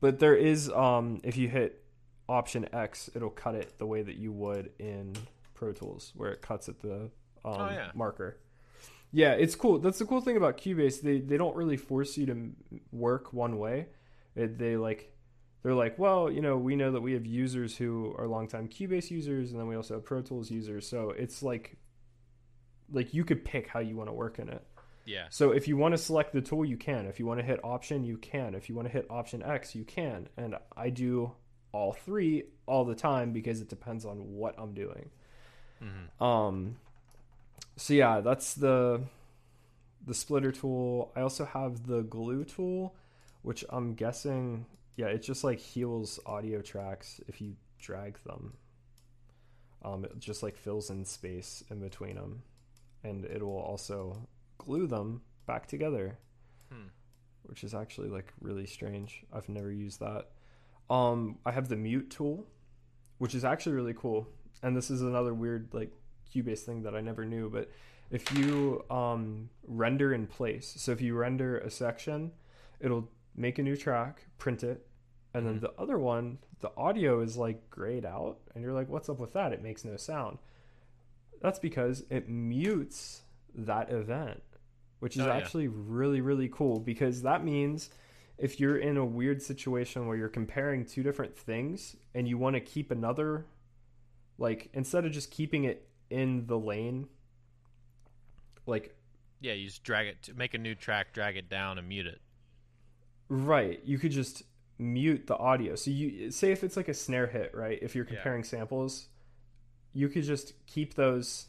but 0.00 0.20
there 0.20 0.36
is 0.36 0.70
um 0.70 1.20
if 1.24 1.36
you 1.36 1.48
hit 1.48 1.82
option 2.28 2.68
x 2.72 3.08
it'll 3.14 3.30
cut 3.30 3.54
it 3.54 3.78
the 3.78 3.86
way 3.86 4.02
that 4.02 4.16
you 4.16 4.32
would 4.32 4.70
in 4.78 5.14
pro 5.54 5.72
tools 5.72 6.12
where 6.16 6.30
it 6.30 6.42
cuts 6.42 6.68
at 6.68 6.80
the 6.80 6.94
um, 6.94 7.10
Oh, 7.44 7.68
yeah. 7.70 7.90
marker 7.94 8.38
yeah 9.12 9.32
it's 9.32 9.54
cool 9.54 9.78
that's 9.78 9.98
the 9.98 10.04
cool 10.04 10.20
thing 10.20 10.36
about 10.36 10.58
cubase 10.58 11.00
they 11.00 11.20
they 11.20 11.36
don't 11.36 11.56
really 11.56 11.76
force 11.76 12.16
you 12.18 12.26
to 12.26 12.50
work 12.92 13.32
one 13.32 13.58
way 13.58 13.86
it, 14.36 14.58
they 14.58 14.76
like 14.76 15.12
they're 15.62 15.74
like, 15.74 15.98
well, 15.98 16.30
you 16.30 16.40
know, 16.40 16.56
we 16.56 16.76
know 16.76 16.92
that 16.92 17.00
we 17.00 17.14
have 17.14 17.26
users 17.26 17.76
who 17.76 18.14
are 18.16 18.28
longtime 18.28 18.68
Cubase 18.68 19.10
users, 19.10 19.50
and 19.50 19.58
then 19.58 19.66
we 19.66 19.74
also 19.74 19.94
have 19.94 20.04
Pro 20.04 20.22
Tools 20.22 20.50
users. 20.52 20.88
So 20.88 21.10
it's 21.10 21.42
like, 21.42 21.76
like 22.92 23.12
you 23.12 23.24
could 23.24 23.44
pick 23.44 23.66
how 23.66 23.80
you 23.80 23.96
want 23.96 24.08
to 24.08 24.12
work 24.12 24.38
in 24.38 24.48
it. 24.48 24.62
Yeah. 25.04 25.26
So 25.30 25.50
if 25.50 25.66
you 25.66 25.76
want 25.76 25.94
to 25.94 25.98
select 25.98 26.32
the 26.32 26.40
tool, 26.40 26.64
you 26.64 26.76
can. 26.76 27.06
If 27.06 27.18
you 27.18 27.26
want 27.26 27.40
to 27.40 27.44
hit 27.46 27.58
Option, 27.64 28.04
you 28.04 28.18
can. 28.18 28.54
If 28.54 28.68
you 28.68 28.76
want 28.76 28.86
to 28.86 28.92
hit 28.92 29.06
Option 29.10 29.42
X, 29.42 29.74
you 29.74 29.84
can. 29.84 30.28
And 30.36 30.54
I 30.76 30.90
do 30.90 31.32
all 31.72 31.92
three 31.92 32.44
all 32.66 32.84
the 32.84 32.94
time 32.94 33.32
because 33.32 33.60
it 33.60 33.68
depends 33.68 34.04
on 34.04 34.34
what 34.36 34.54
I'm 34.58 34.74
doing. 34.74 35.10
hmm 35.80 36.24
Um, 36.24 36.76
so 37.76 37.94
yeah, 37.94 38.20
that's 38.20 38.54
the 38.54 39.02
the 40.06 40.14
splitter 40.14 40.52
tool. 40.52 41.12
I 41.16 41.20
also 41.20 41.44
have 41.44 41.86
the 41.86 42.02
glue 42.02 42.44
tool, 42.44 42.94
which 43.42 43.64
I'm 43.70 43.94
guessing, 43.94 44.66
yeah, 44.96 45.06
it 45.06 45.22
just 45.22 45.44
like 45.44 45.58
heals 45.58 46.18
audio 46.26 46.62
tracks 46.62 47.20
if 47.28 47.40
you 47.40 47.56
drag 47.78 48.18
them. 48.24 48.54
Um, 49.82 50.04
it 50.04 50.18
just 50.18 50.42
like 50.42 50.56
fills 50.56 50.90
in 50.90 51.04
space 51.04 51.62
in 51.70 51.80
between 51.80 52.16
them, 52.16 52.42
and 53.04 53.24
it 53.24 53.42
will 53.42 53.58
also 53.60 54.26
glue 54.58 54.86
them 54.86 55.22
back 55.46 55.66
together, 55.66 56.18
Hmm. 56.70 56.88
which 57.44 57.62
is 57.64 57.74
actually 57.74 58.08
like 58.08 58.32
really 58.40 58.66
strange. 58.66 59.24
I've 59.32 59.48
never 59.48 59.70
used 59.70 60.00
that. 60.00 60.30
Um, 60.90 61.38
I 61.44 61.52
have 61.52 61.68
the 61.68 61.76
mute 61.76 62.10
tool, 62.10 62.46
which 63.18 63.34
is 63.34 63.44
actually 63.44 63.74
really 63.76 63.94
cool. 63.94 64.26
And 64.62 64.76
this 64.76 64.90
is 64.90 65.02
another 65.02 65.34
weird 65.34 65.68
like 65.72 65.92
Cubase 66.34 66.60
thing 66.60 66.82
that 66.82 66.94
I 66.94 67.00
never 67.00 67.24
knew. 67.24 67.48
But 67.50 67.70
if 68.10 68.32
you 68.36 68.84
um, 68.90 69.50
render 69.66 70.12
in 70.14 70.26
place, 70.26 70.74
so 70.78 70.92
if 70.92 71.00
you 71.00 71.14
render 71.14 71.58
a 71.58 71.70
section, 71.70 72.32
it'll 72.80 73.08
make 73.36 73.58
a 73.58 73.62
new 73.62 73.76
track, 73.76 74.26
print 74.38 74.64
it, 74.64 74.86
and 75.34 75.46
then 75.46 75.56
Mhm. 75.58 75.60
the 75.60 75.72
other 75.78 75.98
one, 75.98 76.38
the 76.60 76.72
audio 76.76 77.20
is 77.20 77.36
like 77.36 77.68
grayed 77.70 78.04
out, 78.04 78.38
and 78.54 78.64
you're 78.64 78.72
like, 78.72 78.88
"What's 78.88 79.08
up 79.08 79.18
with 79.20 79.32
that? 79.34 79.52
It 79.52 79.62
makes 79.62 79.84
no 79.84 79.96
sound." 79.96 80.38
That's 81.40 81.58
because 81.60 82.04
it 82.10 82.28
mutes 82.28 83.22
that 83.54 83.90
event, 83.90 84.42
which 84.98 85.16
is 85.16 85.22
Oh, 85.22 85.26
yeah. 85.28 85.34
actually 85.34 85.68
really 85.68 86.20
really 86.20 86.48
cool 86.48 86.80
because 86.80 87.22
that 87.22 87.44
means 87.44 87.90
if 88.38 88.60
you're 88.60 88.78
in 88.78 88.96
a 88.96 89.04
weird 89.04 89.42
situation 89.42 90.06
where 90.06 90.16
you're 90.16 90.28
comparing 90.28 90.84
two 90.84 91.02
different 91.02 91.36
things 91.36 91.96
and 92.14 92.28
you 92.28 92.38
want 92.38 92.54
to 92.54 92.60
keep 92.60 92.90
another 92.90 93.46
like 94.38 94.70
instead 94.72 95.04
of 95.04 95.10
just 95.12 95.30
keeping 95.30 95.64
it 95.64 95.88
in 96.10 96.46
the 96.46 96.58
lane 96.58 97.08
like 98.66 98.94
Yeah. 99.40 99.52
You 99.54 99.66
just 99.66 99.82
drag 99.84 100.06
it 100.06 100.22
to 100.24 100.34
make 100.34 100.54
a 100.54 100.58
new 100.58 100.74
track, 100.74 101.12
drag 101.12 101.36
it 101.36 101.48
down, 101.48 101.78
and 101.78 101.88
mute 101.88 102.06
it. 102.06 102.20
right 103.28 103.80
you 103.84 103.98
could 103.98 104.12
just 104.12 104.42
mute 104.78 105.26
the 105.26 105.36
audio 105.36 105.74
so 105.74 105.90
you 105.90 106.30
say 106.30 106.52
if 106.52 106.62
it's 106.62 106.76
like 106.76 106.86
a 106.88 106.94
snare 106.94 107.26
hit 107.26 107.50
right 107.54 107.78
if 107.82 107.94
you're 107.96 108.04
Yeah. 108.06 108.14
comparing 108.14 108.44
samples 108.44 109.08
you 109.92 110.08
could 110.08 110.22
just 110.22 110.52
keep 110.66 110.94
those 110.94 111.48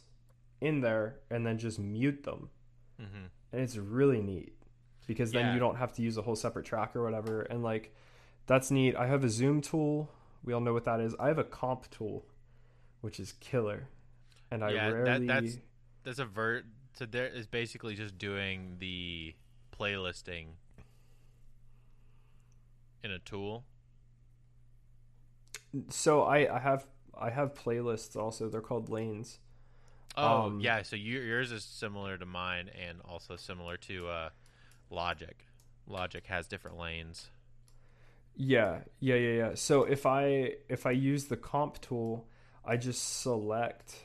in 0.60 0.80
there 0.80 1.20
and 1.30 1.46
then 1.46 1.56
just 1.56 1.78
mute 1.78 2.24
them 2.24 2.50
hmm 2.98 3.26
and 3.52 3.60
it's 3.62 3.76
really 3.76 4.20
neat 4.20 4.54
because 5.10 5.32
then 5.32 5.46
Yeah. 5.46 5.54
you 5.54 5.58
don't 5.58 5.74
have 5.74 5.92
to 5.94 6.02
use 6.02 6.16
a 6.16 6.22
whole 6.22 6.36
separate 6.36 6.64
track 6.64 6.94
or 6.94 7.02
whatever 7.02 7.42
and 7.42 7.64
like 7.64 7.92
that's 8.46 8.70
neat 8.70 8.94
i 8.94 9.06
have 9.08 9.24
a 9.24 9.28
zoom 9.28 9.60
tool 9.60 10.08
we 10.44 10.52
all 10.52 10.60
know 10.60 10.72
what 10.72 10.84
that 10.84 11.00
is 11.00 11.16
i 11.18 11.26
have 11.26 11.38
a 11.38 11.42
comp 11.42 11.90
tool 11.90 12.24
which 13.00 13.18
is 13.18 13.32
killer 13.40 13.88
and 14.52 14.62
i 14.64 14.70
Yeah, 14.70 14.90
that- 14.90 14.94
rarely 14.96 15.26
that's- 15.26 16.18
a 16.20 16.24
vert. 16.24 16.64
So 16.92 17.06
there 17.06 17.26
is 17.26 17.46
basically 17.48 17.94
just 17.96 18.18
doing 18.18 18.76
the 18.78 19.34
playlisting 19.76 20.46
in 23.02 23.10
a 23.10 23.18
tool. 23.18 23.64
so 25.88 26.22
i 26.22 26.38
i 26.56 26.58
have 26.60 26.86
i 27.18 27.30
have 27.30 27.54
playlists 27.54 28.14
also 28.16 28.48
they're 28.48 28.60
called 28.60 28.88
lanes 28.88 29.40
Oh 30.16 30.42
Um, 30.46 30.60
yeah, 30.60 30.82
so 30.82 30.96
you, 30.96 31.20
yours 31.20 31.52
is 31.52 31.62
similar 31.62 32.18
to 32.18 32.26
mine, 32.26 32.68
and 32.76 33.00
also 33.04 33.36
similar 33.36 33.76
to 33.76 34.08
uh, 34.08 34.30
Logic. 34.90 35.46
Logic 35.86 36.26
has 36.26 36.46
different 36.46 36.78
lanes. 36.78 37.30
yeah 38.36 38.80
yeah 39.00 39.16
yeah 39.16 39.32
yeah 39.42 39.54
so 39.54 39.82
if 39.84 40.06
i 40.06 40.52
if 40.68 40.86
i 40.86 40.90
use 40.92 41.24
the 41.26 41.36
comp 41.36 41.80
tool 41.80 42.26
i 42.64 42.76
just 42.76 43.20
select 43.22 43.96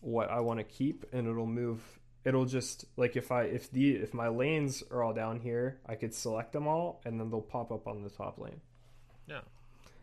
what 0.00 0.30
i 0.30 0.38
want 0.38 0.58
to 0.60 0.64
keep 0.64 1.04
and 1.12 1.26
it'll 1.26 1.46
move 1.46 1.80
it'll 2.24 2.44
just 2.44 2.84
like 2.96 3.16
if 3.16 3.32
i 3.32 3.42
if 3.44 3.70
the 3.72 3.92
if 3.92 4.12
my 4.12 4.28
lanes 4.28 4.82
are 4.90 5.02
all 5.02 5.14
down 5.14 5.40
here 5.40 5.78
i 5.86 5.94
could 5.94 6.12
select 6.14 6.52
them 6.52 6.66
all 6.68 7.00
and 7.06 7.18
then 7.18 7.30
they'll 7.30 7.40
pop 7.40 7.72
up 7.72 7.86
on 7.88 8.02
the 8.02 8.10
top 8.10 8.38
lane 8.38 8.60
Yeah. 9.26 9.40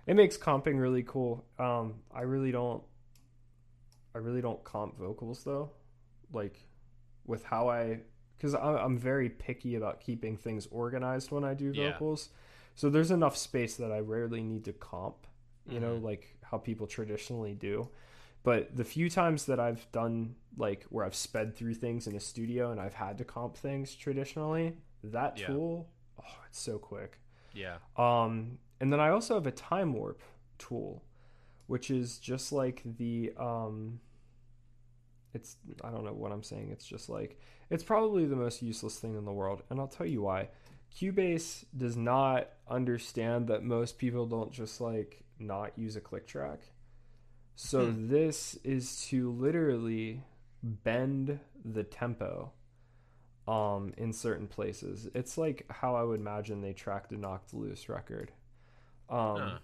it 0.07 0.15
makes 0.15 0.37
comping 0.37 0.79
really 0.81 1.03
cool 1.03 1.45
um 1.59 1.95
i 2.13 2.21
really 2.23 2.51
don't 2.51 2.81
i 4.15 4.17
really 4.17 4.41
don't 4.41 4.63
comp 4.63 4.97
vocals 4.97 5.43
though 5.43 5.69
like 6.33 6.57
with 7.25 7.43
how 7.43 7.69
I 7.69 7.99
because 8.37 8.53
I'm 8.53 8.97
very 8.97 9.29
picky 9.29 9.75
about 9.75 9.99
keeping 9.99 10.37
things 10.37 10.67
organized 10.71 11.31
when 11.31 11.43
I 11.43 11.53
do 11.53 11.71
Yeah. 11.71 11.91
vocals. 11.93 12.29
So 12.75 12.89
there's 12.89 13.11
enough 13.11 13.35
space 13.35 13.75
that 13.77 13.91
I 13.91 13.99
rarely 13.99 14.43
need 14.43 14.63
to 14.65 14.73
comp, 14.73 15.25
you 15.67 15.79
know, 15.79 15.97
Mhm. 15.97 16.03
like 16.03 16.37
how 16.43 16.57
people 16.59 16.85
traditionally 16.87 17.55
do. 17.55 17.89
But 18.43 18.75
the 18.75 18.85
few 18.85 19.09
times 19.09 19.45
that 19.47 19.59
I've 19.59 19.91
done 19.91 20.35
like 20.55 20.83
where 20.85 21.05
I've 21.05 21.15
sped 21.15 21.55
through 21.55 21.73
things 21.75 22.07
in 22.07 22.15
a 22.15 22.19
studio 22.19 22.71
and 22.71 22.79
I've 22.79 22.93
had 22.95 23.17
to 23.19 23.25
comp 23.25 23.55
things 23.57 23.95
traditionally, 23.95 24.77
that 25.03 25.37
Yeah. 25.39 25.47
tool, 25.47 25.89
oh, 26.19 26.41
it's 26.47 26.59
so 26.59 26.77
quick. 26.79 27.19
Yeah. 27.53 27.77
Um, 27.95 28.59
and 28.79 28.91
then 28.93 28.99
I 28.99 29.09
also 29.09 29.33
have 29.35 29.47
a 29.47 29.51
time 29.51 29.93
warp 29.93 30.21
tool, 30.59 31.03
which 31.65 31.89
is 31.91 32.17
just 32.19 32.51
like 32.51 32.81
the 32.85 33.33
um, 33.37 33.99
it's 35.37 35.57
I 35.83 35.89
don't 35.91 36.05
know 36.05 36.13
what 36.13 36.31
I'm 36.31 36.43
saying. 36.43 36.69
It's 36.71 36.85
just 36.85 37.09
like 37.09 37.39
it's 37.69 37.83
probably 37.83 38.25
the 38.25 38.35
most 38.35 38.61
useless 38.61 38.99
thing 38.99 39.15
in 39.17 39.25
the 39.25 39.33
world, 39.33 39.63
and 39.69 39.79
I'll 39.79 39.87
tell 39.87 40.07
you 40.07 40.21
why. 40.23 40.49
Cubase 40.95 41.65
does 41.75 41.95
not 41.97 42.49
understand 42.69 43.47
that 43.47 43.63
most 43.63 43.97
people 43.99 44.25
don't 44.25 44.51
just 44.51 44.81
like 44.81 45.23
not 45.39 45.77
use 45.77 45.95
a 45.95 46.01
click 46.01 46.27
track. 46.27 46.61
So 47.55 47.89
Hmm. 47.89 47.91
this 47.91 48.55
is 48.63 49.01
to 49.07 49.31
literally 49.31 50.23
bend 50.63 51.39
the 51.65 51.83
tempo 51.83 52.51
um 53.47 53.93
in 53.97 54.13
certain 54.13 54.47
places. 54.47 55.09
It's 55.15 55.37
like 55.37 55.65
how 55.69 55.95
I 55.95 56.03
would 56.03 56.19
imagine 56.19 56.61
they 56.61 56.73
tracked 56.73 57.11
a 57.13 57.17
knocked 57.17 57.53
loose 57.53 57.89
record. 57.89 58.31
Um 59.09 59.43
Huh. 59.43 59.59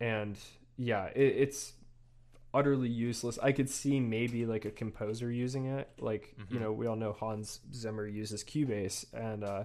and 0.00 0.38
yeah, 0.76 1.06
it, 1.14 1.22
it's 1.38 1.72
utterly 2.54 2.88
useless. 2.88 3.38
I 3.42 3.52
could 3.52 3.68
see 3.68 3.98
maybe 4.00 4.46
like 4.46 4.64
a 4.64 4.70
composer 4.70 5.30
using 5.30 5.66
it. 5.66 5.90
Like, 5.98 6.34
you 6.48 6.56
Mhm. 6.56 6.60
know, 6.60 6.72
we 6.72 6.86
all 6.86 6.96
know 6.96 7.12
Hans 7.12 7.60
Zimmer 7.74 8.06
uses 8.06 8.44
Cubase 8.44 9.04
and 9.12 9.42
uh 9.44 9.64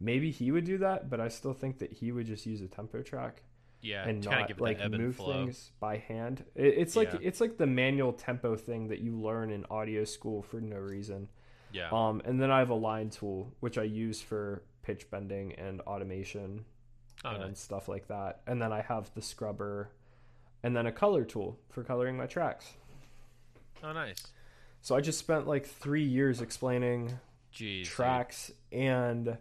maybe 0.00 0.30
he 0.30 0.50
would 0.50 0.64
do 0.64 0.78
that, 0.78 1.08
but 1.08 1.20
I 1.20 1.28
still 1.28 1.54
think 1.54 1.78
that 1.78 1.92
he 1.92 2.12
would 2.12 2.26
just 2.26 2.44
use 2.46 2.60
a 2.60 2.68
tempo 2.68 3.02
track 3.02 3.42
Yeah. 3.82 4.06
and 4.08 4.22
to 4.22 4.28
kind 4.28 4.42
of 4.50 4.58
not 4.58 4.60
like 4.60 4.78
and 4.80 4.96
move 4.98 5.16
flow. 5.16 5.32
things 5.32 5.70
by 5.80 5.98
hand. 5.98 6.44
It, 6.54 6.74
it's 6.78 6.96
like 6.96 7.12
Yeah. 7.12 7.20
it's 7.22 7.40
like 7.40 7.56
the 7.58 7.66
manual 7.66 8.12
tempo 8.12 8.56
thing 8.56 8.88
that 8.88 8.98
you 9.00 9.12
learn 9.18 9.50
in 9.50 9.64
audio 9.70 10.04
school 10.04 10.42
for 10.42 10.60
no 10.60 10.78
reason. 10.78 11.28
Yeah. 11.72 11.88
Um, 11.90 12.22
and 12.24 12.40
then 12.40 12.50
I 12.50 12.58
have 12.60 12.70
a 12.70 12.74
line 12.74 13.10
tool 13.10 13.52
which 13.60 13.76
I 13.78 13.82
use 13.84 14.20
for 14.22 14.62
pitch 14.82 15.10
bending 15.10 15.52
and 15.54 15.80
automation 15.82 16.64
oh, 17.24 17.30
and 17.30 17.40
nice. 17.48 17.60
stuff 17.60 17.88
like 17.88 18.06
that. 18.08 18.42
And 18.46 18.60
then 18.62 18.72
I 18.72 18.82
have 18.82 19.12
the 19.14 19.22
scrubber, 19.22 19.90
and 20.66 20.74
then 20.74 20.84
a 20.84 20.90
color 20.90 21.24
tool 21.24 21.56
for 21.70 21.84
coloring 21.84 22.16
my 22.16 22.26
tracks. 22.26 22.72
oh, 23.84 23.92
nice. 23.92 24.26
So 24.82 24.96
I 24.96 25.00
just 25.00 25.16
spent 25.16 25.46
like 25.46 25.64
three 25.64 26.02
years 26.02 26.40
explaining 26.40 27.10
Jeez. 27.54 27.84
dude. 27.84 27.86
tracks 27.86 28.50
and 28.72 29.38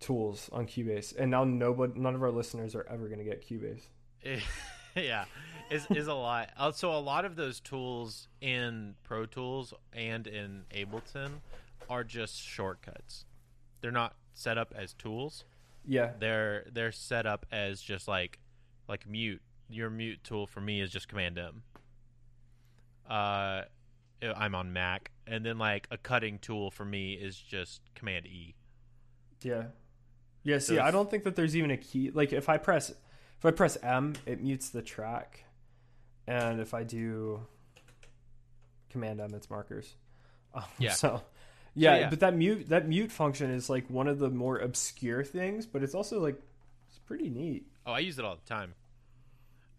tools 0.00 0.50
on 0.52 0.66
Cubase, 0.66 1.16
and 1.16 1.30
now 1.30 1.44
nobody, 1.44 1.92
none 1.96 2.16
of 2.16 2.22
our 2.24 2.32
listeners 2.32 2.74
are 2.74 2.84
ever 2.90 3.06
going 3.06 3.18
to 3.18 3.24
get 3.24 3.48
Cubase. 3.48 3.82
yeah, 4.96 5.26
is 5.70 5.86
is 5.90 6.08
a 6.08 6.14
lot. 6.14 6.50
Uh, 6.56 6.72
So 6.72 6.92
a 6.92 6.98
lot 6.98 7.24
of 7.24 7.36
those 7.36 7.60
tools 7.60 8.26
in 8.40 8.96
Pro 9.04 9.26
Tools 9.26 9.72
and 9.92 10.26
in 10.26 10.64
Ableton 10.74 11.34
are 11.88 12.02
just 12.02 12.40
shortcuts. 12.42 13.26
They're 13.80 13.92
not 13.92 14.16
set 14.34 14.58
up 14.58 14.74
as 14.76 14.92
tools. 14.94 15.44
Yeah, 15.86 16.10
They're 16.18 16.66
they're 16.72 16.90
set 16.90 17.26
up 17.26 17.46
as 17.52 17.80
just 17.80 18.08
like 18.08 18.40
like 18.88 19.08
mute. 19.08 19.40
Your 19.72 19.90
mute 19.90 20.20
tool 20.24 20.46
for 20.46 20.60
me 20.60 20.80
is 20.80 20.90
just 20.90 21.08
Command 21.08 21.38
M. 21.38 21.62
Uh, 23.08 23.62
I'm 24.36 24.54
on 24.54 24.72
Mac, 24.72 25.10
and 25.26 25.44
then 25.44 25.58
like 25.58 25.88
a 25.90 25.96
cutting 25.98 26.38
tool 26.38 26.70
for 26.70 26.84
me 26.84 27.14
is 27.14 27.36
just 27.36 27.80
Command 27.94 28.26
E. 28.26 28.54
yeah, 29.42 29.64
yeah. 30.44 30.58
So 30.58 30.74
See, 30.74 30.78
I 30.78 30.90
don't 30.90 31.10
think 31.10 31.24
that 31.24 31.36
there's 31.36 31.56
even 31.56 31.70
a 31.70 31.76
key. 31.76 32.10
Like 32.10 32.32
if 32.32 32.48
I 32.48 32.58
press, 32.58 32.90
if 32.90 33.44
I 33.44 33.50
press 33.50 33.76
M, 33.82 34.14
it 34.26 34.40
mutes 34.42 34.70
the 34.70 34.82
track, 34.82 35.44
and 36.26 36.60
if 36.60 36.74
I 36.74 36.84
do 36.84 37.40
Command 38.90 39.20
M, 39.20 39.34
it's 39.34 39.50
markers. 39.50 39.94
Um, 40.54 40.64
Yeah. 40.78 40.92
So, 40.92 41.22
yeah, 41.74 41.96
yeah. 41.96 42.10
but 42.10 42.20
that 42.20 42.36
mute 42.36 42.68
that 42.68 42.86
mute 42.86 43.10
function 43.10 43.50
is 43.50 43.70
like 43.70 43.88
one 43.88 44.06
of 44.06 44.18
the 44.18 44.28
more 44.28 44.58
obscure 44.58 45.24
things, 45.24 45.64
but 45.64 45.82
it's 45.82 45.94
also 45.94 46.20
like 46.20 46.38
it's 46.90 46.98
pretty 46.98 47.30
neat. 47.30 47.66
Oh, 47.86 47.92
I 47.92 48.00
use 48.00 48.18
it 48.18 48.24
all 48.26 48.36
the 48.36 48.46
time. 48.46 48.74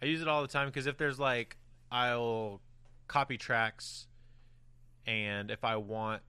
I 0.04 0.08
use 0.08 0.22
it 0.22 0.28
all 0.28 0.42
the 0.42 0.50
time 0.50 0.68
because 0.68 0.86
if 0.86 0.98
there's 0.98 1.18
like, 1.18 1.56
I'll 1.90 2.60
copy 3.08 3.38
tracks, 3.38 4.08
and 5.08 5.50
if 5.50 5.64
I 5.64 5.78
want 5.78 6.22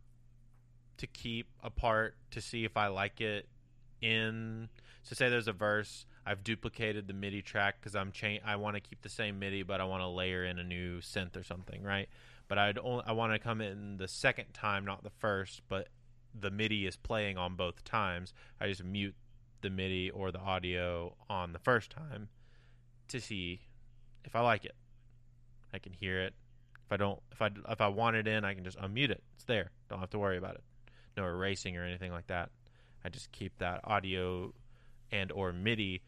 to 0.99 1.09
keep 1.09 1.49
a 1.61 1.71
part 1.71 2.15
to 2.31 2.41
see 2.41 2.65
if 2.65 2.77
I 2.77 2.87
like 2.87 3.21
it 3.21 3.49
in, 4.01 4.69
so 5.03 5.17
say 5.17 5.29
there's 5.29 5.49
a 5.49 5.53
verse, 5.53 6.07
I've 6.25 6.45
duplicated 6.45 7.09
the 7.09 7.15
MIDI 7.15 7.43
track 7.43 7.81
because 7.81 7.97
I'm 7.97 8.13
cha- 8.13 8.39
I 8.47 8.55
want 8.55 8.77
to 8.77 8.81
keep 8.81 9.03
the 9.03 9.09
same 9.09 9.41
MIDI, 9.41 9.65
but 9.65 9.81
I 9.81 9.85
want 9.87 10.03
to 10.03 10.09
layer 10.09 10.45
in 10.45 10.61
a 10.61 10.65
new 10.65 11.01
synth 11.01 11.37
or 11.37 11.43
something, 11.43 11.83
right? 11.83 12.09
But 12.47 12.59
I'd 12.59 12.79
only, 12.79 13.03
I 13.05 13.11
want 13.11 13.33
to 13.33 13.41
come 13.41 13.61
in 13.61 13.97
the 13.97 14.07
second 14.07 14.53
time, 14.55 14.85
not 14.85 15.03
the 15.03 15.11
first, 15.11 15.63
but 15.69 15.89
the 16.33 16.53
MIDI 16.53 16.87
is 16.87 16.97
playing 16.97 17.39
on 17.39 17.57
both 17.57 17.83
times. 17.83 18.35
I 18.61 18.69
just 18.69 18.85
mute 18.85 19.17
the 19.63 19.71
MIDI 19.71 20.11
or 20.11 20.31
the 20.31 20.39
audio 20.39 21.17
on 21.29 21.53
the 21.53 21.59
first 21.59 21.91
time 21.91 22.29
to 23.15 23.21
see 23.21 23.61
if 24.25 24.37
I 24.37 24.41
like 24.41 24.65
it. 24.65 24.75
I 25.73 25.79
can 25.79 25.93
hear 25.93 26.21
it. 26.21 26.35
If 26.87 26.93
I 26.93 26.97
don't, 26.97 27.19
if 27.33 27.41
I 27.41 27.51
if 27.69 27.81
I 27.81 27.89
want 27.89 28.17
it 28.17 28.29
in, 28.29 28.45
I 28.45 28.55
can 28.55 28.65
just 28.65 28.79
unmute 28.79 29.11
it. 29.11 29.23
It's 29.35 29.45
there. 29.45 29.71
Don't 29.89 30.01
have 30.01 30.11
to 30.11 30.19
worry 30.19 30.37
about 30.37 30.55
it. 30.57 30.63
No 31.17 31.25
erasing 31.25 31.77
or 31.77 31.85
anything 31.85 32.13
like 32.13 32.27
that. 32.27 32.51
I 33.05 33.09
just 33.09 33.33
keep 33.33 33.57
that 33.59 33.81
audio 33.85 34.53
and 35.11 35.33
or 35.33 35.53
MIDI 35.53 36.03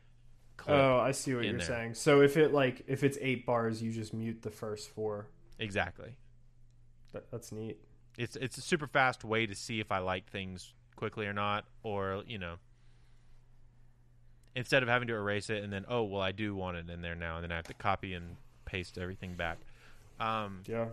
Oh, 0.67 0.97
I 0.99 1.13
see 1.13 1.35
what 1.35 1.45
you're 1.45 1.59
there. 1.59 1.67
saying. 1.67 1.95
So 1.95 2.23
if 2.23 2.37
it 2.37 2.53
like 2.53 2.83
if 2.87 3.05
it's 3.05 3.19
eight 3.21 3.47
bars, 3.47 3.83
you 3.83 3.93
just 3.93 4.13
mute 4.15 4.43
the 4.43 4.51
first 4.51 4.91
four. 4.91 5.29
exactly. 5.59 6.17
That, 7.13 7.31
that's 7.31 7.53
neat. 7.53 7.79
It's 8.19 8.37
it's 8.37 8.59
a 8.59 8.63
super 8.63 8.87
fast 8.87 9.25
way 9.25 9.47
to 9.47 9.55
see 9.55 9.81
if 9.81 9.93
I 9.93 9.99
like 9.99 10.29
things 10.31 10.73
quickly 10.97 11.27
or 11.27 11.33
not, 11.33 11.67
or 11.83 12.23
you 12.27 12.39
know, 12.39 12.55
instead 14.57 14.83
of 14.83 14.89
having 14.89 15.07
to 15.07 15.15
erase 15.15 15.49
it 15.51 15.63
and 15.63 15.73
then 15.73 15.85
oh 15.89 16.03
well 16.03 16.23
I 16.23 16.33
do 16.33 16.57
want 16.57 16.77
it 16.79 16.91
in 16.91 17.01
there 17.03 17.15
now, 17.15 17.37
and 17.37 17.45
then 17.45 17.53
I 17.53 17.57
have 17.57 17.69
to 17.69 17.75
copy 17.75 18.15
and 18.15 18.37
paste 18.65 18.99
everything 18.99 19.35
back. 19.35 19.59
Um, 20.19 20.63
Yeah. 20.67 20.87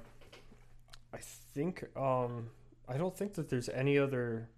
I 1.12 1.18
think 1.56 1.86
um 1.98 2.50
I 2.88 2.98
don't 2.98 3.18
think 3.18 3.34
that 3.36 3.50
there's 3.50 3.70
any 3.70 3.98
other 3.98 4.50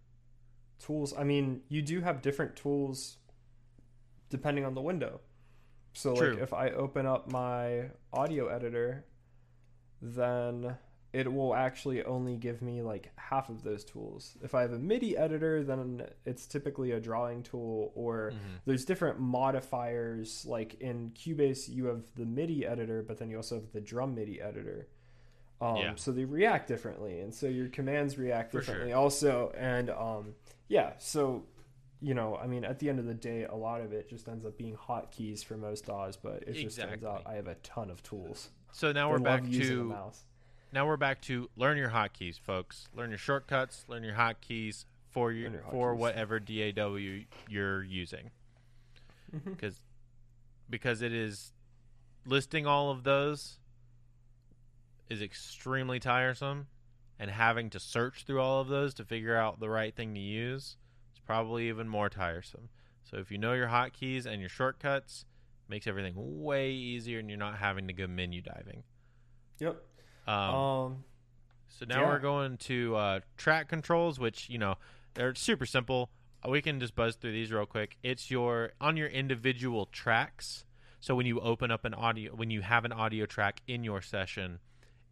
tools. 0.80 1.14
I 1.18 1.23
mean, 1.23 1.61
you 1.69 1.82
do 1.82 2.02
have 2.02 2.22
different 2.22 2.56
tools 2.57 3.18
depending 4.30 4.65
on 4.65 4.73
the 4.73 4.82
window. 4.82 5.22
So 5.94 6.14
True. 6.15 6.34
like 6.34 6.41
if 6.44 6.52
I 6.53 6.69
open 6.72 7.06
up 7.06 7.32
my 7.32 7.91
audio 8.11 8.48
editor, 8.48 9.06
then 10.02 10.76
it 11.15 11.31
will 11.31 11.55
actually 11.55 12.03
only 12.03 12.35
give 12.35 12.61
me 12.61 12.81
like 12.81 13.09
half 13.15 13.47
of 13.47 13.63
those 13.63 13.85
tools. 13.85 14.37
If 14.43 14.53
I 14.53 14.61
have 14.63 14.73
a 14.73 14.77
MIDI 14.77 15.15
editor, 15.15 15.63
then 15.63 16.05
it's 16.25 16.45
typically 16.45 16.91
a 16.91 16.99
drawing 16.99 17.41
tool 17.41 17.93
or 17.95 18.33
mhm. 18.33 18.59
there's 18.65 18.83
different 18.83 19.17
modifiers 19.17 20.45
like 20.45 20.75
in 20.81 21.11
cubase 21.11 21.69
you 21.69 21.85
have 21.85 22.03
the 22.15 22.25
midi 22.25 22.65
editor 22.65 23.01
but 23.01 23.17
then 23.17 23.29
you 23.29 23.37
also 23.37 23.55
have 23.55 23.71
the 23.71 23.79
drum 23.79 24.13
midi 24.13 24.41
editor 24.41 24.87
um, 25.61 25.77
Yeah. 25.77 25.93
so 25.95 26.11
they 26.11 26.25
react 26.25 26.67
differently 26.67 27.21
and 27.21 27.33
so 27.33 27.47
your 27.47 27.69
commands 27.69 28.17
react 28.17 28.51
differently 28.51 28.89
sure. 28.89 28.97
also 28.97 29.53
and 29.57 29.89
um, 29.89 30.35
yeah 30.67 30.93
so 30.97 31.45
you 32.01 32.13
know 32.13 32.35
i 32.43 32.45
mean 32.45 32.65
at 32.65 32.79
the 32.79 32.89
end 32.89 32.99
of 32.99 33.05
the 33.05 33.13
day 33.13 33.45
a 33.45 33.55
lot 33.55 33.79
of 33.79 33.93
it 33.93 34.09
just 34.09 34.27
ends 34.27 34.45
up 34.45 34.57
being 34.57 34.75
hotkeys 34.75 35.45
for 35.45 35.55
most 35.55 35.85
DAWs 35.85 36.17
but 36.17 36.43
it 36.45 36.53
just 36.53 36.77
turns 36.79 37.03
out 37.05 37.23
i 37.25 37.35
have 37.35 37.47
a 37.47 37.55
ton 37.55 37.89
of 37.89 38.03
tools 38.03 38.49
So 38.73 38.91
now 38.91 39.09
we're 39.09 39.19
back 39.19 39.49
to 39.49 39.83
mouse 39.85 40.25
now 40.76 40.85
we're 40.85 40.97
back 40.97 41.22
to 41.22 41.49
learn 41.56 41.77
your 41.77 41.89
hotkeys, 41.89 42.38
folks. 42.38 42.89
Learn 42.93 43.10
your 43.10 43.18
shortcuts. 43.18 43.85
Learn 43.88 44.03
your 44.03 44.15
hotkeys 44.15 44.84
for 45.10 45.31
your, 45.31 45.49
your 45.49 45.64
for 45.72 45.95
hotkeys. 45.95 45.97
whatever 45.97 46.39
DAW 46.39 47.23
you're 47.49 47.81
using. 47.81 48.30
Mm-hmm. 49.34 49.52
Because 49.52 49.80
because 50.69 51.02
it 51.02 51.14
is 51.14 51.53
listing 52.26 52.68
all 52.68 52.91
of 52.91 53.03
those 53.03 53.60
is 55.10 55.22
extremely 55.22 55.99
tiresome 55.99 56.68
and 57.19 57.31
having 57.31 57.69
to 57.69 57.80
search 57.80 58.26
through 58.26 58.41
all 58.41 58.60
of 58.60 58.68
those 58.68 58.93
to 58.95 59.06
figure 59.06 59.38
out 59.38 59.61
the 59.61 59.69
right 59.69 59.95
thing 59.95 60.14
to 60.14 60.19
use 60.19 60.76
is 61.14 61.22
probably 61.26 61.69
even 61.69 61.88
more 61.88 62.10
tiresome. 62.10 62.68
So 63.03 63.18
if 63.18 63.31
you 63.31 63.38
know 63.38 63.53
your 63.53 63.68
hotkeys 63.68 64.26
and 64.26 64.41
your 64.41 64.49
shortcuts, 64.49 65.26
makes 65.69 65.88
everything 65.88 66.15
way 66.18 66.72
easier 66.72 67.19
and 67.19 67.30
you're 67.30 67.39
not 67.39 67.60
having 67.60 67.88
to 67.88 67.93
go 67.93 68.07
menu 68.07 68.41
diving. 68.41 68.84
yep 69.60 69.81
Um, 70.27 70.56
um 70.56 71.03
so 71.68 71.85
now 71.88 72.02
Yeah. 72.02 72.07
we're 72.07 72.19
going 72.19 72.57
to 72.57 72.95
uh, 72.95 73.19
track 73.38 73.68
controls, 73.68 74.19
which 74.19 74.49
you 74.49 74.57
know 74.57 74.76
they're 75.14 75.35
super 75.35 75.65
simple. 75.65 76.10
Uh, 76.45 76.49
We 76.49 76.61
can 76.61 76.80
just 76.80 76.95
buzz 76.95 77.15
through 77.15 77.34
these 77.34 77.52
real 77.52 77.65
quick. 77.65 77.97
It's 78.03 78.31
your 78.31 78.72
on 78.80 78.97
your 78.97 79.07
individual 79.07 79.85
tracks. 79.88 80.65
So 80.99 81.14
when 81.15 81.26
you 81.26 81.39
open 81.39 81.69
up 81.72 81.85
an 81.85 81.93
audio, 81.93 82.34
when 82.34 82.49
you 82.49 82.61
have 82.61 82.85
an 82.85 82.91
audio 82.91 83.26
track 83.26 83.61
in 83.68 83.84
your 83.84 84.02
session, 84.02 84.60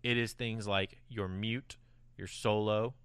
it 0.01 0.17
is 0.17 0.33
things 0.33 0.67
like 0.67 0.97
your 1.09 1.27
mute, 1.27 1.77
your 2.17 2.27
solo, 2.27 2.95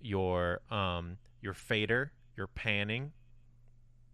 your 0.00 0.60
um 0.70 1.18
your 1.40 1.54
fader, 1.54 2.12
your 2.36 2.46
panning. 2.46 3.12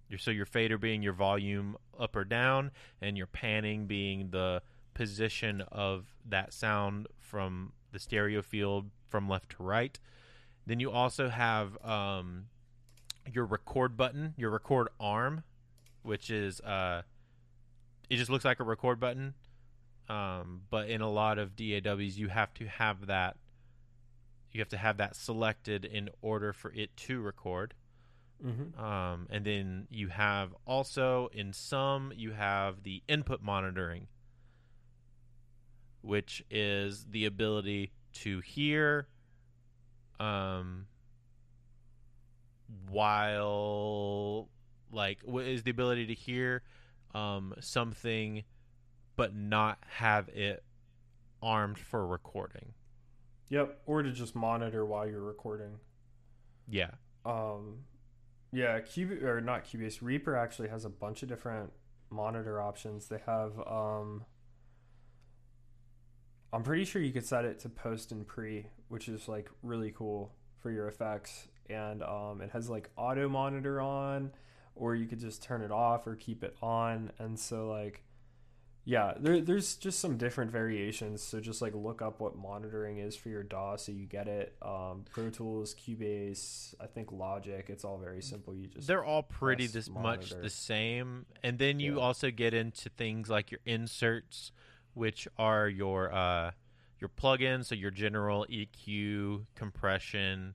Your, 0.08 0.18
so 0.20 0.30
your 0.30 0.46
fader 0.46 0.78
being 0.78 1.02
your 1.02 1.14
volume 1.14 1.76
up 1.98 2.14
or 2.14 2.24
down, 2.24 2.70
and 3.00 3.16
your 3.16 3.26
panning 3.26 3.86
being 3.86 4.30
the 4.30 4.62
position 4.96 5.60
of 5.70 6.06
that 6.26 6.54
sound 6.54 7.06
from 7.20 7.74
the 7.92 7.98
stereo 7.98 8.40
field 8.40 8.90
from 9.06 9.28
left 9.28 9.50
to 9.50 9.62
right. 9.62 9.98
Then 10.64 10.80
you 10.80 10.90
also 10.90 11.28
have 11.28 11.76
um, 11.84 12.46
your 13.30 13.44
record 13.44 13.94
button, 13.94 14.32
your 14.38 14.50
record 14.50 14.88
arm, 14.98 15.44
which 16.02 16.30
is 16.30 16.60
uh, 16.62 17.02
it 18.08 18.16
just 18.16 18.30
looks 18.30 18.46
like 18.46 18.58
a 18.58 18.64
record 18.64 18.98
button, 18.98 19.34
um, 20.08 20.62
but 20.70 20.88
in 20.88 21.02
a 21.02 21.10
lot 21.10 21.38
of 21.38 21.54
DAWs 21.54 22.18
you 22.18 22.28
have 22.28 22.54
to 22.54 22.66
have 22.66 23.06
that. 23.06 23.36
You 24.50 24.60
have 24.60 24.70
to 24.70 24.78
have 24.78 24.96
that 24.96 25.14
selected 25.14 25.84
in 25.84 26.08
order 26.22 26.54
for 26.54 26.72
it 26.72 26.96
to 26.96 27.20
record. 27.20 27.74
Mm-hmm. 28.42 28.82
Um, 28.82 29.26
and 29.28 29.44
then 29.44 29.86
you 29.90 30.08
have 30.08 30.54
also 30.66 31.28
in 31.34 31.52
some 31.52 32.12
you 32.16 32.32
have 32.32 32.82
the 32.82 33.02
input 33.06 33.42
monitoring, 33.42 34.06
which 36.06 36.44
is 36.50 37.06
the 37.10 37.26
ability 37.26 37.92
to 38.12 38.40
hear 38.40 39.08
um, 40.18 40.86
while 42.88 44.48
like 44.92 45.18
what 45.24 45.44
is 45.44 45.62
the 45.64 45.70
ability 45.70 46.06
to 46.06 46.14
hear 46.14 46.62
um, 47.14 47.54
something 47.60 48.44
but 49.16 49.34
not 49.34 49.78
have 49.88 50.28
it 50.28 50.62
armed 51.42 51.78
for 51.78 52.06
recording. 52.06 52.74
Yep, 53.48 53.80
or 53.86 54.02
to 54.02 54.12
just 54.12 54.34
monitor 54.34 54.84
while 54.84 55.06
you're 55.08 55.22
recording. 55.22 55.78
Yeah. 56.68 56.90
Um, 57.24 57.78
yeah, 58.52 58.80
Cube 58.80 59.22
or 59.22 59.40
not 59.40 59.64
Cubase 59.64 60.02
Reaper 60.02 60.36
actually 60.36 60.68
has 60.68 60.84
a 60.84 60.90
bunch 60.90 61.22
of 61.22 61.28
different 61.28 61.72
monitor 62.10 62.60
options. 62.60 63.08
They 63.08 63.20
have 63.26 63.52
um, 63.66 64.24
I'm 66.52 66.62
pretty 66.62 66.84
sure 66.84 67.02
you 67.02 67.12
could 67.12 67.26
set 67.26 67.44
it 67.44 67.58
to 67.60 67.68
post 67.68 68.12
and 68.12 68.26
pre, 68.26 68.66
which 68.88 69.08
is 69.08 69.28
like 69.28 69.50
really 69.62 69.90
cool 69.90 70.32
for 70.58 70.70
your 70.70 70.88
effects. 70.88 71.48
And 71.68 72.02
um, 72.02 72.40
it 72.40 72.50
has 72.50 72.70
like 72.70 72.90
auto 72.96 73.28
monitor 73.28 73.80
on, 73.80 74.30
or 74.74 74.94
you 74.94 75.06
could 75.06 75.18
just 75.20 75.42
turn 75.42 75.62
it 75.62 75.70
off 75.72 76.06
or 76.06 76.14
keep 76.14 76.44
it 76.44 76.56
on. 76.62 77.10
And 77.18 77.38
so 77.38 77.68
like, 77.68 78.04
yeah, 78.84 79.14
there, 79.18 79.40
there's 79.40 79.74
just 79.74 79.98
some 79.98 80.16
different 80.16 80.52
variations. 80.52 81.20
So 81.20 81.40
just 81.40 81.60
like 81.60 81.74
look 81.74 82.00
up 82.02 82.20
what 82.20 82.36
monitoring 82.36 82.98
is 82.98 83.16
for 83.16 83.28
your 83.30 83.42
DAW 83.42 83.74
so 83.76 83.90
you 83.90 84.06
get 84.06 84.28
it. 84.28 84.54
Um, 84.62 85.04
Pro 85.10 85.28
Tools, 85.28 85.74
Cubase, 85.74 86.72
I 86.80 86.86
think 86.86 87.10
Logic. 87.10 87.66
It's 87.68 87.84
all 87.84 87.98
very 87.98 88.22
simple. 88.22 88.54
You 88.54 88.68
just 88.68 88.86
they're 88.86 89.04
all 89.04 89.24
pretty 89.24 89.66
this 89.66 89.90
much 89.90 90.30
the 90.30 90.48
same 90.48 91.26
and 91.42 91.58
then 91.58 91.80
you 91.80 91.96
Yeah. 91.96 92.00
also 92.02 92.30
get 92.30 92.54
into 92.54 92.88
things 92.90 93.28
like 93.28 93.50
your 93.50 93.60
inserts 93.66 94.52
which 94.96 95.28
are 95.36 95.68
your 95.68 96.12
uh 96.12 96.50
your 96.98 97.10
plugins 97.10 97.66
so 97.66 97.74
your 97.74 97.90
general 97.90 98.46
eq 98.50 99.44
compression 99.54 100.54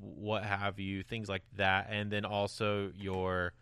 what 0.00 0.44
have 0.44 0.78
you 0.78 1.02
things 1.02 1.28
like 1.28 1.42
that 1.56 1.88
and 1.90 2.10
then 2.10 2.24
also 2.24 2.90
your 2.96 3.52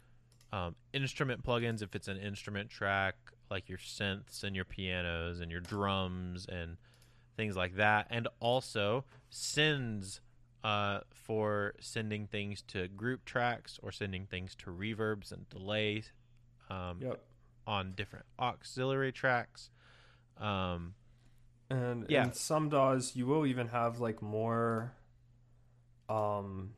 um, 0.52 0.76
instrument 0.92 1.42
plugins 1.42 1.82
if 1.82 1.94
it's 1.94 2.08
an 2.08 2.18
instrument 2.18 2.70
track 2.70 3.16
like 3.50 3.68
your 3.68 3.78
synths 3.78 4.44
and 4.44 4.54
your 4.54 4.64
pianos 4.64 5.40
and 5.40 5.50
your 5.50 5.60
drums 5.60 6.46
and 6.46 6.76
things 7.36 7.56
like 7.56 7.76
that 7.76 8.06
and 8.10 8.28
also 8.40 9.04
sends 9.30 10.20
uh, 10.62 11.00
for 11.12 11.74
sending 11.80 12.26
things 12.26 12.62
to 12.62 12.88
group 12.88 13.24
tracks 13.24 13.78
or 13.82 13.90
sending 13.90 14.26
things 14.26 14.54
to 14.54 14.70
reverbs 14.70 15.32
and 15.32 15.48
delays 15.48 16.12
um, 16.70 16.98
Yep. 17.00 17.20
On 17.66 17.92
different 17.92 18.26
auxiliary 18.38 19.12
tracks. 19.12 19.70
Um, 20.36 20.94
And 21.70 22.06
Yeah. 22.10 22.24
in 22.26 22.32
some 22.34 22.68
DAWs, 22.68 23.16
you 23.16 23.26
will 23.26 23.46
even 23.46 23.68
have 23.68 23.98
like 23.98 24.20
more, 24.20 24.92
um, 26.08 26.74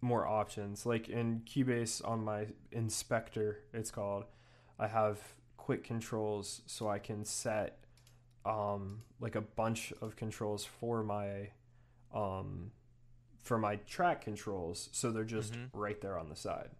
more 0.00 0.26
options. 0.26 0.86
Like 0.86 1.08
in 1.08 1.40
Cubase 1.40 2.00
on 2.06 2.24
my 2.24 2.46
inspector, 2.70 3.64
it's 3.72 3.90
called. 3.90 4.24
I 4.78 4.86
have 4.86 5.34
quick 5.56 5.82
controls, 5.82 6.62
so 6.66 6.88
I 6.88 6.98
can 7.00 7.24
set, 7.24 7.84
um, 8.44 9.02
like 9.18 9.34
a 9.34 9.40
bunch 9.40 9.92
of 10.00 10.14
controls 10.14 10.64
for 10.64 11.02
my, 11.02 11.50
um, 12.14 12.70
for 13.42 13.58
my 13.58 13.76
track 13.76 14.20
controls. 14.20 14.88
So 14.92 15.10
they're 15.10 15.24
just 15.24 15.54
Mhm. 15.54 15.70
right 15.72 16.00
there 16.00 16.16
on 16.18 16.28
the 16.28 16.36
side. 16.36 16.70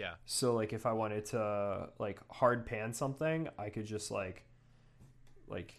Yeah, 0.00 0.14
So 0.24 0.54
like 0.54 0.72
if 0.72 0.86
I 0.86 0.92
wanted 0.92 1.26
to 1.26 1.90
like 1.98 2.20
hard 2.30 2.64
pan 2.64 2.94
something, 2.94 3.48
I 3.58 3.68
could 3.68 3.84
just 3.84 4.10
like 4.10 4.44
like 5.46 5.74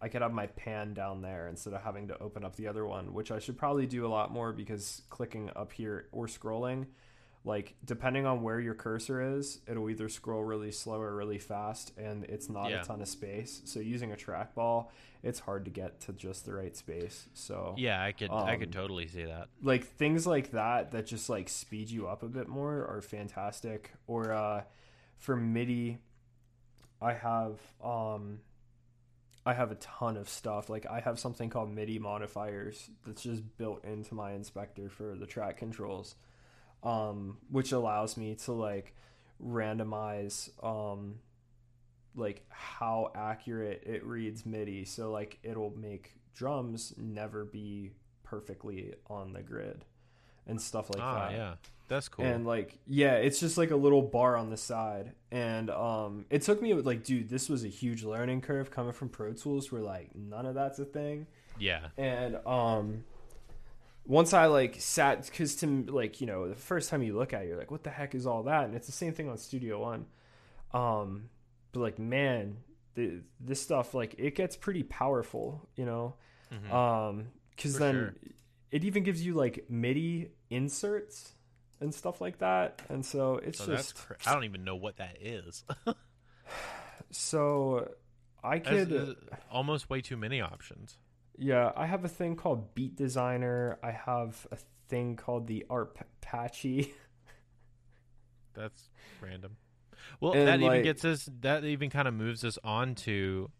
I 0.00 0.08
could 0.08 0.22
have 0.22 0.32
my 0.32 0.48
pan 0.48 0.92
down 0.92 1.22
there 1.22 1.46
instead 1.46 1.72
of 1.72 1.82
having 1.82 2.08
to 2.08 2.18
open 2.18 2.44
up 2.44 2.56
the 2.56 2.66
other 2.66 2.84
one, 2.84 3.14
which 3.14 3.30
I 3.30 3.38
should 3.38 3.56
probably 3.56 3.86
do 3.86 4.04
a 4.04 4.08
lot 4.08 4.32
more 4.32 4.52
because 4.52 5.02
clicking 5.08 5.50
up 5.54 5.72
here 5.72 6.08
or 6.10 6.26
scrolling, 6.26 6.86
like 7.46 7.76
depending 7.84 8.26
on 8.26 8.42
where 8.42 8.58
your 8.60 8.74
cursor 8.74 9.38
is, 9.38 9.60
it'll 9.68 9.88
either 9.88 10.08
scroll 10.08 10.42
really 10.44 10.72
slow 10.72 11.00
or 11.00 11.14
really 11.14 11.38
fast 11.38 11.92
and 11.96 12.24
it's 12.24 12.50
not 12.50 12.68
Yeah. 12.70 12.82
a 12.82 12.84
ton 12.84 13.00
of 13.00 13.06
space. 13.08 13.62
So 13.64 13.78
using 13.80 14.12
a 14.12 14.16
trackball, 14.16 14.88
it's 15.22 15.38
hard 15.38 15.64
to 15.66 15.70
get 15.70 16.00
to 16.00 16.12
just 16.12 16.44
the 16.44 16.52
right 16.52 16.76
space. 16.76 17.28
So 17.34 17.74
yeah, 17.78 18.02
I 18.02 18.10
could 18.12 18.30
I 18.32 18.56
could 18.56 18.68
Um, 18.76 18.82
totally 18.82 19.06
see 19.06 19.24
that. 19.24 19.48
like 19.62 19.84
things 19.84 20.26
like 20.26 20.50
that 20.50 20.90
that 20.90 21.06
just 21.06 21.30
like 21.30 21.48
speed 21.48 21.88
you 21.88 22.08
up 22.08 22.22
a 22.24 22.28
bit 22.28 22.48
more 22.48 22.84
are 22.84 23.00
fantastic 23.00 23.92
or 24.08 24.32
uh 24.32 24.64
for 25.18 25.36
midi 25.36 25.98
i 27.00 27.12
have 27.14 27.58
um 27.82 28.40
i 29.46 29.54
have 29.54 29.70
a 29.70 29.76
ton 29.76 30.16
of 30.16 30.28
stuff 30.28 30.68
like 30.68 30.84
i 30.86 31.00
have 31.00 31.18
something 31.18 31.48
called 31.48 31.70
midi 31.70 31.98
modifiers 31.98 32.90
that's 33.06 33.22
just 33.22 33.42
built 33.56 33.82
into 33.84 34.14
my 34.14 34.32
inspector 34.32 34.88
for 34.90 35.14
the 35.16 35.26
track 35.26 35.56
controls 35.56 36.16
um 36.86 37.36
which 37.50 37.72
allows 37.72 38.16
me 38.16 38.34
to 38.34 38.52
like 38.52 38.94
randomize 39.44 40.50
um 40.64 41.16
like 42.14 42.44
how 42.48 43.10
accurate 43.14 43.82
it 43.84 44.04
reads 44.04 44.46
MIDI. 44.46 44.84
So 44.84 45.10
like 45.10 45.38
it'll 45.42 45.74
make 45.76 46.14
drums 46.34 46.94
never 46.96 47.44
be 47.44 47.90
perfectly 48.22 48.94
on 49.08 49.32
the 49.32 49.42
grid 49.42 49.84
and 50.46 50.60
stuff 50.60 50.88
like 50.90 51.02
ah, 51.02 51.28
that. 51.28 51.32
yeah, 51.32 51.54
that's 51.88 52.08
cool. 52.08 52.24
And 52.24 52.46
like 52.46 52.78
yeah, 52.86 53.14
it's 53.16 53.40
just 53.40 53.58
like 53.58 53.70
a 53.70 53.76
little 53.76 54.00
bar 54.00 54.36
on 54.36 54.48
the 54.48 54.56
side. 54.56 55.12
And 55.30 55.68
um 55.70 56.24
it 56.30 56.42
took 56.42 56.62
me 56.62 56.72
like 56.72 57.04
dude, 57.04 57.28
this 57.28 57.48
was 57.48 57.64
a 57.64 57.68
huge 57.68 58.02
learning 58.02 58.40
curve 58.40 58.70
coming 58.70 58.92
from 58.92 59.10
Pro 59.10 59.32
Tools 59.32 59.70
where 59.70 59.82
like 59.82 60.14
none 60.14 60.46
of 60.46 60.54
that's 60.54 60.78
a 60.78 60.84
thing 60.86 61.26
yeah, 61.58 61.88
and 61.96 62.36
um 62.46 63.04
once 64.06 64.32
i 64.32 64.46
like 64.46 64.76
sat 64.80 65.24
because 65.26 65.56
to 65.56 65.66
like 65.88 66.20
you 66.20 66.26
know 66.26 66.48
the 66.48 66.54
first 66.54 66.88
time 66.90 67.02
you 67.02 67.16
look 67.16 67.32
at 67.32 67.42
it 67.42 67.48
you're 67.48 67.58
like 67.58 67.70
what 67.70 67.82
the 67.84 67.90
heck 67.90 68.14
is 68.14 68.26
all 68.26 68.44
that 68.44 68.64
and 68.64 68.74
it's 68.74 68.86
the 68.86 68.92
same 68.92 69.12
thing 69.12 69.28
on 69.28 69.36
studio 69.36 69.80
one 69.80 70.06
um 70.72 71.28
but 71.72 71.80
like 71.80 71.98
man 71.98 72.56
the, 72.94 73.20
this 73.40 73.60
stuff 73.60 73.92
like 73.94 74.14
it 74.18 74.34
gets 74.34 74.56
pretty 74.56 74.82
powerful 74.82 75.68
you 75.76 75.84
know 75.84 76.14
Mhm. 76.52 76.72
um 76.72 77.26
because 77.50 77.76
then 77.78 77.94
sure. 77.94 78.14
it 78.70 78.84
even 78.84 79.02
gives 79.02 79.20
you 79.24 79.34
like 79.34 79.64
midi 79.68 80.30
inserts 80.50 81.32
and 81.80 81.92
stuff 81.94 82.20
like 82.20 82.38
that 82.38 82.80
and 82.88 83.04
so 83.04 83.34
it's 83.36 83.58
so 83.58 83.66
just 83.74 83.96
cra- 83.96 84.16
I 84.26 84.32
don't 84.32 84.44
even 84.44 84.62
know 84.64 84.76
what 84.76 84.96
that 84.98 85.16
is. 85.20 85.64
so 87.10 87.90
i 88.42 88.58
That's, 88.58 88.68
could 88.68 88.92
uh, 88.92 89.36
almost 89.50 89.90
way 89.90 90.00
too 90.00 90.16
many 90.16 90.40
options. 90.40 90.96
Yeah, 91.38 91.72
I 91.76 91.86
have 91.86 92.04
a 92.04 92.08
thing 92.08 92.36
called 92.36 92.74
Beat 92.74 92.96
Designer. 92.96 93.78
I 93.82 93.90
have 93.90 94.46
a 94.50 94.56
thing 94.88 95.16
called 95.16 95.46
the 95.46 95.66
Arpache. 95.68 96.90
That's 98.54 98.88
random. 99.20 99.56
Well, 100.20 100.32
And, 100.32 100.48
that 100.48 100.60
even 100.60 100.82
gets 100.82 101.04
us. 101.04 101.28
That 101.40 101.64
even 101.64 101.90
kind 101.90 102.08
of 102.08 102.14
moves 102.14 102.44
us 102.44 102.58
on 102.64 102.94
to 102.96 103.50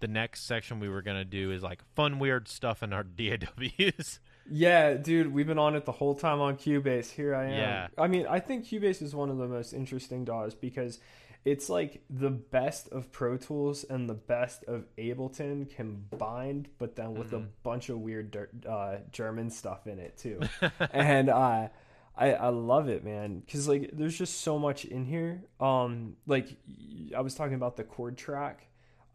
the 0.00 0.08
next 0.08 0.46
section 0.46 0.80
we 0.80 0.88
were 0.88 1.02
gonna 1.02 1.24
do 1.24 1.50
is 1.50 1.62
like 1.62 1.82
fun 1.94 2.18
weird 2.18 2.48
stuff 2.48 2.82
in 2.82 2.92
our 2.92 3.02
DAWs. 3.16 4.20
yeah, 4.50 4.94
dude, 4.94 5.32
we've 5.32 5.46
been 5.46 5.58
on 5.58 5.74
it 5.76 5.84
the 5.84 5.92
whole 5.92 6.14
time 6.14 6.40
on 6.40 6.56
Cubase. 6.56 7.10
Here 7.10 7.34
I 7.34 7.44
am. 7.46 7.52
Yeah. 7.52 7.88
I 7.96 8.06
mean, 8.08 8.26
I 8.28 8.40
think 8.40 8.64
Cubase 8.64 9.02
is 9.02 9.14
one 9.14 9.28
of 9.30 9.38
the 9.38 9.48
most 9.48 9.72
interesting 9.72 10.24
DAWs 10.24 10.54
because 10.54 10.98
it's 11.44 11.68
like 11.70 12.02
the 12.10 12.30
best 12.30 12.88
of 12.90 13.10
Pro 13.12 13.36
Tools 13.36 13.84
and 13.84 14.08
the 14.08 14.14
best 14.14 14.64
of 14.64 14.84
Ableton 14.98 15.68
combined, 15.74 16.68
but 16.78 16.96
then 16.96 17.14
with 17.14 17.32
a 17.32 17.38
Mhm. 17.38 17.48
bunch 17.62 17.88
of 17.88 18.00
weird 18.00 18.36
uh, 18.66 18.96
German 19.12 19.50
stuff 19.50 19.86
in 19.86 19.98
it 19.98 20.16
too. 20.18 20.40
and 20.92 21.28
uh, 21.30 21.68
I 22.16 22.32
I 22.34 22.48
love 22.48 22.88
it, 22.88 23.04
man, 23.04 23.40
because 23.40 23.68
like 23.68 23.90
there's 23.92 24.18
just 24.18 24.40
so 24.42 24.58
much 24.58 24.84
in 24.84 25.04
here. 25.04 25.44
Um, 25.60 26.16
like 26.26 26.56
I 27.16 27.20
was 27.20 27.34
talking 27.34 27.54
about 27.54 27.76
the 27.76 27.84
chord 27.84 28.16
track. 28.18 28.66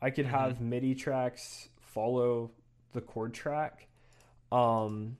I 0.02 0.10
could 0.10 0.26
have 0.26 0.60
MIDI 0.62 0.96
tracks 0.96 1.70
follow 1.80 2.52
the 2.94 3.02
chord 3.02 3.34
track. 3.34 3.88
Um, 4.52 5.18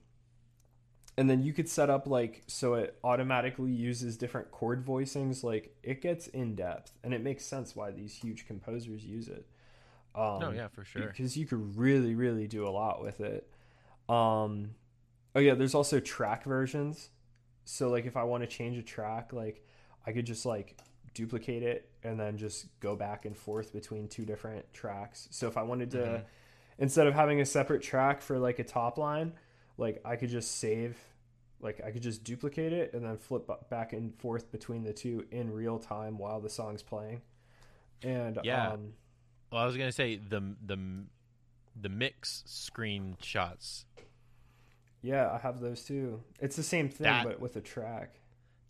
and 1.16 1.30
then 1.30 1.42
you 1.42 1.52
could 1.52 1.68
set 1.68 1.90
up 1.90 2.06
like 2.06 2.42
so 2.46 2.74
it 2.74 2.98
automatically 3.04 3.70
uses 3.70 4.16
different 4.16 4.50
chord 4.50 4.84
voicings. 4.84 5.44
Like 5.44 5.74
it 5.82 6.02
gets 6.02 6.26
in 6.28 6.56
depth 6.56 6.92
and 7.04 7.14
it 7.14 7.22
makes 7.22 7.44
sense 7.44 7.76
why 7.76 7.92
these 7.92 8.14
huge 8.14 8.46
composers 8.46 9.04
use 9.04 9.28
it. 9.28 9.46
Um, 10.14 10.38
no 10.40 10.50
yeah 10.50 10.68
for 10.68 10.84
sure. 10.84 11.02
because 11.02 11.36
you 11.36 11.46
could 11.46 11.76
really 11.76 12.14
really 12.14 12.46
do 12.48 12.66
a 12.66 12.70
lot 12.70 13.00
with 13.00 13.20
it. 13.20 13.48
Um 14.08 14.70
oh 15.34 15.40
yeah 15.40 15.54
there's 15.54 15.74
also 15.74 16.00
track 16.00 16.44
versions. 16.44 17.10
So 17.64 17.88
like 17.88 18.06
if 18.06 18.16
i 18.16 18.24
want 18.24 18.42
to 18.42 18.46
change 18.46 18.76
a 18.76 18.82
track 18.82 19.32
like 19.32 19.64
i 20.06 20.12
could 20.12 20.26
just 20.26 20.44
like 20.44 20.78
duplicate 21.14 21.62
it 21.62 21.88
and 22.02 22.18
then 22.18 22.36
just 22.36 22.66
go 22.80 22.96
back 22.96 23.24
and 23.24 23.36
forth 23.36 23.72
between 23.72 24.08
two 24.08 24.24
different 24.24 24.70
tracks. 24.74 25.28
So 25.30 25.46
if 25.46 25.56
i 25.56 25.62
wanted 25.62 25.92
to 25.92 25.98
mm-hmm. 25.98 26.22
instead 26.78 27.06
of 27.06 27.14
having 27.14 27.40
a 27.40 27.46
separate 27.46 27.82
track 27.82 28.20
for 28.20 28.36
like 28.36 28.58
a 28.58 28.64
top 28.64 28.98
line 28.98 29.32
like 29.76 30.00
I 30.04 30.16
could 30.16 30.30
just 30.30 30.58
save 30.58 30.96
like 31.64 31.80
I 31.84 31.90
could 31.90 32.02
just 32.02 32.22
duplicate 32.22 32.72
it 32.72 32.92
and 32.92 33.04
then 33.04 33.16
flip 33.16 33.50
back 33.70 33.94
and 33.94 34.14
forth 34.14 34.52
between 34.52 34.84
the 34.84 34.92
two 34.92 35.26
in 35.30 35.50
real 35.50 35.78
time 35.78 36.18
while 36.18 36.40
the 36.40 36.50
song's 36.50 36.82
playing. 36.82 37.22
And 38.02 38.38
yeah, 38.44 38.72
um, 38.72 38.92
well, 39.50 39.62
I 39.62 39.66
was 39.66 39.76
gonna 39.76 39.90
say 39.90 40.16
the 40.16 40.54
the 40.64 40.78
the 41.80 41.88
mix 41.88 42.44
screenshots. 42.46 43.86
Yeah, 45.00 45.30
I 45.30 45.38
have 45.38 45.60
those 45.60 45.84
too. 45.84 46.22
It's 46.38 46.56
the 46.56 46.62
same 46.62 46.88
thing, 46.88 47.04
that, 47.04 47.24
but 47.24 47.40
with 47.40 47.56
a 47.56 47.60
track. 47.60 48.20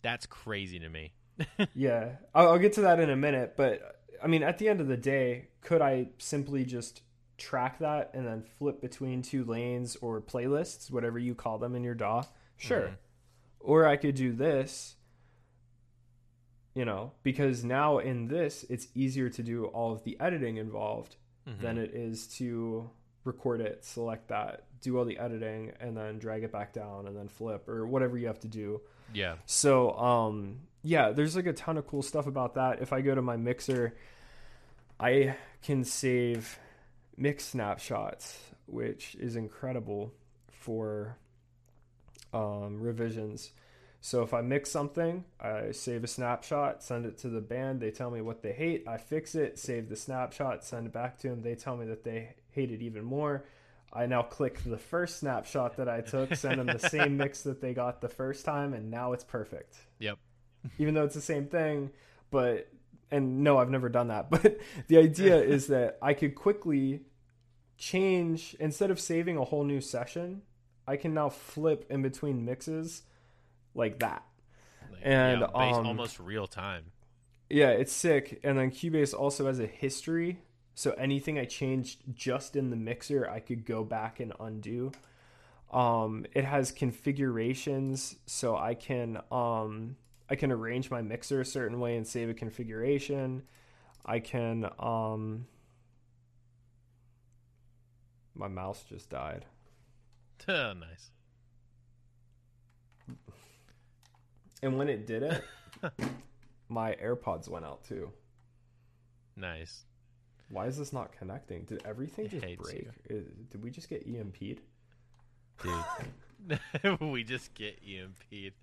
That's 0.01 0.25
crazy 0.25 0.79
to 0.79 0.89
me. 0.89 1.13
yeah, 1.75 2.11
I'll, 2.33 2.51
I'll 2.51 2.59
get 2.59 2.73
to 2.73 2.81
that 2.81 2.99
in 3.01 3.09
a 3.09 3.15
minute, 3.15 3.55
but 3.57 4.01
I 4.23 4.27
mean, 4.27 4.41
at 4.41 4.57
the 4.57 4.69
end 4.69 4.79
of 4.79 4.87
the 4.87 4.97
day, 4.97 5.49
could 5.59 5.81
I 5.81 6.09
simply 6.17 6.63
just 6.63 7.01
track 7.37 7.79
that 7.79 8.11
and 8.13 8.25
then 8.25 8.43
flip 8.57 8.81
between 8.81 9.21
two 9.21 9.43
lanes 9.43 9.95
or 10.01 10.21
playlists, 10.21 10.91
whatever 10.91 11.19
you 11.19 11.35
call 11.35 11.57
them 11.57 11.75
in 11.75 11.83
your 11.83 11.95
DAW, 11.95 12.23
sure. 12.57 12.81
Mm-hmm. 12.81 12.93
Or 13.59 13.87
I 13.87 13.97
could 13.97 14.15
do 14.15 14.31
this, 14.31 14.95
you 16.73 16.85
know, 16.85 17.13
because 17.23 17.63
now 17.63 17.97
in 17.97 18.27
this, 18.27 18.65
it's 18.69 18.87
easier 18.93 19.29
to 19.29 19.43
do 19.43 19.65
all 19.65 19.91
of 19.91 20.03
the 20.03 20.17
editing 20.19 20.57
involved 20.57 21.15
mm-hmm. 21.47 21.61
than 21.61 21.77
it 21.77 21.91
is 21.93 22.27
to 22.37 22.89
record 23.23 23.59
it, 23.61 23.83
select 23.83 24.27
that, 24.29 24.65
do 24.81 24.97
all 24.97 25.05
the 25.05 25.17
editing, 25.17 25.71
and 25.79 25.97
then 25.97 26.19
drag 26.19 26.43
it 26.43 26.51
back 26.51 26.73
down 26.73 27.07
and 27.07 27.17
then 27.17 27.27
flip 27.27 27.67
or 27.67 27.87
whatever 27.87 28.17
you 28.17 28.27
have 28.27 28.39
to 28.39 28.47
do. 28.47 28.81
Yeah. 29.13 29.35
So, 29.45 29.97
um, 29.97 30.59
yeah, 30.83 31.11
there's 31.11 31.35
like 31.35 31.47
a 31.47 31.53
ton 31.53 31.77
of 31.77 31.87
cool 31.87 32.03
stuff 32.03 32.27
about 32.27 32.55
that. 32.55 32.81
If 32.81 32.93
I 32.93 33.01
go 33.01 33.15
to 33.15 33.21
my 33.21 33.35
mixer, 33.35 33.95
I 34.99 35.35
can 35.63 35.83
save 35.83 36.59
mix 37.17 37.45
snapshots, 37.45 38.39
which 38.65 39.15
is 39.15 39.35
incredible 39.35 40.13
for 40.51 41.17
um, 42.33 42.79
revisions. 42.81 43.51
So 44.01 44.21
if 44.21 44.33
I 44.33 44.41
mix 44.41 44.69
something, 44.69 45.23
I 45.39 45.71
save 45.71 46.03
a 46.03 46.07
snapshot, 46.07 46.83
send 46.83 47.05
it 47.05 47.17
to 47.19 47.29
the 47.29 47.41
band. 47.41 47.79
They 47.79 47.89
tell 47.89 48.11
me 48.11 48.21
what 48.21 48.43
they 48.43 48.51
hate. 48.51 48.87
I 48.87 48.97
fix 48.97 49.33
it, 49.33 49.57
save 49.57 49.89
the 49.89 49.95
snapshot, 49.95 50.63
send 50.63 50.85
it 50.85 50.93
back 50.93 51.17
to 51.19 51.29
them. 51.29 51.41
They 51.41 51.55
tell 51.55 51.75
me 51.75 51.87
that 51.87 52.03
they 52.03 52.35
hate 52.51 52.71
it 52.71 52.81
even 52.81 53.03
more. 53.03 53.45
I 53.91 54.05
now 54.05 54.21
click 54.21 54.61
the 54.63 54.77
first 54.77 55.19
snapshot 55.19 55.77
that 55.77 55.89
I 55.89 56.01
took, 56.01 56.35
send 56.35 56.59
them 56.59 56.67
the 56.67 56.79
same 56.89 57.17
mix 57.17 57.43
that 57.43 57.61
they 57.61 57.73
got 57.73 58.01
the 58.01 58.09
first 58.09 58.45
time, 58.45 58.73
and 58.73 58.91
now 58.91 59.13
it's 59.13 59.23
perfect. 59.23 59.75
Yep. 59.99 60.19
even 60.77 60.93
though 60.93 61.05
it's 61.05 61.15
the 61.15 61.21
same 61.21 61.47
thing, 61.47 61.91
but 62.29 62.67
and 63.11 63.43
no, 63.43 63.57
I've 63.57 63.69
never 63.69 63.89
done 63.89 64.07
that, 64.09 64.29
but 64.31 64.57
the 64.87 64.97
idea 64.97 65.41
is 65.41 65.67
that 65.67 65.97
I 66.01 66.13
could 66.13 66.35
quickly 66.35 67.01
change 67.77 68.55
instead 68.59 68.91
of 68.91 68.99
saving 68.99 69.37
a 69.37 69.43
whole 69.43 69.63
new 69.63 69.81
session, 69.81 70.41
I 70.87 70.97
can 70.97 71.13
now 71.13 71.29
flip 71.29 71.85
in 71.89 72.01
between 72.01 72.45
mixes 72.45 73.03
like 73.73 73.99
that. 73.99 74.23
Like, 74.91 75.01
and 75.03 75.41
yeah, 75.41 75.47
um, 75.47 75.85
almost 75.85 76.19
real 76.19 76.47
time. 76.47 76.85
Yeah, 77.49 77.69
it's 77.69 77.93
sick. 77.93 78.39
And 78.43 78.57
then 78.57 78.71
Cubase 78.71 79.13
also 79.13 79.47
has 79.47 79.59
a 79.59 79.67
history. 79.67 80.39
So 80.73 80.91
anything 80.91 81.39
I 81.39 81.45
changed 81.45 82.01
just 82.13 82.55
in 82.55 82.69
the 82.69 82.75
mixer, 82.75 83.29
I 83.29 83.39
could 83.39 83.65
go 83.65 83.83
back 83.83 84.19
and 84.19 84.33
undo. 84.39 84.91
Um, 85.71 86.25
it 86.33 86.45
has 86.45 86.71
configurations, 86.71 88.15
so 88.25 88.55
I 88.55 88.75
can 88.75 89.21
um, 89.31 89.95
I 90.29 90.35
can 90.35 90.51
arrange 90.51 90.89
my 90.89 91.01
mixer 91.01 91.41
a 91.41 91.45
certain 91.45 91.79
way 91.79 91.97
and 91.97 92.07
save 92.07 92.29
a 92.29 92.33
configuration. 92.33 93.43
I 94.05 94.19
can 94.19 94.69
um, 94.79 95.45
my 98.35 98.47
mouse 98.47 98.83
just 98.87 99.09
died. 99.09 99.45
Oh, 100.47 100.73
nice. 100.73 101.09
And 104.61 104.77
when 104.77 104.89
it 104.89 105.07
did 105.07 105.23
it, 105.23 105.43
my 106.69 106.93
AirPods 106.95 107.47
went 107.47 107.65
out 107.65 107.83
too. 107.83 108.11
Nice. 109.35 109.85
Why 110.49 110.67
is 110.67 110.77
this 110.77 110.93
not 110.93 111.17
connecting? 111.17 111.63
Did 111.63 111.81
everything 111.85 112.29
just 112.29 112.45
break? 112.57 112.89
did 113.07 113.63
we 113.63 113.71
just 113.71 113.89
get 113.89 114.07
EMP'd? 114.07 114.61
Dude. 115.63 116.99
we 116.99 117.23
just 117.23 117.53
get 117.55 117.79
EMP'd. 117.83 118.53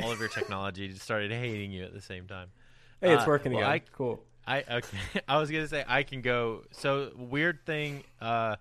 All 0.00 0.12
of 0.12 0.20
your 0.20 0.28
technology 0.28 0.88
just 0.88 1.02
started 1.02 1.30
hating 1.32 1.72
you 1.72 1.84
at 1.84 1.94
the 1.94 2.02
same 2.02 2.26
time. 2.26 2.48
Hey, 3.00 3.14
it's 3.14 3.24
uh, 3.24 3.26
working 3.26 3.52
well, 3.52 3.62
again. 3.62 3.72
I, 3.72 3.78
cool. 3.92 4.22
I 4.46 4.64
okay. 4.70 4.98
I 5.28 5.38
was 5.38 5.50
gonna 5.50 5.68
say 5.68 5.84
I 5.86 6.02
can 6.02 6.20
go. 6.20 6.64
So 6.72 7.12
weird 7.16 7.64
thing. 7.66 8.04
Uh, 8.20 8.56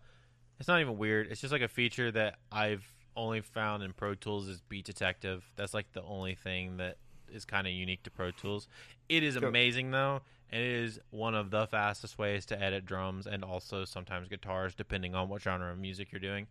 it's 0.59 0.67
not 0.67 0.79
even 0.81 0.97
weird. 0.97 1.27
It's 1.31 1.41
just 1.41 1.51
like 1.51 1.61
a 1.61 1.67
feature 1.67 2.11
that 2.11 2.39
I've 2.51 2.85
only 3.15 3.41
found 3.41 3.83
in 3.83 3.93
Pro 3.93 4.15
Tools 4.15 4.47
is 4.47 4.61
Beat 4.61 4.85
Detective. 4.85 5.49
That's 5.55 5.73
like 5.73 5.91
the 5.93 6.03
only 6.03 6.35
thing 6.35 6.77
that 6.77 6.97
is 7.31 7.45
kind 7.45 7.67
of 7.67 7.73
unique 7.73 8.03
to 8.03 8.11
Pro 8.11 8.31
Tools. 8.31 8.67
It 9.09 9.23
is 9.23 9.35
amazing 9.35 9.91
though, 9.91 10.21
and 10.51 10.61
it 10.61 10.67
is 10.67 10.99
one 11.11 11.35
of 11.35 11.51
the 11.51 11.67
fastest 11.67 12.17
ways 12.17 12.45
to 12.47 12.61
edit 12.61 12.85
drums 12.85 13.27
and 13.27 13.43
also 13.43 13.85
sometimes 13.85 14.27
guitars, 14.27 14.75
depending 14.75 15.15
on 15.15 15.29
what 15.29 15.41
genre 15.41 15.71
of 15.71 15.77
music 15.77 16.11
you're 16.11 16.19
doing. 16.19 16.47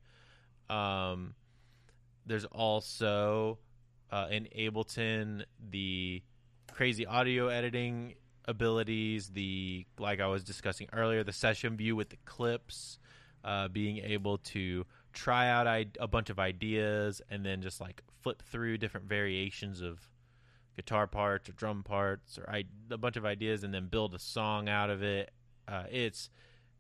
Um, 0.69 1.35
there's 2.27 2.45
also 2.47 3.59
uh, 4.11 4.29
in 4.31 4.49
Ableton 4.57 5.45
the 5.71 6.23
crazy 6.73 7.07
audio 7.07 7.49
editing 7.49 8.15
abilities, 8.47 9.29
the 9.29 9.87
like 9.99 10.21
I 10.21 10.27
was 10.27 10.45
discussing 10.45 10.89
earlier, 10.93 11.25
the 11.25 11.33
session 11.33 11.77
view 11.77 11.97
with 11.97 12.11
the 12.11 12.19
clips 12.25 12.99
uh, 13.45 13.69
being 13.69 13.99
able 13.99 14.39
to 14.39 14.85
try 15.13 15.49
out 15.49 15.67
a 16.01 16.09
bunch 16.09 16.31
of 16.31 16.39
ideas 16.39 17.23
and 17.31 17.45
then 17.45 17.63
just 17.63 17.81
like 17.81 18.03
flip 18.23 18.43
through 18.43 18.79
different 18.79 19.07
variations 19.07 19.81
of 19.81 20.01
guitar 20.77 21.07
parts 21.07 21.49
or 21.49 21.53
drum 21.53 21.83
parts 21.85 22.39
or 22.39 22.51
I, 22.51 22.65
a 22.91 22.99
bunch 22.99 23.17
of 23.17 23.25
ideas 23.25 23.63
and 23.63 23.73
then 23.73 23.87
build 23.87 24.15
a 24.15 24.19
song 24.19 24.69
out 24.69 24.91
of 24.91 25.03
it. 25.03 25.31
Uh, 25.69 25.85
it's 25.91 26.31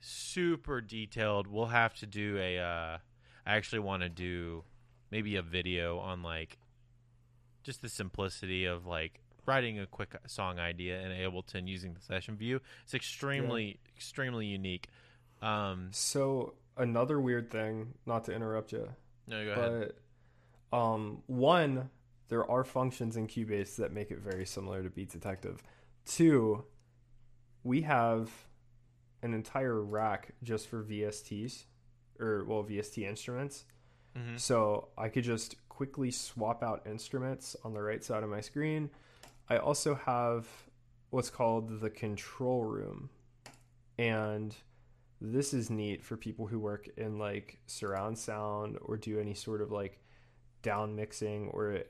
super 0.01 0.81
detailed. 0.81 1.47
We'll 1.47 1.67
have 1.67 1.95
to 1.97 2.07
do 2.07 2.39
a. 2.39 2.59
Uh, 2.59 2.99
I 3.47 3.57
actually 3.57 3.81
want 3.81 4.03
to 4.03 4.09
do 4.09 4.65
maybe 5.11 5.37
a 5.37 5.43
video 5.43 5.99
on 5.99 6.23
like 6.23 6.59
just 7.65 7.82
the 7.82 7.89
simplicity 7.89 8.66
of 8.66 8.86
like 8.86 9.20
writing 9.47 9.81
a 9.81 9.86
quick 9.86 10.15
song 10.27 10.59
idea 10.59 11.01
in 11.01 11.11
Ableton 11.11 11.66
using 11.66 11.95
the 11.95 12.01
session 12.01 12.36
view. 12.36 12.61
It's 12.85 12.95
extremely 12.95 13.65
yeah. 13.65 13.91
extremely 13.97 14.47
unique. 14.47 14.89
Um, 15.43 15.89
so 15.91 16.55
another 16.77 17.20
weird 17.20 17.51
thing, 17.51 17.95
not 18.07 18.24
to 18.24 18.32
interrupt 18.32 18.73
you. 18.73 18.89
No, 19.27 19.45
go 19.45 19.55
but, 19.55 19.73
ahead. 19.73 19.93
Um, 20.73 21.23
one, 21.27 21.91
there 22.28 22.49
are 22.51 22.65
functions 22.65 23.16
in 23.16 23.27
Cubase 23.27 23.77
that 23.77 23.93
make 23.93 24.11
it 24.11 24.19
very 24.19 24.47
similar 24.47 24.82
to 24.82 24.91
Beat 24.91 25.11
Detective. 25.11 25.62
Two, 26.05 26.65
we 27.62 27.82
have 27.82 28.31
an 29.23 29.35
entire 29.35 29.81
rack 29.81 30.32
just 30.43 30.69
for 30.69 30.82
VSTs, 30.82 31.65
or 32.20 32.45
well, 32.45 32.62
VST 32.62 33.07
instruments. 33.09 33.65
Mm-hmm. 34.16 34.36
So 34.36 34.89
I 34.97 35.09
could 35.09 35.24
just 35.24 35.57
quickly 35.77 36.11
swap 36.11 36.63
out 36.63 36.83
instruments 36.87 37.57
on 37.65 37.75
the 37.75 37.83
right 37.83 38.03
side 38.03 38.23
of 38.23 38.31
my 38.31 38.41
screen. 38.41 38.91
I 39.49 39.59
also 39.59 39.95
have 39.95 40.47
what's 41.11 41.31
called 41.31 41.81
the 41.81 41.91
control 41.91 42.65
room. 42.65 43.11
And 43.99 44.55
this 45.21 45.55
is 45.55 45.71
neat 45.71 46.05
for 46.05 46.17
people 46.17 46.47
who 46.47 46.59
work 46.59 46.89
in 46.97 47.19
like 47.19 47.59
surround 47.67 48.19
sound 48.19 48.79
or 48.83 48.97
do 48.97 49.19
any 49.19 49.35
sort 49.35 49.61
of 49.61 49.73
like 49.73 50.01
down 50.63 50.97
mixing 50.97 51.49
or 51.49 51.83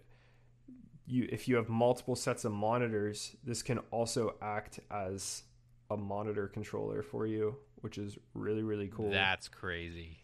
you 1.07 1.29
if 1.31 1.49
you 1.49 1.57
have 1.57 1.69
multiple 1.69 2.17
sets 2.17 2.45
of 2.45 2.53
monitors 2.53 3.37
this 3.45 3.63
can 3.63 3.79
also 3.91 4.35
act 4.43 4.81
as 4.91 5.43
a 5.91 5.97
monitor 5.97 6.49
controller 6.49 7.03
for 7.03 7.27
you 7.27 7.57
which 7.77 7.99
is 7.99 8.19
really 8.35 8.63
really 8.63 8.89
cool 8.89 9.11
that's 9.11 9.49
crazy 9.49 10.19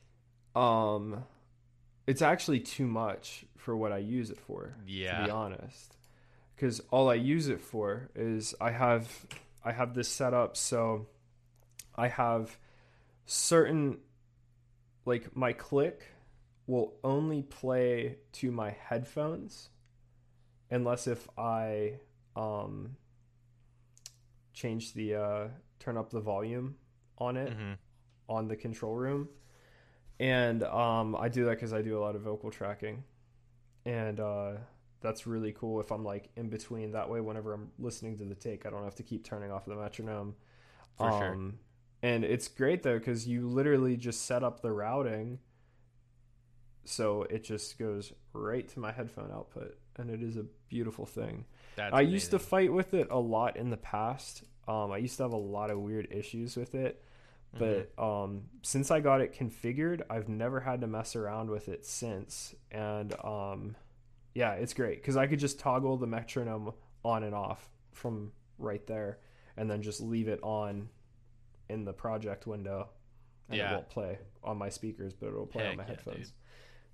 um 0.57 1.23
it's 2.11 2.23
actually 2.23 2.61
too 2.61 2.87
much 2.87 3.45
for 3.57 3.77
what 3.77 3.93
i 3.93 3.99
use 3.99 4.31
it 4.31 4.39
for 4.39 4.74
yeah 4.87 5.19
to 5.19 5.24
be 5.24 5.31
honest. 5.31 5.97
Because 6.57 6.81
all 6.91 7.09
i 7.09 7.15
use 7.15 7.49
it 7.49 7.61
for 7.61 8.11
is 8.15 8.55
i 8.61 8.70
have 8.70 9.09
i 9.65 9.73
have 9.73 9.95
this 9.95 10.09
set 10.09 10.35
up 10.35 10.57
so 10.57 11.07
i 11.95 12.09
have 12.09 12.57
certain 13.27 13.99
like 15.07 15.37
my 15.37 15.53
click 15.53 16.03
will 16.66 16.95
only 17.03 17.43
play 17.43 18.16
to 18.32 18.51
my 18.51 18.70
headphones 18.70 19.70
unless 20.70 21.07
if 21.07 21.28
I 21.37 21.95
um 22.37 22.97
change 24.53 24.95
the 24.95 25.15
uh 25.16 25.49
turn 25.81 25.97
up 25.97 26.11
the 26.11 26.20
volume 26.20 26.77
on 27.19 27.37
it 27.37 27.53
hmm 27.53 27.73
on 28.28 28.47
the 28.47 28.55
control 28.55 28.95
room. 28.95 29.28
And 30.20 30.62
um 30.62 31.16
I 31.16 31.28
do 31.28 31.47
that 31.47 31.56
cuz 31.56 31.72
I 31.72 31.82
do 31.82 31.98
a 31.98 32.01
lot 32.01 32.14
of 32.14 32.22
vocal 32.22 32.51
tracking. 32.51 33.02
And 33.84 34.20
uh 34.20 34.52
that's 35.01 35.26
really 35.26 35.52
cool 35.52 35.80
if 35.80 35.90
I'm 35.90 36.05
like 36.05 36.30
in 36.36 36.51
between 36.51 36.92
that 36.92 37.09
way 37.09 37.20
whenever 37.20 37.55
I'm 37.55 37.70
listening 37.78 38.18
to 38.18 38.24
the 38.24 38.34
take 38.34 38.66
I 38.66 38.70
don't 38.70 38.84
have 38.84 38.94
to 38.97 39.02
keep 39.02 39.24
turning 39.24 39.51
off 39.51 39.64
the 39.64 39.74
metronome. 39.74 40.36
For 40.97 41.10
sure. 41.10 41.32
Um, 41.32 41.59
and 42.02 42.24
it's 42.24 42.48
great 42.48 42.82
though 42.82 42.98
because 42.98 43.26
you 43.26 43.48
literally 43.48 43.97
just 43.97 44.26
set 44.26 44.42
up 44.44 44.60
the 44.60 44.70
routing 44.70 45.38
so 46.84 47.22
it 47.24 47.44
just 47.44 47.78
goes 47.78 48.12
right 48.32 48.68
to 48.68 48.80
my 48.80 48.92
headphone 48.92 49.30
output 49.32 49.76
and 49.97 50.10
it 50.10 50.22
is 50.22 50.36
a 50.36 50.44
beautiful 50.68 51.06
thing 51.06 51.44
That's 51.76 51.92
i 51.94 52.01
used 52.01 52.30
to 52.30 52.38
fight 52.38 52.72
with 52.72 52.94
it 52.94 53.09
a 53.10 53.18
lot 53.18 53.56
in 53.56 53.70
the 53.70 53.76
past 53.76 54.44
um, 54.66 54.92
i 54.92 54.98
used 54.98 55.16
to 55.18 55.24
have 55.24 55.32
a 55.32 55.36
lot 55.36 55.70
of 55.70 55.78
weird 55.78 56.09
issues 56.10 56.56
with 56.56 56.74
it 56.74 57.02
Mm-hmm. 57.56 57.81
but 57.97 58.02
um, 58.02 58.43
since 58.62 58.90
i 58.93 59.01
got 59.01 59.20
it 59.20 59.35
configured 59.35 60.02
i've 60.09 60.28
never 60.28 60.60
had 60.60 60.81
to 60.82 60.86
mess 60.86 61.16
around 61.16 61.51
with 61.51 61.68
it 61.68 61.85
since 61.85 62.55
and 62.70 63.12
um, 63.24 63.74
yeah 64.35 64.52
it's 64.52 64.72
great 64.72 65.01
because 65.02 65.16
i 65.16 65.27
could 65.27 65.40
just 65.40 65.59
toggle 65.59 65.97
the 65.97 66.06
metronome 66.06 66.72
on 67.05 67.24
and 67.24 67.35
off 67.35 67.68
from 67.93 68.31
right 68.59 68.86
there 68.86 69.18
and 69.56 69.68
then 69.68 69.82
just 69.82 70.01
leave 70.01 70.28
it 70.28 70.39
on 70.43 70.89
in 71.68 71.85
the 71.85 71.93
project 71.93 72.47
window 72.47 72.89
and 73.48 73.59
Yeah. 73.59 73.70
it 73.70 73.74
won't 73.74 73.89
play 73.89 74.18
on 74.44 74.56
my 74.56 74.68
speakers 74.68 75.12
but 75.12 75.27
it'll 75.28 75.44
play 75.47 75.66
on 75.66 75.77
my 75.77 75.82
yeah, 75.82 75.89
headphones 75.89 76.32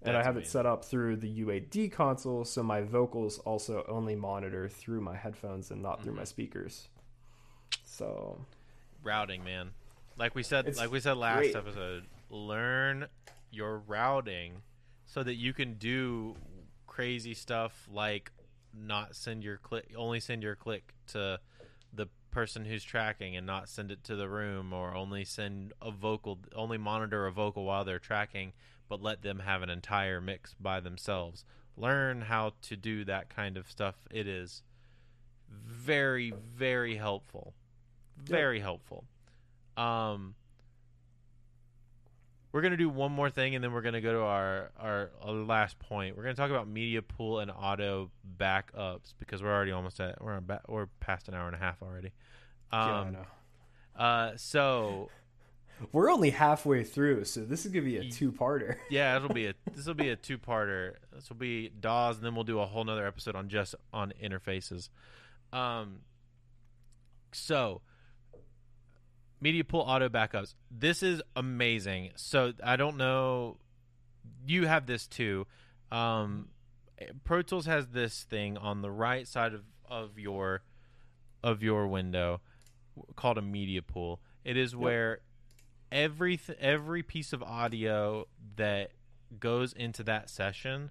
and 0.03 0.16
i 0.16 0.23
have 0.23 0.37
it 0.39 0.47
set 0.47 0.65
up 0.65 0.85
through 0.85 1.16
the 1.16 1.41
uad 1.45 1.93
console 1.93 2.45
so 2.47 2.62
my 2.62 2.81
vocals 2.81 3.39
also 3.41 3.85
only 3.89 4.15
monitor 4.16 4.69
through 4.70 5.01
my 5.03 5.16
headphones 5.16 5.70
and 5.70 5.83
not 5.83 6.03
through 6.03 6.12
Mm-hmm. 6.12 6.20
my 6.20 6.24
speakers 6.24 6.89
so 7.85 8.39
routing, 9.03 9.43
man. 9.45 9.70
Like 10.19 10.35
we 10.35 10.43
said, 10.43 10.67
It's 10.67 10.79
like 10.79 10.91
we 10.91 11.01
said 11.01 11.17
last 11.17 11.39
great. 11.39 11.57
episode, 11.57 12.05
learn 12.31 13.07
your 13.51 13.79
routing 13.79 14.63
so 15.05 15.23
that 15.23 15.35
you 15.35 15.53
can 15.53 15.75
do 15.75 16.35
crazy 16.87 17.35
stuff 17.35 17.87
like 17.93 18.33
not 18.73 19.15
send 19.15 19.45
your 19.45 19.59
click, 19.59 19.93
only 19.97 20.21
send 20.21 20.43
your 20.43 20.55
click 20.57 20.95
to 21.09 21.39
the 21.93 22.07
person 22.31 22.65
who's 22.65 22.83
tracking 22.85 23.37
and 23.37 23.47
not 23.47 23.69
send 23.69 23.91
it 23.91 24.05
to 24.05 24.17
the 24.17 24.29
room, 24.29 24.73
or 24.73 24.95
only 24.95 25.25
send 25.25 25.73
a 25.81 25.91
vocal, 25.91 26.39
only 26.55 26.79
monitor 26.79 27.27
a 27.27 27.33
vocal 27.33 27.65
while 27.65 27.85
they're 27.85 27.99
tracking, 27.99 28.53
but 28.89 29.03
let 29.03 29.23
them 29.23 29.41
have 29.41 29.63
an 29.63 29.71
entire 29.71 30.21
mix 30.21 30.55
by 30.55 30.81
themselves. 30.81 31.45
Learn 31.77 32.23
how 32.23 32.55
to 32.63 32.77
do 32.77 33.05
that 33.05 33.29
kind 33.29 33.57
of 33.57 33.71
stuff. 33.71 33.97
It 34.11 34.27
is 34.27 34.63
very, 35.51 36.33
very 36.55 36.97
helpful. 36.97 37.55
Very 38.17 38.61
helpful. 38.61 39.05
Um, 39.77 40.35
we're 42.53 42.62
gonna 42.62 42.77
do 42.78 42.89
one 42.89 43.12
more 43.12 43.28
thing, 43.28 43.55
and 43.55 43.62
then 43.62 43.73
we're 43.73 43.82
gonna 43.82 44.01
go 44.01 44.12
to 44.12 44.20
our, 44.20 44.70
our 44.78 45.11
our 45.23 45.32
last 45.32 45.78
point. 45.78 46.16
We're 46.16 46.23
gonna 46.23 46.35
talk 46.35 46.51
about 46.51 46.66
media 46.69 47.03
pool 47.03 47.40
and 47.40 47.51
auto 47.51 48.11
backups 48.39 49.12
because 49.19 49.43
we're 49.43 49.55
already 49.55 49.73
almost 49.73 50.01
at 50.01 50.23
we're 50.23 50.36
about, 50.36 50.62
we're 50.69 50.86
past 51.01 51.28
an 51.28 51.35
hour 51.35 51.47
and 51.47 51.55
a 51.55 51.59
half 51.59 51.82
already. 51.82 52.12
yeah, 52.73 52.78
I 52.78 53.01
Um, 53.01 53.12
know. 53.12 53.27
uh, 54.03 54.32
so 54.36 55.11
we're 55.93 56.11
only 56.11 56.31
halfway 56.31 56.82
through 56.82 57.24
so 57.27 57.44
this 57.44 57.66
is 57.66 57.73
gonna 57.73 57.85
be 57.85 57.98
a 57.98 58.05
two-parter 58.11 58.77
yeah, 58.90 59.16
it'll 59.16 59.28
be 59.28 59.48
a 59.48 59.55
this 59.74 59.86
will 59.86 59.93
be 59.93 60.09
a 60.09 60.16
two 60.16 60.39
parter. 60.39 60.94
This 61.15 61.28
will 61.28 61.36
be 61.36 61.69
DAWs, 61.69 62.16
and 62.16 62.24
then 62.24 62.35
we'll 62.35 62.44
do 62.44 62.61
a 62.61 62.65
whole 62.66 62.85
nother 62.85 63.07
episode 63.07 63.36
on 63.36 63.51
just 63.51 63.74
on 63.93 64.15
interfaces. 64.23 64.89
Um, 65.53 65.98
so 67.32 67.82
media 69.41 69.65
pool 69.65 69.81
auto 69.81 70.09
backups. 70.09 70.55
This 70.71 71.03
is 71.03 71.23
amazing. 71.35 72.11
So 72.17 72.53
I 72.63 72.77
don't 72.77 72.97
know. 72.97 73.59
You 74.47 74.67
have 74.67 74.87
this 74.87 75.07
too. 75.07 75.47
Um, 75.91 76.49
Pro 77.25 77.43
Tools 77.43 77.67
has 77.67 77.89
this 77.89 78.25
thing 78.25 78.57
on 78.57 78.83
the 78.83 78.91
right 78.91 79.27
side 79.27 79.55
of, 79.55 79.63
of 79.89 80.19
your 80.19 80.63
of 81.43 81.63
your 81.63 81.87
window 81.87 82.41
called 83.15 83.39
a 83.39 83.43
media 83.43 83.83
pool. 83.83 84.21
It 84.45 84.57
is 84.57 84.75
where 84.75 85.21
every 85.93 86.41
every 86.59 87.03
piece 87.03 87.33
of 87.33 87.43
audio 87.43 88.27
that 88.57 88.93
goes 89.39 89.73
into 89.73 90.03
that 90.05 90.31
session 90.31 90.91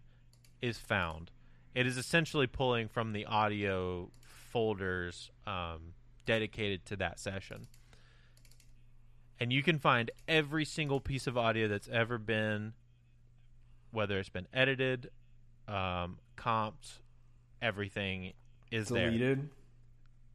is 0.61 0.77
found. 0.77 1.31
It 1.73 1.87
is 1.87 1.97
essentially 1.97 2.47
pulling 2.47 2.87
from 2.87 3.11
the 3.11 3.25
audio 3.25 4.09
folders 4.51 5.29
um, 5.45 5.93
dedicated 6.25 6.85
to 6.87 6.95
that 6.97 7.19
session. 7.19 7.67
And 9.39 9.51
you 9.51 9.61
can 9.63 9.79
find 9.79 10.11
every 10.27 10.65
single 10.65 10.99
piece 10.99 11.27
of 11.27 11.37
audio 11.37 11.67
that's 11.67 11.89
ever 11.89 12.17
been, 12.17 12.73
whether 13.91 14.17
it's 14.19 14.29
been 14.29 14.47
edited, 14.53 15.09
um, 15.67 16.19
comped, 16.37 16.99
everything 17.61 18.33
is 18.71 18.87
there 18.89 19.09
deleted 19.11 19.49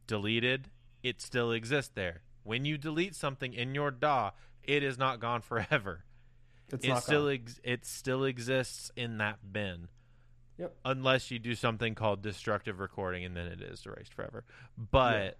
deleted, 0.07 0.69
it 1.03 1.21
still 1.21 1.51
exists 1.51 1.91
there. 1.95 2.21
When 2.43 2.65
you 2.65 2.77
delete 2.77 3.15
something 3.15 3.53
in 3.53 3.73
your 3.75 3.91
DAW, 3.91 4.31
it 4.63 4.83
is 4.83 4.97
not 4.97 5.19
gone 5.19 5.41
forever. 5.51 6.03
it's 6.69 6.85
it 6.85 6.97
still 6.97 7.29
ex- 7.29 7.59
it 7.63 7.85
still 7.85 8.25
exists 8.25 8.91
in 8.95 9.17
that 9.19 9.39
bin. 9.53 9.87
Yep. 10.57 10.75
Unless 10.85 11.31
you 11.31 11.39
do 11.39 11.55
something 11.55 11.95
called 11.95 12.21
destructive 12.21 12.79
recording 12.79 13.23
and 13.23 13.35
then 13.35 13.47
it 13.47 13.61
is 13.61 13.83
erased 13.85 14.13
forever. 14.13 14.43
But 14.77 15.13
Yeah. 15.23 15.31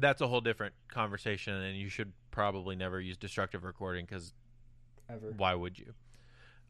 That's 0.00 0.20
a 0.20 0.28
whole 0.28 0.40
different 0.40 0.74
conversation 0.88 1.54
and 1.54 1.76
you 1.76 1.88
should 1.88 2.12
probably 2.30 2.76
never 2.76 3.00
use 3.00 3.16
destructive 3.16 3.64
recording 3.64 4.06
cuz 4.06 4.34
ever 5.08 5.32
why 5.36 5.54
would 5.54 5.78
you? 5.78 5.94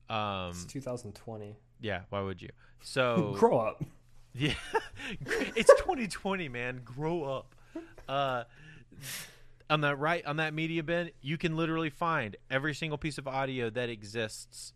Um 0.09 0.51
it's 0.51 0.65
2020 0.65 1.57
yeah, 1.81 2.03
why 2.11 2.21
would 2.21 2.43
you? 2.43 2.51
So 2.81 3.35
grow 3.39 3.59
up 3.59 3.83
Yeah, 4.35 4.55
it's 5.57 5.73
2020, 5.81 6.49
man. 6.49 6.83
Grow 6.85 7.25
up. 7.25 7.55
Uh, 8.09 8.45
on 9.69 9.81
that 9.81 9.99
right, 9.99 10.25
on 10.25 10.37
that 10.37 10.55
media 10.55 10.83
bin, 10.83 11.11
you 11.21 11.37
can 11.37 11.57
literally 11.57 11.91
find 11.91 12.37
every 12.51 12.75
single 12.75 12.99
piece 12.99 13.19
of 13.19 13.27
audio 13.27 13.71
that 13.71 13.89
exists 13.89 14.73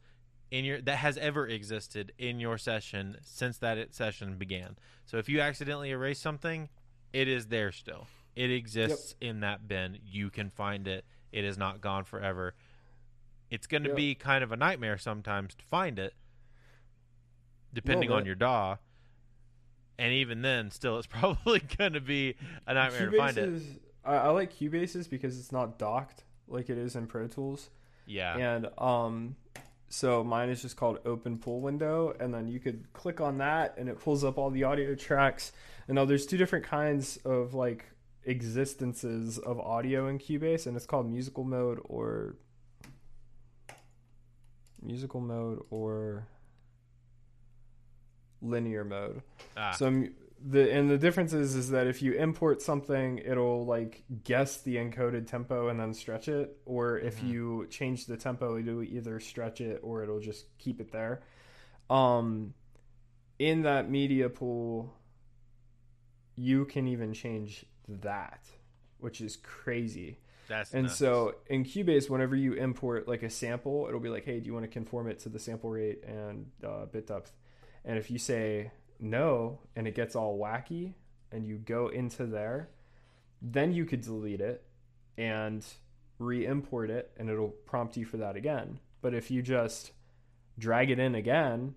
in 0.50 0.64
your 0.64 0.80
that 0.82 0.96
has 0.96 1.16
ever 1.18 1.46
existed 1.46 2.12
in 2.18 2.40
your 2.40 2.58
session 2.58 3.16
since 3.22 3.58
that 3.58 3.78
it, 3.78 3.94
session 3.94 4.36
began. 4.36 4.76
So 5.06 5.18
if 5.18 5.28
you 5.28 5.40
accidentally 5.40 5.90
erase 5.90 6.20
something, 6.20 6.68
it 7.12 7.28
is 7.28 7.46
there 7.46 7.70
still. 7.72 8.06
It 8.36 8.50
exists 8.50 9.14
in 9.20 9.40
that 9.40 9.68
bin. 9.68 9.98
You 10.04 10.30
can 10.30 10.50
find 10.50 10.86
it. 10.88 11.04
It 11.32 11.44
is 11.44 11.56
not 11.56 11.80
gone 11.80 12.04
forever. 12.04 12.54
It's 13.50 13.66
going 13.66 13.82
to 13.84 13.90
Yep. 13.90 13.96
be 13.96 14.14
kind 14.14 14.42
of 14.42 14.52
a 14.52 14.56
nightmare 14.56 14.98
sometimes 14.98 15.54
to 15.54 15.64
find 15.64 15.98
it, 15.98 16.14
depending 17.72 18.10
on 18.10 18.26
your 18.26 18.34
DAW 18.34 18.76
and 19.98 20.12
even 20.12 20.42
then, 20.42 20.70
still, 20.70 20.98
it's 20.98 21.06
probably 21.08 21.60
going 21.78 21.92
to 21.92 22.00
be 22.00 22.34
a 22.66 22.74
nightmare 22.74 23.10
to 23.10 23.16
find 23.16 23.38
it. 23.38 23.62
I, 24.04 24.14
I 24.16 24.28
like 24.30 24.52
Cubases 24.52 25.08
because 25.08 25.38
it's 25.38 25.52
not 25.52 25.78
docked 25.78 26.24
like 26.48 26.68
it 26.68 26.76
is 26.78 26.94
in 26.96 27.06
Pro 27.06 27.26
Tools 27.26 27.70
Yeah, 28.06 28.36
and 28.36 28.68
um 28.76 29.36
so 29.88 30.24
mine 30.24 30.48
is 30.50 30.60
just 30.60 30.76
called 30.76 30.98
open 31.06 31.38
pool 31.38 31.60
window 31.60 32.14
and 32.18 32.34
then 32.34 32.48
you 32.48 32.58
could 32.60 32.92
click 32.92 33.20
on 33.20 33.38
that 33.38 33.76
and 33.78 33.88
it 33.88 33.98
pulls 34.00 34.24
up 34.24 34.36
all 34.36 34.50
the 34.50 34.64
audio 34.64 34.94
tracks 34.94 35.52
and 35.88 35.94
now 35.94 36.04
there's 36.04 36.26
two 36.26 36.36
different 36.36 36.64
kinds 36.66 37.16
of 37.24 37.54
like 37.54 37.86
existences 38.26 39.38
of 39.38 39.58
audio 39.60 40.08
in 40.08 40.18
cubase 40.18 40.66
and 40.66 40.76
it's 40.76 40.86
called 40.86 41.10
musical 41.10 41.44
mode 41.44 41.78
or 41.84 42.36
musical 44.82 45.20
mode 45.20 45.60
or 45.70 46.26
linear 48.42 48.84
mode 48.84 49.22
ah, 49.56 49.70
so 49.72 50.04
the 50.46 50.70
and 50.70 50.90
the 50.90 50.98
difference 50.98 51.32
is 51.32 51.54
is 51.54 51.70
that 51.70 51.86
if 51.86 52.02
you 52.02 52.12
import 52.12 52.60
something, 52.60 53.16
it'll 53.18 53.64
like 53.64 54.04
guess 54.24 54.60
the 54.60 54.76
encoded 54.76 55.26
tempo 55.26 55.68
and 55.68 55.80
then 55.80 55.94
stretch 55.94 56.28
it, 56.28 56.58
or 56.66 56.98
if 56.98 57.20
Mhm. 57.22 57.28
you 57.28 57.66
change 57.70 58.04
the 58.04 58.18
tempo, 58.18 58.58
it'll 58.58 58.82
either 58.82 59.18
stretch 59.20 59.62
it 59.62 59.80
or 59.82 60.02
it'll 60.02 60.20
just 60.20 60.46
keep 60.58 60.80
it 60.82 60.92
there. 60.92 61.22
Um, 61.88 62.52
in 63.38 63.62
that 63.62 63.88
media 63.88 64.28
pool, 64.28 64.92
you 66.36 66.66
can 66.66 66.88
even 66.88 67.14
change 67.14 67.64
that, 67.88 68.44
which 68.98 69.20
is 69.20 69.36
crazy. 69.36 70.18
that's 70.48 70.72
And 70.72 70.84
nuts. 70.84 70.96
so 70.96 71.36
in 71.46 71.64
Cubase, 71.64 72.08
whenever 72.10 72.36
you 72.36 72.54
import 72.54 73.08
like 73.08 73.22
a 73.22 73.30
sample, 73.30 73.86
it'll 73.88 74.00
be 74.00 74.08
like, 74.08 74.24
hey, 74.24 74.40
do 74.40 74.46
you 74.46 74.52
want 74.52 74.64
to 74.64 74.70
conform 74.70 75.08
it 75.08 75.18
to 75.20 75.28
the 75.28 75.38
sample 75.38 75.70
rate 75.70 76.02
and 76.04 76.46
uh, 76.66 76.86
bit 76.86 77.06
depth? 77.06 77.32
And 77.84 77.98
if 77.98 78.10
you 78.10 78.18
say 78.18 78.70
no 79.00 79.58
and 79.76 79.86
it 79.86 79.94
gets 79.94 80.16
all 80.16 80.38
wacky 80.38 80.94
and 81.30 81.46
you 81.46 81.56
go 81.56 81.88
into 81.88 82.26
there, 82.26 82.70
then 83.42 83.72
you 83.72 83.84
could 83.84 84.00
delete 84.00 84.40
it 84.40 84.64
and 85.18 85.64
re-import 86.18 86.90
it 86.90 87.10
and 87.18 87.28
it'll 87.28 87.48
prompt 87.48 87.96
you 87.96 88.04
for 88.04 88.16
that 88.18 88.36
again. 88.36 88.78
But 89.02 89.14
if 89.14 89.30
you 89.30 89.42
just 89.42 89.92
drag 90.58 90.90
it 90.90 90.98
in 90.98 91.14
again, 91.14 91.74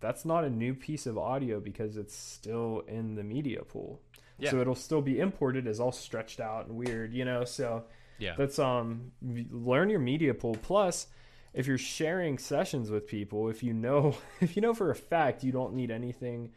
that's 0.00 0.24
not 0.24 0.44
a 0.44 0.50
new 0.50 0.74
piece 0.74 1.06
of 1.06 1.16
audio 1.16 1.60
because 1.60 1.96
it's 1.96 2.14
still 2.14 2.82
in 2.86 3.14
the 3.14 3.22
media 3.22 3.62
pool. 3.62 4.00
Yeah. 4.38 4.50
So 4.50 4.60
it'll 4.60 4.74
still 4.74 5.02
be 5.02 5.18
imported 5.20 5.66
as 5.66 5.80
all 5.80 5.92
stretched 5.92 6.40
out 6.40 6.66
and 6.66 6.76
weird, 6.76 7.12
you 7.12 7.24
know. 7.24 7.44
So 7.44 7.84
Yeah. 8.18 8.34
that's 8.36 8.58
um 8.58 9.12
learn 9.22 9.88
your 9.90 10.00
media 10.00 10.34
pool. 10.34 10.56
Plus, 10.62 11.06
if 11.54 11.66
you're 11.66 11.78
sharing 11.78 12.38
sessions 12.38 12.90
with 12.90 13.06
people, 13.06 13.48
if 13.48 13.62
you 13.62 13.72
know 13.72 14.16
if 14.40 14.56
you 14.56 14.62
know 14.62 14.74
for 14.74 14.90
a 14.90 14.94
fact 14.94 15.44
you 15.44 15.52
don't 15.52 15.74
need 15.74 15.90
anything 15.90 16.50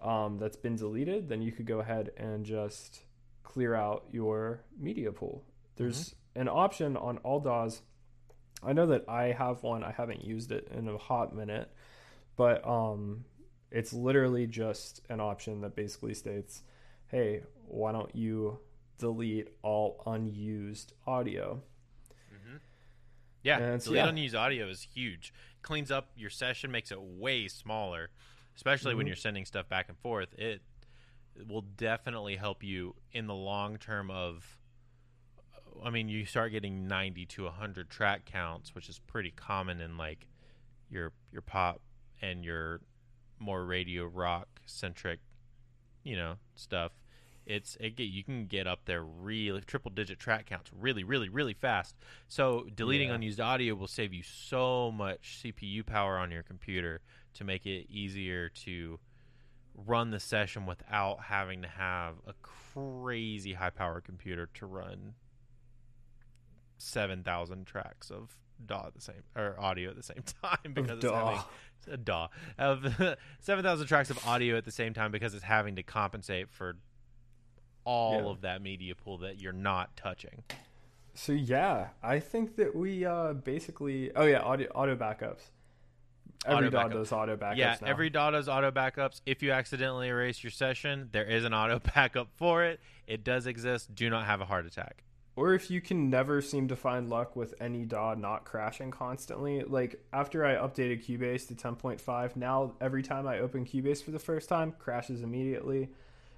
um, 0.00 0.38
that's 0.38 0.56
been 0.56 0.76
deleted, 0.76 1.28
then 1.28 1.42
you 1.42 1.52
could 1.52 1.66
go 1.66 1.78
ahead 1.80 2.10
and 2.16 2.44
just 2.44 3.00
clear 3.44 3.74
out 3.74 4.04
your 4.10 4.60
media 4.78 5.12
pool. 5.12 5.44
There's 5.76 6.14
an 6.34 6.48
option 6.48 6.96
on 6.96 7.18
all 7.18 7.40
DAWs. 7.40 7.82
I 8.64 8.72
know 8.72 8.86
that 8.86 9.08
I 9.08 9.32
have 9.32 9.62
one. 9.62 9.82
I 9.84 9.92
haven't 9.92 10.24
used 10.24 10.52
it 10.52 10.68
in 10.76 10.88
a 10.88 10.96
hot 10.98 11.34
minute, 11.34 11.70
but 12.36 12.66
um, 12.66 13.24
it's 13.70 13.92
literally 13.92 14.46
just 14.46 15.02
an 15.08 15.20
option 15.20 15.60
that 15.62 15.74
basically 15.76 16.14
states, 16.14 16.62
"Hey, 17.12 17.42
why 17.68 17.92
don't 17.92 18.14
you 18.16 18.58
delete 18.98 19.48
all 19.62 20.02
unused 20.06 20.92
audio?" 21.06 21.62
Yeah, 23.44 23.58
And 23.58 23.82
delete 23.82 23.98
yeah. 23.98 24.08
unused 24.08 24.36
audio 24.36 24.68
is 24.68 24.82
huge. 24.94 25.34
Cleans 25.62 25.90
up 25.90 26.10
your 26.16 26.30
session, 26.30 26.70
makes 26.70 26.92
it 26.92 27.00
way 27.02 27.48
smaller, 27.48 28.10
especially 28.54 28.94
when 28.94 29.04
Mhm. 29.06 29.08
you're 29.08 29.16
sending 29.16 29.44
stuff 29.44 29.68
back 29.68 29.88
and 29.88 29.98
forth. 29.98 30.32
It, 30.38 30.62
it 31.34 31.48
will 31.48 31.62
definitely 31.62 32.36
help 32.36 32.62
you 32.62 32.94
in 33.10 33.26
the 33.26 33.34
long 33.34 33.78
term 33.78 34.10
of 34.10 34.58
I 35.82 35.90
mean, 35.90 36.08
you 36.08 36.24
start 36.26 36.52
getting 36.52 36.86
90 36.86 37.26
to 37.26 37.46
100 37.46 37.90
track 37.90 38.26
counts, 38.26 38.74
which 38.74 38.88
is 38.88 39.00
pretty 39.00 39.32
common 39.32 39.80
in 39.80 39.96
like 39.96 40.28
your 40.88 41.12
your 41.32 41.42
pop 41.42 41.80
and 42.20 42.44
your 42.44 42.80
more 43.40 43.64
radio 43.64 44.04
rock 44.04 44.60
centric, 44.66 45.18
you 46.04 46.14
know, 46.14 46.36
stuff. 46.54 46.92
It's 47.46 47.76
it 47.80 47.96
get, 47.96 48.04
you 48.04 48.22
can 48.24 48.46
get 48.46 48.66
up 48.66 48.80
there 48.84 49.02
really 49.02 49.60
triple 49.62 49.90
digit 49.90 50.18
track 50.18 50.46
counts 50.46 50.70
really 50.78 51.04
really 51.04 51.28
really 51.28 51.54
fast. 51.54 51.96
So 52.28 52.66
deleting 52.74 53.08
Yeah. 53.08 53.14
unused 53.16 53.40
audio 53.40 53.74
will 53.74 53.88
save 53.88 54.12
you 54.12 54.22
so 54.22 54.90
much 54.92 55.40
CPU 55.42 55.84
power 55.84 56.16
on 56.18 56.30
your 56.30 56.42
computer 56.42 57.00
to 57.34 57.44
make 57.44 57.66
it 57.66 57.86
easier 57.90 58.48
to 58.48 58.98
run 59.74 60.10
the 60.10 60.20
session 60.20 60.66
without 60.66 61.22
having 61.24 61.62
to 61.62 61.68
have 61.68 62.16
a 62.26 62.34
crazy 62.42 63.54
high 63.54 63.70
power 63.70 64.00
computer 64.00 64.46
to 64.54 64.66
run 64.66 65.14
7000 66.78 67.66
tracks 67.66 68.10
of 68.10 68.36
DAW 68.64 68.86
at 68.86 68.94
the 68.94 69.00
same 69.00 69.22
or 69.36 69.56
audio 69.58 69.90
at 69.90 69.96
the 69.96 70.02
same 70.02 70.22
time 70.42 70.72
because 70.74 70.98
it's 70.98 71.06
DAW. 71.06 71.26
having 71.86 71.94
a 71.94 71.96
DAW 71.96 72.28
of 72.58 73.16
7000 73.40 73.86
tracks 73.86 74.10
of 74.10 74.26
audio 74.26 74.56
at 74.56 74.64
the 74.64 74.70
same 74.70 74.92
time 74.94 75.10
because 75.10 75.34
it's 75.34 75.44
having 75.44 75.76
to 75.76 75.82
compensate 75.82 76.50
for 76.50 76.76
all 77.84 78.14
Yeah. 78.22 78.28
of 78.30 78.40
that 78.42 78.62
media 78.62 78.94
pool 78.94 79.18
that 79.18 79.40
you're 79.40 79.52
not 79.52 79.96
touching. 79.96 80.42
So 81.14 81.32
yeah, 81.32 81.88
I 82.02 82.20
think 82.20 82.56
that 82.56 82.74
we 82.74 83.04
uh, 83.04 83.34
basically. 83.34 84.10
Oh 84.16 84.24
yeah, 84.24 84.40
audio 84.40 84.68
auto 84.74 84.96
backups. 84.96 85.50
Every 86.44 86.66
Auto 86.66 86.70
DAW 86.70 86.78
backup. 86.82 86.92
does 86.98 87.12
auto 87.12 87.36
backups. 87.36 87.56
yeah, 87.56 87.76
now. 87.80 87.86
every 87.88 88.10
DAW 88.10 88.30
does 88.32 88.48
auto 88.48 88.70
backups. 88.72 89.20
If 89.26 89.42
you 89.44 89.52
accidentally 89.52 90.08
erase 90.08 90.42
your 90.42 90.50
session, 90.50 91.08
there 91.12 91.24
is 91.24 91.44
an 91.44 91.54
auto 91.54 91.78
backup 91.94 92.28
for 92.34 92.64
it. 92.64 92.80
It 93.06 93.22
does 93.22 93.46
exist. 93.46 93.94
Do 93.94 94.10
not 94.10 94.24
have 94.26 94.40
a 94.40 94.44
heart 94.46 94.66
attack. 94.66 95.04
or 95.36 95.54
if 95.54 95.70
you 95.70 95.80
can 95.80 96.10
never 96.10 96.42
seem 96.42 96.66
to 96.68 96.74
find 96.76 97.08
luck 97.08 97.36
with 97.36 97.54
any 97.60 97.84
DAW 97.84 98.14
not 98.14 98.44
crashing 98.44 98.90
constantly, 98.90 99.62
like 99.62 100.02
after 100.12 100.44
I 100.44 100.54
updated 100.56 101.04
Cubase 101.06 101.46
to 101.48 101.54
10.5, 101.54 102.34
now 102.36 102.72
every 102.80 103.02
time 103.04 103.26
I 103.28 103.38
open 103.38 103.64
Cubase 103.64 104.02
for 104.02 104.10
the 104.10 104.18
first 104.18 104.48
time, 104.48 104.74
crashes 104.80 105.22
immediately, 105.22 105.90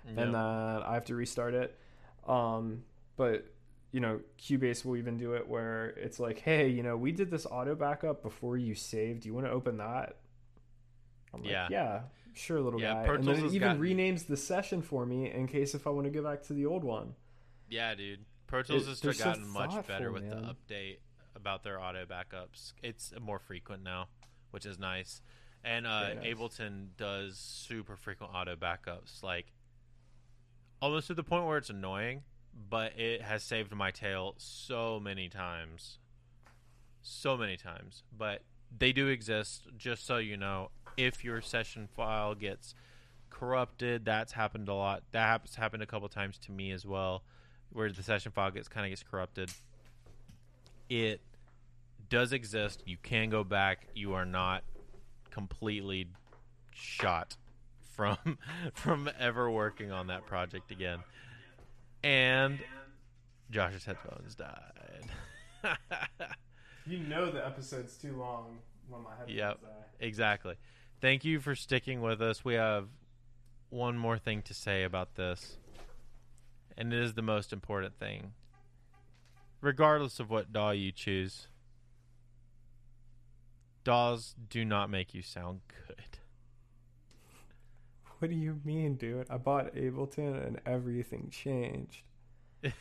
Yeah. 0.05 0.11
and 0.11 0.19
then 0.19 0.35
I 0.35 0.95
have 0.95 1.05
to 1.07 1.15
restart 1.15 1.55
it. 1.55 1.79
Um, 2.27 2.83
but 3.17 3.47
you 3.93 4.01
know, 4.01 4.21
Cubase 4.39 4.85
will 4.85 4.97
even 4.97 5.17
do 5.17 5.35
it 5.35 5.47
where 5.49 5.91
it's 5.91 6.19
like, 6.19 6.41
hey, 6.41 6.69
you 6.69 6.83
know, 6.83 6.97
we 6.97 7.13
did 7.13 7.31
this 7.31 7.47
auto 7.47 7.77
backup 7.77 8.23
before 8.23 8.57
you 8.57 8.75
saved. 8.75 9.21
Do 9.23 9.29
you 9.29 9.35
want 9.35 9.47
to 9.47 9.53
open 9.53 9.77
that? 9.77 10.17
I'm 11.33 11.43
like, 11.43 11.51
Yeah. 11.51 11.69
yeah, 11.71 12.01
sure, 12.33 12.61
little 12.61 12.81
Yeah, 12.81 12.95
guy. 12.95 13.05
Pro 13.07 13.15
and 13.17 13.25
then 13.25 13.37
it 13.45 13.53
even 13.53 13.61
gotten- 13.79 13.83
renames 13.83 14.27
the 14.27 14.37
session 14.37 14.83
for 14.83 15.07
me 15.07 15.31
in 15.31 15.47
case 15.47 15.75
if 15.77 15.87
I 15.87 15.91
want 15.91 16.07
to 16.07 16.11
go 16.11 16.23
back 16.25 16.43
to 16.45 16.53
the 16.55 16.67
old 16.67 16.83
one. 16.83 17.15
Yeah, 17.69 17.95
dude. 17.95 18.25
Pro 18.49 18.63
Tools 18.63 18.83
It- 18.85 18.89
has 18.89 19.01
they're 19.01 19.13
so 19.13 19.25
gotten 19.25 19.47
much 19.49 19.87
better 19.87 20.11
with 20.11 20.25
man. 20.25 20.43
the 20.43 20.55
update 20.75 20.99
about 21.37 21.63
their 21.63 21.81
auto 21.81 22.05
backups. 22.05 22.73
It's 22.83 23.13
more 23.21 23.39
frequent 23.39 23.83
now, 23.85 24.09
which 24.51 24.67
is 24.67 24.77
nice. 24.79 25.23
And 25.63 25.87
uh, 25.87 26.15
nice. 26.15 26.35
Ableton 26.35 26.89
does 26.97 27.39
super 27.39 27.97
frequent 27.97 28.33
auto 28.35 28.55
backups, 28.57 29.23
like 29.23 29.53
almost 30.85 31.07
to 31.07 31.15
the 31.15 31.23
point 31.23 31.47
where 31.47 31.57
it's 31.57 31.71
annoying, 31.71 32.23
but 32.69 32.99
it 32.99 33.23
has 33.23 33.43
saved 33.43 33.75
my 33.75 33.91
tail 33.91 34.35
so 34.37 35.01
many 35.01 35.31
times. 35.31 35.99
So 37.01 37.39
many 37.39 37.57
times. 37.57 38.03
But 38.15 38.43
they 38.77 38.93
do 38.93 39.09
exist, 39.09 39.63
just 39.79 40.07
so 40.07 40.19
you 40.19 40.37
know. 40.37 40.69
If 40.99 41.25
your 41.25 41.41
session 41.41 41.89
file 41.97 42.35
gets 42.35 42.75
corrupted, 43.31 44.05
that's 44.05 44.33
happened 44.33 44.69
a 44.69 44.75
lot. 44.75 45.05
That 45.13 45.27
happens 45.27 45.55
happened 45.55 45.83
a 45.83 45.87
couple 45.87 46.07
times 46.11 46.37
to 46.41 46.53
me 46.53 46.71
as 46.71 46.85
well, 46.85 47.23
where 47.73 47.91
the 47.91 48.03
session 48.03 48.31
file 48.31 48.51
gets 48.51 48.69
kind 48.69 48.85
of 48.85 48.91
gets 48.91 49.03
corrupted. 49.03 49.51
It 50.91 51.23
does 52.11 52.35
exist. 52.35 52.83
You 52.85 52.99
can 53.03 53.31
go 53.31 53.43
back. 53.43 53.89
You 53.95 54.13
are 54.13 54.27
not 54.27 54.65
completely 55.31 56.09
shot 56.75 57.37
from 57.97 58.17
from 58.75 59.09
ever 59.19 59.51
working 59.51 59.91
on 59.93 60.09
that 60.09 60.27
project 60.27 60.71
again. 60.71 60.99
And 62.03 62.59
Josh's 63.51 63.85
headphones 63.85 64.35
died. 64.35 65.11
You 66.87 66.99
know 66.99 67.31
the 67.31 67.43
episode's 67.45 67.97
too 67.97 68.15
long 68.15 68.59
when 68.91 69.03
my 69.03 69.09
headphones 69.13 69.31
Yep. 69.39 69.59
exactly. 70.01 70.57
Thank 71.01 71.25
you 71.25 71.41
for 71.41 71.55
sticking 71.55 72.03
with 72.03 72.21
us. 72.21 72.45
We 72.45 72.55
have 72.55 72.89
one 73.71 73.97
more 73.97 74.19
thing 74.19 74.43
to 74.43 74.53
say 74.53 74.83
about 74.85 75.15
this, 75.15 75.57
and 76.77 76.93
it 76.93 77.01
is 77.01 77.15
the 77.15 77.23
most 77.23 77.55
important 77.55 77.99
thing. 77.99 78.33
Regardless 79.63 80.21
of 80.21 80.29
what 80.29 80.53
DAW 80.53 80.73
you 80.73 80.93
choose, 80.93 81.49
DAWs 83.85 84.35
do 84.51 84.63
not 84.67 84.91
make 84.91 85.15
you 85.15 85.23
sound 85.23 85.61
good. 85.87 86.14
What 88.21 88.31
do 88.31 88.37
you 88.37 88.59
mean, 88.65 88.95
dude? 88.95 89.27
I 89.29 89.37
bought 89.37 89.75
Ableton 89.75 90.47
and 90.47 90.61
everything 90.67 91.29
changed. 91.31 92.03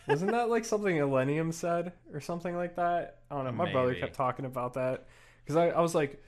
Wasn't 0.08 0.32
that 0.32 0.50
like 0.50 0.64
something 0.64 0.96
Millennium 0.96 1.52
said 1.52 1.92
or 2.14 2.22
something 2.22 2.56
like 2.56 2.76
that? 2.78 3.20
I 3.30 3.36
don't 3.36 3.44
know. 3.46 3.52
My 3.52 3.70
brother 3.72 3.94
kept 3.96 4.14
talking 4.14 4.46
about 4.46 4.76
that 4.76 5.08
because 5.44 5.58
I, 5.58 5.70
I 5.70 5.82
was 5.82 5.94
like, 5.94 6.24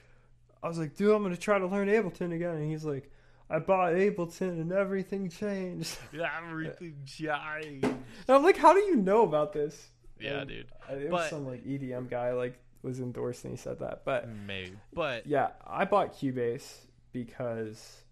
I 0.62 0.68
was 0.68 0.78
like, 0.78 0.96
dude, 0.96 1.14
I'm 1.14 1.22
gonna 1.22 1.36
try 1.36 1.58
to 1.58 1.66
learn 1.66 1.88
Ableton 1.88 2.34
again, 2.34 2.56
and 2.56 2.70
he's 2.70 2.84
like, 2.84 3.10
I 3.48 3.58
bought 3.60 3.92
Ableton 3.94 4.60
and 4.60 4.72
everything 4.72 5.30
changed. 5.30 5.96
Everything 6.12 6.96
changed. 7.06 7.84
And 7.84 7.96
I'm 8.28 8.42
like, 8.42 8.56
how 8.58 8.74
do 8.74 8.80
you 8.80 8.96
know 8.96 9.22
about 9.22 9.52
this? 9.52 9.88
Yeah, 10.20 10.40
And 10.40 10.48
dude. 10.48 10.66
It 10.90 11.10
But- 11.10 11.12
was 11.12 11.30
some 11.30 11.46
like 11.46 11.64
EDM 11.64 12.10
guy 12.10 12.32
like 12.32 12.58
was 12.82 13.00
endorsed 13.00 13.44
and 13.44 13.52
he 13.52 13.56
said 13.56 13.78
that, 13.78 14.02
but 14.04 14.28
Maybe, 14.28 14.72
but 14.92 15.26
yeah, 15.26 15.50
I 15.66 15.84
bought 15.86 16.14
Cubase 16.14 16.74
because 17.12 18.02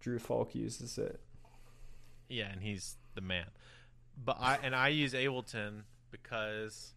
Drew 0.00 0.18
Fulk 0.18 0.54
uses 0.54 0.98
it. 0.98 1.20
Yeah, 2.28 2.50
and 2.50 2.62
he's 2.62 2.96
the 3.14 3.20
man. 3.20 3.46
But 4.22 4.36
I 4.40 4.58
and 4.62 4.74
I 4.74 4.88
use 4.88 5.14
Ableton 5.14 5.82
because 6.10 6.94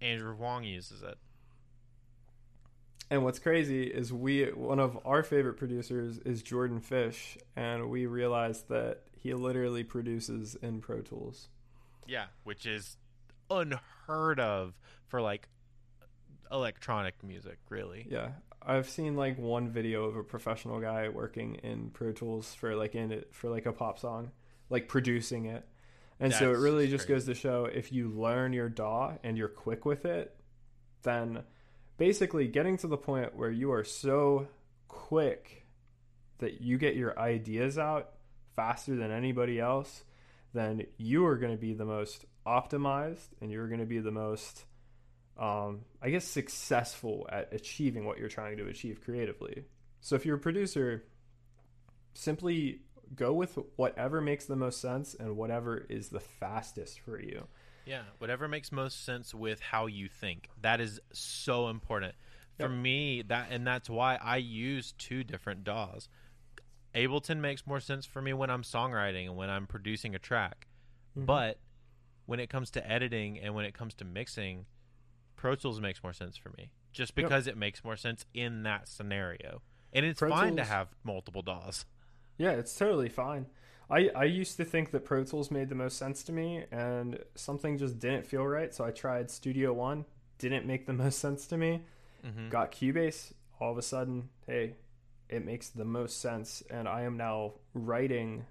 Andrew 0.00 0.34
Huang 0.34 0.64
uses 0.64 1.02
it. 1.02 1.18
And 3.10 3.24
what's 3.24 3.38
crazy 3.38 3.84
is 3.84 4.12
we 4.12 4.44
one 4.46 4.78
of 4.78 4.98
our 5.04 5.22
favorite 5.22 5.54
producers 5.54 6.18
is 6.18 6.42
Jordan 6.42 6.80
Fish, 6.80 7.36
and 7.56 7.90
we 7.90 8.06
realized 8.06 8.68
that 8.68 9.02
he 9.12 9.34
literally 9.34 9.84
produces 9.84 10.54
in 10.56 10.80
Pro 10.80 11.00
Tools. 11.00 11.48
Yeah, 12.06 12.26
which 12.44 12.66
is 12.66 12.96
unheard 13.50 14.40
of 14.40 14.74
for 15.08 15.20
like 15.20 15.48
electronic 16.50 17.22
music, 17.22 17.58
really. 17.68 18.06
Yeah, 18.10 18.30
I've 18.66 18.88
seen 18.88 19.16
like 19.16 19.38
one 19.38 19.68
video 19.68 20.04
of 20.04 20.16
a 20.16 20.22
professional 20.22 20.80
guy 20.80 21.08
working 21.08 21.56
in 21.56 21.90
Pro 21.90 22.12
Tools 22.12 22.54
for 22.54 22.74
like 22.74 22.94
in 22.94 23.12
it 23.12 23.28
for 23.32 23.50
like 23.50 23.66
a 23.66 23.72
pop 23.72 23.98
song, 23.98 24.30
like 24.70 24.88
producing 24.88 25.46
it. 25.46 25.66
And 26.20 26.32
so 26.32 26.52
it 26.52 26.58
really 26.58 26.88
just 26.88 27.06
crazy. 27.06 27.14
goes 27.14 27.24
to 27.26 27.34
show 27.34 27.64
if 27.64 27.90
you 27.90 28.08
learn 28.08 28.52
your 28.52 28.68
DAW 28.68 29.14
and 29.24 29.36
you're 29.36 29.48
quick 29.48 29.84
with 29.84 30.04
it, 30.04 30.36
then 31.02 31.42
basically 31.96 32.46
getting 32.46 32.76
to 32.78 32.86
the 32.86 32.96
point 32.96 33.34
where 33.34 33.50
you 33.50 33.72
are 33.72 33.82
so 33.82 34.46
quick 34.86 35.66
that 36.38 36.60
you 36.60 36.78
get 36.78 36.94
your 36.94 37.18
ideas 37.18 37.76
out 37.76 38.10
faster 38.54 38.94
than 38.94 39.10
anybody 39.10 39.58
else, 39.58 40.04
then 40.54 40.86
you 40.96 41.26
are 41.26 41.36
going 41.36 41.52
to 41.52 41.58
be 41.58 41.74
the 41.74 41.84
most 41.84 42.24
optimized 42.46 43.28
and 43.40 43.50
you're 43.50 43.68
going 43.68 43.80
to 43.80 43.86
be 43.86 43.98
the 43.98 44.10
most 44.10 44.64
um, 45.38 45.80
I 46.00 46.10
guess 46.10 46.24
successful 46.24 47.26
at 47.30 47.52
achieving 47.52 48.04
what 48.04 48.18
you're 48.18 48.28
trying 48.28 48.58
to 48.58 48.66
achieve 48.66 49.00
creatively. 49.04 49.64
So 50.00 50.14
if 50.16 50.26
you're 50.26 50.36
a 50.36 50.40
producer, 50.40 51.04
simply 52.14 52.80
go 53.14 53.32
with 53.32 53.58
whatever 53.76 54.20
makes 54.20 54.46
the 54.46 54.56
most 54.56 54.80
sense 54.80 55.14
and 55.14 55.36
whatever 55.36 55.86
is 55.88 56.08
the 56.08 56.20
fastest 56.20 57.00
for 57.00 57.20
you. 57.20 57.46
Yeah, 57.84 58.02
whatever 58.18 58.46
makes 58.48 58.70
most 58.70 59.04
sense 59.04 59.34
with 59.34 59.60
how 59.60 59.86
you 59.86 60.08
think. 60.08 60.48
That 60.60 60.80
is 60.80 61.00
so 61.12 61.68
important. 61.68 62.14
For 62.58 62.68
Yep. 62.68 62.70
me, 62.70 63.22
that 63.22 63.48
and 63.50 63.66
that's 63.66 63.88
why 63.90 64.16
I 64.16 64.36
use 64.36 64.92
two 64.92 65.24
different 65.24 65.64
DAWs. 65.64 66.08
Ableton 66.94 67.38
makes 67.38 67.66
more 67.66 67.80
sense 67.80 68.04
for 68.04 68.20
me 68.20 68.34
when 68.34 68.50
I'm 68.50 68.62
songwriting 68.62 69.24
and 69.26 69.36
when 69.36 69.48
I'm 69.50 69.66
producing 69.66 70.14
a 70.14 70.18
track. 70.18 70.68
But 71.16 71.58
when 72.26 72.38
it 72.38 72.50
comes 72.50 72.70
to 72.72 72.88
editing 72.90 73.40
and 73.40 73.54
when 73.54 73.64
it 73.64 73.74
comes 73.74 73.94
to 73.94 74.04
mixing, 74.04 74.66
Pro 75.42 75.56
Tools 75.56 75.80
makes 75.80 76.02
more 76.04 76.12
sense 76.12 76.36
for 76.36 76.50
me. 76.56 76.70
Just 76.92 77.12
Yep. 77.16 77.24
because 77.26 77.46
it 77.48 77.56
makes 77.56 77.82
more 77.82 77.96
sense 77.96 78.24
in 78.32 78.62
that 78.62 78.86
scenario. 78.86 79.60
And 79.92 80.06
it's 80.06 80.20
Pro 80.20 80.30
fine 80.30 80.54
to 80.54 80.64
have 80.64 80.94
multiple 81.02 81.42
DAWs. 81.42 81.84
Yeah, 82.38 82.52
it's 82.52 82.74
totally 82.78 83.08
fine. 83.08 83.46
I, 83.90 84.08
I 84.14 84.22
used 84.24 84.56
to 84.58 84.64
think 84.64 84.92
that 84.92 85.04
Pro 85.04 85.24
Tools 85.24 85.50
made 85.50 85.68
the 85.68 85.74
most 85.74 85.98
sense 85.98 86.22
to 86.24 86.32
me, 86.32 86.64
and 86.70 87.18
something 87.34 87.76
just 87.76 87.98
didn't 87.98 88.24
feel 88.24 88.46
right. 88.46 88.72
So 88.72 88.84
I 88.84 88.92
tried 88.92 89.32
Studio 89.32 89.72
One, 89.72 90.04
didn't 90.38 90.64
make 90.64 90.86
the 90.86 90.92
most 91.04 91.18
sense 91.18 91.46
to 91.48 91.56
me. 91.58 91.82
Mhm. 92.24 92.48
Got 92.48 92.70
Cubase, 92.70 93.32
all 93.60 93.72
of 93.72 93.78
a 93.78 93.82
sudden, 93.82 94.28
hey, 94.46 94.76
it 95.28 95.44
makes 95.44 95.70
the 95.70 95.84
most 95.84 96.20
sense, 96.20 96.62
and 96.70 96.86
I 96.86 97.02
am 97.02 97.16
now 97.16 97.54
writing 97.74 98.46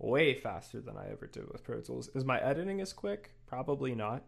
way 0.00 0.34
faster 0.34 0.80
than 0.80 0.96
I 0.96 1.10
ever 1.12 1.28
did 1.28 1.48
with 1.52 1.62
Pro 1.62 1.80
Tools. 1.80 2.08
Is 2.14 2.24
my 2.24 2.40
editing 2.40 2.80
as 2.80 2.92
quick? 2.92 3.30
Probably 3.46 3.94
not. 3.94 4.24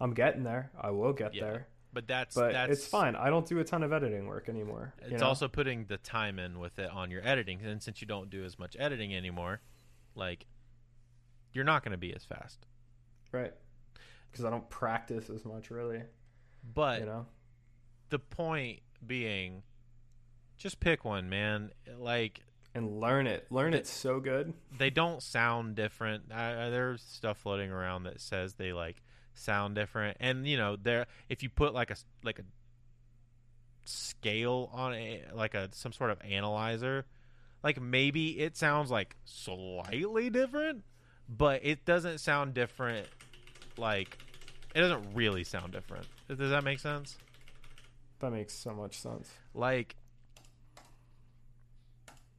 I'm 0.00 0.14
getting 0.14 0.42
there. 0.44 0.70
I 0.80 0.90
will 0.90 1.12
get 1.12 1.34
Yeah, 1.34 1.42
there, 1.44 1.66
But 1.92 2.06
that's 2.08 2.34
but 2.34 2.52
that's 2.52 2.72
it's 2.72 2.86
fine. 2.86 3.14
I 3.16 3.28
don't 3.30 3.46
do 3.46 3.58
a 3.58 3.64
ton 3.64 3.82
of 3.82 3.92
editing 3.92 4.26
work 4.26 4.48
anymore. 4.48 4.94
you 5.02 5.12
It's 5.12 5.20
know? 5.20 5.28
also 5.28 5.46
putting 5.48 5.84
the 5.86 5.98
time 5.98 6.38
in 6.38 6.58
with 6.58 6.78
it 6.78 6.90
on 6.90 7.10
your 7.10 7.26
editing, 7.26 7.60
and 7.64 7.82
since 7.82 8.00
you 8.00 8.06
don't 8.06 8.30
do 8.30 8.44
as 8.44 8.58
much 8.58 8.76
editing 8.78 9.14
anymore, 9.14 9.60
like 10.14 10.46
you're 11.52 11.64
not 11.64 11.82
going 11.84 11.92
to 11.92 11.98
be 11.98 12.14
as 12.14 12.24
fast. 12.24 12.66
right 13.32 13.52
because 14.30 14.44
I 14.44 14.50
don't 14.50 14.68
practice 14.70 15.28
as 15.28 15.44
much, 15.44 15.70
really. 15.70 16.02
But 16.74 17.00
You 17.00 17.06
know. 17.06 17.26
the 18.10 18.20
point 18.20 18.80
being, 19.04 19.64
just 20.56 20.78
pick 20.78 21.04
one, 21.04 21.28
man. 21.28 21.72
Like 21.98 22.40
and 22.74 23.00
learn 23.00 23.26
it. 23.26 23.46
Learn 23.50 23.72
The- 23.72 23.78
it 23.78 23.86
so 23.88 24.20
good. 24.20 24.54
they 24.78 24.90
don't 24.90 25.20
sound 25.22 25.74
different. 25.74 26.30
Uh, 26.30 26.70
there's 26.70 27.02
stuff 27.02 27.38
floating 27.38 27.72
around 27.72 28.04
that 28.04 28.20
says 28.20 28.54
they 28.54 28.72
like 28.72 29.02
sound 29.34 29.74
different, 29.74 30.16
and 30.20 30.46
you 30.46 30.56
know, 30.56 30.76
there 30.76 31.06
if 31.28 31.42
you 31.42 31.48
put 31.48 31.74
like 31.74 31.90
a 31.90 31.96
like 32.22 32.38
a 32.38 32.44
scale 33.84 34.70
on 34.72 34.94
it, 34.94 35.34
like 35.34 35.54
a 35.54 35.68
some 35.72 35.92
sort 35.92 36.10
of 36.10 36.18
analyzer, 36.22 37.06
like 37.62 37.80
maybe 37.80 38.38
it 38.40 38.56
sounds 38.56 38.90
like 38.90 39.16
slightly 39.24 40.30
different, 40.30 40.84
but 41.28 41.60
it 41.64 41.84
doesn't 41.84 42.18
sound 42.18 42.54
different. 42.54 43.06
Like 43.76 44.18
it 44.74 44.80
doesn't 44.80 45.14
really 45.14 45.44
sound 45.44 45.72
different. 45.72 46.06
Does 46.28 46.50
that 46.50 46.64
make 46.64 46.78
sense? 46.78 47.18
That 48.20 48.32
makes 48.32 48.52
so 48.54 48.72
much 48.72 48.98
sense. 48.98 49.30
like 49.54 49.96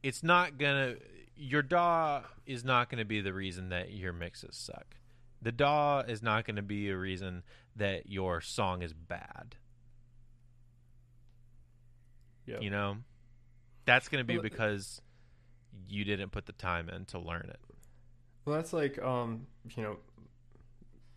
it's 0.02 0.22
not 0.22 0.58
gonna 0.58 0.96
your 1.36 1.62
DAW 1.62 2.22
is 2.46 2.64
not 2.64 2.88
gonna 2.90 3.04
be 3.04 3.20
the 3.20 3.32
reason 3.32 3.70
that 3.70 3.92
your 3.92 4.12
mixes 4.12 4.56
suck. 4.56 4.96
The 5.42 5.52
DAW 5.52 6.00
is 6.08 6.22
not 6.22 6.46
gonna 6.46 6.62
be 6.62 6.88
a 6.88 6.96
reason 6.96 7.42
that 7.76 8.08
your 8.08 8.40
song 8.40 8.82
is 8.82 8.92
bad. 8.92 9.56
Yeah. 12.46 12.60
You 12.60 12.70
know? 12.70 12.96
That's 13.84 14.08
gonna 14.08 14.24
be 14.24 14.34
Well, 14.34 14.42
because 14.42 15.02
you 15.88 16.04
didn't 16.04 16.30
put 16.30 16.46
the 16.46 16.52
time 16.52 16.88
in 16.88 17.04
to 17.06 17.18
learn 17.18 17.46
it. 17.48 17.60
Well, 18.44 18.56
that's 18.56 18.72
like, 18.72 19.00
um, 19.02 19.46
you 19.76 19.82
know, 19.82 19.96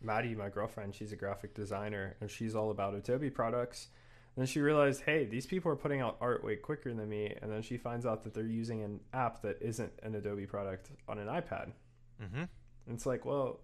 Maddie, 0.02 0.36
my 0.36 0.50
girlfriend, 0.50 0.94
she's 0.94 1.12
a 1.12 1.16
graphic 1.16 1.54
designer 1.54 2.16
and 2.22 2.30
she's 2.30 2.56
all 2.56 2.72
about 2.72 2.94
Adobe 2.94 3.30
products. 3.30 3.88
And 4.36 4.42
then 4.42 4.48
she 4.48 4.60
realized, 4.60 5.02
hey, 5.02 5.26
these 5.26 5.46
people 5.46 5.72
are 5.72 5.78
putting 5.78 6.02
out 6.02 6.18
art 6.20 6.44
way 6.44 6.58
quicker 6.58 6.94
than 6.94 7.10
me. 7.10 7.34
And 7.42 7.52
then 7.52 7.62
she 7.62 7.78
finds 7.78 8.06
out 8.06 8.24
that 8.24 8.34
they're 8.34 8.46
using 8.46 8.84
an 8.84 9.00
app 9.14 9.42
that 9.44 9.58
isn't 9.62 9.94
an 10.04 10.14
Adobe 10.16 10.46
product 10.46 10.90
on 11.08 11.18
an 11.20 11.28
iPad. 11.28 11.72
Mm-hmm. 12.22 12.44
And 12.44 12.50
it's 12.88 13.06
like, 13.06 13.26
well, 13.26 13.62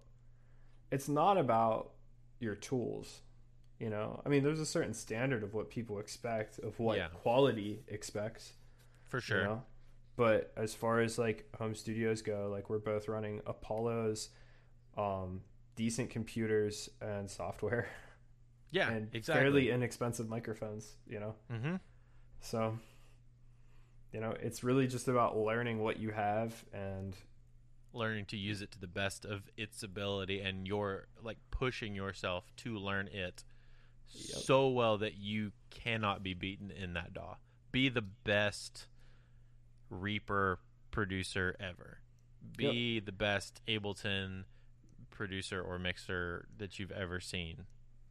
it's 0.92 1.08
not 1.08 1.38
about 1.38 1.92
your 2.38 2.54
tools. 2.54 3.20
You 3.80 3.90
know, 3.90 4.22
I 4.24 4.28
mean, 4.28 4.44
there's 4.44 4.60
a 4.60 4.66
certain 4.66 4.94
standard 4.94 5.42
of 5.42 5.54
what 5.54 5.68
people 5.70 5.98
expect, 5.98 6.58
of 6.60 6.78
what 6.78 6.98
Yeah. 6.98 7.08
quality 7.08 7.82
expects. 7.88 8.52
For 9.08 9.20
sure. 9.20 9.38
You 9.40 9.44
know? 9.44 9.62
But 10.14 10.52
as 10.56 10.74
far 10.74 11.00
as 11.00 11.18
like 11.18 11.48
home 11.56 11.74
studios 11.74 12.22
go, 12.22 12.48
like 12.52 12.70
we're 12.70 12.78
both 12.78 13.08
running 13.08 13.40
Apollos, 13.46 14.28
um, 14.96 15.40
decent 15.74 16.10
computers 16.10 16.88
and 17.00 17.28
software, 17.30 17.88
Yeah, 18.70 18.90
and 18.90 19.08
exactly. 19.14 19.42
fairly 19.42 19.70
inexpensive 19.70 20.28
microphones. 20.28 20.96
You 21.06 21.20
know, 21.20 21.34
mm-hmm. 21.50 21.76
so 22.40 22.78
you 24.12 24.20
know 24.20 24.32
it's 24.40 24.62
really 24.62 24.86
just 24.86 25.08
about 25.08 25.36
learning 25.36 25.80
what 25.80 25.98
you 25.98 26.10
have 26.10 26.64
and 26.72 27.16
Learning 27.94 28.24
to 28.26 28.36
use 28.36 28.62
it 28.62 28.70
to 28.72 28.78
the 28.80 28.86
best 28.86 29.24
of 29.24 29.42
its 29.56 29.82
ability 29.82 30.40
and 30.40 30.66
you're 30.66 31.08
like 31.22 31.38
pushing 31.50 31.94
yourself 31.94 32.44
to 32.58 32.76
learn 32.78 33.08
it 33.08 33.44
Yep. 34.14 34.42
so 34.42 34.68
well 34.68 34.98
that 34.98 35.14
you 35.16 35.52
cannot 35.70 36.22
be 36.22 36.34
beaten 36.34 36.70
in 36.70 36.92
that 36.94 37.14
DAW. 37.14 37.36
Be 37.70 37.88
the 37.88 38.02
best 38.02 38.86
Reaper 39.90 40.58
producer 40.90 41.54
ever. 41.60 41.98
Be 42.56 43.00
the 43.00 43.12
best 43.12 43.60
Ableton 43.68 44.44
producer 45.10 45.60
or 45.62 45.78
mixer 45.78 46.46
that 46.58 46.78
you've 46.78 46.90
ever 46.92 47.20
seen. 47.20 47.64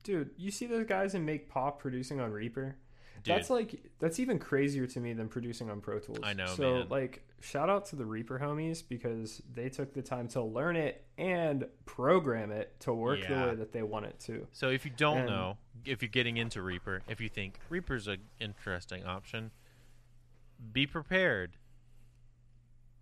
dude, 0.03 0.31
you 0.37 0.49
see 0.51 0.65
those 0.65 0.85
guys 0.87 1.13
in 1.13 1.25
Make 1.25 1.49
Pop 1.49 1.79
producing 1.79 2.19
on 2.19 2.31
Reaper. 2.31 2.77
Dude, 3.23 3.35
That's 3.35 3.49
like 3.51 3.91
that's 3.99 4.19
even 4.19 4.39
crazier 4.39 4.87
to 4.87 4.99
me 4.99 5.13
than 5.13 5.27
producing 5.27 5.69
on 5.69 5.81
Pro 5.81 5.99
Tools. 5.99 6.19
I 6.23 6.33
know, 6.33 6.47
So 6.47 6.79
man. 6.79 6.89
like, 6.89 7.23
shout 7.41 7.69
out 7.69 7.85
to 7.88 7.95
the 7.95 8.05
Reaper 8.05 8.39
homies 8.39 8.84
because 8.88 9.41
they 9.53 9.69
took 9.69 9.93
the 9.93 10.01
time 10.01 10.27
to 10.30 10.41
learn 10.41 10.76
it 10.76 11.03
and 11.18 11.65
program 11.85 12.51
it 12.51 12.80
to 12.81 12.93
work 12.93 13.19
the 13.27 13.34
way 13.34 13.55
that 13.55 13.72
they 13.72 13.84
want 13.84 14.05
it 14.05 14.19
to. 14.22 14.47
So 14.51 14.69
if 14.69 14.85
you 14.85 14.91
don't 14.95 15.19
And- 15.19 15.27
know, 15.27 15.57
if 15.85 16.01
you're 16.01 16.09
getting 16.09 16.38
into 16.38 16.61
Reaper, 16.61 17.01
if 17.07 17.19
you 17.19 17.30
think 17.30 17.59
Reaper's 17.69 18.07
an 18.07 18.30
interesting 18.39 19.05
option, 19.05 19.51
be 20.72 20.85
prepared 20.85 21.57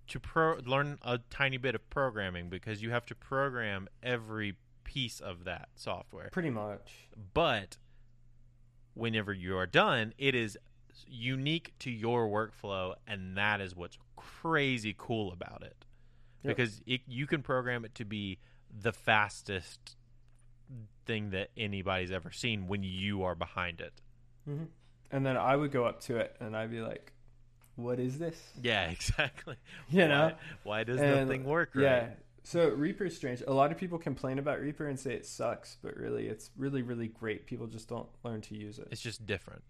to 0.08 0.20
pro- 0.20 0.58
learn 0.58 0.98
a 1.02 1.20
tiny 1.30 1.58
bit 1.58 1.76
of 1.76 1.88
programming 1.90 2.50
because 2.50 2.82
you 2.82 2.90
have 2.92 3.06
to 3.06 3.16
program 3.16 3.88
every 4.02 4.56
piece 4.84 5.20
of 5.20 5.44
that 5.44 5.70
software. 5.76 6.30
Pretty 6.32 6.50
much. 6.50 7.10
But 7.34 7.78
whenever 8.96 9.32
you 9.34 9.56
are 9.58 9.68
done, 9.68 10.14
it 10.18 10.34
is 10.34 10.58
unique 11.06 11.74
to 11.80 11.92
your 11.92 12.28
workflow, 12.28 12.96
and 13.08 13.38
that 13.38 13.62
is 13.62 13.76
what's 13.76 13.98
crazy 14.42 14.94
cool 14.98 15.32
about 15.32 15.64
it. 15.64 15.86
Because 16.46 16.82
it, 16.86 17.02
you 17.08 17.28
can 17.28 17.42
program 17.42 17.84
it 17.86 17.96
to 17.96 18.06
be 18.06 18.40
the 18.72 18.94
fastest 18.94 19.98
thing 21.06 21.32
that 21.32 21.50
anybody's 21.58 22.12
ever 22.12 22.32
seen 22.32 22.68
when 22.68 22.84
you 22.84 23.24
are 23.24 23.36
behind 23.36 23.82
it. 23.82 23.94
hmm 24.46 24.66
And 25.12 25.26
then 25.26 25.38
I 25.38 25.56
would 25.56 25.72
go 25.72 25.86
up 25.86 26.02
to 26.02 26.18
it 26.18 26.36
and 26.40 26.56
I'd 26.56 26.72
be 26.72 26.82
like, 26.82 27.14
"What 27.76 28.00
is 28.00 28.20
this?" 28.20 28.38
Yeah, 28.62 28.90
exactly. 28.90 29.56
You 29.90 30.02
why, 30.02 30.08
know? 30.08 30.32
why 30.64 30.84
does 30.84 31.02
And, 31.02 31.28
nothing 31.28 31.44
work 31.44 31.76
right? 31.76 31.84
Yeah. 31.84 32.08
So 32.44 32.70
Reaper's 32.70 33.16
strange. 33.16 33.42
A 33.46 33.54
lot 33.54 33.72
of 33.72 33.78
people 33.78 33.98
complain 34.00 34.40
about 34.40 34.60
Reaper 34.62 34.88
and 34.88 35.00
say 35.00 35.14
it 35.14 35.26
sucks, 35.26 35.78
but 35.82 35.96
really, 35.98 36.28
it's 36.28 36.50
really, 36.58 36.82
really 36.82 37.08
great. 37.08 37.46
People 37.46 37.68
just 37.68 37.88
don't 37.90 38.08
learn 38.24 38.42
to 38.42 38.56
use 38.56 38.80
it. 38.80 38.88
It's 38.92 39.02
just 39.02 39.26
different. 39.26 39.64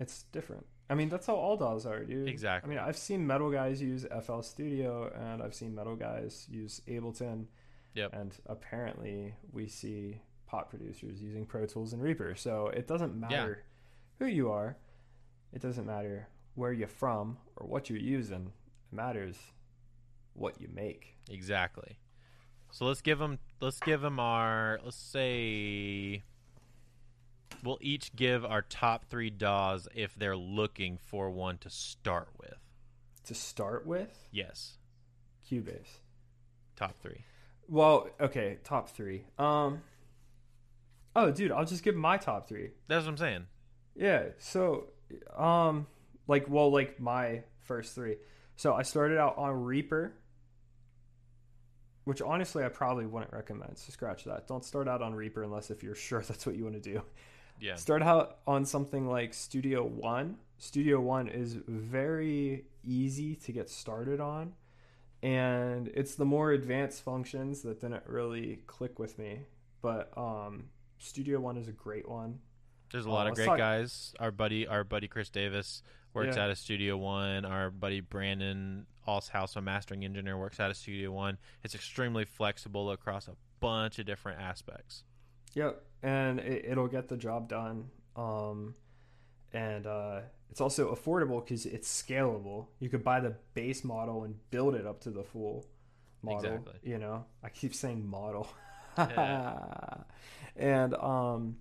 It's 0.00 0.24
different. 0.32 0.66
I 0.88 0.94
mean, 0.94 1.08
that's 1.08 1.26
how 1.26 1.36
all 1.36 1.56
DAWs 1.56 1.86
are, 1.86 2.02
dude. 2.04 2.28
Exactly. 2.28 2.66
I 2.66 2.70
mean, 2.70 2.84
I've 2.84 2.96
seen 2.96 3.24
metal 3.24 3.50
guys 3.50 3.80
use 3.80 4.04
FL 4.24 4.40
Studio, 4.40 5.12
and 5.14 5.40
I've 5.40 5.54
seen 5.54 5.74
metal 5.74 5.94
guys 5.94 6.46
use 6.50 6.82
Ableton. 6.88 7.44
Yep. 7.94 8.10
And 8.12 8.36
apparently, 8.46 9.34
we 9.52 9.68
see 9.68 10.20
pop 10.46 10.70
producers 10.70 11.22
using 11.22 11.46
Pro 11.46 11.66
Tools 11.66 11.92
and 11.92 12.02
Reaper. 12.02 12.34
So 12.34 12.68
it 12.68 12.88
doesn't 12.88 13.14
matter 13.14 13.62
who 14.18 14.26
you 14.26 14.50
are. 14.50 14.76
It 15.52 15.62
doesn't 15.62 15.86
matter 15.86 16.28
where 16.54 16.72
you're 16.72 16.88
from 16.88 17.38
or 17.56 17.66
what 17.66 17.88
you're 17.88 17.98
using. 17.98 18.52
It 18.90 18.96
matters 18.96 19.36
what 20.34 20.60
you 20.60 20.68
make. 20.74 21.16
Exactly. 21.28 21.98
So 22.72 22.86
let's 22.86 23.00
give 23.00 23.18
them. 23.18 23.38
Let's 23.60 23.80
give 23.80 24.00
them 24.00 24.18
our. 24.18 24.80
Let's 24.82 24.96
say. 24.96 26.22
We'll 27.62 27.78
each 27.80 28.14
give 28.16 28.44
our 28.44 28.62
top 28.62 29.04
three 29.10 29.30
DAWs 29.30 29.88
if 29.94 30.14
they're 30.14 30.36
looking 30.36 30.98
for 30.98 31.30
one 31.30 31.58
to 31.58 31.70
start 31.70 32.28
with. 32.40 32.54
To 33.24 33.34
start 33.34 33.86
with, 33.86 34.26
Yes, 34.32 34.78
Cubase. 35.48 35.98
top 36.76 36.98
three. 37.00 37.24
Well, 37.68 38.08
okay, 38.20 38.58
top 38.64 38.88
three. 38.90 39.24
Um. 39.38 39.82
Oh, 41.14 41.30
dude, 41.30 41.52
I'll 41.52 41.64
just 41.64 41.82
give 41.82 41.94
my 41.96 42.16
top 42.16 42.48
three. 42.48 42.70
That's 42.88 43.04
what 43.04 43.10
I'm 43.10 43.16
saying. 43.18 43.46
Yeah. 43.96 44.26
So, 44.38 44.86
um, 45.36 45.86
like, 46.28 46.48
well, 46.48 46.70
like 46.72 46.98
my 47.00 47.42
first 47.58 47.94
three. 47.94 48.16
So 48.56 48.74
I 48.74 48.82
started 48.82 49.18
out 49.18 49.36
on 49.36 49.64
Reaper, 49.64 50.12
which 52.04 52.22
honestly 52.22 52.64
I 52.64 52.68
probably 52.68 53.06
wouldn't 53.06 53.32
recommend. 53.32 53.76
So 53.78 53.90
scratch 53.92 54.24
that. 54.24 54.46
Don't 54.48 54.64
start 54.64 54.88
out 54.88 55.02
on 55.02 55.14
Reaper 55.14 55.42
unless 55.42 55.70
if 55.70 55.82
you're 55.82 55.94
sure 55.96 56.22
that's 56.22 56.46
what 56.46 56.56
you 56.56 56.64
want 56.64 56.82
to 56.82 56.92
do. 56.92 57.02
Yeah. 57.60 57.76
Start 57.76 58.02
out 58.02 58.38
on 58.46 58.64
something 58.64 59.06
like 59.08 59.34
Studio 59.34 59.84
One. 59.84 60.38
Studio 60.58 61.00
One 61.00 61.28
is 61.28 61.54
very 61.66 62.64
easy 62.84 63.34
to 63.36 63.52
get 63.52 63.68
started 63.70 64.20
on, 64.20 64.54
and 65.22 65.88
it's 65.88 66.14
the 66.14 66.24
more 66.24 66.52
advanced 66.52 67.02
functions 67.02 67.62
that 67.62 67.80
didn't 67.80 68.06
really 68.06 68.60
click 68.66 68.98
with 68.98 69.18
me. 69.18 69.40
But 69.82 70.10
um, 70.16 70.64
Studio 70.98 71.40
One 71.40 71.56
is 71.56 71.68
a 71.68 71.72
great 71.72 72.08
one. 72.08 72.40
There's 72.92 73.06
a 73.06 73.10
lot 73.10 73.26
of 73.28 73.34
great 73.34 73.46
talk- 73.46 73.58
guys. 73.58 74.14
Our 74.18 74.30
buddy, 74.30 74.66
our 74.66 74.82
buddy 74.84 75.06
Chris 75.08 75.30
Davis 75.30 75.82
works 76.12 76.36
Yeah. 76.36 76.44
out 76.44 76.50
of 76.50 76.58
Studio 76.58 76.96
One. 76.96 77.44
Our 77.44 77.70
buddy 77.70 78.00
Brandon 78.00 78.86
Allshouse, 79.06 79.56
a 79.56 79.60
mastering 79.60 80.04
engineer, 80.04 80.36
works 80.36 80.58
out 80.60 80.70
of 80.70 80.76
Studio 80.76 81.12
One. 81.12 81.38
It's 81.62 81.74
extremely 81.74 82.24
flexible 82.24 82.90
across 82.90 83.28
a 83.28 83.36
bunch 83.60 83.98
of 83.98 84.06
different 84.06 84.40
aspects. 84.40 85.04
Yep, 85.54 85.82
and 86.02 86.40
it, 86.40 86.64
it'll 86.66 86.88
get 86.88 87.08
the 87.08 87.16
job 87.16 87.48
done. 87.48 87.90
Um, 88.16 88.74
and 89.52 89.86
uh, 89.86 90.20
it's 90.50 90.60
also 90.60 90.94
affordable 90.94 91.44
because 91.44 91.66
it's 91.66 92.02
scalable. 92.02 92.66
You 92.78 92.88
could 92.88 93.04
buy 93.04 93.20
the 93.20 93.36
base 93.54 93.84
model 93.84 94.24
and 94.24 94.36
build 94.50 94.74
it 94.74 94.86
up 94.86 95.00
to 95.02 95.10
the 95.10 95.22
full 95.22 95.66
model. 96.22 96.54
Exactly. 96.54 96.90
You 96.90 96.98
know, 96.98 97.24
I 97.42 97.48
keep 97.48 97.74
saying 97.74 98.06
model. 98.06 98.48
Yeah. 98.98 99.58
and 100.56 100.94
um, 100.94 101.56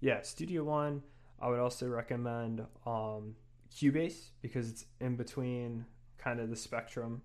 yeah, 0.00 0.22
Studio 0.22 0.64
One. 0.64 1.02
I 1.40 1.48
would 1.48 1.58
also 1.58 1.88
recommend 1.88 2.60
um, 2.86 3.34
Cubase 3.74 4.30
because 4.42 4.70
it's 4.70 4.84
in 5.00 5.16
between 5.16 5.86
kind 6.16 6.38
of 6.38 6.50
the 6.50 6.56
spectrum, 6.56 7.22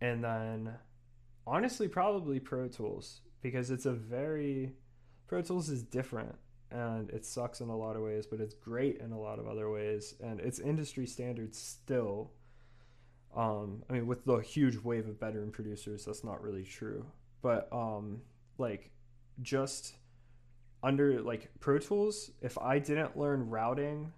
and 0.00 0.22
then 0.22 0.74
honestly, 1.46 1.88
probably 1.88 2.38
Pro 2.38 2.68
Tools 2.68 3.22
because 3.40 3.70
it's 3.70 3.86
a 3.86 3.92
very 3.92 4.72
Pro 5.26 5.42
Tools 5.42 5.68
is 5.68 5.82
different 5.82 6.34
and 6.70 7.10
it 7.10 7.24
sucks 7.24 7.60
in 7.60 7.68
a 7.68 7.76
lot 7.76 7.96
of 7.96 8.02
ways, 8.02 8.26
but 8.26 8.40
it's 8.40 8.54
great 8.54 8.98
in 8.98 9.12
a 9.12 9.18
lot 9.20 9.38
of 9.38 9.46
other 9.46 9.70
ways, 9.70 10.14
and 10.20 10.40
it's 10.40 10.58
industry 10.58 11.06
standard 11.06 11.54
still. 11.54 12.32
Um, 13.34 13.84
I 13.88 13.92
mean, 13.92 14.06
with 14.06 14.24
the 14.24 14.38
huge 14.38 14.76
wave 14.76 15.06
of 15.08 15.20
veteran 15.20 15.50
producers, 15.52 16.04
that's 16.04 16.24
not 16.24 16.42
really 16.42 16.64
true, 16.64 17.06
but 17.42 17.68
um, 17.72 18.22
like 18.58 18.90
just 19.42 19.94
under 20.82 21.20
like 21.22 21.50
Pro 21.60 21.78
Tools, 21.78 22.30
if 22.42 22.58
I 22.58 22.78
didn't 22.78 23.16
learn 23.16 23.48
routing 23.48 24.12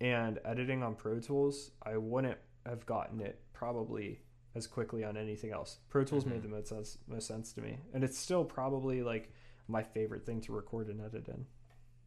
and 0.00 0.40
editing 0.44 0.82
on 0.82 0.94
Pro 0.96 1.20
Tools, 1.20 1.70
I 1.82 1.96
wouldn't 1.96 2.38
have 2.66 2.84
gotten 2.86 3.20
it 3.20 3.40
probably 3.52 4.20
as 4.54 4.66
quickly 4.66 5.04
on 5.04 5.16
anything 5.16 5.52
else. 5.52 5.78
Pro 5.88 6.02
Tools 6.04 6.24
Mhm. 6.24 6.30
made 6.30 6.42
the 6.42 6.48
most 6.48 6.68
sense, 6.68 6.98
most 7.06 7.26
sense 7.28 7.52
to 7.52 7.60
me, 7.62 7.78
and 7.94 8.02
it's 8.02 8.18
still 8.18 8.44
probably 8.44 9.02
like 9.02 9.32
my 9.72 9.82
favorite 9.82 10.24
thing 10.26 10.40
to 10.42 10.52
record 10.52 10.88
and 10.88 11.00
edit 11.00 11.28
in, 11.28 11.46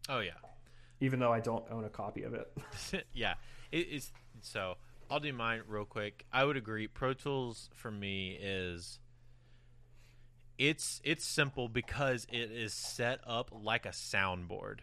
Oh 0.10 0.20
yeah, 0.20 0.34
even 1.00 1.20
though 1.20 1.34
I 1.34 1.40
don't 1.40 1.66
own 1.72 1.84
a 1.86 1.90
copy 1.90 2.24
of 2.24 2.34
it. 2.34 2.52
yeah. 3.14 3.36
It 3.72 3.88
is 3.90 4.12
so. 4.42 4.76
I'll 5.10 5.20
do 5.20 5.34
mine 5.34 5.64
real 5.68 5.86
quick. 5.86 6.26
I 6.34 6.46
would 6.46 6.58
agree. 6.58 6.88
Pro 6.88 7.14
Tools 7.14 7.70
for 7.74 7.92
me 7.92 8.38
is 8.42 9.00
it's 10.58 11.02
it's 11.04 11.26
simple 11.26 11.68
because 11.68 12.26
it 12.32 12.52
is 12.52 12.74
set 12.74 13.20
up 13.28 13.52
like 13.54 13.86
a 13.86 13.90
soundboard. 13.90 14.80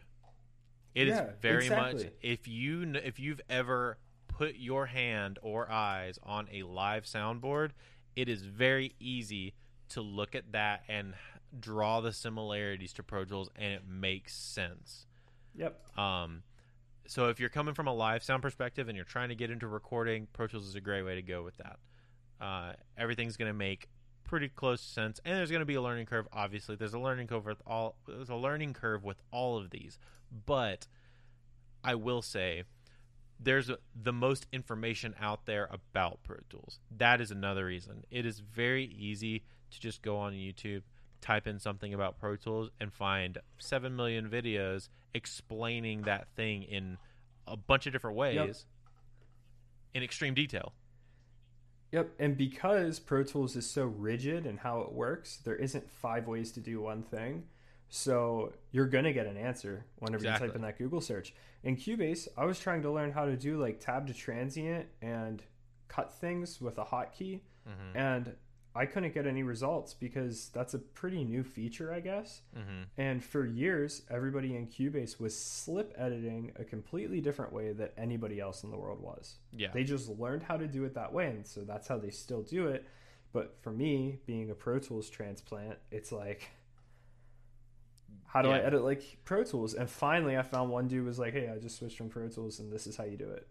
It 0.94 1.08
is 1.08 1.16
Yeah, 1.16 1.30
very 1.40 1.70
much 1.70 2.02
if 2.20 2.46
you 2.46 2.92
if 2.94 3.18
you've 3.18 3.40
ever 3.48 3.98
put 4.28 4.56
your 4.56 4.86
hand 4.86 5.38
or 5.42 5.70
eyes 5.70 6.18
on 6.22 6.48
a 6.52 6.62
live 6.64 7.04
soundboard, 7.04 7.70
it 8.16 8.28
is 8.28 8.42
very 8.42 8.94
easy 9.00 9.54
to 9.90 10.00
look 10.02 10.34
at 10.34 10.52
that 10.52 10.84
and 10.88 11.14
draw 11.58 12.00
the 12.00 12.12
similarities 12.12 12.92
to 12.94 13.02
Pro 13.02 13.24
Tools 13.24 13.50
and 13.56 13.72
it 13.72 13.82
makes 13.88 14.34
sense. 14.34 15.06
yep. 15.54 15.80
Um, 15.98 16.42
so 17.06 17.28
if 17.28 17.40
you're 17.40 17.50
coming 17.50 17.74
from 17.74 17.88
a 17.88 17.92
live 17.92 18.22
sound 18.22 18.42
perspective 18.42 18.88
and 18.88 18.96
you're 18.96 19.04
trying 19.04 19.28
to 19.28 19.34
get 19.34 19.50
into 19.50 19.66
recording, 19.66 20.28
Pro 20.32 20.46
Tools 20.46 20.66
is 20.66 20.74
a 20.74 20.80
great 20.80 21.02
way 21.02 21.14
to 21.16 21.22
go 21.22 21.42
with 21.42 21.56
that. 21.58 21.78
Uh, 22.40 22.72
everything's 22.96 23.36
going 23.36 23.50
to 23.50 23.56
make 23.56 23.88
pretty 24.24 24.48
close 24.48 24.80
sense, 24.80 25.20
and 25.24 25.36
there's 25.36 25.50
going 25.50 25.60
to 25.60 25.66
be 25.66 25.74
a 25.74 25.82
learning 25.82 26.06
curve. 26.06 26.26
Obviously, 26.32 26.74
there's 26.74 26.94
a 26.94 26.98
learning 26.98 27.26
curve 27.26 27.44
with 27.44 27.60
all. 27.66 27.96
There's 28.06 28.30
a 28.30 28.34
learning 28.34 28.72
curve 28.72 29.04
with 29.04 29.20
all 29.30 29.58
of 29.58 29.70
these, 29.70 29.98
but 30.46 30.86
I 31.84 31.94
will 31.96 32.22
say 32.22 32.64
there's 33.38 33.70
the 33.94 34.12
most 34.12 34.46
information 34.52 35.14
out 35.20 35.46
there 35.46 35.68
about 35.70 36.22
Pro 36.22 36.36
Tools. 36.48 36.80
That 36.96 37.20
is 37.20 37.30
another 37.30 37.66
reason. 37.66 38.04
It 38.10 38.24
is 38.24 38.40
very 38.40 38.84
easy 38.84 39.44
to 39.70 39.80
just 39.80 40.02
go 40.02 40.16
on 40.16 40.32
YouTube, 40.32 40.82
type 41.22 41.46
in 41.46 41.58
something 41.58 41.94
about 41.94 42.18
Pro 42.18 42.36
Tools, 42.36 42.70
and 42.80 42.92
find 42.92 43.38
7 43.58 43.94
million 43.96 44.28
videos 44.28 44.88
explaining 45.14 46.02
that 46.02 46.28
thing 46.36 46.62
in 46.64 46.98
a 47.46 47.56
bunch 47.56 47.86
of 47.86 47.92
different 47.92 48.16
ways 48.16 48.34
Yep. 48.36 48.56
in 49.94 50.02
extreme 50.02 50.34
detail. 50.34 50.72
Yep, 51.92 52.10
and 52.18 52.36
because 52.36 52.98
Pro 52.98 53.22
Tools 53.22 53.54
is 53.56 53.68
so 53.68 53.84
rigid 53.84 54.46
and 54.46 54.58
how 54.60 54.80
it 54.80 54.92
works, 54.92 55.36
there 55.38 55.56
isn't 55.56 55.90
five 55.90 56.26
ways 56.26 56.50
to 56.52 56.60
do 56.60 56.80
one 56.80 57.02
thing. 57.02 57.44
So 57.90 58.54
you're 58.70 58.86
gonna 58.86 59.12
get 59.12 59.26
an 59.26 59.36
answer 59.36 59.84
whenever 59.98 60.24
you 60.24 60.30
type 60.30 60.54
in 60.54 60.62
that 60.62 60.78
Google 60.78 61.02
search. 61.02 61.34
In 61.62 61.76
Cubase, 61.76 62.26
I 62.38 62.46
was 62.46 62.58
trying 62.58 62.80
to 62.82 62.90
learn 62.90 63.12
how 63.12 63.26
to 63.26 63.36
do 63.36 63.58
like 63.60 63.80
tab 63.80 64.06
to 64.06 64.14
transient 64.14 64.86
and 65.02 65.42
cut 65.88 66.12
things 66.14 66.60
with 66.60 66.78
a 66.78 66.84
hotkey, 66.84 67.40
Mm-hmm. 67.68 67.96
and 67.96 68.34
I 68.74 68.86
couldn't 68.86 69.12
get 69.12 69.26
any 69.26 69.42
results 69.42 69.92
because 69.92 70.48
that's 70.48 70.72
a 70.72 70.78
pretty 70.78 71.24
new 71.24 71.42
feature, 71.42 71.92
I 71.92 72.00
guess. 72.00 72.40
Mm-hmm. 72.56 72.82
And 72.96 73.22
for 73.22 73.44
years, 73.44 74.02
everybody 74.10 74.56
in 74.56 74.66
Cubase 74.66 75.20
was 75.20 75.38
slip 75.38 75.94
editing 75.98 76.52
a 76.56 76.64
completely 76.64 77.20
different 77.20 77.52
way 77.52 77.72
that 77.72 77.92
anybody 77.98 78.40
else 78.40 78.64
in 78.64 78.70
the 78.70 78.78
world 78.78 79.00
was. 79.02 79.36
Yeah. 79.52 79.68
They 79.74 79.84
just 79.84 80.08
learned 80.08 80.42
how 80.42 80.56
to 80.56 80.66
do 80.66 80.84
it 80.84 80.94
that 80.94 81.12
way, 81.12 81.26
and 81.26 81.46
so 81.46 81.60
that's 81.60 81.86
how 81.86 81.98
they 81.98 82.10
still 82.10 82.42
do 82.42 82.68
it. 82.68 82.86
But 83.34 83.56
for 83.60 83.70
me, 83.70 84.18
being 84.26 84.50
a 84.50 84.54
Pro 84.54 84.78
Tools 84.78 85.10
transplant, 85.10 85.78
it's 85.90 86.12
like, 86.12 86.50
how 88.26 88.40
do 88.40 88.50
I 88.50 88.58
edit 88.58 88.82
like 88.82 89.18
Pro 89.24 89.44
Tools? 89.44 89.74
And 89.74 89.88
finally, 89.88 90.38
I 90.38 90.42
found 90.42 90.70
one 90.70 90.88
dude 90.88 91.04
was 91.04 91.18
like, 91.18 91.34
"Hey, 91.34 91.50
I 91.54 91.58
just 91.58 91.78
switched 91.78 91.98
from 91.98 92.08
Pro 92.08 92.28
Tools, 92.28 92.60
and 92.60 92.72
this 92.72 92.86
is 92.86 92.96
how 92.96 93.04
you 93.04 93.18
do 93.18 93.28
it." 93.28 93.46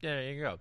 yeah, 0.00 0.14
there 0.14 0.32
you 0.32 0.40
go. 0.40 0.58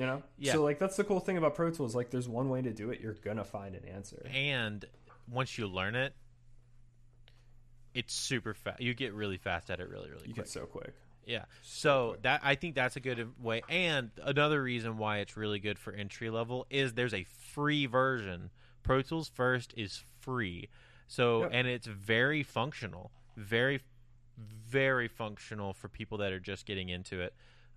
You 0.00 0.06
know? 0.06 0.22
Yeah. 0.38 0.52
So 0.54 0.62
like, 0.62 0.78
that's 0.78 0.96
the 0.96 1.04
cool 1.04 1.20
thing 1.20 1.36
about 1.36 1.54
Pro 1.54 1.70
Tools. 1.70 1.94
Like, 1.94 2.10
there's 2.10 2.26
one 2.28 2.48
way 2.48 2.62
to 2.62 2.72
do 2.72 2.88
it. 2.90 3.00
You're 3.00 3.12
gonna 3.14 3.44
find 3.44 3.74
an 3.74 3.84
answer. 3.84 4.26
And 4.32 4.82
once 5.30 5.58
you 5.58 5.66
learn 5.66 5.94
it, 5.94 6.14
it's 7.94 8.14
super 8.14 8.54
fast. 8.54 8.80
You 8.80 8.94
get 8.94 9.12
really 9.14 9.36
fast 9.36 9.70
at 9.70 9.80
it 9.80 9.88
really, 9.88 10.08
really 10.10 10.22
You 10.28 10.34
quick. 10.34 10.46
get 10.46 10.48
so 10.48 10.64
quick. 10.66 10.94
Yeah. 11.26 11.44
So 11.62 12.16
that 12.22 12.40
I 12.42 12.54
think 12.54 12.74
that's 12.74 12.96
a 12.96 13.00
good 13.00 13.28
way. 13.42 13.62
And 13.68 14.10
another 14.22 14.62
reason 14.62 14.96
why 14.96 15.18
it's 15.18 15.36
really 15.36 15.58
good 15.58 15.78
for 15.78 15.92
entry 15.92 16.30
level 16.30 16.66
is 16.70 16.94
there's 16.94 17.14
a 17.14 17.24
free 17.24 17.86
version. 17.86 18.50
Pro 18.82 19.02
Tools 19.02 19.28
First 19.28 19.74
is 19.76 20.02
free. 20.20 20.68
So 21.08 21.42
Yep. 21.42 21.50
and 21.52 21.68
it's 21.68 21.86
very 21.86 22.42
functional. 22.42 23.10
Very 23.36 23.80
very 24.66 25.08
functional 25.08 25.74
for 25.74 25.88
people 25.88 26.18
that 26.18 26.32
are 26.32 26.40
just 26.40 26.64
getting 26.64 26.88
into 26.88 27.20
it. 27.20 27.34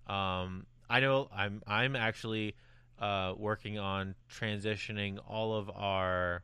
Um, 0.09 0.65
I 0.93 0.99
know 0.99 1.27
I'm 1.35 1.63
I'm 1.65 1.95
actually 1.95 2.53
uh, 2.99 3.33
working 3.35 3.79
on 3.79 4.13
transitioning 4.31 5.17
all 5.27 5.55
of 5.55 5.67
our 5.71 6.43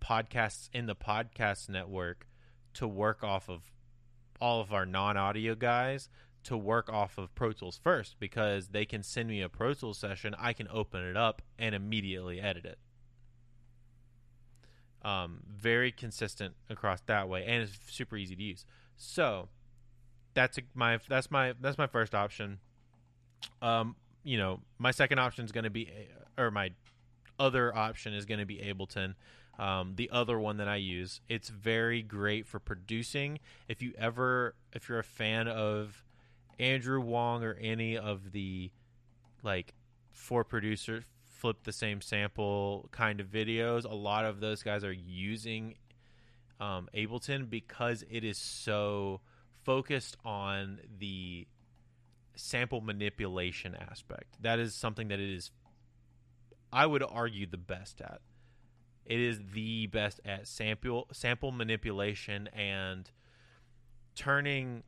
podcasts 0.00 0.68
in 0.72 0.86
the 0.86 0.94
podcast 0.94 1.68
network 1.68 2.28
to 2.74 2.86
work 2.86 3.24
off 3.24 3.50
of 3.50 3.62
all 4.40 4.60
of 4.60 4.72
our 4.72 4.86
non-audio 4.86 5.56
guys 5.56 6.08
to 6.44 6.56
work 6.56 6.88
off 6.88 7.18
of 7.18 7.34
Pro 7.34 7.50
Tools 7.50 7.80
first 7.82 8.14
because 8.20 8.68
they 8.68 8.84
can 8.84 9.02
send 9.02 9.28
me 9.28 9.42
a 9.42 9.48
Pro 9.48 9.74
Tools 9.74 9.98
session, 9.98 10.36
I 10.38 10.52
can 10.52 10.68
open 10.70 11.02
it 11.02 11.16
up 11.16 11.42
and 11.58 11.74
immediately 11.74 12.40
edit 12.40 12.64
it. 12.64 12.78
Um, 15.04 15.40
very 15.48 15.90
consistent 15.90 16.54
across 16.70 17.00
that 17.06 17.28
way, 17.28 17.44
and 17.44 17.64
it's 17.64 17.76
super 17.90 18.16
easy 18.16 18.36
to 18.36 18.42
use. 18.42 18.64
So 18.96 19.48
that's 20.32 20.58
a, 20.58 20.62
my 20.74 21.00
that's 21.08 21.28
my 21.28 21.54
that's 21.60 21.76
my 21.76 21.88
first 21.88 22.14
option. 22.14 22.60
Um, 23.60 23.96
you 24.24 24.38
know, 24.38 24.60
my 24.78 24.90
second 24.90 25.18
option 25.18 25.44
is 25.44 25.52
going 25.52 25.64
to 25.64 25.70
be, 25.70 25.90
or 26.38 26.50
my 26.50 26.70
other 27.38 27.74
option 27.76 28.14
is 28.14 28.24
going 28.24 28.40
to 28.40 28.46
be 28.46 28.58
Ableton. 28.58 29.14
Um, 29.58 29.94
the 29.96 30.10
other 30.10 30.38
one 30.38 30.56
that 30.58 30.68
I 30.68 30.76
use, 30.76 31.20
it's 31.28 31.48
very 31.48 32.02
great 32.02 32.46
for 32.46 32.58
producing. 32.58 33.38
If 33.68 33.82
you 33.82 33.92
ever, 33.98 34.54
if 34.72 34.88
you're 34.88 34.98
a 34.98 35.04
fan 35.04 35.46
of 35.46 36.02
Andrew 36.58 37.00
Huang 37.00 37.44
or 37.44 37.54
any 37.60 37.98
of 37.98 38.32
the 38.32 38.70
like 39.42 39.74
four 40.12 40.44
producer 40.44 41.04
flip 41.42 41.64
the 41.64 41.72
same 41.72 42.00
sample 42.00 42.88
kind 42.92 43.20
of 43.20 43.26
videos. 43.26 43.84
A 43.84 43.94
lot 43.94 44.24
of 44.24 44.38
those 44.38 44.62
guys 44.62 44.84
are 44.84 44.92
using 44.92 45.74
um, 46.60 46.88
Ableton 46.94 47.50
because 47.50 48.04
it 48.08 48.22
is 48.22 48.38
so 48.38 49.20
focused 49.64 50.16
on 50.24 50.78
the 50.98 51.48
sample 52.36 52.80
manipulation 52.80 53.74
aspect. 53.74 54.36
That 54.40 54.58
is 54.58 54.74
something 54.74 55.08
that 55.08 55.20
it 55.20 55.30
is, 55.34 55.50
I 56.72 56.86
would 56.86 57.02
argue, 57.02 57.46
the 57.46 57.56
best 57.56 58.00
at. 58.00 58.20
It 59.04 59.18
is 59.18 59.40
the 59.52 59.88
best 59.88 60.20
at 60.24 60.46
sample 60.46 61.08
sample 61.12 61.50
manipulation 61.50 62.48
and 62.48 63.10
turning 64.14 64.84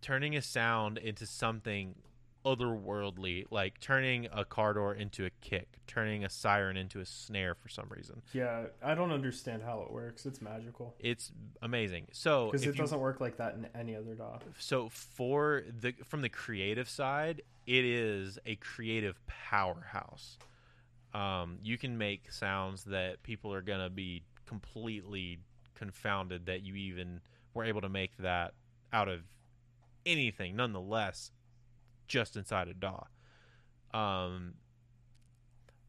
turning 0.00 0.36
a 0.36 0.42
sound 0.42 0.96
into 0.96 1.26
something 1.26 1.96
otherworldly, 2.44 3.44
like 3.50 3.80
turning 3.80 4.26
a 4.32 4.44
car 4.44 4.72
door 4.74 4.94
into 4.94 5.24
a 5.26 5.30
kick, 5.40 5.78
turning 5.86 6.24
a 6.24 6.30
siren 6.30 6.76
into 6.76 7.00
a 7.00 7.06
snare 7.06 7.54
for 7.54 7.68
some 7.68 7.86
reason. 7.90 8.22
Yeah, 8.32 8.66
I 8.82 8.94
don't 8.94 9.12
understand 9.12 9.62
how 9.62 9.82
it 9.82 9.92
works. 9.92 10.26
It's 10.26 10.40
magical 10.40 10.94
It's 10.98 11.32
amazing. 11.62 12.08
So 12.12 12.46
because 12.46 12.62
it 12.62 12.66
you- 12.66 12.72
doesn't 12.74 13.00
work 13.00 13.20
like 13.20 13.36
that 13.38 13.54
in 13.54 13.66
any 13.74 13.94
other 13.96 14.14
DAW. 14.14 14.38
so 14.58 14.88
for 14.88 15.62
the 15.80 15.92
from 16.04 16.22
the 16.22 16.28
creative 16.28 16.88
side, 16.88 17.42
it 17.66 17.84
is 17.84 18.38
a 18.46 18.56
creative 18.56 19.20
powerhouse. 19.26 20.38
Um, 21.12 21.58
you 21.62 21.76
can 21.76 21.98
make 21.98 22.30
sounds 22.32 22.84
that 22.84 23.22
people 23.22 23.52
are 23.52 23.62
gonna 23.62 23.90
be 23.90 24.22
completely 24.46 25.40
confounded 25.74 26.46
that 26.46 26.62
you 26.62 26.74
even 26.74 27.20
were 27.54 27.64
able 27.64 27.80
to 27.80 27.88
make 27.88 28.16
that 28.18 28.54
out 28.92 29.08
of 29.08 29.22
anything. 30.06 30.56
Nonetheless, 30.56 31.30
just 32.10 32.36
inside 32.36 32.68
a 32.68 32.74
DAW. 32.74 33.04
Um, 33.94 34.54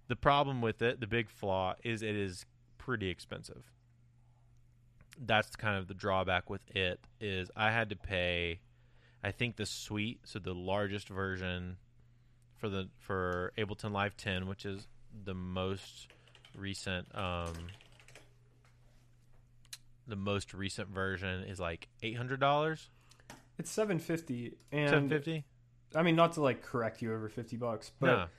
the 0.08 0.16
problem 0.16 0.62
with 0.62 0.82
it, 0.82 1.00
the 1.02 1.08
big 1.08 1.30
flaw, 1.30 1.74
is 1.84 2.02
it 2.02 2.16
is 2.16 2.46
pretty 2.78 3.10
expensive. 3.10 3.64
That's 5.20 5.56
kind 5.56 5.78
of 5.78 5.88
the 5.88 5.94
drawback 5.94 6.50
with 6.50 6.62
it. 6.76 7.00
Is 7.20 7.50
I 7.56 7.72
had 7.72 7.90
to 7.90 7.96
pay 7.96 8.60
I 9.24 9.32
think 9.32 9.56
the 9.56 9.66
suite, 9.66 10.22
so 10.24 10.40
the 10.40 10.54
largest 10.54 11.10
version 11.10 11.78
for 12.58 12.70
the 12.70 12.90
for 13.00 13.52
Ableton 13.58 13.92
Live 13.92 14.18
10, 14.18 14.48
which 14.48 14.66
is 14.66 14.88
the 15.24 15.34
most 15.34 16.08
recent 16.56 17.08
um 17.16 17.54
the 20.08 20.16
most 20.16 20.54
recent 20.54 20.90
version 20.90 21.44
is 21.44 21.60
like 21.60 21.88
$800, 22.04 22.88
It's 23.58 23.72
seven 23.72 24.00
fifty, 24.00 24.54
and 24.72 24.90
750? 24.90 25.46
I 25.96 26.04
mean 26.04 26.16
not 26.16 26.34
to 26.34 26.42
like 26.42 26.62
correct 26.62 27.02
you 27.02 27.14
over 27.14 27.30
fifty 27.30 27.58
bucks, 27.58 27.92
but 28.00 28.30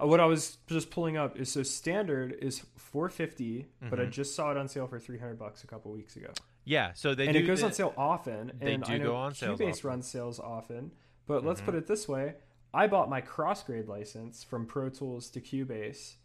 uh, 0.00 0.06
what 0.06 0.20
I 0.20 0.26
was 0.26 0.58
just 0.66 0.90
pulling 0.90 1.16
up 1.16 1.36
is 1.38 1.50
so 1.52 1.62
standard 1.62 2.32
is 2.40 2.60
four 2.76 3.08
but 3.08 4.00
I 4.00 4.04
Mhm. 4.06 4.10
just 4.10 4.34
saw 4.34 4.50
it 4.50 4.56
on 4.56 4.68
sale 4.68 4.86
for 4.86 4.98
three 4.98 5.18
hundred 5.18 5.38
bucks 5.38 5.64
a 5.64 5.66
couple 5.66 5.92
weeks 5.92 6.16
ago, 6.16 6.32
Yeah, 6.64 6.92
so 6.94 7.14
they 7.14 7.26
and 7.26 7.34
do 7.34 7.40
it 7.42 7.46
goes 7.46 7.60
the- 7.60 7.66
on 7.66 7.72
sale 7.72 7.94
often. 7.96 8.52
they 8.60 8.74
and 8.74 8.84
do 8.84 8.92
I 8.92 8.98
know 8.98 9.04
go 9.04 9.16
on 9.16 9.34
sales 9.34 9.58
Cubase 9.60 9.72
often. 9.78 9.88
runs 9.90 10.06
sales 10.08 10.40
often, 10.40 10.92
but 11.26 11.44
let's 11.44 11.60
Mhm. 11.60 11.64
put 11.66 11.74
it 11.74 11.86
this 11.86 12.08
way: 12.08 12.36
I 12.74 12.86
bought 12.86 13.08
my 13.10 13.20
crossgrade 13.20 13.88
license 13.88 14.44
from 14.44 14.66
Pro 14.66 14.88
Tools 14.88 15.28
to 15.30 15.40
Cubase 15.40 16.16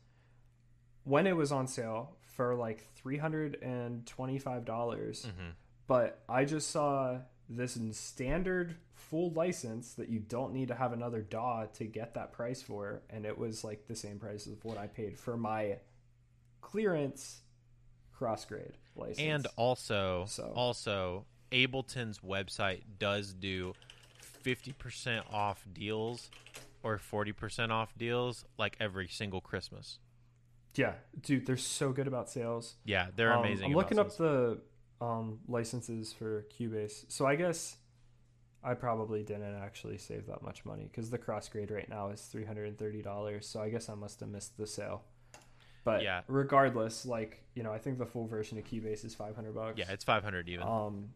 when 1.03 1.25
it 1.27 1.35
was 1.35 1.51
on 1.51 1.67
sale 1.67 2.15
for 2.21 2.55
like 2.55 2.81
three 2.95 3.17
hundred 3.17 3.55
and 3.61 4.05
twenty-five 4.05 4.65
dollars. 4.65 5.25
Mhm. 5.25 5.53
but 5.87 6.21
I 6.27 6.43
just 6.43 6.69
saw 6.69 7.21
this 7.49 7.77
standard 7.93 8.75
full 8.93 9.29
license 9.31 9.93
that 9.93 10.09
you 10.09 10.19
don't 10.19 10.53
need 10.53 10.67
to 10.67 10.75
have 10.75 10.91
another 10.91 11.21
DAW 11.21 11.65
to 11.75 11.85
get 11.85 12.13
that 12.15 12.33
price 12.33 12.61
for, 12.61 13.01
and 13.09 13.25
it 13.25 13.37
was 13.37 13.63
like 13.63 13.87
the 13.87 13.95
same 13.95 14.19
price 14.19 14.47
as 14.47 14.55
what 14.63 14.77
I 14.77 14.87
paid 14.87 15.17
for 15.17 15.37
my 15.37 15.77
clearance 16.61 17.41
cross 18.13 18.45
grade 18.45 18.73
license. 18.95 19.19
And 19.19 19.47
also, 19.55 20.25
So- 20.27 20.51
also, 20.55 21.25
Ableton's 21.51 22.19
website 22.19 22.83
does 22.99 23.33
do 23.33 23.73
50% 24.43 25.23
off 25.31 25.65
deals 25.73 26.29
or 26.83 26.97
40% 26.97 27.71
off 27.71 27.95
deals 27.97 28.45
like 28.57 28.75
every 28.79 29.07
single 29.07 29.41
Christmas. 29.41 29.99
yeah, 30.75 30.93
dude, 31.21 31.45
they're 31.47 31.57
so 31.57 31.91
good 31.91 32.05
about 32.07 32.29
sales. 32.29 32.75
Yeah, 32.83 33.09
they're 33.15 33.33
Um, 33.33 33.39
amazing. 33.45 33.65
I'm 33.71 33.73
looking 33.73 33.97
up 33.97 34.15
the 34.15 34.61
um, 35.01 35.39
licenses 35.47 36.13
for 36.13 36.45
Cubase, 36.57 37.05
so 37.07 37.25
I 37.25 37.35
guess 37.35 37.77
I 38.63 38.73
probably 38.73 39.23
didn't 39.23 39.55
actually 39.55 39.97
save 39.97 40.25
that 40.27 40.41
much 40.41 40.65
money 40.65 40.89
because 40.91 41.09
the 41.09 41.17
cross 41.17 41.47
grade 41.47 41.71
right 41.71 41.87
now 41.89 42.09
is 42.09 42.21
three 42.21 42.45
hundred 42.45 42.67
and 42.67 42.77
thirty 42.77 43.01
dollars. 43.01 43.47
So 43.47 43.61
I 43.61 43.69
guess 43.69 43.89
I 43.89 43.93
must 43.95 44.19
have 44.21 44.29
missed 44.29 44.57
the 44.57 44.65
sale. 44.67 45.03
But 45.83 46.01
Yeah. 46.03 46.21
regardless, 46.27 47.05
like 47.05 47.43
you 47.55 47.63
know, 47.63 47.71
I 47.71 47.77
think 47.77 47.97
the 47.97 48.05
full 48.05 48.27
version 48.27 48.57
of 48.57 48.65
Cubase 48.65 49.05
is 49.05 49.13
five 49.15 49.35
hundred 49.35 49.53
bucks. 49.55 49.77
Yeah, 49.77 49.91
it's 49.91 50.03
500 50.03 50.49
even. 50.49 50.67
um, 50.67 51.09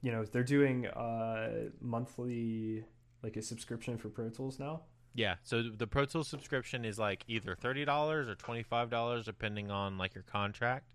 you 0.00 0.10
know, 0.12 0.24
they're 0.24 0.42
doing 0.42 0.86
uh 0.86 1.68
monthly 1.80 2.84
like 3.22 3.36
a 3.36 3.42
subscription 3.42 3.98
for 3.98 4.08
Pro 4.08 4.30
Tools 4.30 4.58
now. 4.58 4.82
Yeah, 5.14 5.36
so 5.42 5.62
the 5.62 5.86
Pro 5.86 6.04
Tools 6.04 6.28
subscription 6.28 6.84
is 6.84 6.98
like 6.98 7.24
either 7.28 7.54
thirty 7.56 7.84
dollars 7.84 8.28
or 8.28 8.34
twenty 8.34 8.62
five 8.62 8.90
dollars, 8.90 9.24
depending 9.26 9.70
on 9.70 9.98
like 9.98 10.14
your 10.14 10.24
contract. 10.24 10.86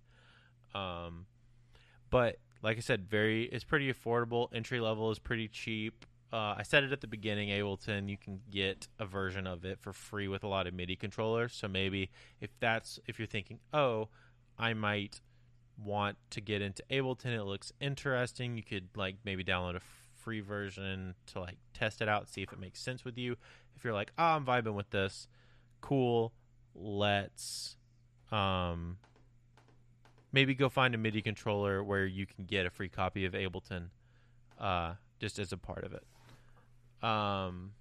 Um, 0.73 1.25
but 2.13 2.37
like 2.61 2.77
I 2.77 2.81
said, 2.81 3.09
very 3.09 3.45
it's 3.45 3.63
pretty 3.63 3.91
affordable. 3.91 4.47
Entry 4.53 4.79
level 4.79 5.11
is 5.11 5.19
pretty 5.19 5.47
cheap. 5.47 6.05
Uh, 6.31 6.55
I 6.57 6.63
said 6.63 6.83
it 6.83 6.91
at 6.91 7.01
the 7.01 7.07
beginning, 7.07 7.49
Ableton. 7.49 8.09
You 8.09 8.17
can 8.17 8.39
get 8.49 8.87
a 8.99 9.05
version 9.05 9.45
of 9.45 9.65
it 9.65 9.79
for 9.79 9.93
free 9.93 10.27
with 10.27 10.43
a 10.43 10.47
lot 10.47 10.65
of 10.65 10.73
MIDI 10.73 10.95
controllers. 10.95 11.53
So 11.53 11.67
maybe 11.67 12.09
if 12.39 12.49
that's 12.59 12.99
if 13.07 13.19
you're 13.19 13.27
thinking, 13.27 13.59
oh, 13.73 14.09
I 14.57 14.73
might 14.73 15.21
want 15.83 16.17
to 16.31 16.41
get 16.41 16.61
into 16.61 16.83
Ableton, 16.91 17.35
it 17.35 17.43
looks 17.43 17.73
interesting. 17.81 18.57
You 18.57 18.63
could 18.63 18.89
like 18.95 19.17
maybe 19.25 19.43
download 19.43 19.75
a 19.75 19.81
free 20.15 20.41
version 20.41 21.15
to 21.27 21.39
like 21.39 21.57
test 21.73 22.01
it 22.01 22.07
out, 22.07 22.29
see 22.29 22.41
if 22.43 22.53
it 22.53 22.59
makes 22.59 22.79
sense 22.79 23.03
with 23.03 23.17
you. 23.17 23.35
If 23.75 23.83
you're 23.83 23.93
like, 23.93 24.11
oh, 24.17 24.23
I'm 24.23 24.45
vibing 24.45 24.75
with 24.75 24.91
this, 24.91 25.27
cool. 25.81 26.31
Let's 26.75 27.75
um 28.31 28.97
maybe 30.33 30.53
go 30.53 30.67
find 30.67 30.93
a 30.93 30.97
MIDI 30.97 31.21
controller 31.21 31.81
where 31.83 32.05
you 32.05 32.25
can 32.25 32.43
get 32.45 32.65
a 32.65 32.69
free 32.69 32.89
copy 32.89 33.23
of 33.25 33.33
Ableton 33.33 33.85
uh 34.59 34.95
just 35.19 35.39
as 35.39 35.53
a 35.53 35.57
part 35.57 35.83
of 35.85 35.93
it. 35.93 37.07
Um 37.07 37.71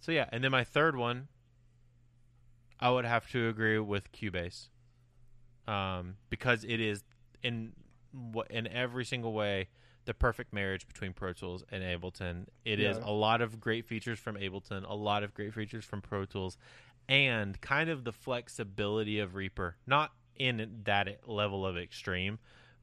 So 0.00 0.12
yeah, 0.12 0.26
and 0.32 0.42
then 0.44 0.50
my 0.50 0.64
third 0.64 0.96
one 0.96 1.28
I 2.80 2.90
would 2.90 3.04
have 3.04 3.30
to 3.30 3.48
agree 3.48 3.78
with 3.78 4.12
Cubase. 4.12 4.68
Um 5.66 6.16
because 6.28 6.64
it 6.64 6.80
is 6.80 7.04
in 7.42 7.72
in 8.50 8.66
every 8.66 9.04
single 9.04 9.32
way 9.32 9.68
the 10.04 10.12
perfect 10.12 10.52
marriage 10.52 10.86
between 10.88 11.12
Pro 11.12 11.32
Tools 11.32 11.62
and 11.70 11.82
Ableton. 11.84 12.46
It 12.64 12.80
is 12.80 12.98
Yeah. 12.98 13.04
a 13.08 13.12
lot 13.12 13.40
of 13.40 13.60
great 13.60 13.86
features 13.86 14.18
from 14.18 14.34
Ableton, 14.36 14.82
a 14.88 14.94
lot 14.94 15.22
of 15.22 15.32
great 15.32 15.54
features 15.54 15.84
from 15.84 16.02
Pro 16.02 16.24
Tools, 16.24 16.58
and 17.08 17.60
kind 17.60 17.90
of 17.90 18.04
the 18.04 18.12
flexibility 18.12 19.18
of 19.20 19.34
Reaper. 19.34 19.76
Not 19.86 20.12
in 20.36 20.80
that 20.84 21.28
level 21.28 21.66
of 21.66 21.76
extreme, 21.76 22.38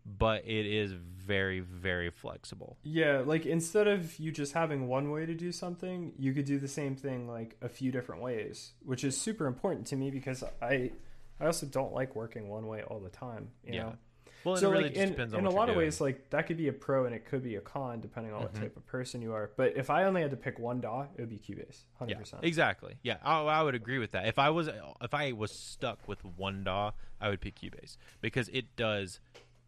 but 0.06 0.46
it 0.46 0.66
is 0.66 0.92
very, 0.94 1.60
very 1.60 2.10
flexible. 2.10 2.78
Yeah, 2.84 3.24
like 3.26 3.46
instead 3.46 3.88
of 3.88 4.18
you 4.20 4.32
just 4.32 4.54
having 4.54 4.88
one 4.88 5.12
way 5.12 5.26
to 5.26 5.34
do 5.34 5.52
something, 5.52 6.14
you 6.18 6.34
could 6.34 6.46
do 6.46 6.60
the 6.60 6.68
same 6.68 6.96
thing 6.96 7.28
like 7.28 7.58
a 7.62 7.70
few 7.70 7.92
different 7.92 8.22
ways, 8.22 8.74
which 8.84 9.04
is 9.04 9.18
super 9.20 9.46
important 9.46 9.88
to 9.88 9.96
me 9.96 10.12
because 10.12 10.44
I 10.62 10.92
I 11.40 11.46
also 11.46 11.66
don't 11.66 11.94
like 11.94 12.16
working 12.16 12.50
one 12.50 12.68
way 12.68 12.84
all 12.84 13.00
the 13.00 13.10
time, 13.10 13.50
you 13.64 13.74
Yeah. 13.76 13.84
know. 13.84 13.98
Well, 14.44 14.56
so 14.58 14.70
it 14.70 14.72
really 14.72 14.84
like 14.86 14.94
just 14.94 15.04
in, 15.04 15.10
depends 15.12 15.34
on 15.34 15.40
in 15.42 15.46
a 15.46 15.50
lot 15.50 15.70
of 15.70 15.76
doing. 15.76 15.86
ways 15.86 16.00
like 16.02 16.30
that 16.30 16.48
could 16.48 16.58
be 16.58 16.68
a 16.70 16.74
pro 16.74 17.06
and 17.06 17.14
it 17.14 17.26
could 17.26 17.44
be 17.44 17.56
a 17.56 17.62
con 17.62 18.00
depending 18.02 18.34
on 18.34 18.40
Mhm. 18.40 18.44
what 18.44 18.56
type 18.56 18.78
of 18.78 18.86
person 18.86 19.22
you 19.22 19.34
are. 19.34 19.52
But 19.58 19.76
if 19.76 19.90
I 19.90 20.04
only 20.06 20.22
had 20.22 20.32
to 20.32 20.38
pick 20.38 20.58
one 20.60 20.80
DAW, 20.82 21.08
it 21.16 21.20
would 21.22 21.30
be 21.30 21.38
Cubase, 21.40 21.84
100%. 22.00 22.44
Exactly. 22.44 22.96
Yeah, 23.04 23.18
I, 23.24 23.42
I 23.42 23.64
would 23.64 23.76
agree 23.76 24.00
with 24.00 24.12
that. 24.12 24.28
If 24.28 24.40
I 24.40 24.50
was 24.50 24.68
if 25.02 25.14
I 25.14 25.32
was 25.34 25.52
stuck 25.52 26.08
with 26.08 26.24
one 26.24 26.64
DAW, 26.64 26.92
I 27.20 27.30
would 27.30 27.42
pick 27.42 27.56
Cubase 27.60 27.98
because 28.22 28.50
it 28.50 28.76
does 28.76 29.20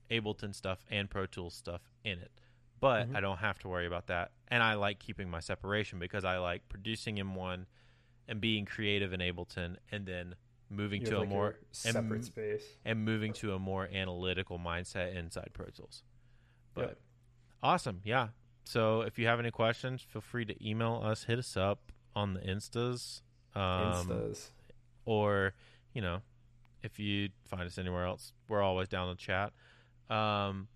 Ableton 0.10 0.54
stuff 0.54 0.86
and 0.90 1.10
Pro 1.10 1.26
Tools 1.26 1.54
stuff 1.54 1.82
in 2.04 2.20
it. 2.20 2.32
But 2.80 3.10
Mhm. 3.10 3.16
I 3.16 3.20
don't 3.22 3.38
have 3.38 3.60
to 3.60 3.68
worry 3.68 3.86
about 3.86 4.08
that, 4.08 4.32
and 4.48 4.64
I 4.64 4.74
like 4.74 4.98
keeping 5.00 5.30
my 5.30 5.40
separation 5.40 6.00
because 6.00 6.26
I 6.26 6.38
like 6.38 6.68
producing 6.68 7.18
in 7.20 7.36
one 7.36 7.68
and 8.28 8.42
being 8.42 8.66
creative 8.66 9.14
in 9.14 9.20
Ableton, 9.20 9.78
and 9.92 10.06
then 10.06 10.36
moving 10.72 11.04
to 11.04 11.10
have, 11.12 11.18
a 11.18 11.20
like, 11.22 11.30
more 11.30 11.56
separate 11.72 12.12
and, 12.12 12.26
space. 12.26 12.64
and 12.86 13.04
moving 13.04 13.34
to 13.34 13.54
a 13.54 13.60
more 13.60 13.90
analytical 13.94 14.58
mindset 14.58 15.16
inside 15.16 15.50
Pro 15.54 15.66
Tools. 15.68 16.04
But 16.74 16.88
Yep. 16.88 16.98
awesome, 17.62 18.02
yeah. 18.04 18.30
So 18.64 19.02
if 19.02 19.20
you 19.20 19.28
have 19.28 19.40
any 19.40 19.52
questions, 19.52 20.02
feel 20.02 20.22
free 20.22 20.46
to 20.46 20.68
email 20.68 21.02
us, 21.04 21.26
hit 21.26 21.38
us 21.40 21.58
up 21.58 21.92
on 22.16 22.34
the 22.34 22.40
Instas, 22.42 23.22
um, 23.54 24.08
Instas. 24.08 24.52
or 25.06 25.54
you 25.94 26.02
know, 26.02 26.22
if 26.84 26.98
you 27.00 27.30
find 27.46 27.64
us 27.64 27.78
anywhere 27.78 28.06
else, 28.06 28.34
we're 28.48 28.62
always 28.62 28.88
down 28.88 29.14
to 29.14 29.22
chat. 29.22 29.52
Um, 30.10 30.68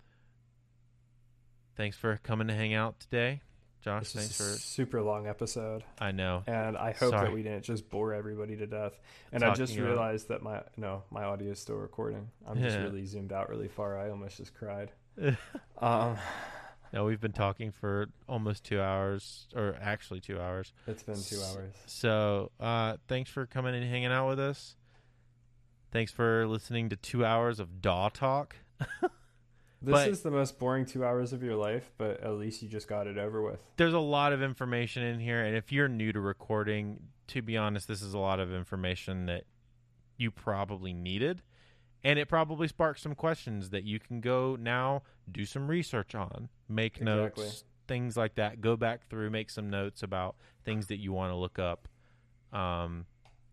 thanks 1.74 1.96
for 1.96 2.18
coming 2.22 2.48
to 2.48 2.54
hang 2.54 2.74
out 2.74 3.00
today, 3.00 3.40
Josh, 3.86 4.02
This 4.02 4.12
thanks 4.14 4.40
is 4.40 4.40
a 4.40 4.52
for. 4.54 4.58
super 4.58 5.00
long 5.00 5.28
episode, 5.28 5.84
I 6.00 6.10
know. 6.10 6.42
and 6.48 6.76
I 6.76 6.90
hope 6.90 7.10
Sorry. 7.10 7.28
that 7.28 7.32
we 7.32 7.44
didn't 7.44 7.62
just 7.62 7.88
bore 7.88 8.12
everybody 8.14 8.56
to 8.56 8.66
death. 8.66 8.98
And 9.30 9.44
I 9.44 9.54
just 9.54 9.74
Talking 9.74 9.84
about- 9.84 9.94
realized 9.94 10.28
that 10.28 10.42
my 10.42 10.62
no, 10.76 11.04
my 11.12 11.22
audio 11.22 11.52
is 11.52 11.60
still 11.60 11.76
recording. 11.76 12.28
I'm 12.44 12.58
just 12.60 12.76
really 12.78 13.06
zoomed 13.06 13.32
out 13.32 13.48
really 13.48 13.68
far. 13.68 13.96
I 13.96 14.10
almost 14.10 14.38
just 14.38 14.54
cried. 14.54 14.90
um, 15.78 16.16
No, 16.92 17.04
we've 17.04 17.20
been 17.20 17.30
talking 17.32 17.70
for 17.70 18.08
almost 18.28 18.64
two 18.64 18.80
hours, 18.80 19.46
or 19.54 19.76
actually 19.80 20.18
two 20.20 20.40
hours. 20.40 20.72
it's 20.88 21.04
been 21.04 21.22
two 21.22 21.40
hours. 21.40 21.72
So, 21.86 22.50
uh, 22.58 22.96
thanks 23.06 23.30
for 23.30 23.46
coming 23.46 23.74
and 23.76 23.84
hanging 23.84 24.10
out 24.10 24.28
with 24.28 24.40
us. 24.40 24.74
Thanks 25.92 26.10
for 26.10 26.44
listening 26.48 26.88
to 26.88 26.96
two 26.96 27.24
hours 27.24 27.60
of 27.60 27.80
DAW 27.80 28.08
talk. 28.08 28.56
This 29.86 29.92
But- 29.92 30.08
is 30.08 30.22
the 30.22 30.32
most 30.32 30.58
boring 30.58 30.84
two 30.84 31.04
hours 31.04 31.32
of 31.32 31.44
your 31.44 31.54
life, 31.54 31.92
but 31.96 32.20
at 32.20 32.32
least 32.34 32.60
you 32.60 32.68
just 32.68 32.88
got 32.88 33.06
it 33.06 33.16
over 33.18 33.40
with. 33.40 33.60
There's 33.76 33.94
a 33.94 34.00
lot 34.00 34.32
of 34.32 34.42
information 34.42 35.04
in 35.04 35.20
here, 35.20 35.44
and 35.44 35.54
if 35.56 35.70
you're 35.70 35.86
new 35.86 36.12
to 36.12 36.18
recording, 36.18 37.12
to 37.28 37.40
be 37.40 37.56
honest, 37.56 37.86
this 37.86 38.02
is 38.02 38.12
a 38.12 38.18
lot 38.18 38.40
of 38.40 38.52
information 38.52 39.26
that 39.26 39.44
you 40.16 40.32
probably 40.32 40.92
needed, 40.92 41.40
and 42.02 42.18
it 42.18 42.26
probably 42.26 42.66
sparks 42.66 43.00
some 43.00 43.14
questions 43.14 43.70
that 43.70 43.84
you 43.84 44.00
can 44.00 44.20
go 44.20 44.56
now 44.56 45.04
do 45.30 45.44
some 45.44 45.68
research 45.68 46.16
on, 46.16 46.48
make 46.68 46.96
Exactly. 46.98 47.44
notes, 47.44 47.64
things 47.86 48.16
like 48.16 48.34
that. 48.34 48.60
Go 48.60 48.76
back 48.76 49.06
through, 49.06 49.30
make 49.30 49.50
some 49.50 49.70
notes 49.70 50.02
about 50.02 50.34
things 50.64 50.88
that 50.88 50.96
you 50.96 51.12
want 51.12 51.30
to 51.30 51.36
look 51.36 51.60
up. 51.60 51.86
Um, 52.52 53.06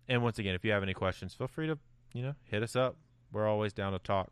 and 0.07 0.23
once 0.23 0.39
again, 0.39 0.55
if 0.55 0.65
you 0.65 0.71
have 0.71 0.81
any 0.81 0.95
questions, 0.95 1.35
feel 1.35 1.47
free 1.47 1.67
to 1.67 1.77
you 2.11 2.23
know 2.23 2.33
hit 2.45 2.63
us 2.63 2.75
up. 2.75 2.97
We're 3.31 3.47
always 3.47 3.71
down 3.71 3.93
to 3.93 3.99
talk. 3.99 4.31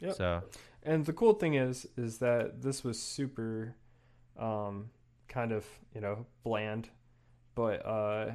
Yep. 0.00 0.14
So 0.14 0.42
And 0.82 1.06
the 1.06 1.12
cool 1.12 1.34
thing 1.34 1.54
is, 1.54 1.86
is 1.96 2.18
that 2.18 2.62
this 2.62 2.84
was 2.84 3.00
super, 3.00 3.74
um, 4.38 4.90
kind 5.28 5.52
of 5.52 5.64
you 5.94 6.00
know 6.00 6.26
bland, 6.42 6.88
but 7.54 7.84
uh, 7.86 8.32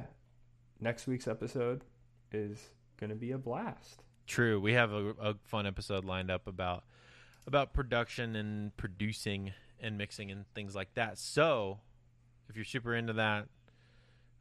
next 0.80 1.06
week's 1.06 1.28
episode 1.28 1.84
is 2.32 2.70
gonna 2.98 3.14
be 3.14 3.32
a 3.32 3.38
blast. 3.38 4.02
True. 4.26 4.60
We 4.60 4.74
have 4.74 4.92
a, 4.92 5.14
a 5.20 5.34
fun 5.44 5.66
episode 5.66 6.04
lined 6.04 6.30
up 6.30 6.46
about 6.46 6.84
about 7.46 7.72
production 7.72 8.36
and 8.36 8.76
producing 8.76 9.52
and 9.80 9.96
mixing 9.98 10.30
and 10.30 10.44
things 10.54 10.74
like 10.74 10.94
that. 10.94 11.18
So, 11.18 11.80
if 12.48 12.56
you're 12.56 12.64
super 12.64 12.94
into 12.94 13.14
that, 13.14 13.48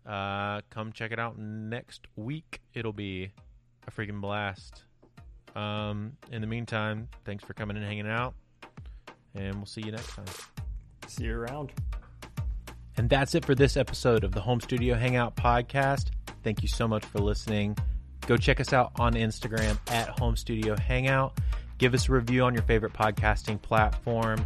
uh, 0.05 0.61
come 0.69 0.91
check 0.91 1.11
it 1.11 1.19
out 1.19 1.37
next 1.37 2.07
week. 2.15 2.61
It'll 2.73 2.93
be 2.93 3.31
a 3.87 3.91
freaking 3.91 4.21
blast. 4.21 4.83
Um, 5.55 6.13
in 6.31 6.41
the 6.41 6.47
meantime, 6.47 7.09
thanks 7.25 7.43
for 7.43 7.53
coming 7.53 7.77
and 7.77 7.85
hanging 7.85 8.07
out, 8.07 8.33
and 9.35 9.55
we'll 9.55 9.65
see 9.65 9.81
you 9.81 9.91
next 9.91 10.15
time. 10.15 10.25
See 11.07 11.25
you 11.25 11.35
around. 11.35 11.71
And 12.97 13.09
that's 13.09 13.33
it 13.33 13.45
for 13.45 13.55
this 13.55 13.77
episode 13.77 14.23
of 14.23 14.33
the 14.33 14.41
Home 14.41 14.59
Studio 14.59 14.95
Hangout 14.95 15.35
podcast. 15.35 16.07
Thank 16.43 16.61
you 16.61 16.67
so 16.67 16.87
much 16.87 17.05
for 17.05 17.19
listening. 17.19 17.77
Go 18.27 18.37
check 18.37 18.59
us 18.59 18.73
out 18.73 18.91
on 18.99 19.13
Instagram 19.13 19.79
at 19.89 20.09
Home 20.19 20.35
Studio 20.35 20.75
Hangout. 20.77 21.39
Give 21.77 21.93
us 21.93 22.09
a 22.09 22.11
review 22.11 22.43
on 22.43 22.53
your 22.53 22.63
favorite 22.63 22.93
podcasting 22.93 23.61
platform. 23.61 24.45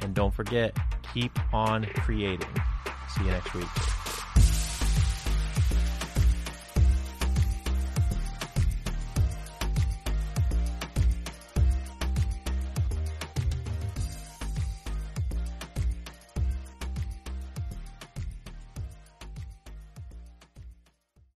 And 0.00 0.14
don't 0.14 0.32
forget, 0.32 0.76
keep 1.12 1.36
on 1.52 1.84
creating. 1.96 2.48
See 3.14 3.24
you 3.24 3.30
next 3.30 3.52
week. 3.54 3.97